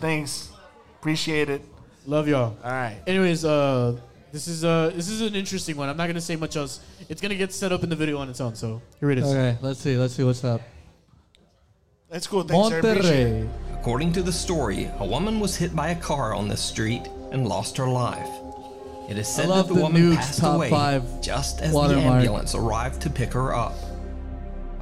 Thanks, 0.00 0.50
appreciate 0.98 1.48
it. 1.48 1.62
Love 2.08 2.26
y'all. 2.26 2.56
All 2.64 2.70
right. 2.70 2.96
Anyways, 3.06 3.44
uh, 3.44 3.94
this 4.32 4.48
is 4.48 4.64
uh, 4.64 4.90
this 4.94 5.10
is 5.10 5.20
an 5.20 5.34
interesting 5.34 5.76
one. 5.76 5.90
I'm 5.90 5.96
not 5.98 6.06
gonna 6.06 6.22
say 6.22 6.36
much 6.36 6.56
else. 6.56 6.80
It's 7.10 7.20
gonna 7.20 7.34
get 7.34 7.52
set 7.52 7.70
up 7.70 7.82
in 7.82 7.90
the 7.90 7.96
video 7.96 8.16
on 8.16 8.30
its 8.30 8.40
own. 8.40 8.54
So 8.54 8.80
here 8.98 9.10
it 9.10 9.18
is. 9.18 9.26
Okay, 9.26 9.58
let's 9.60 9.78
see. 9.78 9.94
Let's 9.98 10.14
see 10.14 10.24
what's 10.24 10.42
up. 10.42 10.62
That's 12.08 12.26
cool. 12.26 12.44
Thanks, 12.44 12.68
sir. 12.68 12.78
Appreciate 12.78 13.26
it. 13.26 13.46
Monterrey. 13.46 13.78
According 13.78 14.12
to 14.14 14.22
the 14.22 14.32
story, 14.32 14.90
a 15.00 15.04
woman 15.04 15.38
was 15.38 15.54
hit 15.54 15.76
by 15.76 15.88
a 15.88 16.00
car 16.00 16.34
on 16.34 16.48
this 16.48 16.62
street 16.62 17.02
and 17.30 17.46
lost 17.46 17.76
her 17.76 17.86
life. 17.86 18.30
It 19.10 19.18
is 19.18 19.28
said 19.28 19.44
I 19.44 19.48
love 19.48 19.68
that 19.68 19.74
the, 19.74 19.78
the 19.78 19.84
woman 19.84 20.02
Nukes 20.02 20.16
passed 20.16 20.40
top 20.40 20.56
away 20.56 20.70
five 20.70 21.20
just 21.20 21.60
as 21.60 21.72
the 21.72 21.76
watermark. 21.76 22.06
ambulance 22.06 22.54
arrived 22.54 23.02
to 23.02 23.10
pick 23.10 23.34
her 23.34 23.54
up. 23.54 23.74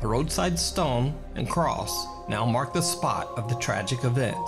A 0.00 0.06
roadside 0.06 0.60
stone 0.60 1.12
and 1.34 1.50
cross 1.50 2.06
now 2.28 2.46
mark 2.46 2.72
the 2.72 2.80
spot 2.80 3.30
of 3.36 3.48
the 3.48 3.56
tragic 3.56 4.04
event. 4.04 4.38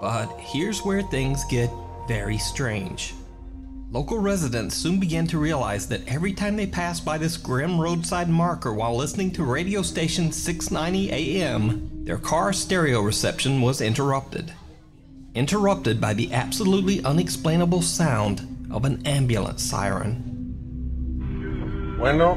But 0.00 0.28
here's 0.38 0.84
where 0.84 1.02
things 1.02 1.44
get 1.44 1.70
very 2.06 2.38
strange. 2.38 3.14
Local 3.90 4.18
residents 4.18 4.74
soon 4.74 4.98
began 4.98 5.26
to 5.28 5.38
realize 5.38 5.88
that 5.88 6.06
every 6.08 6.32
time 6.32 6.56
they 6.56 6.66
passed 6.66 7.04
by 7.04 7.18
this 7.18 7.36
grim 7.36 7.80
roadside 7.80 8.28
marker 8.28 8.72
while 8.74 8.96
listening 8.96 9.30
to 9.32 9.44
radio 9.44 9.80
station 9.80 10.32
690 10.32 11.12
AM, 11.12 12.04
their 12.04 12.18
car 12.18 12.52
stereo 12.52 13.00
reception 13.00 13.62
was 13.62 13.80
interrupted. 13.80 14.52
Interrupted 15.34 16.00
by 16.00 16.14
the 16.14 16.32
absolutely 16.32 17.02
unexplainable 17.04 17.80
sound 17.80 18.66
of 18.70 18.84
an 18.84 19.06
ambulance 19.06 19.62
siren. 19.62 20.34
Bueno, 21.98 22.36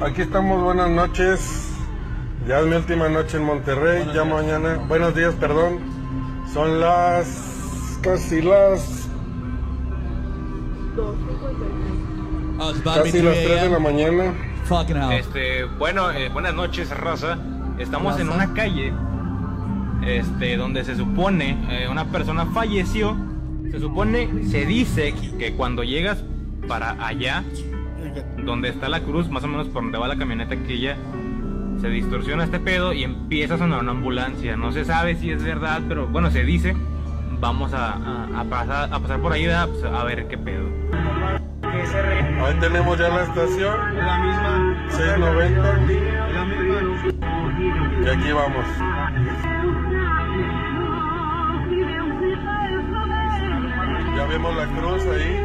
aquí 0.00 0.22
estamos, 0.22 0.62
buenas 0.64 0.90
noches. 0.90 1.70
Ya 2.46 2.60
es 2.60 2.66
mi 2.66 2.76
última 2.76 3.08
noche 3.08 3.36
en 3.36 3.44
Monterrey, 3.44 4.06
ya 4.14 4.24
mañana, 4.24 4.78
buenos 4.88 5.14
días, 5.14 5.34
perdón. 5.34 5.97
Son 6.52 6.80
las 6.80 7.98
casi 8.02 8.42
las 8.42 9.08
Oh, 12.60 12.70
it's 12.70 12.80
about 12.80 12.96
to 12.96 13.02
be 13.04 13.12
casi 13.12 13.20
3 13.20 13.24
las 13.24 13.44
3 13.44 13.62
de 13.62 13.68
la 13.70 13.78
mañana. 13.78 14.34
Este, 15.12 15.64
bueno, 15.64 16.10
eh, 16.10 16.28
buenas 16.28 16.54
noches, 16.54 16.90
raza. 16.90 17.38
Estamos 17.78 18.18
en 18.18 18.26
Raza. 18.26 18.44
una 18.44 18.54
calle 18.54 18.92
este, 20.04 20.56
donde 20.56 20.84
se 20.84 20.96
supone 20.96 21.56
eh, 21.70 21.88
una 21.88 22.06
persona 22.06 22.46
falleció. 22.46 23.16
Se 23.70 23.78
supone, 23.78 24.44
se 24.44 24.66
dice 24.66 25.14
que 25.38 25.54
cuando 25.54 25.84
llegas 25.84 26.24
para 26.66 26.96
allá, 27.06 27.44
donde 28.44 28.70
está 28.70 28.88
la 28.88 29.00
cruz, 29.00 29.28
más 29.28 29.44
o 29.44 29.48
menos 29.48 29.68
por 29.68 29.82
donde 29.82 29.98
va 29.98 30.08
la 30.08 30.16
camioneta 30.16 30.54
aquella, 30.54 30.96
se 31.80 31.88
distorsiona 31.88 32.44
este 32.44 32.58
pedo 32.60 32.92
y 32.92 33.04
empieza 33.04 33.54
a 33.54 33.58
sonar 33.58 33.80
una 33.80 33.92
ambulancia. 33.92 34.56
No 34.56 34.72
se 34.72 34.84
sabe 34.84 35.14
si 35.16 35.30
es 35.30 35.42
verdad, 35.42 35.80
pero 35.88 36.06
bueno, 36.06 36.30
se 36.30 36.44
dice. 36.44 36.74
Vamos 37.40 37.72
a, 37.72 37.92
a- 37.92 38.40
a 38.40 38.44
pasar, 38.44 38.92
a 38.92 38.98
pasar 38.98 39.20
por 39.20 39.32
ahí. 39.32 39.46
Pues, 39.46 39.84
a 39.84 40.04
ver 40.04 40.26
qué 40.26 40.36
pedo. 40.36 40.66
Ahí 41.62 42.54
tenemos 42.60 42.98
ya 42.98 43.08
la 43.08 43.22
estación. 43.22 43.96
La 43.96 44.18
misma. 44.18 44.76
690. 44.90 45.62
La 45.62 46.44
misma. 46.44 48.04
Y 48.04 48.08
aquí 48.08 48.32
vamos. 48.32 48.64
Ya 54.16 54.26
vemos 54.26 54.56
la 54.56 54.66
cruz 54.66 55.02
ahí. 55.06 55.40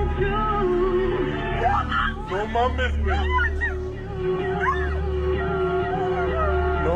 No 2.32 2.46
mames, 2.48 3.04
güey. 3.04 3.20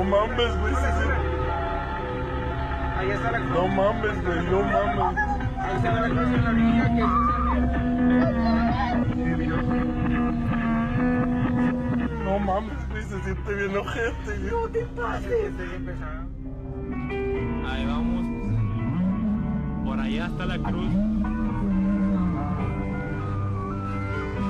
Mames, 0.08 0.60
güey. 0.60 0.74
sí, 0.74 0.82
sí. 0.82 1.08
No 3.54 3.68
mames, 3.68 4.24
güey. 4.24 4.46
No 4.50 4.62
mames. 4.64 5.24
Ahí 5.60 5.82
se 5.82 5.90
ve 5.90 6.00
la 6.00 6.10
cruz 6.10 6.28
en 6.28 6.44
la 6.44 6.50
orilla 6.50 6.88
No 12.24 12.40
mames, 12.40 12.90
güey, 12.90 13.04
se 13.04 13.22
siente 13.22 13.54
bien 13.54 13.78
ojete, 13.78 14.38
güey. 14.40 14.52
No 14.52 14.68
te 14.70 14.86
pases. 14.86 15.54
Ahí 17.70 17.86
vamos. 17.86 18.26
Por 19.86 20.00
allá 20.00 20.26
está 20.28 20.46
la 20.46 20.58
cruz. 20.60 20.94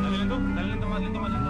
Dale 0.03 0.17
lento, 0.17 0.39
dale 0.55 0.67
lento, 0.67 0.87
más 0.89 1.01
lento, 1.01 1.19
más 1.19 1.31
lento. 1.31 1.46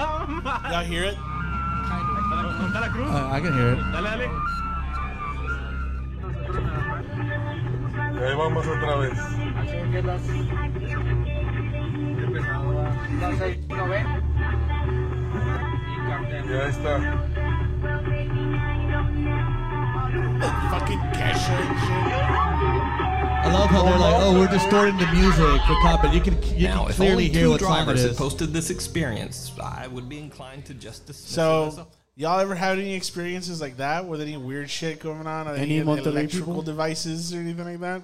Y'all 0.00 0.84
hear 0.84 1.04
it? 1.04 1.18
¿Dónde 1.18 2.66
está 2.66 2.80
la 2.80 2.88
cruz? 2.90 3.08
Uh, 3.10 3.30
I 3.32 3.40
can 3.40 3.52
hear 3.52 3.72
it. 3.74 3.78
Dale, 3.92 4.08
dale. 4.10 4.30
Y 8.14 8.22
ahí 8.22 8.34
vamos 8.36 8.66
otra 8.66 8.96
vez. 8.96 9.18
Y 16.44 16.52
ahí 16.52 16.70
está. 16.70 17.00
Fucking 20.70 21.00
Kesha 21.12 21.52
and 21.52 21.78
shit. 21.80 23.09
I 23.42 23.50
love 23.52 23.70
how 23.70 23.82
they're 23.84 23.98
like, 23.98 24.14
oh, 24.18 24.38
we're 24.38 24.48
distorting 24.48 24.96
the 24.98 25.06
music 25.12 25.62
for 25.66 25.74
copy. 25.82 26.08
You 26.08 26.20
can 26.20 26.40
you 26.58 26.68
now, 26.68 26.82
can 26.82 26.90
if 26.90 26.96
clearly 26.96 27.12
only 27.12 27.28
hear 27.28 27.44
two 27.44 27.50
what 27.52 27.60
song 27.60 27.70
it 27.72 27.74
drivers 27.84 28.02
had 28.02 28.10
is. 28.12 28.16
posted 28.18 28.52
this 28.52 28.68
experience, 28.70 29.50
I 29.62 29.86
would 29.86 30.08
be 30.08 30.18
inclined 30.18 30.66
to 30.66 30.74
just 30.74 31.06
dismiss 31.06 31.24
it 31.38 31.40
as 31.40 31.74
So, 31.76 31.86
y'all 32.16 32.38
ever 32.38 32.54
had 32.54 32.78
any 32.78 32.94
experiences 32.94 33.60
like 33.60 33.78
that 33.78 34.04
with 34.06 34.20
any 34.20 34.36
weird 34.36 34.68
shit 34.68 35.00
going 35.00 35.26
on? 35.26 35.48
Or 35.48 35.54
Any 35.54 35.78
any, 35.78 35.86
Monterrey 35.86 36.06
electrical 36.06 36.46
people? 36.52 36.62
devices 36.62 37.32
or 37.32 37.38
anything 37.38 37.64
like 37.64 37.80
that? 37.80 38.02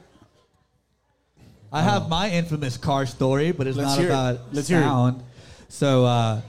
I 1.71 1.83
have 1.83 2.09
my 2.09 2.31
infamous 2.31 2.79
car 2.79 3.05
story, 3.05 3.53
but 3.53 3.67
it's 3.67 3.77
Let's 3.77 3.91
not 3.91 3.99
hear 3.99 4.07
it. 4.09 4.11
about 4.13 4.41
Let's 4.53 4.69
hear 4.69 4.79
it. 4.79 4.83
sound. 4.83 5.23
So, 5.69 6.05
uh, 6.07 6.41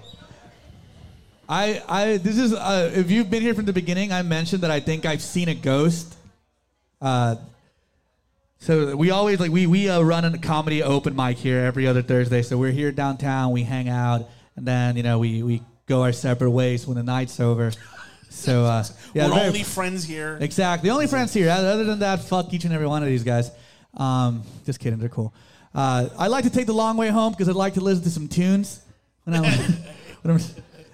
I, 1.49 1.81
I, 1.89 2.17
this 2.17 2.37
is, 2.37 2.53
uh, 2.53 2.91
if 2.93 3.11
you've 3.11 3.29
been 3.29 3.41
here 3.41 3.53
from 3.53 3.65
the 3.65 3.73
beginning, 3.73 4.11
I 4.13 4.21
mentioned 4.21 4.63
that 4.63 4.71
I 4.71 4.79
think 4.79 5.05
I've 5.05 5.21
seen 5.21 5.49
a 5.49 5.55
ghost. 5.55 6.15
Uh, 7.01 7.35
so 8.59 8.95
we 8.95 9.11
always 9.11 9.39
like 9.39 9.51
we 9.51 9.67
we 9.67 9.89
uh, 9.89 10.01
run 10.01 10.25
a 10.25 10.37
comedy 10.37 10.81
open 10.81 11.15
mic 11.15 11.37
here 11.37 11.59
every 11.59 11.87
other 11.87 12.01
Thursday. 12.01 12.41
So 12.41 12.57
we're 12.57 12.71
here 12.71 12.91
downtown, 12.91 13.51
we 13.51 13.63
hang 13.63 13.87
out, 13.87 14.29
and 14.55 14.65
then 14.65 14.97
you 14.97 15.03
know 15.03 15.19
we 15.19 15.43
we 15.43 15.61
go 15.85 16.03
our 16.03 16.11
separate 16.11 16.51
ways 16.51 16.85
when 16.87 16.97
the 16.97 17.03
night's 17.03 17.39
over. 17.39 17.71
So 18.29 18.65
uh, 18.65 18.83
yeah, 19.13 19.29
We're 19.29 19.45
only 19.45 19.63
friends 19.63 20.03
here. 20.03 20.37
Exactly. 20.41 20.89
The 20.89 20.93
only 20.93 21.07
friends 21.07 21.33
here. 21.33 21.49
Other 21.49 21.83
than 21.83 21.99
that, 21.99 22.21
fuck 22.21 22.53
each 22.53 22.65
and 22.65 22.73
every 22.73 22.87
one 22.87 23.03
of 23.03 23.09
these 23.09 23.23
guys. 23.23 23.51
Um, 23.95 24.43
just 24.65 24.79
kidding. 24.79 24.99
They're 24.99 25.09
cool. 25.09 25.33
Uh, 25.73 26.09
I 26.17 26.27
like 26.27 26.43
to 26.43 26.49
take 26.49 26.65
the 26.65 26.73
long 26.73 26.97
way 26.97 27.09
home 27.09 27.33
because 27.33 27.47
I'd 27.47 27.55
like 27.55 27.75
to 27.75 27.81
listen 27.81 28.03
to 28.05 28.09
some 28.09 28.27
tunes 28.27 28.81
when 29.23 29.35
I'm, 29.35 29.43
when 30.23 30.35
I'm 30.35 30.41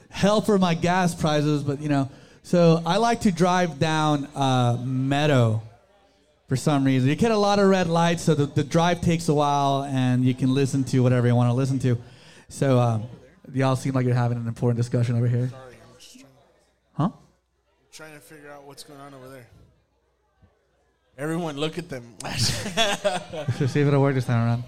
hell 0.09 0.41
for 0.41 0.59
my 0.59 0.73
gas 0.73 1.15
prices. 1.15 1.63
But 1.63 1.81
you 1.81 1.89
know, 1.89 2.09
so 2.43 2.81
I 2.85 2.97
like 2.97 3.21
to 3.21 3.31
drive 3.31 3.79
down 3.79 4.25
uh, 4.35 4.77
Meadow 4.83 5.61
for 6.47 6.55
some 6.55 6.83
reason. 6.83 7.09
You 7.09 7.15
get 7.15 7.31
a 7.31 7.37
lot 7.37 7.59
of 7.59 7.67
red 7.69 7.87
lights, 7.87 8.23
so 8.23 8.35
the, 8.35 8.45
the 8.45 8.63
drive 8.63 9.01
takes 9.01 9.29
a 9.29 9.33
while, 9.33 9.83
and 9.83 10.23
you 10.23 10.33
can 10.33 10.53
listen 10.53 10.83
to 10.85 10.99
whatever 11.01 11.27
you 11.27 11.35
want 11.35 11.49
to 11.49 11.53
listen 11.53 11.79
to. 11.79 11.97
So 12.49 12.79
um, 12.79 13.03
y'all 13.53 13.75
seem 13.75 13.93
like 13.93 14.05
you're 14.05 14.13
having 14.15 14.37
an 14.37 14.47
important 14.47 14.77
discussion 14.77 15.15
over 15.15 15.27
here. 15.27 15.49
Sorry, 15.49 15.75
I'm 15.87 15.99
just 15.99 16.13
trying, 16.19 16.25
Huh? 16.93 17.09
trying 17.91 18.13
to 18.13 18.19
figure 18.19 18.51
out 18.51 18.63
what's 18.65 18.83
going 18.83 18.99
on 18.99 19.13
over 19.13 19.29
there. 19.29 19.47
Everyone, 21.17 21.57
look 21.57 21.77
at 21.77 21.89
them. 21.89 22.15
All 22.25 22.31
So 22.31 23.67
see 23.67 23.81
if 23.81 23.87
it'll 23.87 24.01
work 24.01 24.15
this 24.15 24.25
time 24.25 24.45
around. 24.47 24.63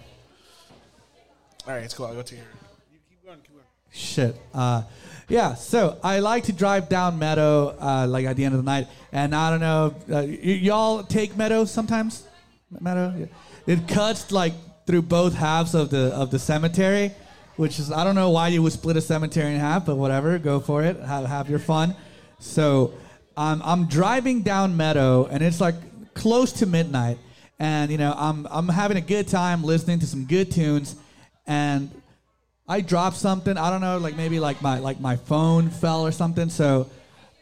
right, 1.68 1.84
it's 1.84 1.93
cool. 1.95 2.06
I'll 2.06 2.14
go 2.14 2.22
to 2.22 2.35
here. 2.35 2.45
You 2.93 2.99
keep 3.10 3.26
going, 3.26 3.39
keep 3.41 3.52
going. 3.53 3.65
Shit. 3.91 4.35
Uh, 4.53 4.84
yeah. 5.27 5.56
So 5.56 5.97
I 6.03 6.19
like 6.19 6.45
to 6.45 6.53
drive 6.53 6.89
down 6.89 7.18
Meadow, 7.19 7.76
uh, 7.80 8.07
like 8.07 8.26
at 8.26 8.35
the 8.35 8.45
end 8.45 8.53
of 8.56 8.64
the 8.64 8.69
night, 8.69 8.88
and 9.11 9.34
I 9.35 9.49
don't 9.49 9.60
know. 9.60 9.95
Uh, 10.10 10.23
y- 10.27 10.60
y'all 10.61 11.03
take 11.03 11.35
Meadow 11.35 11.65
sometimes. 11.65 12.27
Meadow. 12.80 13.14
Yeah. 13.18 13.26
It 13.73 13.88
cuts 13.88 14.31
like 14.31 14.53
through 14.85 15.03
both 15.03 15.34
halves 15.34 15.73
of 15.73 15.89
the 15.89 16.14
of 16.14 16.31
the 16.31 16.39
cemetery, 16.39 17.11
which 17.56 17.80
is 17.80 17.91
I 17.91 18.03
don't 18.03 18.15
know 18.15 18.30
why 18.30 18.49
you 18.49 18.61
would 18.61 18.73
split 18.73 18.97
a 18.97 19.02
cemetery 19.02 19.53
in 19.53 19.60
half, 19.60 19.85
but 19.85 19.95
whatever. 19.95 20.38
Go 20.38 20.60
for 20.60 20.84
it. 20.84 20.97
Have 20.99 21.26
have 21.26 21.49
your 21.49 21.60
fun. 21.60 21.95
So 22.39 22.93
I'm 23.38 23.61
I'm 23.64 23.88
driving 23.88 24.41
down 24.41 24.77
Meadow, 24.77 25.26
and 25.26 25.43
it's 25.43 25.60
like 25.60 25.76
close 26.14 26.52
to 26.53 26.65
midnight, 26.65 27.18
and 27.60 27.91
you 27.91 27.97
know 27.97 28.14
I'm 28.18 28.47
I'm 28.52 28.68
having 28.68 28.97
a 28.97 29.02
good 29.02 29.27
time 29.27 29.64
listening 29.64 29.99
to 29.99 30.06
some 30.06 30.26
good 30.26 30.52
tunes, 30.52 30.95
and 31.47 31.89
I 32.68 32.82
dropped 32.82 33.18
something. 33.18 33.58
I 33.58 33.70
don't 33.70 33.82
know, 33.82 33.98
like 33.98 34.16
maybe 34.16 34.40
like 34.40 34.62
my 34.62 34.80
like 34.80 35.00
my 35.00 35.16
phone 35.16 35.70
fell 35.70 36.06
or 36.06 36.12
something. 36.12 36.50
So 36.50 36.90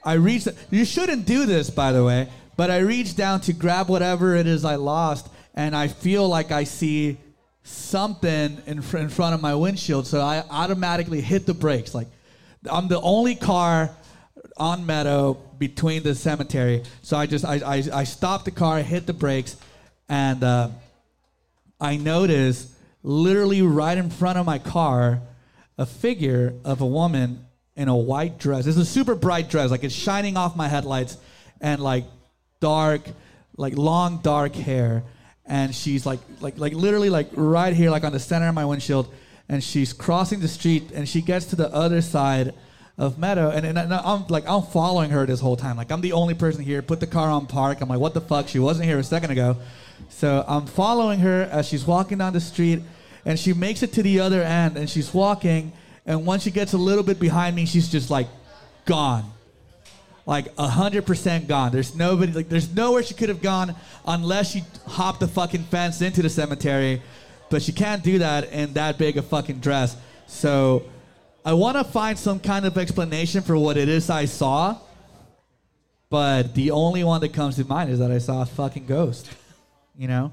I 0.04 0.14
reached. 0.14 0.48
You 0.70 0.86
shouldn't 0.86 1.26
do 1.26 1.46
this, 1.46 1.70
by 1.70 1.92
the 1.92 2.04
way. 2.04 2.30
But 2.56 2.70
I 2.70 2.80
reached 2.80 3.18
down 3.18 3.42
to 3.42 3.54
grab 3.54 3.90
whatever 3.90 4.36
it 4.36 4.46
is 4.46 4.64
I 4.66 4.76
lost, 4.76 5.28
and 5.56 5.76
I 5.76 5.88
feel 5.88 6.28
like 6.28 6.52
I 6.52 6.66
see 6.66 7.18
something 7.64 8.62
in, 8.68 8.82
fr- 8.82 8.98
in 8.98 9.10
front 9.10 9.34
of 9.34 9.42
my 9.42 9.56
windshield. 9.56 10.06
So 10.06 10.22
I 10.22 10.44
automatically 10.50 11.22
hit 11.22 11.46
the 11.46 11.54
brakes. 11.54 11.96
Like 11.96 12.08
I'm 12.70 12.88
the 12.90 13.00
only 13.02 13.36
car 13.36 13.90
on 14.58 14.86
Meadow 14.86 15.36
between 15.58 16.04
the 16.04 16.14
cemetery. 16.14 16.84
So 17.02 17.18
I 17.18 17.26
just 17.26 17.46
I 17.46 17.56
I, 17.56 17.84
I 17.94 18.04
stopped 18.04 18.46
the 18.46 18.52
car, 18.52 18.80
hit 18.80 19.06
the 19.06 19.14
brakes, 19.14 19.56
and. 20.10 20.44
Uh, 20.44 20.70
I 21.84 21.98
noticed 21.98 22.70
literally 23.04 23.62
right 23.62 23.98
in 23.98 24.10
front 24.10 24.40
of 24.40 24.46
my 24.46 24.58
car 24.58 25.22
a 25.78 25.86
figure 25.86 26.54
of 26.64 26.82
a 26.82 26.86
woman 26.86 27.46
in 27.76 27.88
a 27.88 27.96
white 27.96 28.38
dress. 28.38 28.66
It's 28.66 28.78
a 28.78 28.86
super 28.86 29.16
bright 29.16 29.50
dress, 29.50 29.72
like 29.72 29.84
it's 29.84 29.94
shining 29.94 30.38
off 30.38 30.56
my 30.56 30.68
headlights 30.68 31.18
and 31.60 31.82
like 31.82 32.06
dark, 32.60 33.02
like 33.58 33.76
long 33.76 34.20
dark 34.20 34.56
hair. 34.56 35.04
And 35.46 35.74
she's 35.76 36.06
like 36.06 36.20
like 36.40 36.58
like 36.58 36.74
literally 36.74 37.10
like 37.10 37.30
right 37.34 37.74
here, 37.74 37.90
like 37.90 38.04
on 38.04 38.14
the 38.14 38.20
center 38.20 38.48
of 38.48 38.56
my 38.56 38.66
windshield. 38.66 39.14
And 39.50 39.64
she's 39.64 39.92
crossing 39.92 40.40
the 40.40 40.48
street 40.48 40.92
and 40.92 41.08
she 41.08 41.22
gets 41.22 41.48
to 41.48 41.56
the 41.56 41.74
other 41.74 42.02
side 42.02 42.54
of 42.98 43.18
Meadow. 43.18 43.50
And, 43.50 43.66
and 43.66 43.94
I'm 43.94 44.28
like 44.28 44.48
I'm 44.48 44.64
following 44.64 45.10
her 45.12 45.26
this 45.26 45.40
whole 45.40 45.58
time. 45.58 45.78
Like 45.78 45.92
I'm 45.92 46.02
the 46.02 46.14
only 46.14 46.34
person 46.34 46.64
here. 46.64 46.82
Put 46.82 47.00
the 47.00 47.08
car 47.08 47.30
on 47.30 47.48
park. 47.48 47.82
I'm 47.82 47.90
like, 47.90 48.00
what 48.00 48.14
the 48.14 48.22
fuck? 48.22 48.48
She 48.48 48.60
wasn't 48.60 48.88
here 48.88 49.00
a 49.00 49.04
second 49.04 49.32
ago. 49.32 49.58
So 50.10 50.44
I'm 50.48 50.66
following 50.66 51.20
her 51.20 51.44
as 51.44 51.68
she's 51.68 51.86
walking 51.86 52.20
down 52.20 52.34
the 52.34 52.42
street, 52.42 52.82
and 53.26 53.40
she 53.40 53.54
makes 53.54 53.84
it 53.84 53.94
to 53.94 54.04
the 54.04 54.20
other 54.20 54.42
end, 54.44 54.78
and 54.78 54.90
she's 54.90 55.14
walking, 55.14 55.72
and 56.06 56.26
once 56.26 56.44
she 56.44 56.52
gets 56.52 56.74
a 56.74 56.78
little 56.78 57.04
bit 57.04 57.20
behind 57.20 57.56
me, 57.56 57.66
she's 57.66 57.90
just 57.90 58.10
like 58.10 58.28
gone. 58.86 59.26
Like 60.26 60.56
hundred 60.56 61.06
percent 61.06 61.48
gone. 61.48 61.72
There's 61.72 61.96
nobody 61.96 62.32
like 62.32 62.48
there's 62.48 62.74
nowhere 62.74 63.04
she 63.04 63.14
could 63.14 63.30
have 63.30 63.42
gone 63.42 63.76
unless 64.06 64.52
she 64.52 64.64
hopped 64.88 65.20
the 65.20 65.28
fucking 65.28 65.64
fence 65.64 66.02
into 66.02 66.22
the 66.22 66.30
cemetery. 66.30 67.02
But 67.50 67.62
she 67.62 67.72
can't 67.72 68.04
do 68.04 68.20
that 68.20 68.52
in 68.52 68.74
that 68.74 68.98
big 68.98 69.18
a 69.18 69.22
fucking 69.22 69.60
dress. 69.60 69.98
So 70.28 70.84
I 71.46 71.54
wanna 71.54 71.84
find 71.84 72.18
some 72.18 72.40
kind 72.40 72.66
of 72.66 72.78
explanation 72.78 73.42
for 73.42 73.58
what 73.58 73.78
it 73.78 73.90
is 73.90 74.10
I 74.10 74.26
saw. 74.26 74.78
But 76.10 76.54
the 76.54 76.72
only 76.72 77.04
one 77.04 77.22
that 77.22 77.34
comes 77.34 77.56
to 77.56 77.66
mind 77.66 77.90
is 77.90 77.98
that 77.98 78.12
I 78.12 78.20
saw 78.20 78.44
a 78.44 78.46
fucking 78.46 78.86
ghost. 78.86 79.30
You 79.98 80.08
know? 80.08 80.32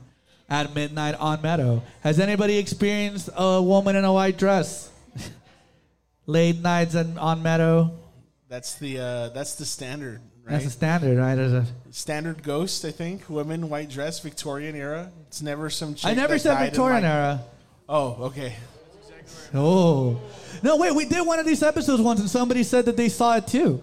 At 0.48 0.74
midnight 0.74 1.14
on 1.14 1.40
Meadow. 1.40 1.82
Has 2.02 2.20
anybody 2.20 2.58
experienced 2.58 3.30
a 3.34 3.62
woman 3.62 3.96
in 3.96 4.04
a 4.04 4.12
white 4.12 4.36
dress? 4.36 4.90
Late 6.26 6.60
nights 6.60 6.94
and 6.94 7.18
on 7.18 7.42
Meadow. 7.42 7.92
That's 8.48 8.74
the 8.74 8.98
uh, 8.98 9.28
that's 9.28 9.54
the 9.54 9.64
standard, 9.64 10.20
right? 10.42 10.52
That's 10.52 10.64
the 10.64 10.70
standard, 10.70 11.16
right? 11.18 11.36
There's 11.36 11.52
a- 11.52 11.66
standard 11.92 12.42
ghost, 12.42 12.84
I 12.84 12.90
think. 12.90 13.30
Women, 13.30 13.68
white 13.68 13.88
dress, 13.88 14.18
Victorian 14.18 14.74
era. 14.74 15.12
It's 15.28 15.40
never 15.40 15.70
some. 15.70 15.94
I 16.02 16.14
never 16.14 16.36
said 16.36 16.58
Victorian 16.58 17.04
era. 17.04 17.42
Oh, 17.88 18.24
okay. 18.24 18.56
Oh. 19.54 20.20
No, 20.62 20.76
wait, 20.76 20.94
we 20.94 21.04
did 21.04 21.26
one 21.26 21.38
of 21.38 21.46
these 21.46 21.62
episodes 21.62 22.02
once 22.02 22.20
and 22.20 22.28
somebody 22.28 22.62
said 22.62 22.84
that 22.84 22.96
they 22.96 23.08
saw 23.08 23.36
it 23.36 23.46
too. 23.46 23.82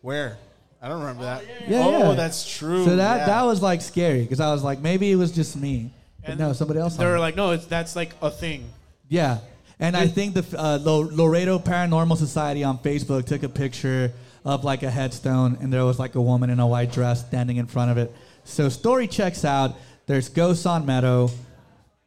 Where? 0.00 0.36
I 0.80 0.88
don't 0.88 1.00
remember 1.00 1.22
that. 1.22 1.44
Yeah, 1.68 1.84
oh, 1.84 2.10
yeah. 2.10 2.14
that's 2.14 2.58
true. 2.58 2.84
So 2.84 2.96
that 2.96 3.18
yeah. 3.18 3.26
that 3.26 3.42
was 3.42 3.62
like 3.62 3.80
scary 3.80 4.22
because 4.22 4.40
I 4.40 4.52
was 4.52 4.64
like, 4.64 4.80
maybe 4.80 5.12
it 5.12 5.16
was 5.16 5.30
just 5.30 5.56
me. 5.56 5.90
But 6.26 6.38
no, 6.38 6.52
somebody 6.52 6.80
else. 6.80 6.96
They 6.96 7.06
were 7.06 7.18
like, 7.18 7.36
no, 7.36 7.52
it's 7.52 7.66
that's 7.66 7.94
like 7.94 8.14
a 8.20 8.30
thing. 8.30 8.68
Yeah. 9.08 9.38
And 9.78 9.96
I 9.96 10.06
think 10.06 10.34
the 10.34 10.56
uh, 10.56 10.78
Laredo 10.82 11.58
Paranormal 11.58 12.16
Society 12.16 12.62
on 12.62 12.78
Facebook 12.78 13.26
took 13.26 13.42
a 13.42 13.48
picture 13.48 14.12
of 14.44 14.64
like 14.64 14.82
a 14.82 14.90
headstone, 14.90 15.58
and 15.60 15.72
there 15.72 15.84
was 15.84 15.98
like 15.98 16.14
a 16.14 16.22
woman 16.22 16.50
in 16.50 16.60
a 16.60 16.66
white 16.66 16.92
dress 16.92 17.26
standing 17.26 17.56
in 17.56 17.66
front 17.66 17.90
of 17.90 17.98
it. 17.98 18.12
So 18.44 18.68
story 18.68 19.06
checks 19.08 19.44
out. 19.44 19.76
There's 20.06 20.28
ghosts 20.28 20.66
on 20.66 20.86
Meadow. 20.86 21.30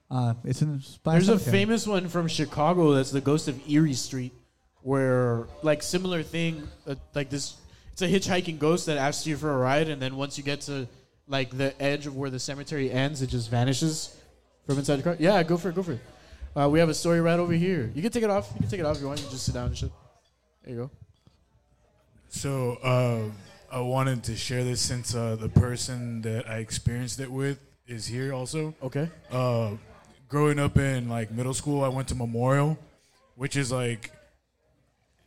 Uh, 0.09 0.33
it's 0.43 0.61
in. 0.61 0.81
by 1.03 1.13
There's 1.13 1.29
a 1.29 1.39
famous 1.39 1.87
one 1.87 2.07
from 2.07 2.27
Chicago 2.27 2.93
that's 2.93 3.11
the 3.11 3.21
ghost 3.21 3.47
of 3.47 3.59
Erie 3.67 3.93
Street, 3.93 4.33
where 4.81 5.47
like 5.63 5.81
similar 5.81 6.23
thing, 6.23 6.67
uh, 6.87 6.95
like 7.13 7.29
this. 7.29 7.55
It's 7.91 8.01
a 8.01 8.07
hitchhiking 8.07 8.59
ghost 8.59 8.87
that 8.87 8.97
asks 8.97 9.25
you 9.25 9.37
for 9.37 9.51
a 9.51 9.57
ride, 9.57 9.87
and 9.87 10.01
then 10.01 10.17
once 10.17 10.37
you 10.37 10.43
get 10.43 10.61
to 10.61 10.87
like 11.27 11.57
the 11.57 11.81
edge 11.81 12.07
of 12.07 12.15
where 12.15 12.29
the 12.29 12.39
cemetery 12.39 12.91
ends, 12.91 13.21
it 13.21 13.27
just 13.27 13.49
vanishes 13.49 14.15
from 14.65 14.77
inside 14.77 14.97
the 14.97 15.03
car. 15.03 15.15
Yeah, 15.17 15.41
go 15.43 15.57
for 15.57 15.69
it, 15.69 15.75
go 15.75 15.83
for 15.83 15.93
it. 15.93 16.01
Uh, 16.55 16.69
we 16.69 16.79
have 16.79 16.89
a 16.89 16.93
story 16.93 17.19
right 17.19 17.39
over 17.39 17.53
here. 17.53 17.91
You 17.95 18.01
can 18.01 18.11
take 18.11 18.23
it 18.23 18.29
off. 18.29 18.49
You 18.53 18.61
can 18.61 18.69
take 18.69 18.79
it 18.79 18.85
off 18.85 18.97
if 18.97 19.01
you 19.01 19.07
want. 19.07 19.19
You 19.19 19.25
can 19.25 19.31
just 19.31 19.45
sit 19.45 19.55
down 19.55 19.67
and 19.67 19.77
shit. 19.77 19.91
There 20.63 20.73
you 20.73 20.79
go. 20.81 20.91
So 22.29 22.77
uh, 22.83 23.75
I 23.75 23.79
wanted 23.79 24.23
to 24.25 24.35
share 24.35 24.63
this 24.63 24.81
since 24.81 25.15
uh, 25.15 25.35
the 25.35 25.49
person 25.49 26.21
that 26.21 26.49
I 26.49 26.57
experienced 26.57 27.19
it 27.19 27.31
with 27.31 27.59
is 27.87 28.05
here 28.07 28.33
also. 28.33 28.73
Okay. 28.83 29.09
Uh, 29.31 29.71
growing 30.27 30.59
up 30.59 30.77
in 30.77 31.09
like 31.09 31.31
middle 31.31 31.53
school, 31.53 31.83
I 31.83 31.89
went 31.89 32.07
to 32.09 32.15
Memorial, 32.15 32.77
which 33.35 33.55
is 33.55 33.71
like 33.71 34.11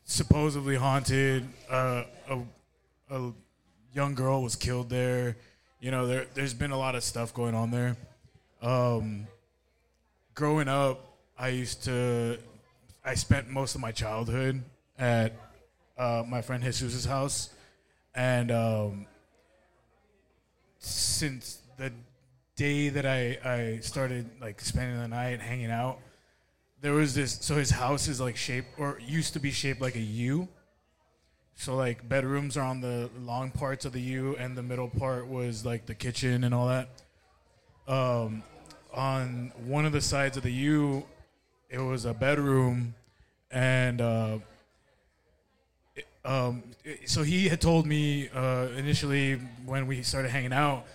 supposedly 0.04 0.76
haunted. 0.76 1.44
Uh, 1.70 2.04
a, 2.28 2.38
a 3.10 3.32
young 3.94 4.14
girl 4.14 4.42
was 4.42 4.56
killed 4.56 4.90
there. 4.90 5.36
You 5.80 5.90
know, 5.90 6.06
there 6.06 6.26
there's 6.34 6.54
been 6.54 6.72
a 6.72 6.78
lot 6.78 6.94
of 6.94 7.04
stuff 7.04 7.32
going 7.32 7.54
on 7.54 7.70
there. 7.70 7.96
Um, 8.60 9.26
growing 10.34 10.68
up, 10.68 11.00
I 11.38 11.48
used 11.48 11.84
to. 11.84 12.38
I 13.04 13.14
spent 13.14 13.48
most 13.48 13.74
of 13.74 13.80
my 13.80 13.92
childhood 13.92 14.62
at 14.98 15.32
uh, 15.96 16.24
my 16.26 16.42
friend 16.42 16.62
Jesus's 16.62 17.04
house, 17.04 17.50
and 18.14 18.50
um, 18.50 19.06
since 20.78 21.58
the 21.76 21.92
day 22.58 22.88
that 22.90 23.06
I 23.06 23.38
I 23.44 23.78
started 23.80 24.28
like 24.40 24.60
spending 24.60 24.98
the 24.98 25.08
night 25.08 25.40
hanging 25.40 25.70
out, 25.70 26.00
there 26.82 26.92
was 26.92 27.14
this. 27.14 27.38
So 27.40 27.54
his 27.54 27.70
house 27.70 28.08
is 28.08 28.20
like 28.20 28.36
shaped 28.36 28.78
or 28.78 29.00
used 29.00 29.32
to 29.34 29.40
be 29.40 29.50
shaped 29.52 29.80
like 29.80 29.94
a 29.94 30.00
U. 30.00 30.48
So 31.54 31.76
like 31.76 32.06
bedrooms 32.08 32.56
are 32.56 32.64
on 32.64 32.80
the 32.80 33.10
long 33.20 33.50
parts 33.52 33.84
of 33.84 33.92
the 33.92 34.00
U, 34.00 34.36
and 34.38 34.56
the 34.56 34.62
middle 34.62 34.88
part 34.88 35.26
was 35.28 35.64
like 35.64 35.86
the 35.86 35.94
kitchen 35.94 36.44
and 36.44 36.52
all 36.52 36.68
that. 36.68 36.88
Um, 37.86 38.42
on 38.92 39.52
one 39.64 39.86
of 39.86 39.92
the 39.92 40.00
sides 40.00 40.36
of 40.36 40.42
the 40.42 40.52
U, 40.52 41.04
it 41.70 41.78
was 41.78 42.04
a 42.04 42.12
bedroom, 42.12 42.94
and 43.50 44.00
uh, 44.00 44.38
um, 46.24 46.62
so 47.06 47.22
he 47.22 47.48
had 47.48 47.60
told 47.60 47.86
me 47.86 48.28
uh, 48.34 48.68
initially 48.76 49.34
when 49.64 49.86
we 49.86 50.02
started 50.02 50.30
hanging 50.30 50.52
out 50.52 50.86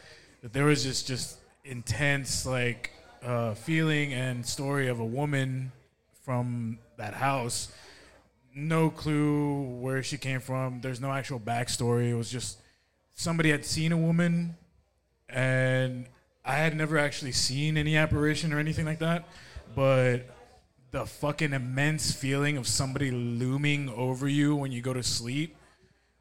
that 0.41 0.51
there 0.51 0.65
was 0.65 0.83
this 0.83 1.03
just 1.03 1.37
intense 1.63 2.45
like 2.45 2.91
uh, 3.23 3.53
feeling 3.53 4.13
and 4.13 4.45
story 4.45 4.87
of 4.87 4.99
a 4.99 5.05
woman 5.05 5.71
from 6.23 6.79
that 6.97 7.13
house. 7.13 7.71
No 8.55 8.89
clue 8.89 9.79
where 9.79 10.03
she 10.03 10.17
came 10.17 10.39
from. 10.39 10.81
There's 10.81 11.01
no 11.01 11.11
actual 11.11 11.39
backstory. 11.39 12.09
It 12.09 12.15
was 12.15 12.29
just 12.29 12.59
somebody 13.13 13.49
had 13.49 13.65
seen 13.65 13.91
a 13.91 13.97
woman, 13.97 14.55
and 15.27 16.05
I 16.45 16.55
had 16.55 16.75
never 16.75 16.97
actually 16.97 17.31
seen 17.31 17.77
any 17.77 17.97
apparition 17.97 18.53
or 18.53 18.59
anything 18.59 18.85
like 18.85 18.99
that. 18.99 19.27
But 19.75 20.29
the 20.91 21.05
fucking 21.05 21.53
immense 21.53 22.13
feeling 22.13 22.57
of 22.57 22.67
somebody 22.67 23.09
looming 23.09 23.89
over 23.89 24.27
you 24.27 24.55
when 24.55 24.71
you 24.71 24.81
go 24.81 24.93
to 24.93 25.01
sleep, 25.01 25.55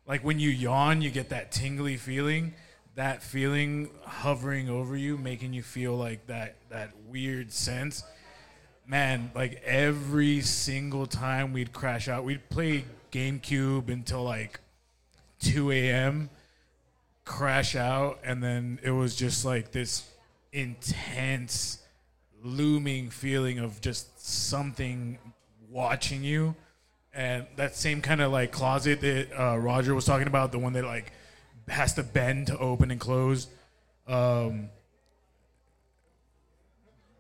like 0.07 0.25
when 0.25 0.39
you 0.39 0.49
yawn, 0.49 1.03
you 1.03 1.11
get 1.11 1.29
that 1.29 1.53
tingly 1.53 1.99
feeling. 1.99 2.55
That 2.95 3.23
feeling 3.23 3.91
hovering 4.05 4.69
over 4.69 4.97
you, 4.97 5.17
making 5.17 5.55
you 5.55 5.63
feel 5.63 5.97
like 5.97 6.27
that 6.27 6.57
that 6.71 6.91
weird 7.09 7.53
sense 7.53 8.05
man, 8.87 9.31
like 9.35 9.63
every 9.65 10.41
single 10.41 11.07
time 11.07 11.53
we'd 11.53 11.73
crash 11.73 12.09
out, 12.09 12.25
we'd 12.25 12.49
play 12.49 12.85
GameCube 13.11 13.89
until 13.89 14.23
like 14.23 14.61
2 15.41 15.71
a.m., 15.73 16.31
crash 17.25 17.77
out, 17.77 18.19
and 18.25 18.43
then 18.43 18.79
it 18.83 18.91
was 18.91 19.15
just 19.15 19.45
like 19.45 19.73
this 19.73 20.09
intense, 20.53 21.79
looming 22.43 23.11
feeling 23.11 23.59
of 23.59 23.81
just 23.81 24.27
something 24.27 25.19
watching 25.71 26.25
you. 26.25 26.55
And 27.15 27.47
that 27.57 27.77
same 27.77 28.01
kind 28.01 28.21
of 28.21 28.33
like 28.33 28.53
closet 28.53 29.01
that 29.03 29.29
uh, 29.39 29.57
Roger 29.59 29.95
was 29.95 30.05
talking 30.05 30.27
about, 30.27 30.51
the 30.51 30.59
one 30.59 30.73
that 30.73 30.85
like 30.85 31.13
has 31.69 31.95
to 31.95 32.03
bend 32.03 32.49
to 32.49 32.59
open 32.59 32.91
and 32.91 33.01
close. 33.01 33.47
Um, 34.07 34.69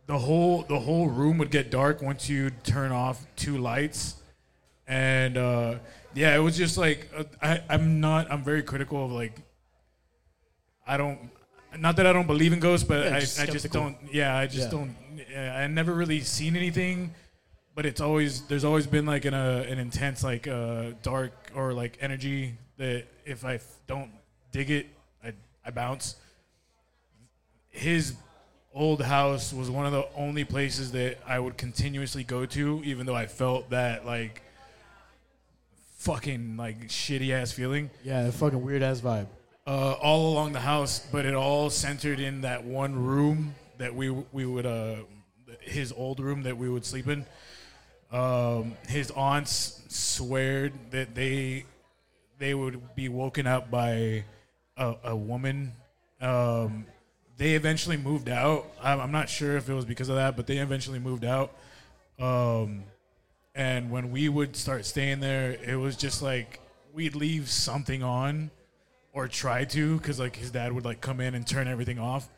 the 0.06 0.18
whole 0.18 0.62
the 0.62 0.78
whole 0.78 1.08
room 1.08 1.38
would 1.38 1.50
get 1.50 1.70
dark 1.70 2.02
once 2.02 2.28
you 2.28 2.50
turn 2.64 2.92
off 2.92 3.24
two 3.36 3.56
lights 3.58 4.16
and 4.88 5.36
uh 5.38 5.76
yeah 6.14 6.34
it 6.34 6.40
was 6.40 6.56
just 6.56 6.76
like 6.76 7.08
uh, 7.16 7.22
I, 7.40 7.62
i'm 7.70 8.00
not 8.00 8.30
i'm 8.30 8.42
very 8.42 8.62
critical 8.64 9.04
of 9.04 9.12
like 9.12 9.36
i 10.86 10.96
don't 10.96 11.30
not 11.78 11.96
that 11.96 12.06
i 12.06 12.12
don't 12.12 12.26
believe 12.26 12.52
in 12.52 12.58
ghosts 12.58 12.86
but 12.86 13.06
Yeah, 13.06 13.16
I, 13.16 13.20
just 13.20 13.40
I 13.40 13.46
just 13.46 13.70
don't 13.72 13.96
yeah 14.12 14.36
i 14.36 14.46
just 14.46 14.64
Yeah. 14.64 14.70
don't 14.70 14.96
yeah, 15.30 15.56
i 15.56 15.66
never 15.68 15.94
really 15.94 16.20
seen 16.20 16.56
anything 16.56 17.14
but 17.76 17.86
it's 17.86 18.00
always 18.00 18.42
there's 18.48 18.64
always 18.64 18.88
been 18.88 19.06
like 19.06 19.24
an 19.24 19.34
uh, 19.34 19.64
an 19.68 19.78
intense 19.78 20.24
like 20.24 20.48
uh 20.48 20.90
dark 21.02 21.32
or 21.54 21.72
like 21.72 21.96
energy 22.00 22.54
that 22.76 23.04
if 23.24 23.44
i 23.44 23.54
f- 23.54 23.78
don't 23.86 24.10
dig 24.52 24.70
it 24.70 24.86
i 25.24 25.32
i 25.64 25.70
bounce 25.70 26.16
his 27.72 28.14
old 28.74 29.02
house 29.02 29.52
was 29.52 29.70
one 29.70 29.86
of 29.86 29.92
the 29.92 30.06
only 30.16 30.44
places 30.44 30.92
that 30.92 31.18
I 31.26 31.38
would 31.38 31.56
continuously 31.56 32.24
go 32.24 32.46
to, 32.46 32.82
even 32.84 33.06
though 33.06 33.14
I 33.14 33.26
felt 33.26 33.70
that 33.70 34.06
like 34.06 34.42
fucking 35.96 36.56
like 36.56 36.88
shitty 36.88 37.30
ass 37.32 37.52
feeling. 37.52 37.90
Yeah, 38.04 38.26
a 38.26 38.32
fucking 38.32 38.62
weird 38.62 38.82
ass 38.82 39.00
vibe. 39.00 39.26
Uh, 39.66 39.92
all 39.92 40.32
along 40.32 40.52
the 40.52 40.60
house, 40.60 41.06
but 41.12 41.24
it 41.24 41.34
all 41.34 41.70
centered 41.70 42.18
in 42.18 42.40
that 42.42 42.64
one 42.64 42.96
room 42.96 43.54
that 43.78 43.94
we 43.94 44.10
we 44.10 44.46
would 44.46 44.66
uh 44.66 44.96
his 45.60 45.92
old 45.92 46.18
room 46.20 46.42
that 46.42 46.56
we 46.56 46.68
would 46.68 46.84
sleep 46.84 47.08
in. 47.08 47.24
Um, 48.10 48.76
his 48.88 49.10
aunts 49.12 49.80
sweared 49.88 50.72
that 50.90 51.14
they 51.14 51.64
they 52.38 52.54
would 52.54 52.94
be 52.94 53.08
woken 53.08 53.46
up 53.46 53.70
by 53.70 54.24
a, 54.76 54.94
a 55.04 55.16
woman. 55.16 55.72
Um, 56.20 56.86
they 57.36 57.54
eventually 57.54 57.96
moved 57.96 58.28
out. 58.28 58.66
I'm, 58.82 59.00
I'm 59.00 59.12
not 59.12 59.28
sure 59.28 59.56
if 59.56 59.68
it 59.68 59.74
was 59.74 59.84
because 59.84 60.08
of 60.08 60.16
that, 60.16 60.36
but 60.36 60.46
they 60.46 60.58
eventually 60.58 60.98
moved 60.98 61.24
out. 61.24 61.52
Um, 62.18 62.84
and 63.54 63.90
when 63.90 64.12
we 64.12 64.28
would 64.28 64.56
start 64.56 64.86
staying 64.86 65.20
there, 65.20 65.52
it 65.52 65.76
was 65.76 65.96
just 65.96 66.22
like 66.22 66.60
we'd 66.92 67.14
leave 67.14 67.50
something 67.50 68.02
on 68.02 68.50
or 69.12 69.28
try 69.28 69.64
to, 69.64 69.98
because 69.98 70.18
like 70.18 70.36
his 70.36 70.50
dad 70.50 70.72
would 70.72 70.84
like 70.84 71.00
come 71.00 71.20
in 71.20 71.34
and 71.34 71.46
turn 71.46 71.68
everything 71.68 71.98
off, 71.98 72.28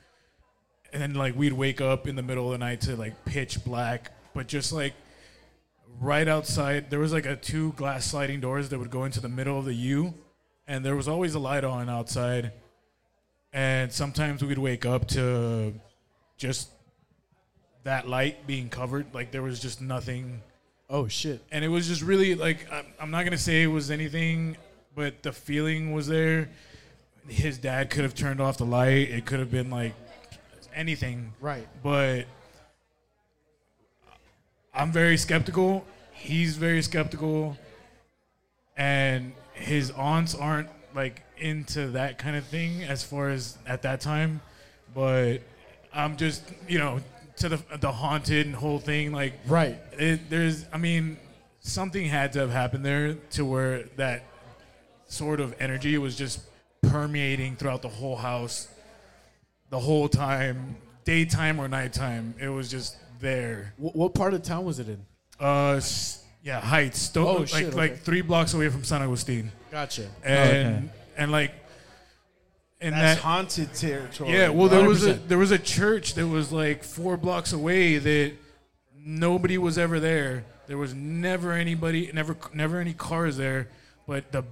and 0.93 1.03
then 1.03 1.15
like 1.15 1.37
we'd 1.37 1.53
wake 1.53 1.81
up 1.81 2.09
in 2.09 2.17
the 2.17 2.23
middle 2.23 2.47
of 2.47 2.53
the 2.53 2.59
night 2.59 2.81
to 2.81 2.97
like 2.97 3.25
pitch 3.25 3.65
black, 3.65 4.11
but 4.33 4.49
just 4.49 4.73
like 4.73 4.95
right 6.01 6.27
outside 6.27 6.91
there 6.91 6.99
was 6.99 7.13
like 7.13 7.27
a 7.27 7.37
two 7.37 7.73
glass 7.73 8.07
sliding 8.07 8.41
doors 8.41 8.71
that 8.71 8.79
would 8.79 8.91
go 8.91 9.05
into 9.05 9.21
the 9.21 9.29
middle 9.29 9.57
of 9.59 9.65
the 9.65 9.75
U, 9.75 10.15
and 10.67 10.85
there 10.85 10.97
was 10.97 11.09
always 11.09 11.35
a 11.35 11.39
light 11.39 11.65
on 11.65 11.89
outside, 11.89 12.53
and 13.53 13.93
sometimes 13.93 14.43
we'd 14.45 14.59
wake 14.59 14.87
up 14.87 15.07
to 15.09 15.75
just 16.37 16.71
that 17.85 18.09
light 18.09 18.47
being 18.47 18.69
covered, 18.69 19.07
like 19.15 19.31
there 19.31 19.43
was 19.43 19.61
just 19.61 19.81
nothing. 19.81 20.41
Oh 20.91 21.09
shit! 21.09 21.43
And 21.51 21.65
it 21.65 21.69
was 21.69 21.89
just 21.89 22.03
really 22.03 22.35
like 22.35 22.67
I'm, 22.73 22.87
I'm 23.01 23.11
not 23.11 23.25
gonna 23.25 23.39
say 23.39 23.63
it 23.63 23.69
was 23.69 23.91
anything, 23.91 24.57
but 24.95 25.23
the 25.23 25.33
feeling 25.33 25.93
was 25.93 26.07
there. 26.07 26.49
His 27.29 27.57
dad 27.57 27.91
could 27.91 28.03
have 28.03 28.15
turned 28.15 28.41
off 28.41 28.59
the 28.59 28.67
light. 28.67 29.11
It 29.11 29.25
could 29.25 29.39
have 29.39 29.51
been 29.51 29.71
like 29.71 29.95
anything, 30.75 31.33
Right. 31.41 31.67
But 31.83 32.27
I'm 34.75 34.91
very 34.91 35.17
skeptical. 35.17 35.87
He's 36.13 36.57
very 36.57 36.83
skeptical, 36.83 37.57
and 38.77 39.33
his 39.55 39.91
aunts 39.93 40.35
aren't 40.35 40.69
like 40.95 41.23
into 41.39 41.89
that 41.93 42.19
kind 42.19 42.37
of 42.37 42.45
thing 42.45 42.83
as 42.83 43.03
far 43.03 43.31
as 43.31 43.59
at 43.67 43.83
that 43.83 44.01
time. 44.01 44.41
But 44.95 45.39
I'm 45.93 46.17
just 46.17 46.43
you 46.69 46.79
know 46.79 47.01
to 47.37 47.49
the 47.49 47.63
the 47.81 47.91
haunted 47.91 48.47
and 48.47 48.55
whole 48.55 48.79
thing 48.79 49.13
like 49.13 49.35
Right. 49.47 49.79
It, 49.93 50.31
there's 50.31 50.67
I 50.73 50.79
mean 50.79 51.17
something 51.61 52.05
had 52.05 52.33
to 52.35 52.41
have 52.41 52.51
happened 52.51 52.85
there 52.85 53.15
to 53.33 53.45
where 53.45 53.85
that 53.97 54.25
sort 55.07 55.41
of 55.41 55.55
energy 55.61 55.97
was 55.99 56.17
just 56.17 56.41
permeating 56.83 57.57
throughout 57.57 57.83
the 57.83 57.89
whole 57.89 58.17
house 58.17 58.69
the 59.71 59.81
whole 59.81 60.09
time, 60.09 60.77
daytime 61.05 61.59
or 61.59 61.67
nighttime. 61.67 62.35
It 62.41 62.49
was 62.49 62.71
just 62.71 62.97
there. 63.21 63.75
What, 63.77 63.97
what 63.97 64.15
part 64.15 64.33
of 64.33 64.43
town 64.43 64.65
was 64.65 64.79
it 64.79 64.89
in? 64.89 65.05
Uh, 65.41 65.81
yeah, 66.45 66.61
Heights. 66.61 67.01
Sto- 67.01 67.27
Oh, 67.27 67.35
like 67.39 67.49
shit, 67.49 67.65
okay. 67.69 67.77
like 67.77 67.99
three 68.03 68.21
blocks 68.21 68.55
away 68.55 68.69
from 68.69 68.85
San 68.85 69.03
Agustin. 69.03 69.51
Gotcha. 69.73 70.09
And 70.23 70.39
oh, 70.39 70.43
Okay. 70.79 70.85
and 71.17 71.33
like, 71.33 71.53
and 72.81 72.95
That's 72.95 73.19
that 73.19 73.25
haunted 73.25 73.75
territory. 73.75 74.33
Yeah, 74.33 74.51
well, 74.51 74.69
there 74.69 74.87
was 74.87 75.07
a 75.07 75.15
there 75.15 75.39
was 75.39 75.51
a 75.51 75.59
church 75.59 76.15
that 76.15 76.29
was 76.29 76.53
like 76.53 76.85
four 76.85 77.17
blocks 77.17 77.53
away 77.53 77.97
that 77.99 78.33
nobody 78.97 79.59
was 79.59 79.79
ever 79.79 79.99
there. 80.01 80.45
There 80.67 80.79
was 80.79 80.95
never 80.95 81.53
anybody, 81.53 82.11
never 82.13 82.37
never 82.53 82.79
any 82.81 82.93
cars 82.93 83.37
there, 83.37 83.69
but 84.07 84.31
the 84.33 84.45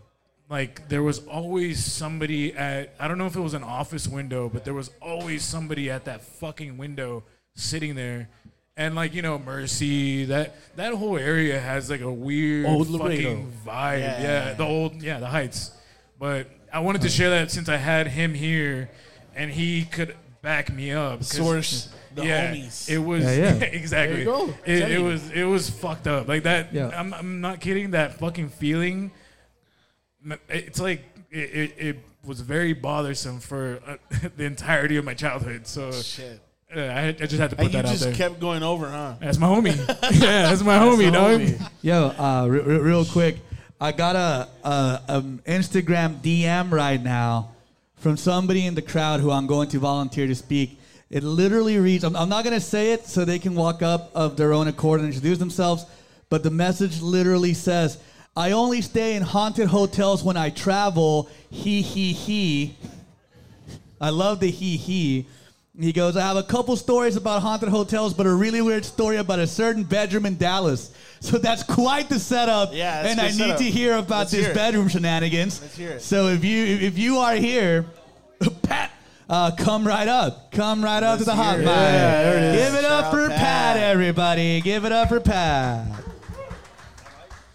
like 0.48 0.88
there 0.88 1.02
was 1.02 1.18
always 1.26 1.84
somebody 1.84 2.54
at 2.54 2.94
I 2.98 3.06
don't 3.08 3.18
know 3.18 3.26
if 3.26 3.36
it 3.36 3.40
was 3.40 3.54
an 3.54 3.64
office 3.64 4.08
window, 4.08 4.48
but 4.48 4.64
there 4.64 4.74
was 4.74 4.90
always 5.00 5.42
somebody 5.44 5.90
at 5.90 6.04
that 6.06 6.22
fucking 6.22 6.78
window 6.78 7.24
sitting 7.54 7.94
there. 7.94 8.28
And 8.76 8.94
like 8.94 9.12
you 9.14 9.20
know, 9.22 9.38
Mercy, 9.38 10.24
that 10.26 10.56
that 10.76 10.94
whole 10.94 11.18
area 11.18 11.60
has 11.60 11.90
like 11.90 12.00
a 12.00 12.10
weird 12.12 12.64
Old 12.66 12.88
Laredo. 12.88 13.16
fucking 13.22 13.52
vibe. 13.66 13.98
Yeah. 14.00 14.22
yeah, 14.22 14.54
the 14.54 14.64
old, 14.64 15.02
yeah, 15.02 15.18
the 15.18 15.26
Heights. 15.26 15.72
But 16.18 16.46
I 16.72 16.80
wanted 16.80 17.02
to 17.02 17.10
share 17.10 17.30
that 17.30 17.50
since 17.50 17.68
I 17.68 17.76
had 17.76 18.06
him 18.06 18.32
here, 18.32 18.90
and 19.34 19.50
he 19.50 19.84
could 19.84 20.16
back 20.40 20.72
me 20.72 20.90
up. 20.92 21.18
'cause- 21.18 21.28
Source, 21.28 21.88
the 22.14 22.24
yeah, 22.24 22.54
homies. 22.54 22.88
It 22.88 22.98
was 22.98 23.24
Yeah, 23.24 23.30
yeah. 23.32 23.52
exactly. 23.64 24.24
There 24.24 24.34
you 24.34 24.46
go. 24.48 24.54
It, 24.64 24.90
it 24.92 25.02
was 25.02 25.30
it 25.32 25.44
was 25.44 25.68
fucked 25.68 26.06
up 26.06 26.26
like 26.26 26.44
that. 26.44 26.72
Yeah. 26.72 26.88
I'm 26.98 27.12
I'm 27.12 27.40
not 27.42 27.60
kidding. 27.60 27.90
That 27.90 28.18
fucking 28.18 28.48
feeling. 28.48 29.10
It's 30.48 30.80
like 30.80 31.04
it, 31.30 31.38
it, 31.38 31.74
it 31.78 31.96
was 32.24 32.40
very 32.40 32.72
bothersome 32.72 33.40
for 33.40 33.80
uh, 33.86 33.96
the 34.36 34.44
entirety 34.44 34.96
of 34.96 35.04
my 35.04 35.14
childhood. 35.14 35.66
So 35.66 35.90
Shit. 35.92 36.40
I, 36.74 37.08
I 37.08 37.12
just 37.12 37.34
had 37.34 37.50
to 37.50 37.56
put 37.56 37.64
And 37.66 37.74
you 37.74 37.82
that 37.82 37.86
out 37.86 37.92
just 37.92 38.04
there. 38.04 38.14
kept 38.14 38.40
going 38.40 38.62
over, 38.62 38.88
huh? 38.88 39.14
That's 39.20 39.38
my 39.38 39.46
homie. 39.46 39.76
yeah, 40.20 40.42
that's 40.48 40.62
my 40.62 40.78
homie, 40.78 41.12
dog. 41.12 41.68
Yo, 41.82 42.08
uh, 42.08 42.46
re- 42.48 42.60
re- 42.60 42.78
real 42.78 43.04
quick, 43.04 43.36
I 43.80 43.92
got 43.92 44.16
a, 44.16 44.48
a 44.66 45.02
um, 45.08 45.40
Instagram 45.46 46.20
DM 46.22 46.70
right 46.70 47.02
now 47.02 47.50
from 47.96 48.16
somebody 48.16 48.66
in 48.66 48.74
the 48.74 48.82
crowd 48.82 49.20
who 49.20 49.30
I'm 49.30 49.46
going 49.46 49.68
to 49.70 49.78
volunteer 49.78 50.26
to 50.26 50.34
speak. 50.34 50.78
It 51.10 51.22
literally 51.22 51.78
reads. 51.78 52.04
I'm, 52.04 52.16
I'm 52.16 52.28
not 52.30 52.42
gonna 52.42 52.58
say 52.60 52.92
it 52.92 53.06
so 53.06 53.24
they 53.26 53.38
can 53.38 53.54
walk 53.54 53.82
up 53.82 54.10
of 54.14 54.36
their 54.38 54.54
own 54.54 54.66
accord 54.66 55.00
and 55.00 55.08
introduce 55.08 55.38
themselves, 55.38 55.84
but 56.30 56.42
the 56.42 56.50
message 56.50 57.02
literally 57.02 57.52
says, 57.52 57.98
"I 58.34 58.52
only 58.52 58.80
stay 58.80 59.14
in 59.14 59.22
haunted 59.22 59.68
hotels 59.68 60.24
when 60.24 60.38
I 60.38 60.48
travel." 60.48 61.28
He 61.50 61.82
he 61.82 62.14
he. 62.14 62.76
I 64.00 64.08
love 64.08 64.40
the 64.40 64.50
he 64.50 64.78
he. 64.78 65.26
He 65.80 65.90
goes, 65.92 66.18
I 66.18 66.20
have 66.20 66.36
a 66.36 66.42
couple 66.42 66.76
stories 66.76 67.16
about 67.16 67.40
haunted 67.40 67.70
hotels, 67.70 68.12
but 68.12 68.26
a 68.26 68.32
really 68.34 68.60
weird 68.60 68.84
story 68.84 69.16
about 69.16 69.38
a 69.38 69.46
certain 69.46 69.84
bedroom 69.84 70.26
in 70.26 70.36
Dallas. 70.36 70.92
So 71.22 71.38
that's 71.38 71.62
quite 71.62 72.08
the 72.08 72.18
setup. 72.18 72.70
Yeah, 72.72 73.06
and 73.06 73.20
I 73.20 73.28
need 73.28 73.34
setup. 73.34 73.58
to 73.58 73.62
hear 73.62 73.92
about 73.94 74.08
Let's 74.18 74.32
this 74.32 74.46
hear 74.46 74.54
bedroom 74.56 74.88
shenanigans. 74.88 75.62
Let's 75.62 75.76
hear 75.76 75.90
it. 75.90 76.02
So 76.02 76.26
if 76.26 76.44
you 76.44 76.64
if 76.64 76.98
you 76.98 77.18
are 77.18 77.36
here, 77.36 77.86
Pat, 78.62 78.90
uh, 79.30 79.52
come 79.56 79.86
right 79.86 80.08
up. 80.08 80.50
Come 80.50 80.82
right 80.82 81.00
up 81.00 81.20
to 81.20 81.24
the 81.24 81.30
Let's 81.32 81.60
hotline. 81.60 81.64
Yeah, 81.64 82.22
there 82.24 82.38
it 82.38 82.42
is. 82.42 82.64
Give 82.72 82.74
it 82.80 82.84
up 82.84 83.04
Shout 83.04 83.12
for 83.12 83.28
Pat. 83.28 83.38
Pat. 83.38 83.76
everybody. 83.76 84.60
Give 84.62 84.84
it 84.84 84.90
up 84.90 85.10
for 85.10 85.20
Pat. 85.20 85.86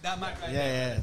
Yeah, 0.06 0.50
yeah. 0.50 1.00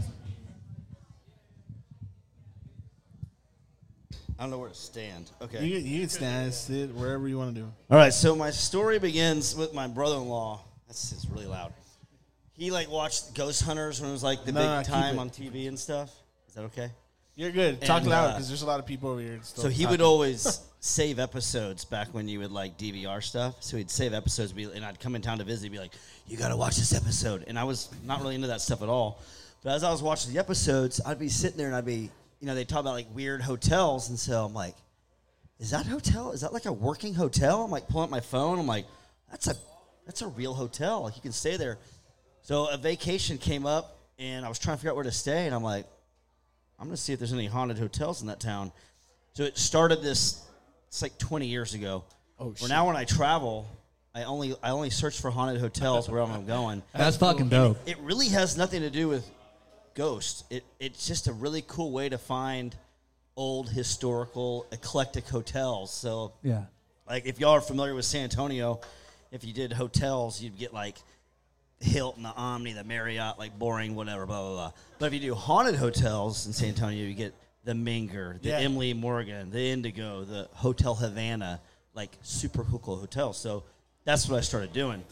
I 4.44 4.46
don't 4.46 4.50
know 4.50 4.58
where 4.58 4.68
to 4.68 4.74
stand. 4.74 5.30
Okay. 5.40 5.64
You, 5.64 5.78
can- 5.78 5.86
you 5.86 6.00
can 6.00 6.08
stand, 6.10 6.52
sit 6.52 6.94
wherever 6.94 7.26
you 7.26 7.38
want 7.38 7.54
to 7.54 7.62
do. 7.62 7.72
All 7.90 7.96
right, 7.96 8.12
so 8.12 8.36
my 8.36 8.50
story 8.50 8.98
begins 8.98 9.56
with 9.56 9.72
my 9.72 9.86
brother-in-law. 9.86 10.60
That's 10.86 11.12
it's 11.12 11.26
really 11.30 11.46
loud. 11.46 11.72
He 12.52 12.70
like 12.70 12.90
watched 12.90 13.32
Ghost 13.32 13.62
Hunters 13.62 14.02
when 14.02 14.10
it 14.10 14.12
was 14.12 14.22
like 14.22 14.44
the 14.44 14.52
big 14.52 14.84
keep 14.84 14.92
time 14.92 15.14
it. 15.16 15.18
on 15.18 15.30
TV 15.30 15.66
and 15.66 15.78
stuff. 15.78 16.10
Is 16.46 16.56
that 16.56 16.64
okay? 16.64 16.90
You're 17.36 17.52
good. 17.52 17.80
Talk 17.80 18.02
And, 18.02 18.10
loud 18.10 18.24
uh, 18.26 18.32
because 18.32 18.48
there's 18.48 18.60
a 18.60 18.66
lot 18.66 18.80
of 18.80 18.84
people 18.84 19.08
over 19.08 19.20
here. 19.22 19.40
So 19.44 19.70
he 19.70 19.86
would 19.86 20.02
always 20.02 20.60
save 20.80 21.18
episodes 21.18 21.86
back 21.86 22.08
when 22.12 22.28
you 22.28 22.40
would 22.40 22.52
like 22.52 22.76
DVR 22.76 23.22
stuff. 23.22 23.62
So 23.62 23.78
he'd 23.78 23.90
save 23.90 24.12
episodes, 24.12 24.52
be, 24.52 24.64
and 24.64 24.84
I'd 24.84 25.00
come 25.00 25.16
in 25.16 25.22
town 25.22 25.38
to 25.38 25.44
visit. 25.44 25.62
He'd 25.62 25.72
be 25.72 25.78
like, 25.78 25.92
"You 26.26 26.36
got 26.36 26.48
to 26.48 26.56
watch 26.58 26.76
this 26.76 26.94
episode," 26.94 27.44
and 27.48 27.58
I 27.58 27.64
was 27.64 27.88
not 28.04 28.20
really 28.20 28.34
into 28.34 28.48
that 28.48 28.60
stuff 28.60 28.82
at 28.82 28.90
all. 28.90 29.22
But 29.62 29.72
as 29.72 29.84
I 29.84 29.90
was 29.90 30.02
watching 30.02 30.34
the 30.34 30.38
episodes, 30.38 31.00
I'd 31.06 31.18
be 31.18 31.30
sitting 31.30 31.56
there 31.56 31.68
and 31.68 31.74
I'd 31.74 31.86
be, 31.86 32.10
you 32.44 32.48
know, 32.50 32.54
they 32.54 32.66
talk 32.66 32.80
about 32.80 32.92
like 32.92 33.06
weird 33.14 33.40
hotels, 33.40 34.10
and 34.10 34.18
so 34.18 34.44
I'm 34.44 34.52
like, 34.52 34.74
"Is 35.58 35.70
that 35.70 35.86
hotel? 35.86 36.32
Is 36.32 36.42
that 36.42 36.52
like 36.52 36.66
a 36.66 36.72
working 36.74 37.14
hotel?" 37.14 37.64
I'm 37.64 37.70
like 37.70 37.88
pulling 37.88 38.04
up 38.04 38.10
my 38.10 38.20
phone. 38.20 38.58
I'm 38.58 38.66
like, 38.66 38.84
"That's 39.30 39.46
a 39.46 39.54
that's 40.04 40.20
a 40.20 40.26
real 40.26 40.52
hotel. 40.52 41.04
Like 41.04 41.16
you 41.16 41.22
can 41.22 41.32
stay 41.32 41.56
there." 41.56 41.78
So 42.42 42.66
a 42.66 42.76
vacation 42.76 43.38
came 43.38 43.64
up, 43.64 43.96
and 44.18 44.44
I 44.44 44.50
was 44.50 44.58
trying 44.58 44.76
to 44.76 44.80
figure 44.80 44.90
out 44.90 44.96
where 44.96 45.04
to 45.04 45.10
stay, 45.10 45.46
and 45.46 45.54
I'm 45.54 45.62
like, 45.62 45.86
I'm 46.78 46.86
gonna 46.86 46.98
see 46.98 47.14
if 47.14 47.18
there's 47.18 47.32
any 47.32 47.46
haunted 47.46 47.78
hotels 47.78 48.20
in 48.20 48.26
that 48.26 48.40
town. 48.40 48.72
So 49.32 49.44
it 49.44 49.56
started 49.56 50.02
this. 50.02 50.42
It's 50.88 51.00
like 51.00 51.16
20 51.16 51.46
years 51.46 51.72
ago. 51.72 52.04
Oh, 52.38 52.48
Where 52.48 52.56
shit. 52.56 52.68
now 52.68 52.86
when 52.86 52.96
I 52.96 53.06
travel, 53.06 53.66
I 54.14 54.24
only 54.24 54.54
I 54.62 54.68
only 54.72 54.90
search 54.90 55.18
for 55.18 55.30
haunted 55.30 55.62
hotels 55.62 56.10
wherever 56.10 56.30
I'm 56.30 56.44
going. 56.44 56.82
That's 56.94 57.16
fucking 57.16 57.48
dope. 57.48 57.78
It, 57.86 57.92
it 57.92 57.98
really 58.00 58.28
has 58.28 58.58
nothing 58.58 58.82
to 58.82 58.90
do 58.90 59.08
with 59.08 59.26
ghosts. 59.94 60.44
It 60.50 60.64
it's 60.80 61.06
just 61.06 61.26
a 61.28 61.32
really 61.32 61.62
cool 61.66 61.90
way 61.92 62.08
to 62.08 62.18
find 62.18 62.74
old 63.36 63.68
historical 63.68 64.66
eclectic 64.72 65.28
hotels. 65.28 65.92
So 65.92 66.32
Yeah. 66.42 66.64
like 67.08 67.26
if 67.26 67.40
y'all 67.40 67.50
are 67.52 67.60
familiar 67.60 67.94
with 67.94 68.04
San 68.04 68.24
Antonio, 68.24 68.80
if 69.32 69.44
you 69.44 69.52
did 69.52 69.72
hotels, 69.72 70.40
you'd 70.40 70.56
get 70.58 70.72
like 70.72 70.96
Hilton, 71.80 72.22
the 72.22 72.32
Omni, 72.34 72.72
the 72.72 72.84
Marriott, 72.84 73.38
like 73.38 73.58
boring, 73.58 73.94
whatever, 73.94 74.26
blah 74.26 74.40
blah 74.42 74.52
blah. 74.52 74.72
But 74.98 75.06
if 75.06 75.14
you 75.14 75.20
do 75.20 75.34
haunted 75.34 75.74
hotels 75.74 76.46
in 76.46 76.52
San 76.52 76.68
Antonio, 76.68 77.04
you 77.04 77.14
get 77.14 77.34
the 77.64 77.72
Menger, 77.72 78.40
the 78.40 78.50
Yeah. 78.50 78.58
Emily 78.58 78.94
Morgan, 78.94 79.50
the 79.50 79.60
Indigo, 79.70 80.24
the 80.24 80.48
Hotel 80.54 80.94
Havana, 80.94 81.60
like 81.94 82.16
super 82.22 82.64
cool 82.64 82.96
hotels. 82.96 83.36
So 83.38 83.64
that's 84.04 84.28
what 84.28 84.38
I 84.38 84.40
started 84.42 84.72
doing. 84.72 85.02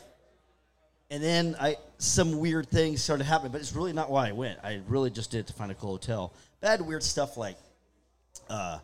And 1.13 1.23
then 1.23 1.57
I 1.61 1.77
some 1.99 2.41
weird 2.41 2.71
things 2.71 3.03
started 3.03 3.25
happening, 3.25 3.53
but 3.53 3.61
it's 3.61 3.75
really 3.75 3.93
not 3.93 4.11
why 4.11 4.31
I 4.31 4.33
went. 4.33 4.59
I 4.65 4.81
really 4.89 5.11
just 5.11 5.31
did 5.31 5.41
it 5.41 5.47
to 5.49 5.53
find 5.53 5.71
a 5.71 5.75
cool 5.75 5.91
hotel. 5.91 6.33
But 6.59 6.69
I 6.69 6.71
had 6.71 6.81
weird 6.81 7.03
stuff 7.03 7.37
like 7.37 7.59
uh, 8.49 8.79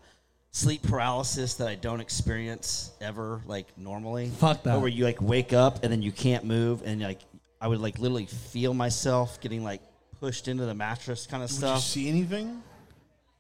sleep 0.51 0.83
paralysis 0.83 1.55
that 1.55 1.69
I 1.69 1.75
don't 1.75 2.01
experience 2.01 2.93
ever, 3.01 3.41
like 3.47 3.67
normally. 3.79 4.29
Fuck 4.29 4.63
that. 4.65 4.79
Where 4.79 4.91
you 4.91 5.05
like 5.05 5.23
wake 5.23 5.55
up 5.55 5.83
and 5.83 5.91
then 5.91 6.03
you 6.03 6.13
can't 6.13 6.45
move, 6.45 6.83
and 6.85 7.01
like 7.01 7.21
I 7.63 7.69
would 7.69 7.81
like 7.81 7.99
literally 7.99 8.27
feel 8.27 8.75
myself 8.75 9.41
getting 9.41 9.65
like 9.65 9.81
pushed 10.21 10.49
into 10.49 10.67
the 10.67 10.75
mattress, 10.75 11.27
kind 11.27 11.43
of 11.43 11.51
stuff. 11.51 11.77
Did 11.79 11.83
stuff. 11.83 11.97
you 11.97 12.03
see 12.03 12.09
anything? 12.11 12.63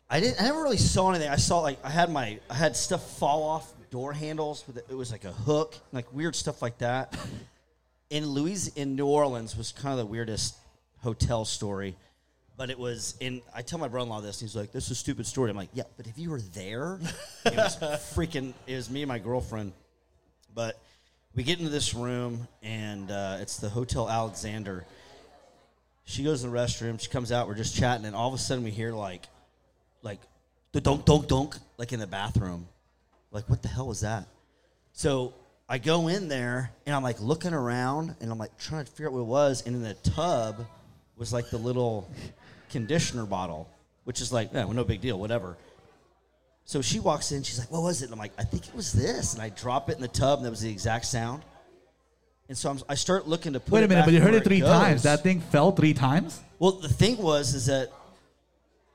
I 0.09 0.21
didn't. 0.21 0.41
I 0.41 0.45
never 0.45 0.63
really 0.63 0.79
saw 0.79 1.11
anything. 1.11 1.29
I 1.29 1.37
saw 1.37 1.61
like 1.61 1.79
I 1.85 1.91
had 1.91 2.11
my 2.11 2.41
I 2.49 2.55
had 2.55 2.75
stuff 2.75 3.19
fall 3.19 3.43
off 3.43 3.71
door 3.91 4.15
handles 4.15 4.65
with 4.67 4.79
it 4.79 4.95
was 4.97 5.13
like 5.13 5.27
a 5.27 5.33
hook, 5.33 5.77
like 5.93 6.11
weird 6.15 6.35
stuff 6.35 6.63
like 6.63 6.79
that. 6.79 7.15
In 8.11 8.27
Louis 8.27 8.69
in 8.69 8.97
New 8.97 9.07
Orleans 9.07 9.57
was 9.57 9.73
kind 9.73 9.93
of 9.93 9.99
the 9.99 10.07
weirdest 10.07 10.57
hotel 11.03 11.45
story, 11.45 11.97
but 12.57 12.71
it 12.71 12.79
was 12.79 13.15
in. 13.21 13.43
I 13.55 13.63
tell 13.63 13.79
my 13.79 13.89
brother-in-law 13.89 14.21
this, 14.21 14.41
and 14.41 14.49
he's 14.49 14.57
like, 14.57 14.73
"This 14.73 14.87
is 14.87 14.93
a 14.93 14.95
stupid 14.95 15.27
story." 15.27 15.51
I'm 15.51 15.57
like, 15.57 15.71
"Yeah, 15.73 15.85
but 15.97 16.07
if 16.07 16.19
you 16.19 16.31
were 16.31 16.41
there, 16.41 16.99
it 17.45 17.57
was 17.57 17.77
freaking. 18.15 18.55
It 18.67 18.77
was 18.77 18.91
me 18.91 19.03
and 19.03 19.09
my 19.09 19.19
girlfriend, 19.19 19.73
but." 20.55 20.79
We 21.35 21.45
get 21.45 21.59
into 21.59 21.71
this 21.71 21.95
room, 21.95 22.49
and 22.65 23.13
uh, 23.13 23.37
it's 23.39 23.59
the 23.59 23.69
Hotel 23.69 24.09
Alexander. 24.11 24.85
She 26.05 26.25
goes 26.25 26.41
to 26.41 26.49
the 26.49 26.57
restroom. 26.57 26.99
She 26.99 27.11
comes 27.11 27.31
out. 27.31 27.47
We're 27.47 27.55
just 27.55 27.77
chatting, 27.77 28.07
and 28.07 28.17
all 28.17 28.27
of 28.27 28.35
a 28.35 28.39
sudden 28.39 28.65
we 28.65 28.71
hear 28.71 28.93
like 28.93 29.29
like 30.03 30.19
the 30.73 30.81
dunk 30.81 31.05
dunk 31.05 31.29
dunk 31.29 31.57
like 31.77 31.93
in 31.93 32.01
the 32.01 32.07
bathroom. 32.09 32.67
Like 33.31 33.49
what 33.49 33.63
the 33.63 33.69
hell 33.69 33.87
was 33.87 34.01
that? 34.01 34.27
So 34.95 35.35
I 35.69 35.79
go 35.79 36.09
in 36.09 36.29
there 36.29 36.71
and 36.87 36.95
I'm 36.97 37.03
like 37.03 37.21
looking 37.21 37.53
around 37.53 38.15
and 38.21 38.31
I'm 38.31 38.39
like 38.39 38.57
trying 38.59 38.85
to 38.85 38.91
figure 38.91 39.09
out 39.09 39.13
what 39.13 39.21
it 39.21 39.27
was. 39.27 39.67
And 39.67 39.77
in 39.77 39.83
the 39.83 39.95
tub 39.95 40.67
was 41.17 41.33
like 41.33 41.51
the 41.51 41.59
little 41.59 42.11
conditioner 42.71 43.27
bottle, 43.27 43.69
which 44.05 44.21
is 44.21 44.33
like, 44.33 44.51
yeah, 44.53 44.65
well, 44.65 44.75
no 44.75 44.85
big 44.85 45.01
deal, 45.01 45.19
whatever. 45.19 45.57
So 46.65 46.81
she 46.83 47.01
walks 47.01 47.33
in, 47.33 47.43
she's 47.43 47.59
like, 47.59 47.71
What 47.71 47.83
was 47.83 48.03
it? 48.03 48.07
And 48.07 48.13
I'm 48.15 48.19
like, 48.19 48.33
I 48.39 48.45
think 48.45 48.69
it 48.69 48.75
was 48.75 48.93
this. 48.93 49.35
And 49.35 49.43
I 49.43 49.49
drop 49.49 49.89
it 49.89 49.97
in 49.97 50.03
the 50.03 50.09
tub, 50.09 50.39
and 50.39 50.47
that 50.47 50.51
was 50.51 50.61
the 50.61 50.71
exact 50.71 51.07
sound. 51.07 51.43
And 52.49 52.57
so 52.57 52.71
I'm, 52.71 52.79
I 52.89 52.95
start 52.95 53.27
looking 53.27 53.55
to 53.55 53.61
put 53.61 53.73
Wait 53.73 53.81
it 53.83 53.85
a 53.85 53.89
minute, 53.89 54.05
but 54.05 54.13
you 54.15 54.21
heard 54.21 54.35
it 54.35 54.45
three 54.45 54.61
goes. 54.61 54.69
times. 54.69 55.03
That 55.03 55.23
thing 55.23 55.41
fell 55.41 55.73
three 55.73 55.95
times? 55.95 56.41
Well, 56.59 56.73
the 56.73 56.89
thing 56.89 57.17
was 57.19 57.55
is 57.55 57.67
that 57.67 57.91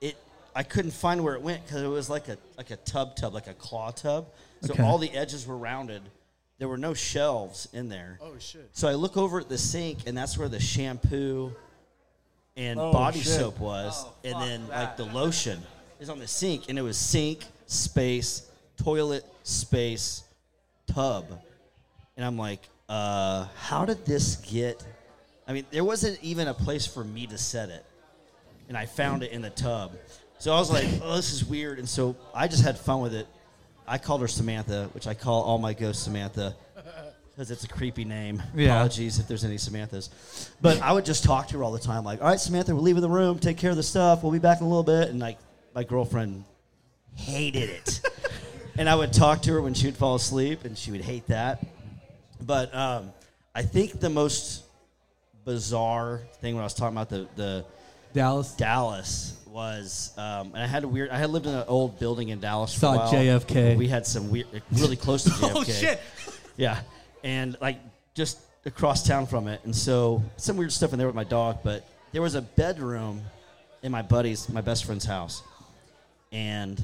it 0.02 0.16
I 0.56 0.64
couldn't 0.64 0.92
find 0.92 1.24
where 1.24 1.34
it 1.36 1.42
went 1.42 1.66
because 1.66 1.82
it 1.82 1.88
was 1.88 2.10
like 2.12 2.28
a 2.30 2.38
like 2.58 2.70
a 2.72 2.78
tub 2.78 3.16
tub, 3.16 3.34
like 3.34 3.48
a 3.48 3.54
claw 3.56 3.90
tub. 3.92 4.28
So 4.62 4.74
Okay. 4.74 4.84
all 4.84 4.98
the 5.00 5.10
edges 5.12 5.46
were 5.48 5.58
rounded. 5.58 6.02
There 6.60 6.68
were 6.68 6.78
no 6.78 6.94
shelves 6.94 7.68
in 7.74 7.90
there. 7.90 8.20
Oh, 8.22 8.38
shit. 8.40 8.70
So 8.74 8.88
I 8.88 8.94
look 8.94 9.18
over 9.18 9.40
at 9.40 9.50
the 9.50 9.58
sink, 9.58 10.00
and 10.08 10.18
that's 10.18 10.38
where 10.38 10.48
the 10.50 10.60
shampoo 10.60 11.54
and 12.56 12.80
Oh, 12.80 12.92
body 12.92 13.20
shit. 13.20 13.34
soap 13.34 13.60
was, 13.60 14.06
and 14.24 14.40
then 14.42 14.68
like 14.70 14.96
the 14.96 15.06
lotion 15.06 15.60
is 16.00 16.10
on 16.10 16.20
the 16.20 16.28
sink, 16.28 16.70
and 16.70 16.78
it 16.78 16.84
was 16.84 16.98
sink 16.98 17.44
space 17.66 18.48
toilet 18.78 19.26
space 19.44 20.24
tub, 20.88 21.26
and 22.16 22.26
I'm 22.26 22.38
like, 22.38 22.62
uh, 22.90 23.48
how 23.56 23.86
did 23.86 24.06
this 24.06 24.36
get? 24.36 24.86
I 25.48 25.54
mean, 25.54 25.66
there 25.72 25.84
wasn't 25.84 26.20
even 26.22 26.48
a 26.48 26.54
place 26.54 26.86
for 26.86 27.04
me 27.04 27.26
to 27.28 27.38
set 27.40 27.70
it, 27.70 27.84
and 28.68 28.78
I 28.78 28.86
found 28.86 29.24
it 29.24 29.32
in 29.32 29.42
the 29.42 29.50
tub. 29.50 29.94
So 30.38 30.54
I 30.54 30.60
was 30.60 30.70
like, 30.70 30.86
oh, 31.02 31.16
this 31.16 31.34
is 31.34 31.44
weird, 31.44 31.80
and 31.80 31.90
so 31.90 32.16
I 32.36 32.48
just 32.48 32.64
had 32.64 32.78
fun 32.78 33.02
with 33.02 33.16
it. 33.16 33.28
I 33.88 33.98
called 33.98 34.22
her 34.22 34.28
Samantha, 34.28 34.90
which 34.94 35.08
I 35.08 35.14
call 35.14 35.44
all 35.44 35.58
my 35.58 35.74
ghosts 35.74 36.04
Samantha 36.04 36.56
because 37.34 37.50
it's 37.50 37.64
a 37.64 37.68
creepy 37.68 38.06
name. 38.06 38.44
Yeah. 38.56 38.76
Apologies 38.76 39.20
if 39.20 39.28
there's 39.28 39.44
any 39.44 39.56
Samanthas. 39.56 40.10
But 40.62 40.82
I 40.82 40.92
would 40.92 41.06
just 41.06 41.24
talk 41.24 41.48
to 41.48 41.58
her 41.58 41.64
all 41.64 41.72
the 41.72 41.80
time, 41.80 42.04
like, 42.04 42.22
all 42.22 42.28
right, 42.28 42.40
Samantha, 42.40 42.76
we're 42.76 42.82
leaving 42.82 43.02
the 43.02 43.10
room. 43.10 43.40
Take 43.40 43.58
care 43.58 43.72
of 43.72 43.76
the 43.76 43.84
stuff. 43.84 44.22
We'll 44.22 44.32
be 44.32 44.40
back 44.40 44.60
in 44.60 44.66
a 44.66 44.70
little 44.70 44.84
bit. 44.84 45.10
And 45.10 45.20
like, 45.20 45.40
my 45.74 45.84
girlfriend 45.84 46.44
hated 47.16 47.70
it. 47.70 48.02
and 48.78 48.88
I 48.88 48.96
would 48.96 49.14
talk 49.14 49.42
to 49.44 49.54
her 49.54 49.62
when 49.62 49.74
she 49.74 49.88
would 49.88 49.98
fall 49.98 50.16
asleep, 50.16 50.64
and 50.64 50.78
she 50.78 50.92
would 50.92 51.02
hate 51.02 51.28
that. 51.28 51.66
But 52.40 52.74
um, 52.76 53.12
I 53.56 53.64
think 53.64 54.00
the 54.00 54.10
most 54.10 54.64
bizarre 55.44 56.22
thing 56.40 56.54
when 56.56 56.62
I 56.62 56.66
was 56.66 56.74
talking 56.76 56.96
about 56.96 57.10
the, 57.10 57.28
the 57.36 57.66
Dallas. 58.14 58.54
Dallas 58.54 59.40
was, 59.54 60.12
um, 60.18 60.48
and 60.54 60.58
I 60.58 60.68
had 60.68 60.84
a 60.84 60.88
weird. 60.88 61.12
I 61.12 61.18
had 61.18 61.30
lived 61.30 61.46
in 61.46 61.54
an 61.54 61.66
old 61.68 62.00
building 62.00 62.30
in 62.30 62.40
Dallas 62.40 62.74
for 62.74 62.80
Saw 62.80 62.94
a 62.94 62.98
while. 62.98 63.14
JFK. 63.14 63.78
We 63.78 63.88
had 63.88 64.06
some 64.06 64.32
weird, 64.32 64.48
really 64.72 64.96
close 64.96 65.24
to 65.26 65.30
JFK. 65.30 65.52
Oh, 65.56 65.64
shit. 65.64 66.02
Yeah, 66.58 66.80
and 67.24 67.56
like 67.62 67.78
just 68.16 68.40
across 68.66 69.06
town 69.06 69.28
from 69.28 69.48
it, 69.48 69.62
and 69.64 69.76
so 69.76 70.24
some 70.38 70.58
weird 70.58 70.72
stuff 70.72 70.92
in 70.92 70.98
there 70.98 71.08
with 71.08 71.16
my 71.16 71.24
dog. 71.24 71.60
But 71.64 71.88
there 72.12 72.22
was 72.22 72.36
a 72.36 72.42
bedroom 72.42 73.22
in 73.84 73.92
my 73.92 74.02
buddy's, 74.02 74.50
my 74.50 74.62
best 74.62 74.86
friend's 74.86 75.06
house, 75.06 75.44
and 76.32 76.82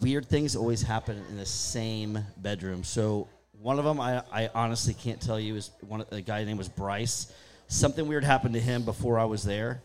weird 0.00 0.26
things 0.26 0.56
always 0.56 0.82
happen 0.82 1.22
in 1.30 1.36
the 1.36 1.46
same 1.46 2.18
bedroom. 2.36 2.84
So 2.84 3.28
one 3.62 3.78
of 3.78 3.84
them, 3.84 4.00
I, 4.00 4.22
I 4.32 4.50
honestly 4.54 4.94
can't 4.94 5.20
tell 5.20 5.40
you, 5.40 5.56
is 5.56 5.70
one 5.80 6.04
a 6.10 6.20
guy 6.20 6.44
named 6.44 6.58
was 6.58 6.68
Bryce. 6.68 7.32
Something 7.68 8.08
weird 8.08 8.24
happened 8.24 8.54
to 8.54 8.60
him 8.60 8.84
before 8.84 9.18
I 9.18 9.24
was 9.24 9.44
there, 9.44 9.80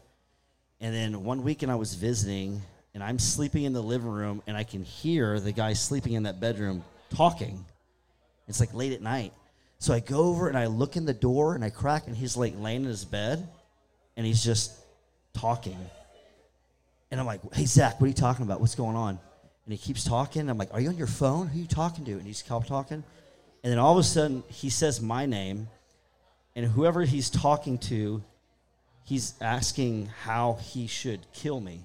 and 0.79 0.93
then 0.93 1.23
one 1.23 1.43
weekend 1.43 1.71
I 1.71 1.75
was 1.75 1.95
visiting, 1.95 2.61
and 2.93 3.03
I'm 3.03 3.19
sleeping 3.19 3.63
in 3.63 3.73
the 3.73 3.81
living 3.81 4.09
room, 4.09 4.41
and 4.47 4.55
I 4.55 4.63
can 4.63 4.83
hear 4.83 5.39
the 5.39 5.51
guy 5.51 5.73
sleeping 5.73 6.13
in 6.13 6.23
that 6.23 6.39
bedroom 6.39 6.83
talking, 7.09 7.65
It's 8.47 8.59
like 8.59 8.73
late 8.73 8.93
at 8.93 9.01
night. 9.01 9.33
So 9.79 9.93
I 9.93 9.99
go 9.99 10.19
over 10.25 10.47
and 10.47 10.57
I 10.57 10.67
look 10.67 10.95
in 10.95 11.05
the 11.05 11.13
door 11.13 11.55
and 11.55 11.63
I 11.63 11.69
crack, 11.69 12.07
and 12.07 12.15
he's 12.15 12.37
like 12.37 12.53
laying 12.57 12.83
in 12.83 12.87
his 12.87 13.05
bed, 13.05 13.47
and 14.15 14.25
he's 14.25 14.43
just 14.43 14.71
talking. 15.33 15.77
And 17.11 17.19
I'm 17.19 17.25
like, 17.25 17.41
"Hey 17.53 17.65
Zach, 17.65 17.99
what 17.99 18.05
are 18.05 18.07
you 18.07 18.13
talking 18.13 18.45
about? 18.45 18.59
What's 18.61 18.75
going 18.75 18.95
on?" 18.95 19.19
And 19.65 19.73
he 19.73 19.77
keeps 19.77 20.03
talking. 20.03 20.49
I'm 20.49 20.57
like, 20.57 20.73
"Are 20.73 20.79
you 20.79 20.89
on 20.89 20.97
your 20.97 21.07
phone? 21.07 21.47
Who 21.47 21.57
are 21.57 21.61
you 21.61 21.67
talking 21.67 22.05
to?" 22.05 22.11
And 22.13 22.23
he's 22.23 22.41
kept 22.41 22.67
talking. 22.67 23.03
And 23.63 23.71
then 23.71 23.79
all 23.79 23.93
of 23.93 23.97
a 23.97 24.03
sudden, 24.03 24.43
he 24.47 24.69
says 24.69 25.01
my 25.01 25.25
name, 25.25 25.67
and 26.55 26.65
whoever 26.65 27.01
he's 27.03 27.29
talking 27.29 27.77
to, 27.79 28.23
he's 29.05 29.33
asking 29.39 30.07
how 30.23 30.57
he 30.61 30.87
should 30.87 31.21
kill 31.33 31.61
me. 31.61 31.81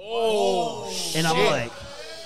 Oh, 0.00 0.84
And 1.16 1.26
I'm 1.26 1.34
shit. 1.34 1.50
like, 1.50 1.72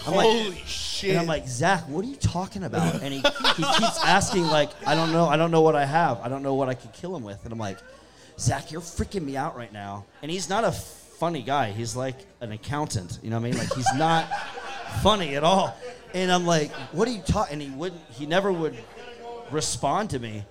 I'm 0.07 0.13
Holy 0.15 0.51
like, 0.51 0.59
shit. 0.67 1.11
And 1.11 1.19
I'm 1.21 1.27
like, 1.27 1.49
Zach, 1.49 1.89
what 1.89 2.05
are 2.05 2.09
you 2.09 2.17
talking 2.17 2.65
about? 2.65 3.03
And 3.03 3.15
he, 3.15 3.21
he 3.21 3.63
keeps 3.63 4.05
asking, 4.05 4.47
like, 4.47 4.71
I 4.87 4.95
don't 4.95 5.11
know, 5.13 5.27
I 5.27 5.37
don't 5.37 5.51
know 5.51 5.63
what 5.63 5.75
I 5.77 5.85
have. 5.87 6.21
I 6.21 6.29
don't 6.29 6.43
know 6.43 6.55
what 6.55 6.69
I 6.69 6.75
could 6.75 6.93
kill 6.93 7.17
him 7.17 7.23
with. 7.23 7.43
And 7.45 7.53
I'm 7.53 7.59
like, 7.59 7.79
Zach, 8.39 8.71
you're 8.73 8.81
freaking 8.81 9.25
me 9.25 9.37
out 9.37 9.57
right 9.57 9.73
now. 9.73 10.05
And 10.23 10.31
he's 10.31 10.49
not 10.49 10.65
a 10.65 10.73
funny 10.73 11.43
guy. 11.43 11.71
He's 11.71 11.95
like 11.97 12.17
an 12.41 12.53
accountant. 12.53 13.19
You 13.23 13.31
know 13.31 13.37
what 13.39 13.47
I 13.47 13.51
mean? 13.51 13.59
Like 13.59 13.73
he's 13.75 13.95
not 13.95 14.27
funny 15.03 15.37
at 15.37 15.45
all. 15.45 15.77
And 16.15 16.31
I'm 16.31 16.45
like, 16.47 16.73
what 16.93 17.07
are 17.09 17.13
you 17.13 17.23
talking? 17.23 17.55
And 17.55 17.63
he 17.63 17.71
wouldn't. 17.71 18.01
He 18.11 18.27
never 18.27 18.53
would 18.53 18.77
respond 19.51 20.11
to 20.11 20.19
me. 20.19 20.45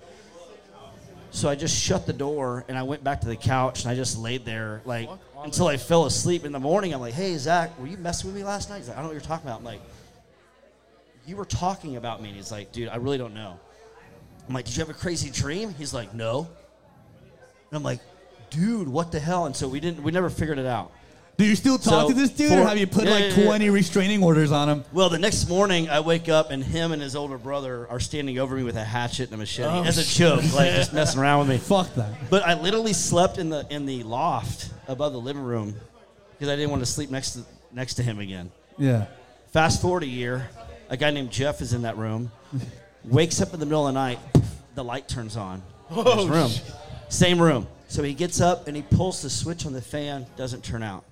So 1.34 1.48
I 1.48 1.54
just 1.54 1.74
shut 1.74 2.06
the 2.06 2.12
door 2.12 2.64
and 2.68 2.76
I 2.76 2.82
went 2.82 3.02
back 3.02 3.22
to 3.22 3.26
the 3.26 3.36
couch 3.36 3.82
and 3.82 3.90
I 3.90 3.94
just 3.94 4.18
laid 4.18 4.44
there 4.44 4.82
like 4.84 5.08
until 5.42 5.66
I 5.66 5.78
fell 5.78 6.04
asleep. 6.04 6.44
In 6.44 6.52
the 6.52 6.60
morning, 6.60 6.92
I'm 6.92 7.00
like, 7.00 7.14
"Hey 7.14 7.36
Zach, 7.38 7.76
were 7.80 7.86
you 7.86 7.96
messing 7.96 8.28
with 8.28 8.36
me 8.36 8.44
last 8.44 8.68
night?" 8.68 8.78
He's 8.78 8.88
like, 8.88 8.98
"I 8.98 9.00
don't 9.00 9.08
know 9.08 9.14
what 9.14 9.14
you're 9.14 9.28
talking 9.28 9.48
about." 9.48 9.60
I'm 9.60 9.64
like, 9.64 9.80
"You 11.26 11.36
were 11.36 11.46
talking 11.46 11.96
about 11.96 12.22
me." 12.22 12.28
And 12.28 12.36
he's 12.36 12.52
like, 12.52 12.70
"Dude, 12.70 12.88
I 12.88 12.96
really 12.96 13.16
don't 13.16 13.32
know." 13.32 13.58
I'm 14.46 14.54
like, 14.54 14.66
"Did 14.66 14.76
you 14.76 14.80
have 14.80 14.90
a 14.90 14.98
crazy 14.98 15.30
dream?" 15.30 15.74
He's 15.74 15.94
like, 15.94 16.12
"No." 16.12 16.48
And 17.70 17.78
I'm 17.78 17.82
like, 17.82 18.00
"Dude, 18.50 18.86
what 18.86 19.10
the 19.10 19.18
hell?" 19.18 19.46
And 19.46 19.56
so 19.56 19.68
we 19.68 19.80
didn't. 19.80 20.02
We 20.02 20.12
never 20.12 20.28
figured 20.28 20.58
it 20.58 20.66
out. 20.66 20.92
Do 21.42 21.48
you 21.48 21.56
still 21.56 21.76
talk 21.76 22.02
So, 22.02 22.08
to 22.10 22.14
this 22.14 22.30
dude, 22.30 22.50
for- 22.52 22.60
or 22.60 22.66
have 22.66 22.78
you 22.78 22.86
put 22.86 23.02
Yeah, 23.04 23.10
like 23.10 23.22
yeah, 23.30 23.36
yeah. 23.40 23.44
20 23.46 23.70
restraining 23.70 24.22
orders 24.22 24.52
on 24.52 24.68
him? 24.68 24.84
Well, 24.92 25.08
the 25.08 25.18
next 25.18 25.48
morning 25.48 25.90
I 25.90 25.98
wake 25.98 26.28
up 26.28 26.52
and 26.52 26.62
him 26.62 26.92
and 26.92 27.02
his 27.02 27.16
older 27.16 27.36
brother 27.36 27.88
are 27.90 27.98
standing 27.98 28.38
over 28.38 28.54
me 28.54 28.62
with 28.62 28.76
a 28.76 28.84
hatchet 28.84 29.24
and 29.24 29.34
a 29.34 29.36
machete 29.38 29.68
Oh, 29.68 29.82
as 29.82 29.98
a 29.98 30.04
joke, 30.04 30.40
like 30.54 30.70
just 30.72 30.92
messing 30.92 31.20
around 31.20 31.40
with 31.40 31.48
me. 31.48 31.58
Fuck 31.58 31.92
that. 31.96 32.30
But 32.30 32.46
I 32.46 32.54
literally 32.54 32.92
slept 32.92 33.38
in 33.38 33.48
the 33.50 33.66
in 33.70 33.86
the 33.86 34.04
loft 34.04 34.70
above 34.86 35.12
the 35.14 35.18
living 35.20 35.42
room 35.42 35.74
because 36.30 36.48
I 36.48 36.54
didn't 36.54 36.70
want 36.70 36.80
to 36.84 36.86
sleep 36.86 37.10
next 37.10 37.32
to 37.32 37.40
next 37.72 37.94
to 37.94 38.04
him 38.04 38.20
again. 38.20 38.52
Yeah. 38.78 39.06
Fast 39.52 39.82
forward 39.82 40.04
a 40.04 40.06
year, 40.06 40.48
a 40.90 40.96
guy 40.96 41.10
named 41.10 41.32
Jeff 41.32 41.60
is 41.60 41.72
in 41.72 41.82
that 41.82 41.96
room. 41.96 42.30
Wakes 43.04 43.42
up 43.42 43.52
in 43.52 43.58
the 43.58 43.66
middle 43.66 43.88
of 43.88 43.92
the 43.94 44.00
night, 44.00 44.20
the 44.76 44.84
light 44.84 45.08
turns 45.08 45.36
on. 45.36 45.60
Oh, 45.90 46.28
room, 46.28 46.48
shit. 46.50 46.72
same 47.08 47.42
room. 47.42 47.66
So 47.88 48.04
he 48.04 48.14
gets 48.14 48.40
up 48.40 48.68
and 48.68 48.76
he 48.76 48.82
pulls 48.82 49.22
the 49.22 49.28
switch 49.28 49.66
on 49.66 49.72
the 49.72 49.82
fan, 49.82 50.24
doesn't 50.36 50.62
turn 50.62 50.84
out. 50.84 51.04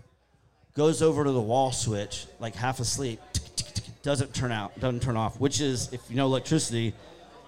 Goes 0.74 1.02
over 1.02 1.24
to 1.24 1.32
the 1.32 1.40
wall 1.40 1.72
switch, 1.72 2.26
like 2.38 2.54
half 2.54 2.80
asleep, 2.80 3.20
doesn't 4.02 4.34
turn 4.34 4.52
out, 4.52 4.78
doesn't 4.80 5.02
turn 5.02 5.16
off. 5.16 5.40
Which 5.40 5.60
is, 5.60 5.92
if 5.92 6.00
you 6.08 6.16
know 6.16 6.26
electricity, 6.26 6.94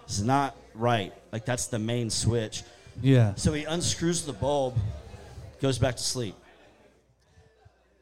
is 0.08 0.22
not 0.22 0.56
right. 0.74 1.12
Like 1.32 1.44
that's 1.44 1.66
the 1.66 1.78
main 1.78 2.10
switch. 2.10 2.62
Yeah. 3.00 3.34
So 3.36 3.52
he 3.52 3.64
unscrews 3.64 4.24
the 4.24 4.32
bulb, 4.32 4.76
goes 5.60 5.78
back 5.78 5.96
to 5.96 6.02
sleep. 6.02 6.34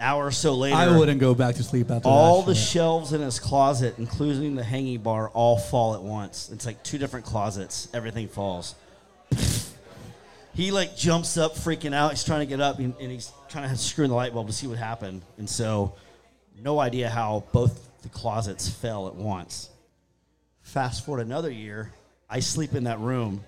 Hour 0.00 0.28
or 0.28 0.30
so 0.30 0.54
later, 0.54 0.76
I 0.76 0.96
wouldn't 0.96 1.20
go 1.20 1.34
back 1.34 1.56
to 1.56 1.62
sleep 1.62 1.90
after 1.90 2.08
all 2.08 2.40
the 2.40 2.54
shelves 2.54 3.12
in 3.12 3.20
his 3.20 3.38
closet, 3.38 3.96
including 3.98 4.54
the 4.54 4.64
hanging 4.64 5.00
bar, 5.00 5.28
all 5.28 5.58
fall 5.58 5.94
at 5.94 6.00
once. 6.00 6.48
It's 6.50 6.64
like 6.64 6.82
two 6.82 6.96
different 6.96 7.26
closets. 7.26 7.88
Everything 7.92 8.26
falls. 8.26 8.74
He 10.60 10.70
like 10.70 10.96
jumps 10.96 11.36
up, 11.36 11.54
freaking 11.54 11.94
out. 11.94 12.10
He's 12.10 12.24
trying 12.24 12.40
to 12.40 12.46
get 12.46 12.60
up, 12.60 12.78
and, 12.78 12.94
and 13.00 13.10
he's 13.10 13.32
trying 13.48 13.68
to 13.68 13.76
screw 13.76 14.04
in 14.04 14.10
the 14.10 14.16
light 14.16 14.32
bulb 14.34 14.46
to 14.48 14.52
see 14.52 14.66
what 14.66 14.78
happened. 14.78 15.22
And 15.38 15.48
so, 15.48 15.94
no 16.62 16.78
idea 16.78 17.08
how 17.08 17.44
both 17.52 17.88
the 18.02 18.08
closets 18.08 18.68
fell 18.68 19.08
at 19.08 19.14
once. 19.14 19.70
Fast 20.62 21.04
forward 21.04 21.22
another 21.26 21.50
year, 21.50 21.92
I 22.28 22.40
sleep 22.40 22.74
in 22.74 22.84
that 22.84 22.98
room. 23.00 23.42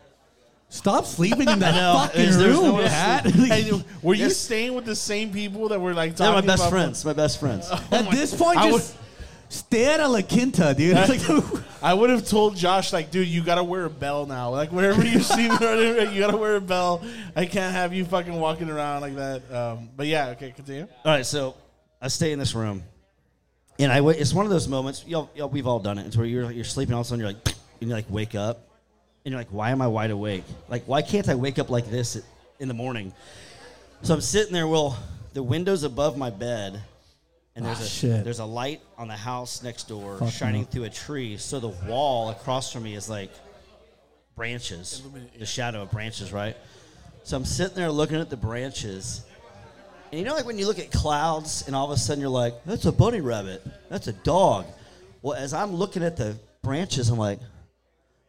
Stop 0.68 1.04
sleeping 1.04 1.48
in 1.48 1.58
that 1.60 1.74
know. 1.74 1.98
fucking 2.06 2.20
There's- 2.20 2.36
there's 2.36 2.56
room, 2.56 2.64
nowhere 2.66 2.84
to 2.84 2.88
Pat. 2.88 3.24
sleep. 3.28 3.52
Hey, 3.52 3.70
were 4.02 4.14
you 4.14 4.24
Yes. 4.24 4.36
staying 4.38 4.74
with 4.74 4.86
the 4.86 4.96
same 4.96 5.30
people 5.32 5.68
that 5.68 5.80
were 5.80 5.92
like 5.94 6.16
They're 6.16 6.28
talking 6.28 6.46
my 6.46 6.52
best 6.54 6.62
about 6.62 6.70
friends. 6.70 7.04
My 7.04 7.12
best 7.12 7.38
friends. 7.40 7.68
Oh 7.70 7.86
at 7.92 8.10
this 8.10 8.34
point, 8.34 8.58
I 8.58 8.70
just 8.70 8.96
stay 9.52 9.92
at 9.94 10.00
a 10.00 10.08
La 10.08 10.22
Quinta, 10.22 10.74
dude. 10.76 10.96
I, 10.96 11.06
Like, 11.06 11.20
I 11.82 11.94
would 11.94 12.10
have 12.10 12.26
told 12.26 12.56
Josh, 12.56 12.92
like, 12.92 13.10
dude, 13.10 13.28
you 13.28 13.42
gotta 13.42 13.64
wear 13.64 13.84
a 13.84 13.90
bell 13.90 14.26
now. 14.26 14.50
Like, 14.50 14.70
wherever 14.72 15.04
you 15.04 15.20
see 15.20 15.48
me, 15.48 15.54
you 16.14 16.20
gotta 16.20 16.36
wear 16.36 16.56
a 16.56 16.60
bell. 16.60 17.02
I 17.36 17.46
can't 17.46 17.72
have 17.74 17.92
you 17.92 18.04
fucking 18.04 18.34
walking 18.34 18.70
around 18.70 19.00
like 19.02 19.16
that. 19.16 19.52
Um, 19.52 19.90
but 19.96 20.06
yeah, 20.06 20.28
okay, 20.30 20.52
continue. 20.52 20.86
All 21.04 21.12
right, 21.12 21.26
so 21.26 21.54
I 22.00 22.08
stay 22.08 22.32
in 22.32 22.38
this 22.38 22.54
room, 22.54 22.82
and 23.78 23.90
I 23.92 24.00
wa- 24.00 24.10
it's 24.10 24.32
one 24.32 24.44
of 24.46 24.50
those 24.50 24.68
moments. 24.68 25.04
Y'all, 25.06 25.30
y'all, 25.34 25.48
we've 25.48 25.66
all 25.66 25.80
done 25.80 25.98
it. 25.98 26.06
It's 26.06 26.16
where 26.16 26.26
you're 26.26 26.50
you're 26.50 26.64
sleeping, 26.64 26.94
all 26.94 27.00
of 27.00 27.06
a 27.06 27.08
sudden 27.08 27.20
you're 27.24 27.32
like, 27.32 27.46
and 27.80 27.88
you 27.90 27.94
like 27.94 28.06
wake 28.10 28.34
up, 28.34 28.68
and 29.24 29.32
you're 29.32 29.40
like, 29.40 29.50
why 29.50 29.70
am 29.70 29.82
I 29.82 29.86
wide 29.88 30.10
awake? 30.12 30.44
Like, 30.68 30.84
why 30.86 31.02
can't 31.02 31.28
I 31.28 31.34
wake 31.34 31.58
up 31.58 31.68
like 31.70 31.90
this 31.90 32.16
at- 32.16 32.22
in 32.60 32.68
the 32.68 32.74
morning? 32.74 33.12
So 34.02 34.14
I'm 34.14 34.20
sitting 34.20 34.52
there. 34.52 34.66
Well, 34.68 34.96
the 35.32 35.42
window's 35.42 35.82
above 35.84 36.16
my 36.16 36.30
bed, 36.30 36.80
and 37.54 37.64
there's 37.64 37.80
Ah, 37.80 37.84
a 37.84 37.86
shit. 37.86 38.24
there's 38.24 38.38
a 38.38 38.44
light 38.44 38.80
on 38.96 39.08
the 39.08 39.16
house 39.16 39.62
next 39.62 39.88
door 39.88 40.18
Fuck 40.18 40.30
shining 40.30 40.62
no. 40.62 40.66
through 40.68 40.84
a 40.84 40.90
tree. 40.90 41.36
So 41.36 41.60
the 41.60 41.68
wall 41.68 42.30
across 42.30 42.72
from 42.72 42.84
me 42.84 42.94
is 42.94 43.08
like 43.10 43.30
branches, 44.34 45.02
the 45.38 45.46
shadow 45.46 45.82
of 45.82 45.90
branches, 45.90 46.32
right? 46.32 46.56
So 47.24 47.36
I'm 47.36 47.44
sitting 47.44 47.76
there 47.76 47.90
looking 47.90 48.16
at 48.20 48.30
the 48.30 48.36
branches. 48.36 49.22
And 50.10 50.18
you 50.18 50.24
know, 50.26 50.34
like 50.34 50.46
when 50.46 50.58
you 50.58 50.66
look 50.66 50.78
at 50.78 50.90
clouds 50.90 51.64
and 51.66 51.76
all 51.76 51.84
of 51.84 51.90
a 51.90 51.96
sudden 51.96 52.20
you're 52.20 52.30
like, 52.30 52.54
that's 52.64 52.84
a 52.86 52.92
bunny 52.92 53.20
rabbit. 53.20 53.62
That's 53.88 54.08
a 54.08 54.12
dog. 54.12 54.66
Well, 55.22 55.34
as 55.34 55.54
I'm 55.54 55.74
looking 55.74 56.02
at 56.02 56.16
the 56.16 56.36
branches, 56.62 57.08
I'm 57.08 57.18
like, 57.18 57.38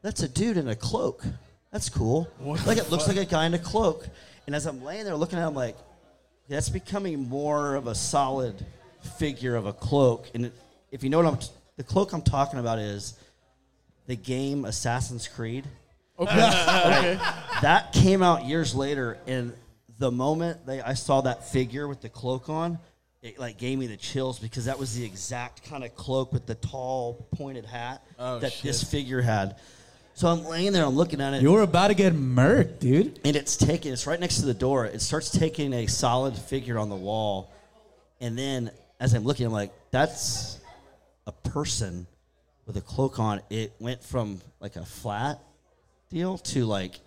that's 0.02 0.22
a 0.22 0.28
dude 0.28 0.58
in 0.58 0.68
a 0.68 0.76
cloak. 0.76 1.24
That's 1.72 1.90
cool. 1.90 2.30
What 2.38 2.66
like 2.68 2.78
the 2.78 2.84
it 2.84 2.92
looks 2.92 3.08
like 3.08 3.18
a 3.18 3.26
guy 3.26 3.46
in 3.46 3.54
a 3.54 3.60
cloak. 3.60 4.08
And 4.46 4.56
as 4.56 4.66
I'm 4.66 4.84
laying 4.84 5.06
there 5.06 5.16
looking 5.16 5.40
at 5.40 5.44
it, 5.44 5.48
I'm 5.48 5.56
like, 5.56 5.78
that's 6.50 6.70
becoming 6.70 7.30
more 7.30 7.76
of 7.76 7.88
a 7.88 7.96
solid 7.96 8.64
figure 9.04 9.56
of 9.56 9.66
a 9.66 9.74
cloak. 9.74 10.30
And 10.34 10.52
if 10.92 11.04
you 11.04 11.10
know 11.10 11.18
what 11.22 11.28
I'm, 11.34 11.40
the 11.78 11.84
cloak 11.84 12.14
I'm 12.14 12.22
talking 12.22 12.60
about 12.60 12.80
is 12.80 13.14
the 14.08 14.16
game 14.16 14.66
Assassin's 14.66 15.28
Creed. 15.28 15.66
Okay. 16.20 16.34
Okay. 16.86 17.20
That 17.62 17.94
came 17.94 18.22
out 18.22 18.46
years 18.46 18.76
later, 18.76 19.18
and 19.26 19.54
the 20.00 20.12
moment 20.12 20.66
they, 20.66 20.82
I 20.82 20.96
saw 20.96 21.22
that 21.22 21.48
figure 21.50 21.88
with 21.88 22.02
the 22.02 22.10
cloak 22.10 22.50
on, 22.50 22.78
it 23.22 23.40
like 23.40 23.58
gave 23.58 23.78
me 23.80 23.88
the 23.88 23.96
chills 23.98 24.38
because 24.38 24.66
that 24.66 24.78
was 24.78 24.96
the 24.96 25.06
exact 25.06 25.64
kind 25.64 25.84
of 25.84 25.96
cloak 25.96 26.34
with 26.34 26.46
the 26.46 26.56
tall 26.56 27.26
pointed 27.36 27.64
hat 27.66 28.04
Oh, 28.20 28.40
that 28.40 28.52
shit. 28.52 28.64
this 28.64 28.84
figure 28.84 29.22
had. 29.22 29.56
So 30.16 30.28
I'm 30.28 30.44
laying 30.46 30.74
there, 30.74 30.86
I'm 30.86 30.96
looking 30.96 31.22
at 31.22 31.34
it. 31.34 31.42
you 31.42 31.52
were 31.54 31.62
about 31.62 31.88
to 31.88 31.94
get 31.96 32.14
murked, 32.14 32.80
dude. 32.80 33.20
and 33.24 33.36
it's 33.36 33.56
taking 33.56 33.94
it's 33.94 34.06
right 34.06 34.20
next 34.20 34.38
to 34.42 34.46
the 34.46 34.54
door. 34.54 34.86
It 34.86 35.02
starts 35.02 35.32
taking 35.32 35.74
a 35.74 35.88
solid 35.88 36.36
figure 36.36 36.78
on 36.78 36.90
the 36.90 36.96
wall, 36.98 37.50
and 38.20 38.38
then 38.38 38.72
as 39.04 39.14
I'm 39.14 39.24
looking, 39.26 39.46
I'm 39.46 39.52
like, 39.52 39.74
that's 39.92 40.60
a 41.28 41.32
person 41.34 42.08
with 42.66 42.78
a 42.78 42.82
cloak 42.82 43.20
on. 43.20 43.42
It 43.50 43.74
went 43.80 44.02
from 44.02 44.40
like 44.62 44.78
a 44.78 44.86
flat 44.86 45.40
deal 46.10 46.38
to 46.38 46.66
like 46.66 47.00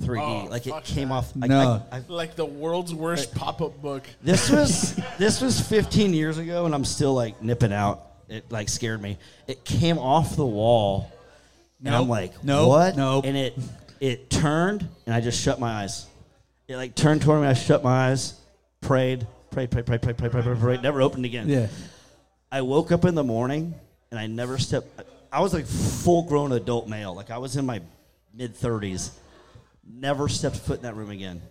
3D. 0.00 0.20
Oh, 0.20 0.50
like 0.50 0.66
it 0.66 0.84
came 0.84 1.08
that. 1.08 1.14
off. 1.14 1.32
I- 1.40 1.46
No. 1.46 1.82
I, 1.92 1.98
I, 1.98 2.02
Like 2.08 2.34
the 2.34 2.44
world's 2.44 2.92
worst 2.92 3.34
pop-up 3.34 3.80
book. 3.80 4.04
this 4.20 4.50
was 4.50 4.94
this 5.18 5.40
was 5.40 5.60
15 5.60 6.12
years 6.12 6.38
ago, 6.38 6.66
and 6.66 6.74
I'm 6.74 6.84
still 6.84 7.14
like 7.14 7.40
nipping 7.40 7.72
out. 7.72 8.02
It 8.28 8.50
like 8.50 8.68
scared 8.68 9.00
me. 9.00 9.16
It 9.46 9.64
came 9.64 9.98
off 9.98 10.34
the 10.36 10.46
wall, 10.46 11.10
and 11.84 11.94
I'm 11.94 12.02
Nope. 12.02 12.08
like, 12.10 12.44
Nope. 12.44 12.68
what? 12.68 12.96
Nope. 12.96 13.24
And 13.26 13.36
it 13.36 13.56
it 14.00 14.28
turned, 14.30 14.88
and 15.06 15.14
I 15.14 15.20
just 15.20 15.40
shut 15.40 15.60
my 15.60 15.82
eyes. 15.82 16.06
It 16.66 16.74
like 16.76 16.94
turned 16.96 17.22
toward 17.22 17.42
me. 17.42 17.46
I 17.48 17.54
shut 17.54 17.82
my 17.84 18.08
eyes, 18.10 18.34
prayed, 18.80 19.26
prayed, 19.50 19.70
pray, 19.70 19.82
pray, 19.82 19.98
pray, 19.98 20.12
pray, 20.14 20.28
pray, 20.28 20.42
prayed, 20.42 20.58
prayed 20.60 20.82
never 20.82 21.02
opened 21.02 21.24
again. 21.24 21.48
Yeah. 21.48 21.68
I 22.52 22.62
woke 22.62 22.92
up 22.92 23.04
in 23.04 23.14
the 23.14 23.24
morning, 23.24 23.74
and 24.10 24.18
I 24.18 24.26
never 24.26 24.58
stepped. 24.58 24.88
I 25.32 25.40
was 25.40 25.54
like 25.54 25.66
full 25.66 26.22
grown 26.24 26.52
adult 26.52 26.88
male. 26.88 27.14
Like 27.14 27.30
I 27.30 27.38
was 27.38 27.56
in 27.56 27.66
my 27.66 27.80
mid 28.34 28.54
30s. 28.56 29.10
Never 29.92 30.28
stepped 30.28 30.56
foot 30.56 30.78
in 30.78 30.82
that 30.82 30.96
room 30.96 31.10
again. 31.10 31.42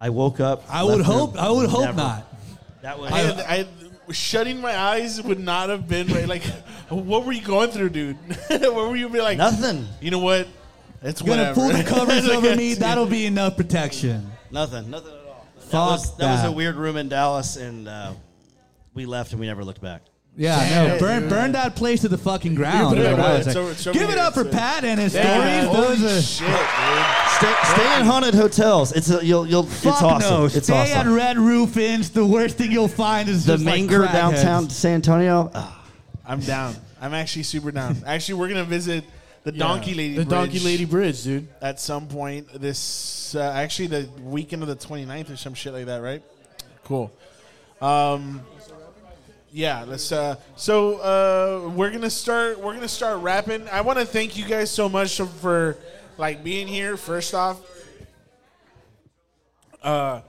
I 0.00 0.10
woke 0.10 0.40
up. 0.40 0.64
I 0.68 0.84
would 0.84 1.00
hope. 1.00 1.34
room, 1.34 1.44
I 1.44 1.50
would 1.50 1.68
hope 1.68 1.84
never. 1.84 1.96
not. 1.96 2.34
That 2.82 2.98
was. 2.98 3.10
I, 3.12 3.18
had, 3.18 3.40
I 3.40 3.56
had- 3.58 3.68
shutting 4.10 4.60
my 4.60 4.76
eyes 4.76 5.22
would 5.22 5.38
not 5.38 5.68
have 5.68 5.88
been 5.88 6.06
right. 6.08 6.26
Like, 6.26 6.42
what 6.88 7.26
were 7.26 7.32
you 7.32 7.42
going 7.42 7.70
through, 7.70 7.90
dude? 7.90 8.16
what 8.48 8.74
were 8.74 8.96
you 8.96 9.08
be 9.08 9.20
like? 9.20 9.38
Nothing. 9.38 9.86
You 10.00 10.10
know 10.10 10.18
what? 10.18 10.48
It's 11.02 11.20
You're 11.22 11.36
gonna 11.36 11.54
pull 11.54 11.68
the 11.68 11.84
covers 11.84 12.28
over 12.30 12.56
me. 12.56 12.74
That'll 12.74 13.06
be 13.20 13.26
enough 13.26 13.56
protection. 13.56 14.30
Nothing. 14.50 14.90
Nothing 14.90 15.12
at 15.12 15.14
all. 15.14 15.17
That 15.70 15.78
Fuck 15.78 15.90
was, 15.90 16.16
that 16.16 16.30
was 16.32 16.44
a 16.44 16.52
weird 16.52 16.76
room 16.76 16.96
in 16.96 17.08
Dallas, 17.08 17.56
and 17.56 17.88
uh, 17.88 18.12
we 18.94 19.06
left 19.06 19.32
and 19.32 19.40
we 19.40 19.46
never 19.46 19.64
looked 19.64 19.80
back. 19.80 20.02
Yeah, 20.36 20.56
Damn, 20.68 20.88
no, 20.88 20.98
burn 21.00 21.20
dude. 21.22 21.30
burn 21.30 21.52
that 21.52 21.74
place 21.74 22.02
to 22.02 22.08
the 22.08 22.16
fucking 22.18 22.54
ground. 22.54 22.96
Yeah, 22.96 23.02
is 23.02 23.10
what 23.10 23.20
I 23.20 23.22
bro, 23.28 23.38
was 23.38 23.46
it's 23.48 23.56
over- 23.56 23.70
it's 23.72 23.86
over 23.88 23.98
Give 23.98 24.08
it 24.10 24.18
up 24.18 24.34
for 24.34 24.42
it's- 24.42 24.54
Pat 24.54 24.84
and 24.84 25.00
his 25.00 25.12
Yeah, 25.12 25.64
stories. 25.64 25.76
holy 25.76 25.96
Those 25.96 26.04
are 26.04 26.22
Stay, 27.38 27.54
stay 27.74 27.98
in 28.00 28.06
haunted 28.06 28.34
hotels. 28.34 28.92
It's 28.92 29.10
a, 29.10 29.24
you'll 29.24 29.46
you'll 29.46 29.64
fuck 29.64 29.94
it's 29.94 30.02
awesome. 30.02 30.30
no. 30.30 30.44
It's 30.46 30.64
Stay 30.66 30.92
at 30.92 30.98
awesome. 31.00 31.14
Red 31.14 31.38
Roof 31.38 31.76
Inns. 31.76 32.10
The 32.10 32.24
worst 32.24 32.56
thing 32.56 32.70
you'll 32.72 32.86
find 32.88 33.28
is 33.28 33.44
the 33.46 33.54
just 33.54 33.64
like 33.64 33.82
Menger 33.82 34.06
crackheads. 34.06 34.12
downtown 34.12 34.70
San 34.70 34.94
Antonio. 34.94 35.50
Ah, 35.54 35.84
I'm 36.26 36.40
down. 36.40 36.76
I'm 37.00 37.14
actually 37.14 37.42
super 37.44 37.70
down. 37.72 37.96
actually, 38.06 38.34
we're 38.34 38.48
gonna 38.48 38.64
visit 38.64 39.04
the 39.44 39.52
Yeah, 39.52 39.58
Donkey 39.58 39.94
Lady. 39.94 40.14
the 40.16 40.24
Bridge 40.24 40.28
Donkey 40.28 40.58
Lady 40.60 40.84
Bridge, 40.84 41.22
dude. 41.22 41.48
At 41.60 41.80
some 41.80 42.06
point 42.08 42.48
this, 42.60 43.34
uh, 43.34 43.40
actually, 43.40 43.88
the 43.88 44.08
weekend 44.22 44.62
of 44.62 44.68
the 44.68 44.76
29th 44.76 45.32
or 45.32 45.36
some 45.36 45.54
shit 45.54 45.72
like 45.72 45.86
that, 45.86 46.02
right? 46.02 46.22
Cool. 46.84 47.12
Um, 47.80 48.42
yeah, 49.52 49.84
let's. 49.86 50.10
Uh, 50.12 50.36
so 50.56 50.96
uh, 50.98 51.68
we're 51.70 51.90
gonna 51.90 52.10
start. 52.10 52.60
We're 52.60 52.74
gonna 52.74 52.88
start 52.88 53.20
rapping. 53.22 53.68
I 53.68 53.80
want 53.80 53.98
to 53.98 54.04
thank 54.04 54.36
you 54.36 54.44
guys 54.46 54.70
so 54.70 54.88
much 54.88 55.20
for 55.40 55.76
like 56.18 56.42
being 56.44 56.66
here. 56.66 56.96
First 56.96 57.34
off, 57.34 57.60
uh, 59.82 60.20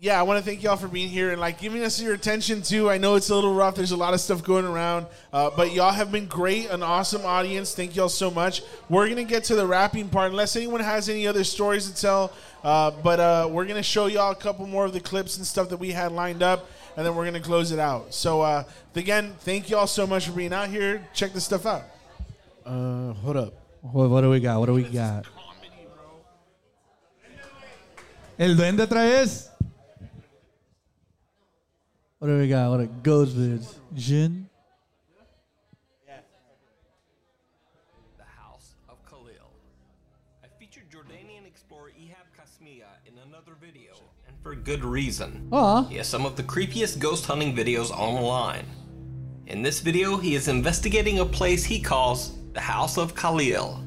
yeah, 0.00 0.18
I 0.18 0.22
want 0.22 0.38
to 0.38 0.48
thank 0.48 0.62
y'all 0.62 0.76
for 0.76 0.86
being 0.86 1.08
here 1.08 1.32
and 1.32 1.40
like 1.40 1.58
giving 1.58 1.82
us 1.82 2.00
your 2.00 2.14
attention 2.14 2.62
too. 2.62 2.88
I 2.88 2.98
know 2.98 3.16
it's 3.16 3.30
a 3.30 3.34
little 3.34 3.54
rough. 3.54 3.74
There's 3.74 3.90
a 3.90 3.96
lot 3.96 4.14
of 4.14 4.20
stuff 4.20 4.44
going 4.44 4.64
around, 4.64 5.06
uh, 5.32 5.50
but 5.56 5.72
y'all 5.72 5.90
have 5.90 6.12
been 6.12 6.26
great, 6.26 6.70
an 6.70 6.84
awesome 6.84 7.26
audience. 7.26 7.74
Thank 7.74 7.96
y'all 7.96 8.08
so 8.08 8.30
much. 8.30 8.62
We're 8.88 9.08
gonna 9.08 9.24
get 9.24 9.42
to 9.44 9.56
the 9.56 9.66
rapping 9.66 10.08
part, 10.08 10.30
unless 10.30 10.54
anyone 10.54 10.80
has 10.80 11.08
any 11.08 11.26
other 11.26 11.42
stories 11.42 11.90
to 11.90 12.00
tell. 12.00 12.32
Uh, 12.62 12.92
but 13.02 13.18
uh, 13.18 13.48
we're 13.50 13.64
gonna 13.64 13.82
show 13.82 14.06
y'all 14.06 14.30
a 14.30 14.36
couple 14.36 14.68
more 14.68 14.84
of 14.84 14.92
the 14.92 15.00
clips 15.00 15.36
and 15.36 15.44
stuff 15.44 15.68
that 15.70 15.78
we 15.78 15.90
had 15.90 16.12
lined 16.12 16.44
up, 16.44 16.70
and 16.96 17.04
then 17.04 17.16
we're 17.16 17.24
gonna 17.24 17.40
close 17.40 17.72
it 17.72 17.80
out. 17.80 18.14
So 18.14 18.40
uh, 18.40 18.62
again, 18.94 19.34
thank 19.40 19.68
y'all 19.68 19.88
so 19.88 20.06
much 20.06 20.26
for 20.26 20.32
being 20.32 20.52
out 20.52 20.68
here. 20.68 21.04
Check 21.12 21.32
this 21.32 21.44
stuff 21.44 21.66
out. 21.66 21.82
Uh, 22.64 23.14
hold 23.14 23.36
up. 23.36 23.52
What, 23.80 24.10
what 24.10 24.20
do 24.20 24.30
we 24.30 24.38
got? 24.38 24.60
What 24.60 24.66
do 24.66 24.74
we 24.74 24.84
got? 24.84 25.26
El 28.38 28.54
duende 28.54 28.84
otra 28.84 29.02
vez. 29.02 29.47
What 32.18 32.26
do 32.26 32.38
we 32.38 32.48
got? 32.48 32.70
What 32.70 32.80
a 32.80 32.86
ghost 32.86 33.36
vids. 33.36 33.76
Jin. 33.94 34.48
The 38.16 38.24
House 38.24 38.74
of 38.88 38.96
Khalil. 39.08 39.52
I 40.42 40.48
featured 40.58 40.90
Jordanian 40.90 41.46
explorer 41.46 41.92
Ihab 41.96 42.26
Kasmia 42.36 42.86
in 43.06 43.14
another 43.28 43.52
video, 43.60 43.92
and 44.26 44.36
for 44.42 44.56
good 44.56 44.84
reason. 44.84 45.46
Aw. 45.52 45.84
He 45.84 45.98
has 45.98 46.08
some 46.08 46.26
of 46.26 46.34
the 46.34 46.42
creepiest 46.42 46.98
ghost 46.98 47.24
hunting 47.24 47.54
videos 47.54 47.92
online. 47.92 48.66
In 49.46 49.62
this 49.62 49.78
video, 49.78 50.16
he 50.16 50.34
is 50.34 50.48
investigating 50.48 51.20
a 51.20 51.24
place 51.24 51.64
he 51.64 51.80
calls 51.80 52.36
the 52.52 52.60
House 52.60 52.98
of 52.98 53.14
Khalil. 53.14 53.80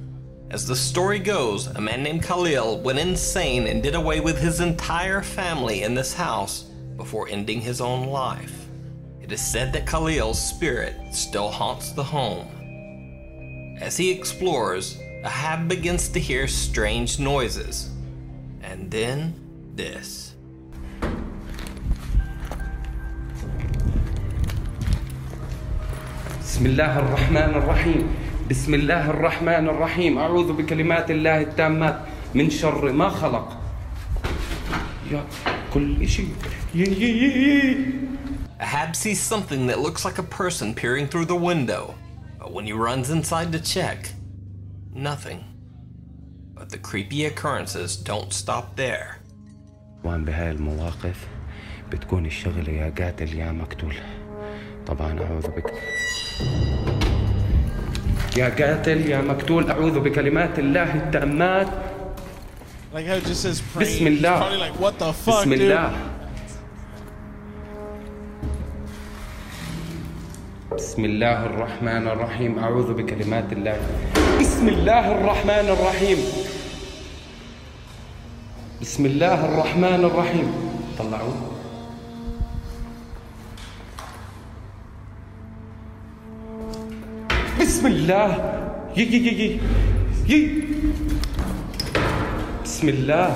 As 0.51 0.65
the 0.65 0.75
story 0.77 1.19
goes, 1.19 1.67
a 1.67 1.81
man 1.81 2.01
named 2.01 2.23
Khalil 2.23 2.79
went 2.79 2.97
insane 2.97 3.67
and 3.67 3.83
did 3.83 3.93
away 3.93 4.21
with 4.21 4.37
his 4.37 4.61
entire 4.61 5.21
family 5.21 5.83
in 5.83 5.95
this 5.95 6.13
house 6.13 6.70
before 6.97 7.27
ending 7.29 7.61
his 7.61 7.81
own 7.81 8.07
life. 8.07 8.67
It 9.21 9.31
is 9.31 9.41
said 9.41 9.71
that 9.73 9.85
Khalil's 9.85 10.41
spirit 10.41 10.95
still 11.13 11.49
haunts 11.49 11.91
the 11.91 12.03
home. 12.03 12.47
As 13.79 13.97
he 13.97 14.11
explores, 14.11 14.99
Ihab 15.23 15.67
begins 15.67 16.09
to 16.09 16.19
hear 16.19 16.47
strange 16.47 17.19
noises. 17.19 17.89
And 18.61 18.91
then 18.91 19.33
this. 19.75 20.33
بسم 26.61 26.65
الله 26.65 26.99
الرحمن 26.99 27.51
الرحيم 27.57 28.03
بسم 28.49 28.73
الله 28.73 29.09
الرحمن 29.09 29.65
الرحيم 29.69 30.17
أعوذ 30.17 30.53
بكلمات 30.53 31.11
الله 31.11 31.41
التامات 31.41 31.97
من 32.35 32.49
شر 32.49 32.91
ما 32.91 33.09
خلق 33.09 33.57
يا 35.11 35.25
كل 35.73 36.07
شيء 36.07 36.60
Ihab 38.59 38.95
sees 38.95 39.19
something 39.19 39.67
that 39.67 39.79
looks 39.79 40.05
like 40.05 40.17
a 40.19 40.23
person 40.23 40.73
peering 40.73 41.07
through 41.07 41.25
the 41.25 41.35
window, 41.35 41.95
but 42.39 42.51
when 42.53 42.65
he 42.65 42.71
runs 42.73 43.09
inside 43.09 43.51
to 43.51 43.59
check, 43.59 44.11
nothing. 44.93 45.43
But 46.55 46.69
the 46.69 46.77
creepy 46.77 47.25
occurrences 47.25 47.97
don't 47.97 48.31
stop 48.31 48.75
there. 48.77 49.17
طبعا 50.03 50.25
بهاي 50.25 50.51
المواقف 50.51 51.27
بتكون 51.91 52.25
الشغلة 52.25 52.69
يا 52.71 52.93
قاتل 52.99 53.33
يا 53.33 53.51
مقتول 53.51 53.95
طبعا 54.87 55.19
أعوذ 55.23 55.47
بك 55.47 55.73
يا 58.37 58.49
قاتل 58.49 59.09
يا 59.09 59.21
مقتول 59.21 59.69
أعوذ 59.71 59.99
بكلمات 59.99 60.59
الله 60.59 60.95
التامات 60.95 61.67
Like 62.93 63.05
how 63.05 63.13
it 63.15 63.25
just 63.25 63.41
says 63.43 63.61
praying. 63.61 63.95
بسم 63.95 64.07
الله. 64.07 64.59
Like 64.59 64.79
what 64.79 64.99
the 64.99 65.13
fuck, 65.13 65.43
بسم 65.45 65.53
الله. 65.53 65.91
Dude. 65.91 66.10
بسم 70.71 71.05
الله 71.05 71.45
الرحمن 71.45 72.07
الرحيم. 72.07 72.59
أعوذ 72.59 72.93
بكلمات 72.93 73.51
الله. 73.51 73.75
بسم 74.39 74.65
الله 74.71 75.03
الرحمن 75.11 75.67
الرحيم. 75.67 76.19
بسم 78.79 79.03
الله 79.05 79.39
الرحمن 79.51 80.01
الرحيم. 80.07 80.47
طلعوا. 80.95 81.35
بسم 87.59 87.85
الله. 87.87 88.29
يي 88.95 89.03
يي 89.03 89.19
يي 89.27 89.59
يي 90.31 90.39
بسم 92.63 92.87
الله. 92.89 93.27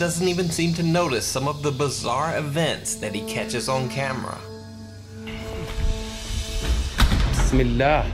doesn't 0.00 0.28
even 0.28 0.50
seem 0.50 0.74
to 0.74 0.82
notice 0.82 1.26
some 1.26 1.48
of 1.48 1.62
the 1.62 1.70
bizarre 1.70 2.36
events 2.38 2.94
that 2.96 3.14
he 3.14 3.22
catches 3.22 3.68
on 3.68 3.88
camera. 3.88 4.38
بسم 7.32 7.60
الله 7.60 8.04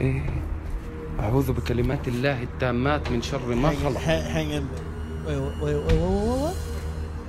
إيه. 0.00 0.22
أعوذ 1.20 1.52
بكلمات 1.52 2.08
الله 2.08 2.42
التامات 2.42 3.10
من 3.10 3.22
شر 3.22 3.54
ما 3.54 3.70
Hang, 3.70 3.76
خلق 3.76 4.00
hang, 4.00 4.22
hang 4.24 4.50
in. 4.50 4.68
Wait, 5.26 5.38
wait, 5.38 5.56
wait, 5.62 5.84
wait, 5.86 6.00
what? 6.00 6.54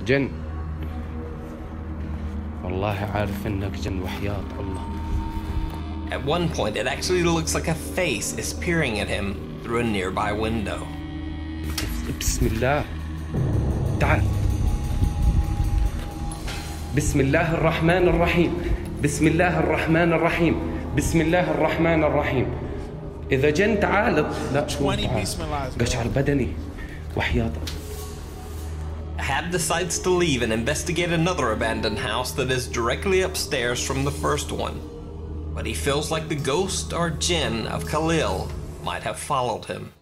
جن 0.06 0.30
والله 2.64 3.10
عارف 3.14 3.46
انك 3.46 3.72
جن 3.80 4.02
وحياة 4.02 4.44
الله 4.60 4.86
At 6.10 6.24
one 6.24 6.48
point, 6.48 6.76
it 6.76 6.86
actually 6.86 7.24
looks 7.24 7.54
like 7.54 7.66
a 7.68 7.74
face 7.74 8.32
is 8.38 8.52
peering 8.54 9.00
at 9.00 9.08
him 9.08 9.34
through 9.62 9.80
a 9.80 9.84
nearby 9.84 10.32
window. 10.32 10.86
بسم 12.20 12.46
الله 12.46 12.84
تعال 14.00 14.22
بسم 16.96 17.20
الله 17.20 17.54
الرحمن 17.54 18.08
الرحيم 18.08 18.52
بسم 19.04 19.26
الله 19.26 19.58
الرحمن 19.60 20.12
الرحيم 20.12 20.54
بسم 20.96 21.20
الله 21.20 21.50
الرحمن 21.50 22.04
الرحيم 22.04 22.46
إذا 23.32 23.50
جن 23.50 23.80
تعال 23.80 24.14
لا 24.54 24.66
شوف 24.68 24.82
20 24.82 25.06
تعال. 25.06 25.22
بسم 25.22 25.42
الله. 25.42 25.70
قشعر 25.80 26.06
بدني 26.08 26.48
وحياة 27.16 27.52
Ahab 29.18 29.50
decides 29.50 29.98
to 29.98 30.10
leave 30.10 30.42
and 30.42 30.52
investigate 30.52 31.10
another 31.10 31.52
abandoned 31.52 31.98
house 31.98 32.32
that 32.32 32.50
is 32.50 32.68
directly 32.68 33.22
upstairs 33.22 33.80
from 33.82 34.04
the 34.04 34.10
first 34.10 34.52
one. 34.52 34.80
But 35.54 35.66
he 35.66 35.74
feels 35.74 36.10
like 36.10 36.28
the 36.28 36.36
ghost 36.36 36.92
or 36.92 37.10
jinn 37.10 37.66
of 37.66 37.86
Khalil 37.86 38.48
might 38.84 39.02
have 39.02 39.18
followed 39.18 39.64
him. 39.64 39.92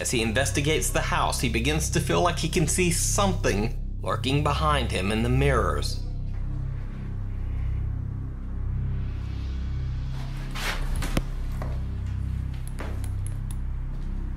As 0.00 0.10
he 0.10 0.22
investigates 0.22 0.90
the 0.90 1.00
house, 1.00 1.40
he 1.40 1.48
begins 1.48 1.90
to 1.90 2.00
feel 2.00 2.22
like 2.22 2.38
he 2.38 2.48
can 2.48 2.66
see 2.66 2.90
something 2.90 3.78
lurking 4.02 4.42
behind 4.42 4.90
him 4.90 5.12
in 5.12 5.22
the 5.22 5.28
mirrors. 5.28 6.00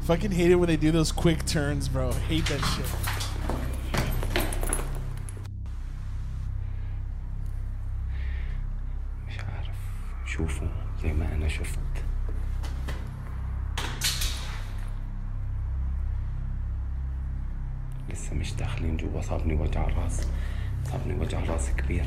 Fucking 0.02 0.32
hate 0.32 0.52
it 0.52 0.56
when 0.56 0.68
they 0.68 0.78
do 0.78 0.92
those 0.92 1.12
quick 1.12 1.46
turns, 1.48 1.88
bro. 1.88 2.12
Hate 2.12 2.46
that 2.46 2.60
shit. 2.60 2.86
مش 9.28 9.40
عارف 9.40 9.76
شوفوا 10.26 10.68
زي 11.04 11.14
ما 11.14 11.34
أنا 11.36 11.48
شفت 11.48 11.80
لسه 18.13 18.35
مش 18.35 18.55
داخلين 18.55 18.97
جوا 18.97 19.21
صابني 19.21 19.55
وجع 19.55 19.83
راس 19.83 20.29
صابني 20.85 21.21
وجع 21.21 21.39
راس 21.49 21.71
كبير. 21.79 22.05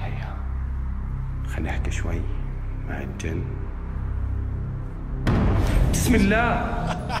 هيا 0.00 0.36
خلينا 1.46 1.70
نحكي 1.70 1.90
شوي. 1.90 2.20
مع 2.88 3.00
الجن 3.02 3.42
بسم 5.92 6.14
الله. 6.14 6.48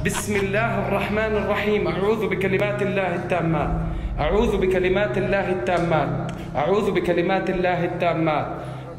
بسم 0.04 0.36
الله 0.36 0.88
الرحمن 0.88 1.32
الرحيم. 1.42 1.88
أعوذ 1.88 2.28
بكلمات 2.28 2.82
الله 2.82 3.14
التامات. 3.14 3.70
أعوذ 4.18 4.56
بكلمات 4.56 5.18
الله 5.18 5.50
التامات. 5.50 6.32
أعوذ 6.56 6.90
بكلمات 6.90 7.50
الله 7.50 7.84
التامات. 7.84 8.46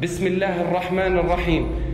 بسم 0.03 0.27
الله 0.27 0.61
الرحمن 0.61 1.17
الرحيم. 1.17 1.92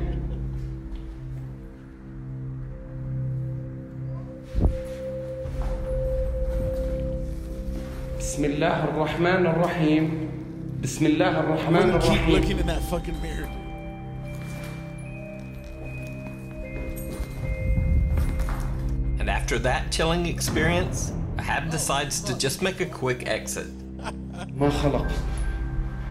بسم 8.30 8.46
الله 8.46 8.84
الرحمن 8.84 9.46
الرحيم 9.46 10.06
بسم 10.84 11.06
الله 11.06 11.40
الرحمن 11.40 11.90
الرحيم 11.90 12.30
looking 12.30 12.60
in 12.60 12.68
that 12.68 12.84
fucking 12.84 13.20
mirror 13.24 13.50
And 19.20 19.32
after 19.32 19.58
that 19.58 19.92
chilling 19.92 20.28
experience, 20.28 21.12
Ihab 21.38 21.72
decides 21.72 22.22
to 22.22 22.38
just 22.38 22.62
make 22.62 22.82
a 22.82 22.86
quick 22.86 23.28
exit. 23.28 23.66
well, 24.56 24.70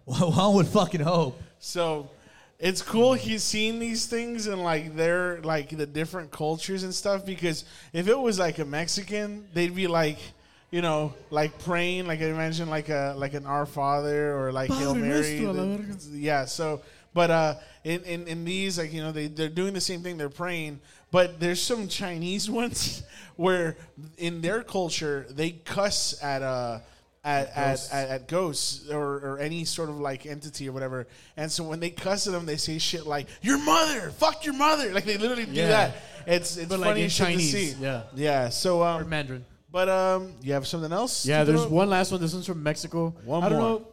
one 0.32 0.55
would 0.57 0.66
fucking 0.66 1.03
hope. 1.03 1.40
So 1.61 2.11
it's 2.59 2.82
cool 2.82 3.15
he's 3.15 3.45
seen 3.45 3.78
these 3.78 4.07
things 4.07 4.49
and 4.49 4.65
like 4.65 4.97
they're 4.97 5.40
like 5.43 5.69
the 5.70 5.86
different 5.86 6.32
cultures 6.32 6.82
and 6.82 6.93
stuff 6.93 7.24
because 7.24 7.65
if 7.93 8.09
it 8.09 8.19
was 8.19 8.40
like 8.40 8.59
a 8.59 8.65
Mexican, 8.65 9.47
they'd 9.55 9.77
be 9.77 9.86
like– 9.86 10.19
you 10.70 10.82
know, 10.82 11.15
like 11.31 11.59
praying, 11.61 12.07
like 12.07 12.20
I 12.20 12.31
mentioned, 12.32 12.70
like 12.70 12.89
a 12.89 13.15
like 13.16 13.35
an 13.35 13.47
Our 13.47 13.66
Father 13.66 14.36
or 14.39 14.53
like 14.53 14.70
Hail 14.70 14.95
Mary. 14.95 15.40
nuestro, 15.40 15.53
The- 15.53 16.19
yeah, 16.19 16.45
so 16.45 16.82
but 17.15 17.31
uh 17.31 17.55
in, 17.85 18.03
in, 18.03 18.27
in 18.28 18.45
these 18.45 18.78
like 18.78 18.93
you 18.93 19.01
know 19.03 19.12
they, 19.12 19.28
they're 19.28 19.49
doing 19.49 19.73
the 19.73 19.81
same 19.81 20.03
thing 20.03 20.19
they're 20.19 20.28
praying 20.28 20.78
but 21.11 21.40
there's 21.40 21.61
some 21.61 21.89
chinese 21.89 22.51
ones 22.62 23.03
where 23.36 23.77
in 24.19 24.43
their 24.43 24.62
culture 24.62 25.24
they 25.31 25.51
cuss 25.53 26.23
at 26.23 26.43
uh 26.43 26.78
at, 27.24 27.49
at, 27.49 27.55
Ghosts. 27.70 27.93
at, 27.95 28.09
at 28.11 28.28
ghosts 28.28 28.90
or, 28.90 29.03
or 29.20 29.39
any 29.39 29.65
sort 29.65 29.89
of 29.89 29.99
like 30.01 30.27
entity 30.27 30.69
or 30.69 30.73
whatever 30.73 31.07
and 31.36 31.51
so 31.51 31.65
when 31.65 31.81
they 31.81 31.90
cuss 31.90 32.27
at 32.27 32.32
them 32.35 32.45
they 32.45 32.57
say 32.59 32.77
shit 32.78 33.07
like 33.07 33.27
your 33.40 33.59
mother 33.59 34.11
fuck 34.11 34.45
your 34.45 34.55
mother 34.55 34.93
like 34.93 35.05
they 35.05 35.16
literally 35.16 35.47
do 35.47 35.53
Yeah. 35.53 35.69
that 35.69 35.97
it's 36.27 36.57
it's 36.59 36.69
But, 36.69 36.81
like, 36.81 36.90
funny 36.90 37.03
in 37.05 37.09
shit 37.09 37.27
Chinese, 37.27 37.53
to 37.53 37.59
see 37.74 37.82
yeah. 37.82 38.03
yeah 38.15 38.49
so 38.51 38.82
um 38.82 39.01
Or 39.01 39.05
Mandarin. 39.07 39.45
But 39.79 39.89
um 39.89 40.21
you 40.43 40.53
have 40.57 40.67
something 40.67 40.93
else 41.01 41.15
Yeah, 41.27 41.45
there's 41.45 41.61
throw? 41.63 41.71
one 41.83 41.89
last 41.97 42.11
one. 42.13 42.21
This 42.21 42.33
one's 42.35 42.47
from 42.47 42.63
Mexico. 42.63 43.01
One 43.25 43.45
I 43.45 43.49
don't 43.49 43.61
more. 43.61 43.69
know. 43.81 43.87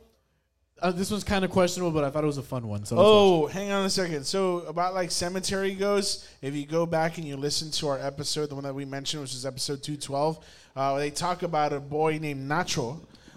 Uh, 0.82 0.92
this 0.92 1.10
one's 1.10 1.24
kind 1.24 1.46
of 1.46 1.52
questionable, 1.52 1.92
but 1.98 2.04
I 2.04 2.10
thought 2.12 2.24
it 2.24 2.28
was 2.36 2.38
a 2.38 2.44
fun 2.54 2.68
one. 2.68 2.84
So 2.86 2.96
Oh, 3.00 3.48
hang 3.48 3.72
on 3.72 3.86
a 3.86 3.90
second. 3.90 4.26
So 4.26 4.60
about 4.74 4.94
like 4.94 5.10
cemetery 5.10 5.74
goes, 5.74 6.28
if 6.42 6.54
you 6.54 6.66
go 6.66 6.86
back 6.86 7.18
and 7.18 7.26
you 7.26 7.38
listen 7.38 7.72
to 7.80 7.88
our 7.92 8.00
episode, 8.12 8.50
the 8.50 8.56
one 8.56 8.66
that 8.66 8.76
we 8.76 8.84
mentioned, 8.86 9.22
which 9.24 9.34
is 9.34 9.46
episode 9.46 9.82
two 9.88 9.96
twelve, 9.96 10.34
uh, 10.76 10.98
they 10.98 11.12
talk 11.12 11.44
about 11.44 11.72
a 11.72 11.80
boy 11.80 12.18
named 12.20 12.50
Nacho. 12.50 12.88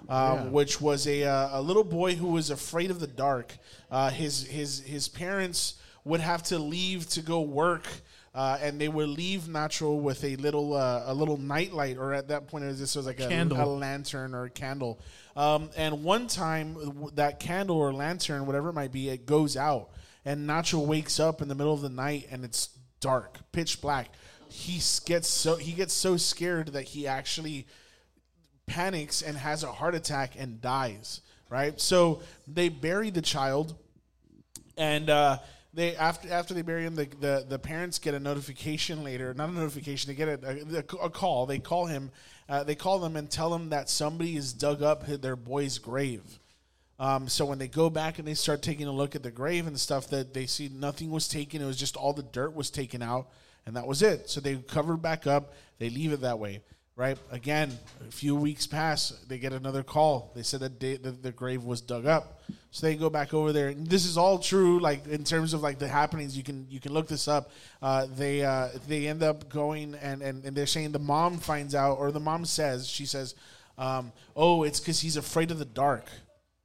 Uh, 0.09 0.35
Yeah. 0.37 0.45
Which 0.59 0.81
was 0.81 1.07
a, 1.07 1.19
uh, 1.25 1.61
a 1.61 1.63
little 1.69 1.85
boy 1.85 2.15
who 2.21 2.29
was 2.39 2.49
afraid 2.51 2.91
of 2.91 2.99
the 2.99 3.07
dark. 3.27 3.49
Uh, 3.91 4.09
his 4.23 4.35
his 4.47 4.81
his 4.95 5.07
parents 5.07 5.75
would 6.05 6.21
have 6.21 6.43
to 6.45 6.59
leave 6.59 7.01
to 7.11 7.21
go 7.21 7.39
work, 7.43 7.87
uh, 8.35 8.59
and 8.61 8.81
they 8.81 8.89
would 8.89 9.09
leave 9.09 9.43
Nacho 9.43 10.01
with 10.01 10.23
a 10.25 10.37
little 10.37 10.75
uh, 10.75 11.05
a 11.07 11.15
little 11.15 11.37
nightlight, 11.37 11.97
or 11.97 12.13
at 12.13 12.29
that 12.29 12.47
point 12.49 12.65
it 12.65 12.69
was 12.69 12.81
this 12.81 12.95
was 12.97 13.07
like 13.07 13.21
a, 13.21 13.29
a 13.29 13.65
lantern 13.67 14.35
or 14.35 14.45
a 14.45 14.51
candle. 14.51 15.01
Um, 15.35 15.71
and 15.77 16.05
one 16.05 16.27
time, 16.27 16.77
that 17.15 17.41
candle 17.41 17.77
or 17.77 17.93
lantern, 17.93 18.47
whatever 18.47 18.71
it 18.71 18.75
might 18.75 18.93
be, 18.93 19.09
it 19.09 19.27
goes 19.27 19.57
out, 19.57 19.91
and 20.25 20.49
Nacho 20.49 20.85
wakes 20.85 21.19
up 21.21 21.43
in 21.43 21.49
the 21.49 21.55
middle 21.55 21.73
of 21.73 21.81
the 21.81 21.89
night, 21.89 22.29
and 22.31 22.45
it's 22.45 22.71
dark, 23.01 23.39
pitch 23.53 23.81
black. 23.81 24.11
He 24.49 24.81
gets 25.05 25.29
so 25.29 25.57
he 25.57 25.73
gets 25.73 25.95
so 25.95 26.17
scared 26.17 26.69
that 26.69 26.83
he 26.83 27.07
actually 27.07 27.67
panics 28.67 29.23
and 29.23 29.37
has 29.37 29.63
a 29.63 29.73
heart 29.73 29.95
attack 29.95 30.35
and 30.39 30.61
dies. 30.61 31.23
Right. 31.51 31.81
So 31.81 32.21
they 32.47 32.69
bury 32.69 33.11
the 33.11 33.23
child, 33.23 33.75
and 34.77 35.09
uh, 35.09 35.39
they 35.79 35.97
after 35.97 36.31
after 36.33 36.55
they 36.55 36.63
bury 36.63 36.85
him, 36.85 36.95
the, 36.95 37.07
the 37.21 37.47
the 37.49 37.59
parents 37.59 37.99
get 37.99 38.15
a 38.15 38.21
notification 38.21 39.05
later. 39.05 39.33
Not 39.33 39.51
a 39.51 39.53
notification. 39.53 40.11
They 40.11 40.17
get 40.17 40.29
a, 40.29 40.85
a, 41.01 41.07
a 41.07 41.11
call. 41.11 41.47
They 41.47 41.59
call 41.59 41.87
him. 41.87 42.11
Uh, 42.49 42.65
they 42.65 42.75
call 42.75 42.99
them 42.99 43.17
and 43.17 43.31
tell 43.31 43.51
them 43.51 43.71
that 43.71 43.89
somebody 43.89 44.35
has 44.35 44.53
dug 44.53 44.83
up 44.83 45.07
their 45.07 45.37
boy's 45.37 45.79
grave. 45.79 46.23
Um, 46.99 47.29
so 47.29 47.45
when 47.45 47.59
they 47.59 47.69
go 47.69 47.91
back 47.91 48.19
and 48.19 48.27
they 48.27 48.35
start 48.35 48.61
taking 48.61 48.87
a 48.87 48.93
look 48.93 49.15
at 49.15 49.23
the 49.23 49.31
grave 49.31 49.67
and 49.67 49.79
stuff, 49.79 50.09
that 50.09 50.35
they 50.35 50.47
see 50.47 50.69
nothing 50.69 51.11
was 51.11 51.29
taken. 51.29 51.63
It 51.63 51.67
was 51.67 51.77
just 51.77 51.97
all 51.97 52.13
the 52.13 52.25
dirt 52.25 52.55
was 52.55 52.71
taken 52.71 53.03
out, 53.03 53.29
and 53.67 53.77
that 53.77 53.87
was 53.87 54.03
it. 54.03 54.29
So 54.29 54.41
they 54.41 54.57
cover 54.57 54.97
back 54.97 55.27
up. 55.27 55.53
They 55.79 55.91
leave 55.91 56.13
it 56.13 56.23
that 56.23 56.41
way, 56.41 56.61
right? 56.99 57.17
Again, 57.31 57.71
a 58.07 58.11
few 58.11 58.35
weeks 58.35 58.67
pass. 58.67 59.11
They 59.29 59.39
get 59.39 59.53
another 59.53 59.85
call. 59.85 60.33
They 60.35 60.43
said 60.43 60.61
that 60.61 60.81
they, 60.81 60.97
the, 60.97 61.13
the 61.13 61.31
grave 61.31 61.63
was 61.63 61.81
dug 61.81 62.07
up. 62.07 62.43
So 62.73 62.89
they 62.89 62.97
go 62.97 63.09
back 63.09 63.33
over 63.33 63.53
there. 63.53 63.69
And 63.69 63.87
this 63.87 64.05
is 64.05 64.19
all 64.19 64.41
true, 64.41 64.81
like 64.81 65.07
in 65.07 65.23
terms 65.23 65.55
of 65.55 65.63
like 65.63 65.79
the 65.79 65.87
happenings. 65.87 66.37
You 66.37 66.43
can 66.43 66.67
you 66.69 66.81
can 66.81 66.93
look 66.93 67.07
this 67.07 67.29
up. 67.29 67.53
Uh, 67.81 68.07
they 68.17 68.45
uh, 68.45 68.71
they 68.89 69.07
end 69.07 69.23
up 69.23 69.49
going 69.49 69.95
and, 69.95 70.23
and 70.23 70.45
and 70.45 70.57
they're 70.57 70.67
saying 70.67 70.91
the 70.91 70.99
mom 70.99 71.39
finds 71.39 71.75
out, 71.75 71.99
or 71.99 72.11
the 72.11 72.21
mom 72.21 72.45
says 72.45 72.89
she 72.89 73.07
says, 73.07 73.37
um, 73.79 74.13
"Oh, 74.35 74.65
it's 74.65 74.81
because 74.81 75.01
he's 75.01 75.17
afraid 75.17 75.51
of 75.53 75.59
the 75.61 75.65
dark." 75.65 76.11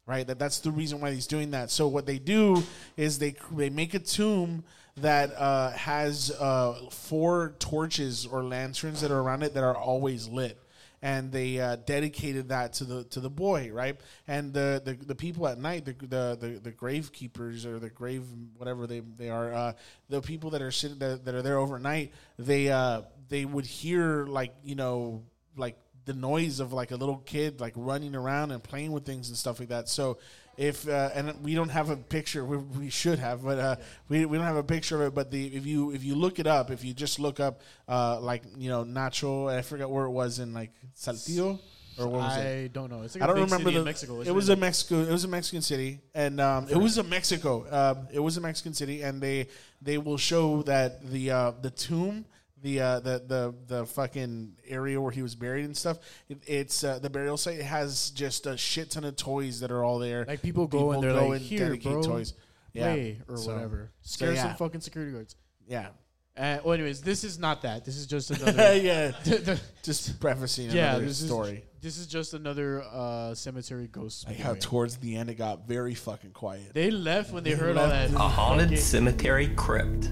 right? 0.05 0.27
That 0.27 0.37
that's 0.37 0.59
the 0.59 0.71
reason 0.71 0.99
why 0.99 1.11
he's 1.11 1.27
doing 1.27 1.51
that. 1.51 1.71
So 1.71 1.87
what 1.87 2.05
they 2.05 2.17
do 2.17 2.61
is 2.97 3.19
they 3.19 3.35
they 3.51 3.69
make 3.69 3.93
a 3.93 3.99
tomb 3.99 4.65
that 4.97 5.33
uh, 5.37 5.71
has 5.71 6.31
uh, 6.31 6.89
four 6.91 7.55
torches 7.59 8.25
or 8.25 8.43
lanterns 8.43 9.01
that 9.01 9.11
are 9.11 9.19
around 9.19 9.43
it 9.43 9.53
that 9.55 9.63
are 9.63 9.75
always 9.75 10.27
lit. 10.27 10.59
And 11.01 11.33
they 11.33 11.59
uh, 11.59 11.75
dedicated 11.85 12.47
that 12.49 12.73
to 12.73 12.85
the 12.85 13.03
to 13.05 13.19
the 13.19 13.29
boy, 13.29 13.71
right? 13.73 13.99
And 14.25 14.53
the 14.53 14.81
the, 14.85 14.93
the 14.93 15.15
people 15.15 15.45
at 15.49 15.57
night, 15.59 15.83
the 15.83 15.91
the 15.93 16.37
the, 16.39 16.59
the 16.63 16.71
grave 16.71 17.11
keepers 17.11 17.65
or 17.65 17.77
the 17.77 17.89
grave 17.89 18.23
whatever 18.55 18.87
they 18.87 19.01
they 19.01 19.29
are, 19.29 19.53
uh, 19.53 19.73
the 20.07 20.21
people 20.21 20.51
that 20.51 20.61
are 20.61 20.71
sitting 20.71 20.99
that, 20.99 21.25
that 21.25 21.35
are 21.35 21.41
there 21.41 21.57
overnight, 21.57 22.13
they 22.39 22.69
uh, 22.69 23.01
they 23.27 23.43
would 23.43 23.65
hear 23.65 24.25
like 24.27 24.53
you 24.63 24.75
know 24.75 25.23
like 25.57 25.75
the 26.05 26.13
noise 26.13 26.59
of 26.59 26.71
like 26.71 26.91
a 26.91 26.95
little 26.95 27.17
kid 27.17 27.59
like 27.59 27.73
running 27.75 28.15
around 28.15 28.51
and 28.51 28.63
playing 28.63 28.91
with 28.91 29.05
things 29.05 29.27
and 29.27 29.37
stuff 29.37 29.59
like 29.59 29.69
that. 29.69 29.89
So 29.89 30.19
if 30.57 30.87
uh, 30.87 31.09
and 31.13 31.33
we 31.43 31.55
don't 31.55 31.69
have 31.69 31.89
a 31.89 31.97
picture, 31.97 32.45
we, 32.45 32.57
we 32.57 32.89
should 32.89 33.19
have, 33.19 33.43
but 33.43 33.59
uh, 33.59 33.75
we, 34.09 34.25
we 34.25 34.37
don't 34.37 34.45
have 34.45 34.55
a 34.55 34.63
picture 34.63 35.01
of 35.01 35.07
it. 35.07 35.15
But 35.15 35.31
the 35.31 35.47
if 35.47 35.65
you 35.65 35.91
if 35.91 36.03
you 36.03 36.15
look 36.15 36.39
it 36.39 36.47
up, 36.47 36.71
if 36.71 36.83
you 36.83 36.93
just 36.93 37.19
look 37.19 37.39
up 37.39 37.61
uh, 37.87 38.19
like 38.19 38.43
you 38.57 38.69
know 38.69 38.83
Nacho, 38.83 39.51
I 39.51 39.61
forgot 39.61 39.89
where 39.89 40.05
it 40.05 40.11
was 40.11 40.39
in 40.39 40.53
like 40.53 40.71
Saltillo 40.95 41.59
or 41.97 42.07
what 42.07 42.21
was 42.21 42.37
I 42.37 42.41
it? 42.41 42.73
don't 42.73 42.89
know. 42.89 43.01
It's 43.03 43.15
like 43.15 43.21
I 43.21 43.25
a 43.25 43.27
don't 43.35 43.43
remember 43.43 43.71
the. 43.71 43.83
Mexico, 43.83 44.21
it 44.21 44.31
was 44.31 44.49
it? 44.49 44.53
a 44.53 44.55
Mexico. 44.55 45.01
It 45.01 45.11
was 45.11 45.23
a 45.23 45.27
Mexican 45.27 45.61
city, 45.61 45.99
and 46.13 46.39
um, 46.39 46.67
it 46.69 46.77
was 46.77 46.97
a 46.97 47.03
Mexico. 47.03 47.65
Um, 47.69 48.07
it 48.11 48.19
was 48.19 48.37
a 48.37 48.41
Mexican 48.41 48.73
city, 48.73 49.01
and 49.01 49.21
they 49.21 49.47
they 49.81 49.97
will 49.97 50.17
show 50.17 50.63
that 50.63 51.05
the 51.09 51.31
uh, 51.31 51.51
the 51.61 51.69
tomb 51.69 52.25
the 52.63 52.79
uh, 52.81 52.99
the 53.01 53.23
the 53.27 53.55
the 53.67 53.85
fucking 53.85 54.53
area 54.67 54.99
where 54.99 55.11
he 55.11 55.21
was 55.21 55.35
buried 55.35 55.65
and 55.65 55.77
stuff. 55.77 55.99
It, 56.29 56.39
it's 56.47 56.83
uh, 56.83 56.97
the 56.97 57.09
burial 57.11 57.37
site 57.37 57.61
has 57.61 58.09
just 58.11 58.47
a 58.47 58.57
shit 58.57 58.89
ton 58.89 59.03
of 59.03 59.15
toys 59.15 59.59
that 59.59 59.71
are 59.71 59.83
all 59.83 59.99
there. 59.99 60.25
Like 60.27 60.41
people 60.41 60.65
go 60.65 60.91
and 60.93 61.03
they're 61.03 61.13
like, 61.13 61.41
"Here, 61.41 61.59
dedicate 61.59 61.91
bro, 61.93 62.01
toys, 62.01 62.33
play," 62.73 63.19
or 63.27 63.37
So- 63.37 63.53
whatever. 63.53 63.91
so, 64.01 64.15
Scare 64.15 64.33
yeah. 64.33 64.41
some 64.43 64.55
fucking 64.55 64.81
security 64.81 65.11
guards. 65.11 65.35
Yeah. 65.67 65.89
Uh, 66.35 66.57
well, 66.63 66.73
anyways, 66.73 66.99
this 67.01 67.23
is 67.23 67.37
not 67.37 67.61
that. 67.61 67.85
This 67.85 67.95
is 67.95 68.07
just 68.07 68.31
another. 68.41 68.75
Yeah. 68.77 69.11
Just 69.83 70.19
prefacing 70.21 70.71
another 70.71 71.05
this 71.05 71.19
is- 71.21 71.27
story. 71.27 71.63
this 71.81 71.97
is 71.97 72.07
just 72.07 72.33
another 72.33 72.81
uh, 72.91 73.35
cemetery 73.35 73.87
ghost. 73.91 74.25
Like 74.27 74.37
how 74.39 74.53
towards 74.55 74.95
the 74.97 75.15
end 75.17 75.29
it 75.29 75.35
got 75.35 75.67
very 75.67 75.93
fucking 75.93 76.31
quiet. 76.31 76.73
They 76.73 76.89
left 76.89 77.31
when 77.33 77.43
they 77.43 77.51
heard 77.51 77.77
all 77.77 77.89
that. 77.89 78.11
A 78.13 78.17
haunted 78.17 78.79
cemetery 78.79 79.49
crypt. 79.49 80.09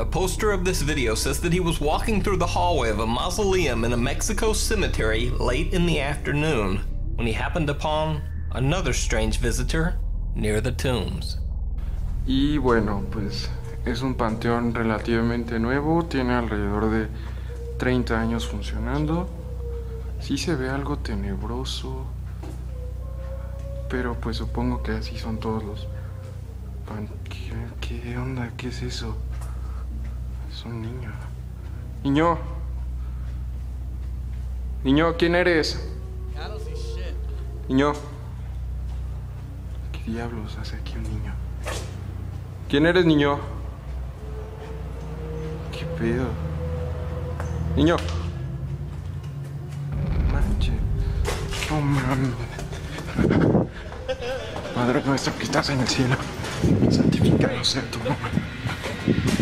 The 0.00 0.06
poster 0.06 0.50
of 0.50 0.64
this 0.64 0.80
video 0.80 1.14
says 1.14 1.40
that 1.40 1.52
he 1.52 1.60
was 1.60 1.78
walking 1.78 2.22
through 2.22 2.38
the 2.38 2.46
hallway 2.46 2.88
of 2.88 3.00
a 3.00 3.06
mausoleum 3.06 3.84
in 3.84 3.92
a 3.92 3.98
Mexico 3.98 4.54
cemetery 4.54 5.28
late 5.28 5.74
in 5.74 5.84
the 5.84 6.00
afternoon 6.00 6.78
when 7.16 7.26
he 7.26 7.34
happened 7.34 7.68
upon 7.68 8.22
another 8.52 8.94
strange 8.94 9.36
visitor 9.40 9.98
near 10.34 10.62
the 10.62 10.72
tombs. 10.72 11.36
Y 12.26 12.56
bueno, 12.56 13.04
pues 13.10 13.50
es 13.84 14.00
un 14.00 14.14
panteón 14.14 14.72
relativamente 14.74 15.58
nuevo, 15.58 16.06
tiene 16.06 16.32
alrededor 16.32 16.88
de 16.88 17.08
30 17.76 18.18
años 18.18 18.46
funcionando. 18.46 19.28
Sí 20.18 20.38
se 20.38 20.56
ve 20.56 20.70
algo 20.70 20.96
tenebroso, 20.96 22.06
pero 23.90 24.14
pues 24.14 24.38
supongo 24.38 24.82
que 24.82 24.92
así 24.92 25.18
son 25.18 25.38
todos 25.40 25.62
los. 25.62 25.88
¿Qué, 27.28 28.00
qué 28.02 28.16
onda? 28.16 28.50
¿Qué 28.56 28.68
es 28.68 28.80
eso? 28.80 29.14
Es 30.60 30.66
un 30.66 30.82
niño. 30.82 31.10
Niño. 32.04 32.38
Niño, 34.84 35.16
¿quién 35.16 35.34
eres? 35.34 35.88
Niño. 37.66 37.94
¿Qué 39.90 40.10
diablos 40.10 40.58
hace 40.60 40.76
aquí 40.76 40.98
un 40.98 41.04
niño? 41.04 41.32
¿Quién 42.68 42.84
eres, 42.84 43.06
niño? 43.06 43.38
pedo? 45.98 46.26
Niño. 47.74 47.96
Manche. 50.30 50.72
No 51.70 51.80
mames. 51.80 52.34
Padre 54.74 55.02
nuestro 55.06 55.34
que 55.38 55.44
estás 55.44 55.70
en 55.70 55.80
el 55.80 55.88
cielo, 55.88 56.16
santificado 56.90 57.64
sea 57.64 57.82
tu 57.90 57.98
nombre. 58.00 59.39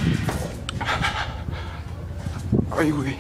Ay, 2.79 2.93
güey. 2.93 3.17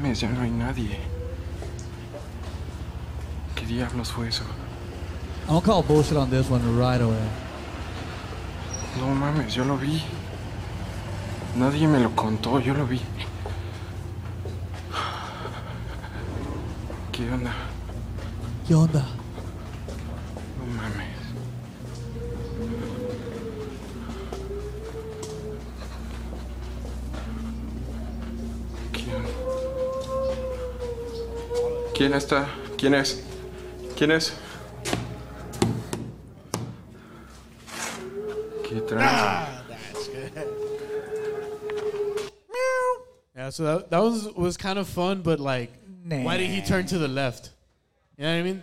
Mes, 0.00 0.20
ya 0.20 0.30
no 0.30 0.40
hay 0.40 0.50
nadie. 0.50 0.98
¿Qué 3.54 3.66
diablos 3.66 4.10
fue 4.10 4.28
eso? 4.28 4.44
Gonna 5.46 5.60
call 5.60 5.82
bullshit 5.82 6.16
on 6.16 6.30
this 6.30 6.48
one 6.50 6.62
right 6.78 7.00
away. 7.00 7.28
No 8.98 9.14
mames, 9.14 9.54
yo 9.54 9.64
lo 9.64 9.76
vi. 9.76 10.02
Nadie 11.56 11.86
me 11.86 12.00
lo 12.00 12.10
contó, 12.14 12.58
yo 12.58 12.72
lo 12.72 12.86
vi. 12.86 13.00
¿Qué 17.12 17.30
onda? 17.30 17.52
¿Qué 18.66 18.74
onda? 18.74 19.04
¿Quién 31.98 32.14
está? 32.14 32.48
¿Quién 32.76 32.94
es? 32.94 33.24
¿Quién 33.96 34.12
es? 34.12 34.32
¿Qué 38.62 38.80
trae? 38.82 39.04
Ah, 39.04 39.64
that's 39.68 40.06
good. 40.06 40.32
Yeah, 43.34 43.50
so 43.50 43.64
that, 43.64 43.90
that 43.90 43.98
was 43.98 44.32
was 44.36 44.56
kind 44.56 44.78
of 44.78 44.86
fun, 44.86 45.22
but 45.22 45.40
like, 45.40 45.72
why 46.04 46.36
did 46.36 46.50
he 46.50 46.62
turn 46.62 46.86
to 46.86 46.98
the 46.98 47.08
left? 47.08 47.50
You 48.16 48.22
know 48.22 48.30
what 48.30 48.38
I 48.38 48.42
mean? 48.44 48.62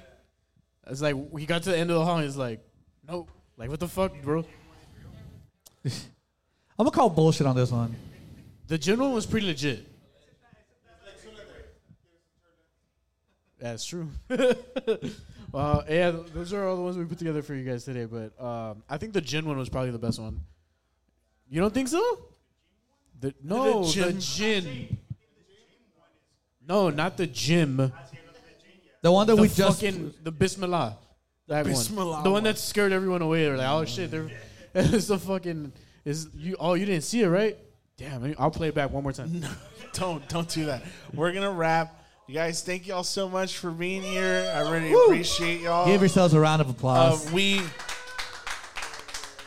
It's 0.88 1.02
like 1.02 1.18
he 1.38 1.46
got 1.46 1.64
to 1.64 1.72
the 1.72 1.78
end 1.78 1.92
of 1.92 1.98
the 1.98 2.06
hall, 2.06 2.16
and 2.16 2.26
he's 2.26 2.38
like, 2.38 2.62
nope. 3.06 3.30
Like, 3.58 3.70
what 3.70 3.82
the 3.82 3.90
fuck, 3.90 4.14
bro? 4.22 4.46
I'm 5.84 5.92
gonna 6.78 6.92
call 6.92 7.10
bullshit 7.10 7.48
on 7.48 7.58
this 7.58 7.70
one. 7.70 7.98
The 8.68 8.78
gym 8.78 9.02
one 9.02 9.12
was 9.12 9.26
pretty 9.26 9.48
legit. 9.48 9.86
That's 13.60 13.86
true. 13.86 14.10
uh, 14.30 15.82
yeah, 15.90 16.12
those 16.34 16.54
are 16.54 16.68
all 16.68 16.76
the 16.76 16.82
ones 16.82 16.98
we 16.98 17.06
put 17.06 17.18
together 17.18 17.42
for 17.42 17.56
you 17.56 17.64
guys 17.70 17.86
today. 17.86 18.06
But 18.06 18.40
um, 18.44 18.84
I 18.90 18.98
think 18.98 19.14
the 19.14 19.22
jinn 19.22 19.46
one 19.46 19.58
was 19.58 19.70
probably 19.70 19.92
the 19.92 20.00
best 20.00 20.20
one. 20.20 20.42
You 21.50 21.62
don't 21.62 21.74
think 21.74 21.88
so? 21.88 22.20
The, 23.20 23.34
no, 23.44 23.84
the 23.84 23.92
jinn- 23.92 24.20
jinn. 24.20 24.98
No, 26.68 26.90
not 26.90 27.18
the 27.18 27.28
gym. 27.28 27.92
The 29.02 29.12
one 29.12 29.28
that 29.28 29.36
the 29.36 29.42
we 29.44 29.48
just 29.48 29.82
fucking 29.82 30.16
the 30.24 30.32
Bismillah. 30.32 30.98
That 31.48 31.66
Bismillah 31.66 32.12
one. 32.12 32.24
The 32.24 32.30
one 32.30 32.34
one. 32.34 32.44
that 32.46 32.58
scared 32.58 32.92
everyone 32.92 33.22
away. 33.22 33.46
They're 33.46 33.58
like, 33.58 33.70
oh 33.70 33.86
shit, 33.86 34.10
they're 34.10 34.30
it's 34.74 35.08
the 35.08 35.20
fucking 35.20 35.72
is 36.04 36.30
you. 36.34 36.56
Oh, 36.60 36.74
you 36.74 36.86
didn't 36.86 37.04
see 37.04 37.22
it, 37.22 37.28
right? 37.28 37.58
Damn, 37.98 38.36
I'll 38.38 38.52
play 38.52 38.70
it 38.70 38.76
back 38.76 38.92
one 38.92 39.04
more 39.04 39.14
time. 39.14 39.32
No, 39.42 39.50
don't 39.94 40.28
don't 40.28 40.50
do 40.50 40.66
that. 40.66 40.84
We're 41.14 41.32
gonna 41.32 41.52
wrap. 41.52 42.05
You 42.28 42.34
guys, 42.34 42.64
thank 42.64 42.88
y'all 42.88 43.04
so 43.04 43.30
much 43.30 43.58
for 43.58 43.70
being 43.70 44.02
here. 44.02 44.52
I 44.56 44.62
really 44.72 44.92
appreciate 44.92 45.62
y'all. 45.62 45.86
give 45.86 46.02
yourselves 46.02 46.34
a 46.34 46.40
round 46.40 46.60
of 46.60 46.70
applause. 46.72 47.28
Uh, 47.28 47.32
we 47.36 47.62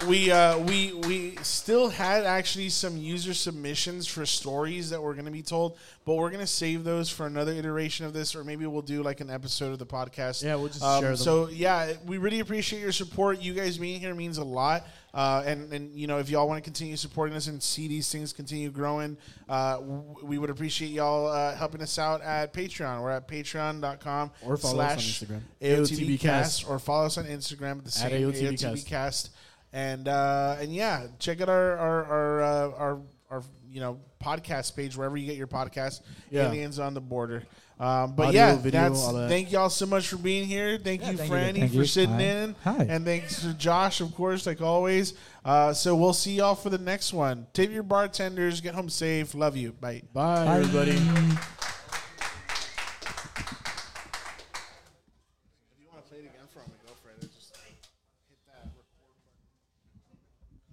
we 0.06 0.30
uh, 0.30 0.59
we 0.60 0.92
we 0.92 1.34
still 1.42 1.88
had 1.88 2.22
actually 2.24 2.68
some 2.68 2.96
user 2.96 3.34
submissions 3.34 4.06
for 4.06 4.24
stories 4.24 4.90
that 4.90 5.02
were 5.02 5.12
going 5.14 5.24
to 5.24 5.32
be 5.32 5.42
told, 5.42 5.76
but 6.05 6.14
we're 6.14 6.30
going 6.30 6.38
to 6.40 6.46
save 6.46 6.84
those 6.84 7.10
for 7.10 7.26
another 7.26 7.50
iteration 7.50 8.06
of 8.06 8.12
this, 8.12 8.36
or 8.36 8.44
maybe 8.44 8.64
we'll 8.64 8.80
do 8.80 9.02
like 9.02 9.20
an 9.20 9.28
episode 9.28 9.72
of 9.72 9.80
the 9.80 9.86
podcast. 9.86 10.44
Yeah, 10.44 10.55
we'll 10.55 10.68
just 10.68 10.84
Um, 10.84 11.00
share 11.00 11.09
them. 11.10 11.16
So 11.16 11.48
yeah, 11.48 11.94
we 12.06 12.18
really 12.18 12.38
appreciate 12.38 12.78
your 12.80 12.92
support. 12.92 13.40
You 13.42 13.55
guys 13.55 13.76
being 13.76 13.98
here 13.98 14.14
means 14.14 14.38
a 14.38 14.44
lot. 14.44 14.86
Uh, 15.18 15.42
and 15.46 15.72
and 15.72 15.92
you 15.96 16.06
know 16.06 16.18
if 16.18 16.30
y'all 16.30 16.46
want 16.46 16.58
to 16.62 16.62
continue 16.62 16.96
supporting 16.96 17.34
us 17.34 17.48
and 17.48 17.60
see 17.60 17.88
these 17.88 18.08
things 18.12 18.32
continue 18.32 18.70
growing, 18.70 19.16
uh, 19.48 19.78
w- 19.78 20.04
we 20.22 20.38
would 20.38 20.48
appreciate 20.48 20.92
y'all 20.92 21.26
uh, 21.26 21.56
helping 21.56 21.82
us 21.82 21.98
out 21.98 22.22
at 22.22 22.52
Patreon. 22.52 23.02
We're 23.02 23.10
at 23.10 23.26
patreon.com 23.26 24.30
Or 24.46 24.56
follow 24.56 24.80
us 24.84 25.22
on 25.22 25.26
Instagram. 25.28 25.40
AOTBcast 25.60 26.70
or 26.70 26.78
follow 26.78 27.06
us 27.06 27.18
on 27.18 27.24
Instagram 27.24 27.78
at 27.78 27.84
the 27.84 27.90
same 27.90 28.12
At 28.12 28.20
AOTBcast. 28.34 28.84
AOTBcast. 28.84 29.30
And 29.72 30.06
uh, 30.06 30.56
and 30.60 30.72
yeah, 30.72 31.08
check 31.18 31.40
out 31.40 31.48
our 31.48 31.76
our 31.76 32.04
our, 32.04 32.42
uh, 32.42 32.70
our 32.78 32.98
our 33.30 33.42
you 33.68 33.80
know 33.80 33.98
podcast 34.24 34.76
page 34.76 34.96
wherever 34.96 35.16
you 35.16 35.26
get 35.26 35.36
your 35.36 35.48
podcast. 35.48 36.02
Yeah. 36.30 36.46
Aliens 36.48 36.78
on 36.78 36.94
the 36.94 37.00
border. 37.00 37.42
Um, 37.80 38.12
but 38.16 38.28
Audio, 38.28 38.40
yeah, 38.40 38.56
video, 38.56 38.80
that's 38.80 39.12
that. 39.12 39.28
thank 39.28 39.52
y'all 39.52 39.70
so 39.70 39.86
much 39.86 40.09
for 40.09 40.16
being 40.16 40.46
here. 40.46 40.78
Thank 40.78 41.06
you, 41.06 41.16
thank 41.16 41.30
you. 41.30 41.36
Franny, 41.36 41.59
Thank 41.60 41.70
for 41.72 41.78
you. 41.78 41.84
sitting 41.84 42.16
Hi. 42.16 42.22
in. 42.22 42.56
Hi. 42.64 42.86
And 42.88 43.05
thanks 43.05 43.40
to 43.42 43.55
Josh, 43.55 44.00
of 44.00 44.12
course, 44.14 44.46
like 44.46 44.60
always. 44.60 45.14
Uh, 45.44 45.72
so 45.72 45.94
we'll 45.94 46.12
see 46.12 46.34
y'all 46.34 46.56
for 46.56 46.70
the 46.70 46.78
next 46.78 47.12
one. 47.12 47.46
Tip 47.52 47.70
your 47.70 47.84
bartenders. 47.84 48.60
Get 48.60 48.74
home 48.74 48.88
safe. 48.88 49.34
Love 49.34 49.56
you. 49.56 49.72
Bye. 49.72 50.02
Bye, 50.12 50.44
Bye. 50.44 50.59
everybody. 50.59 50.98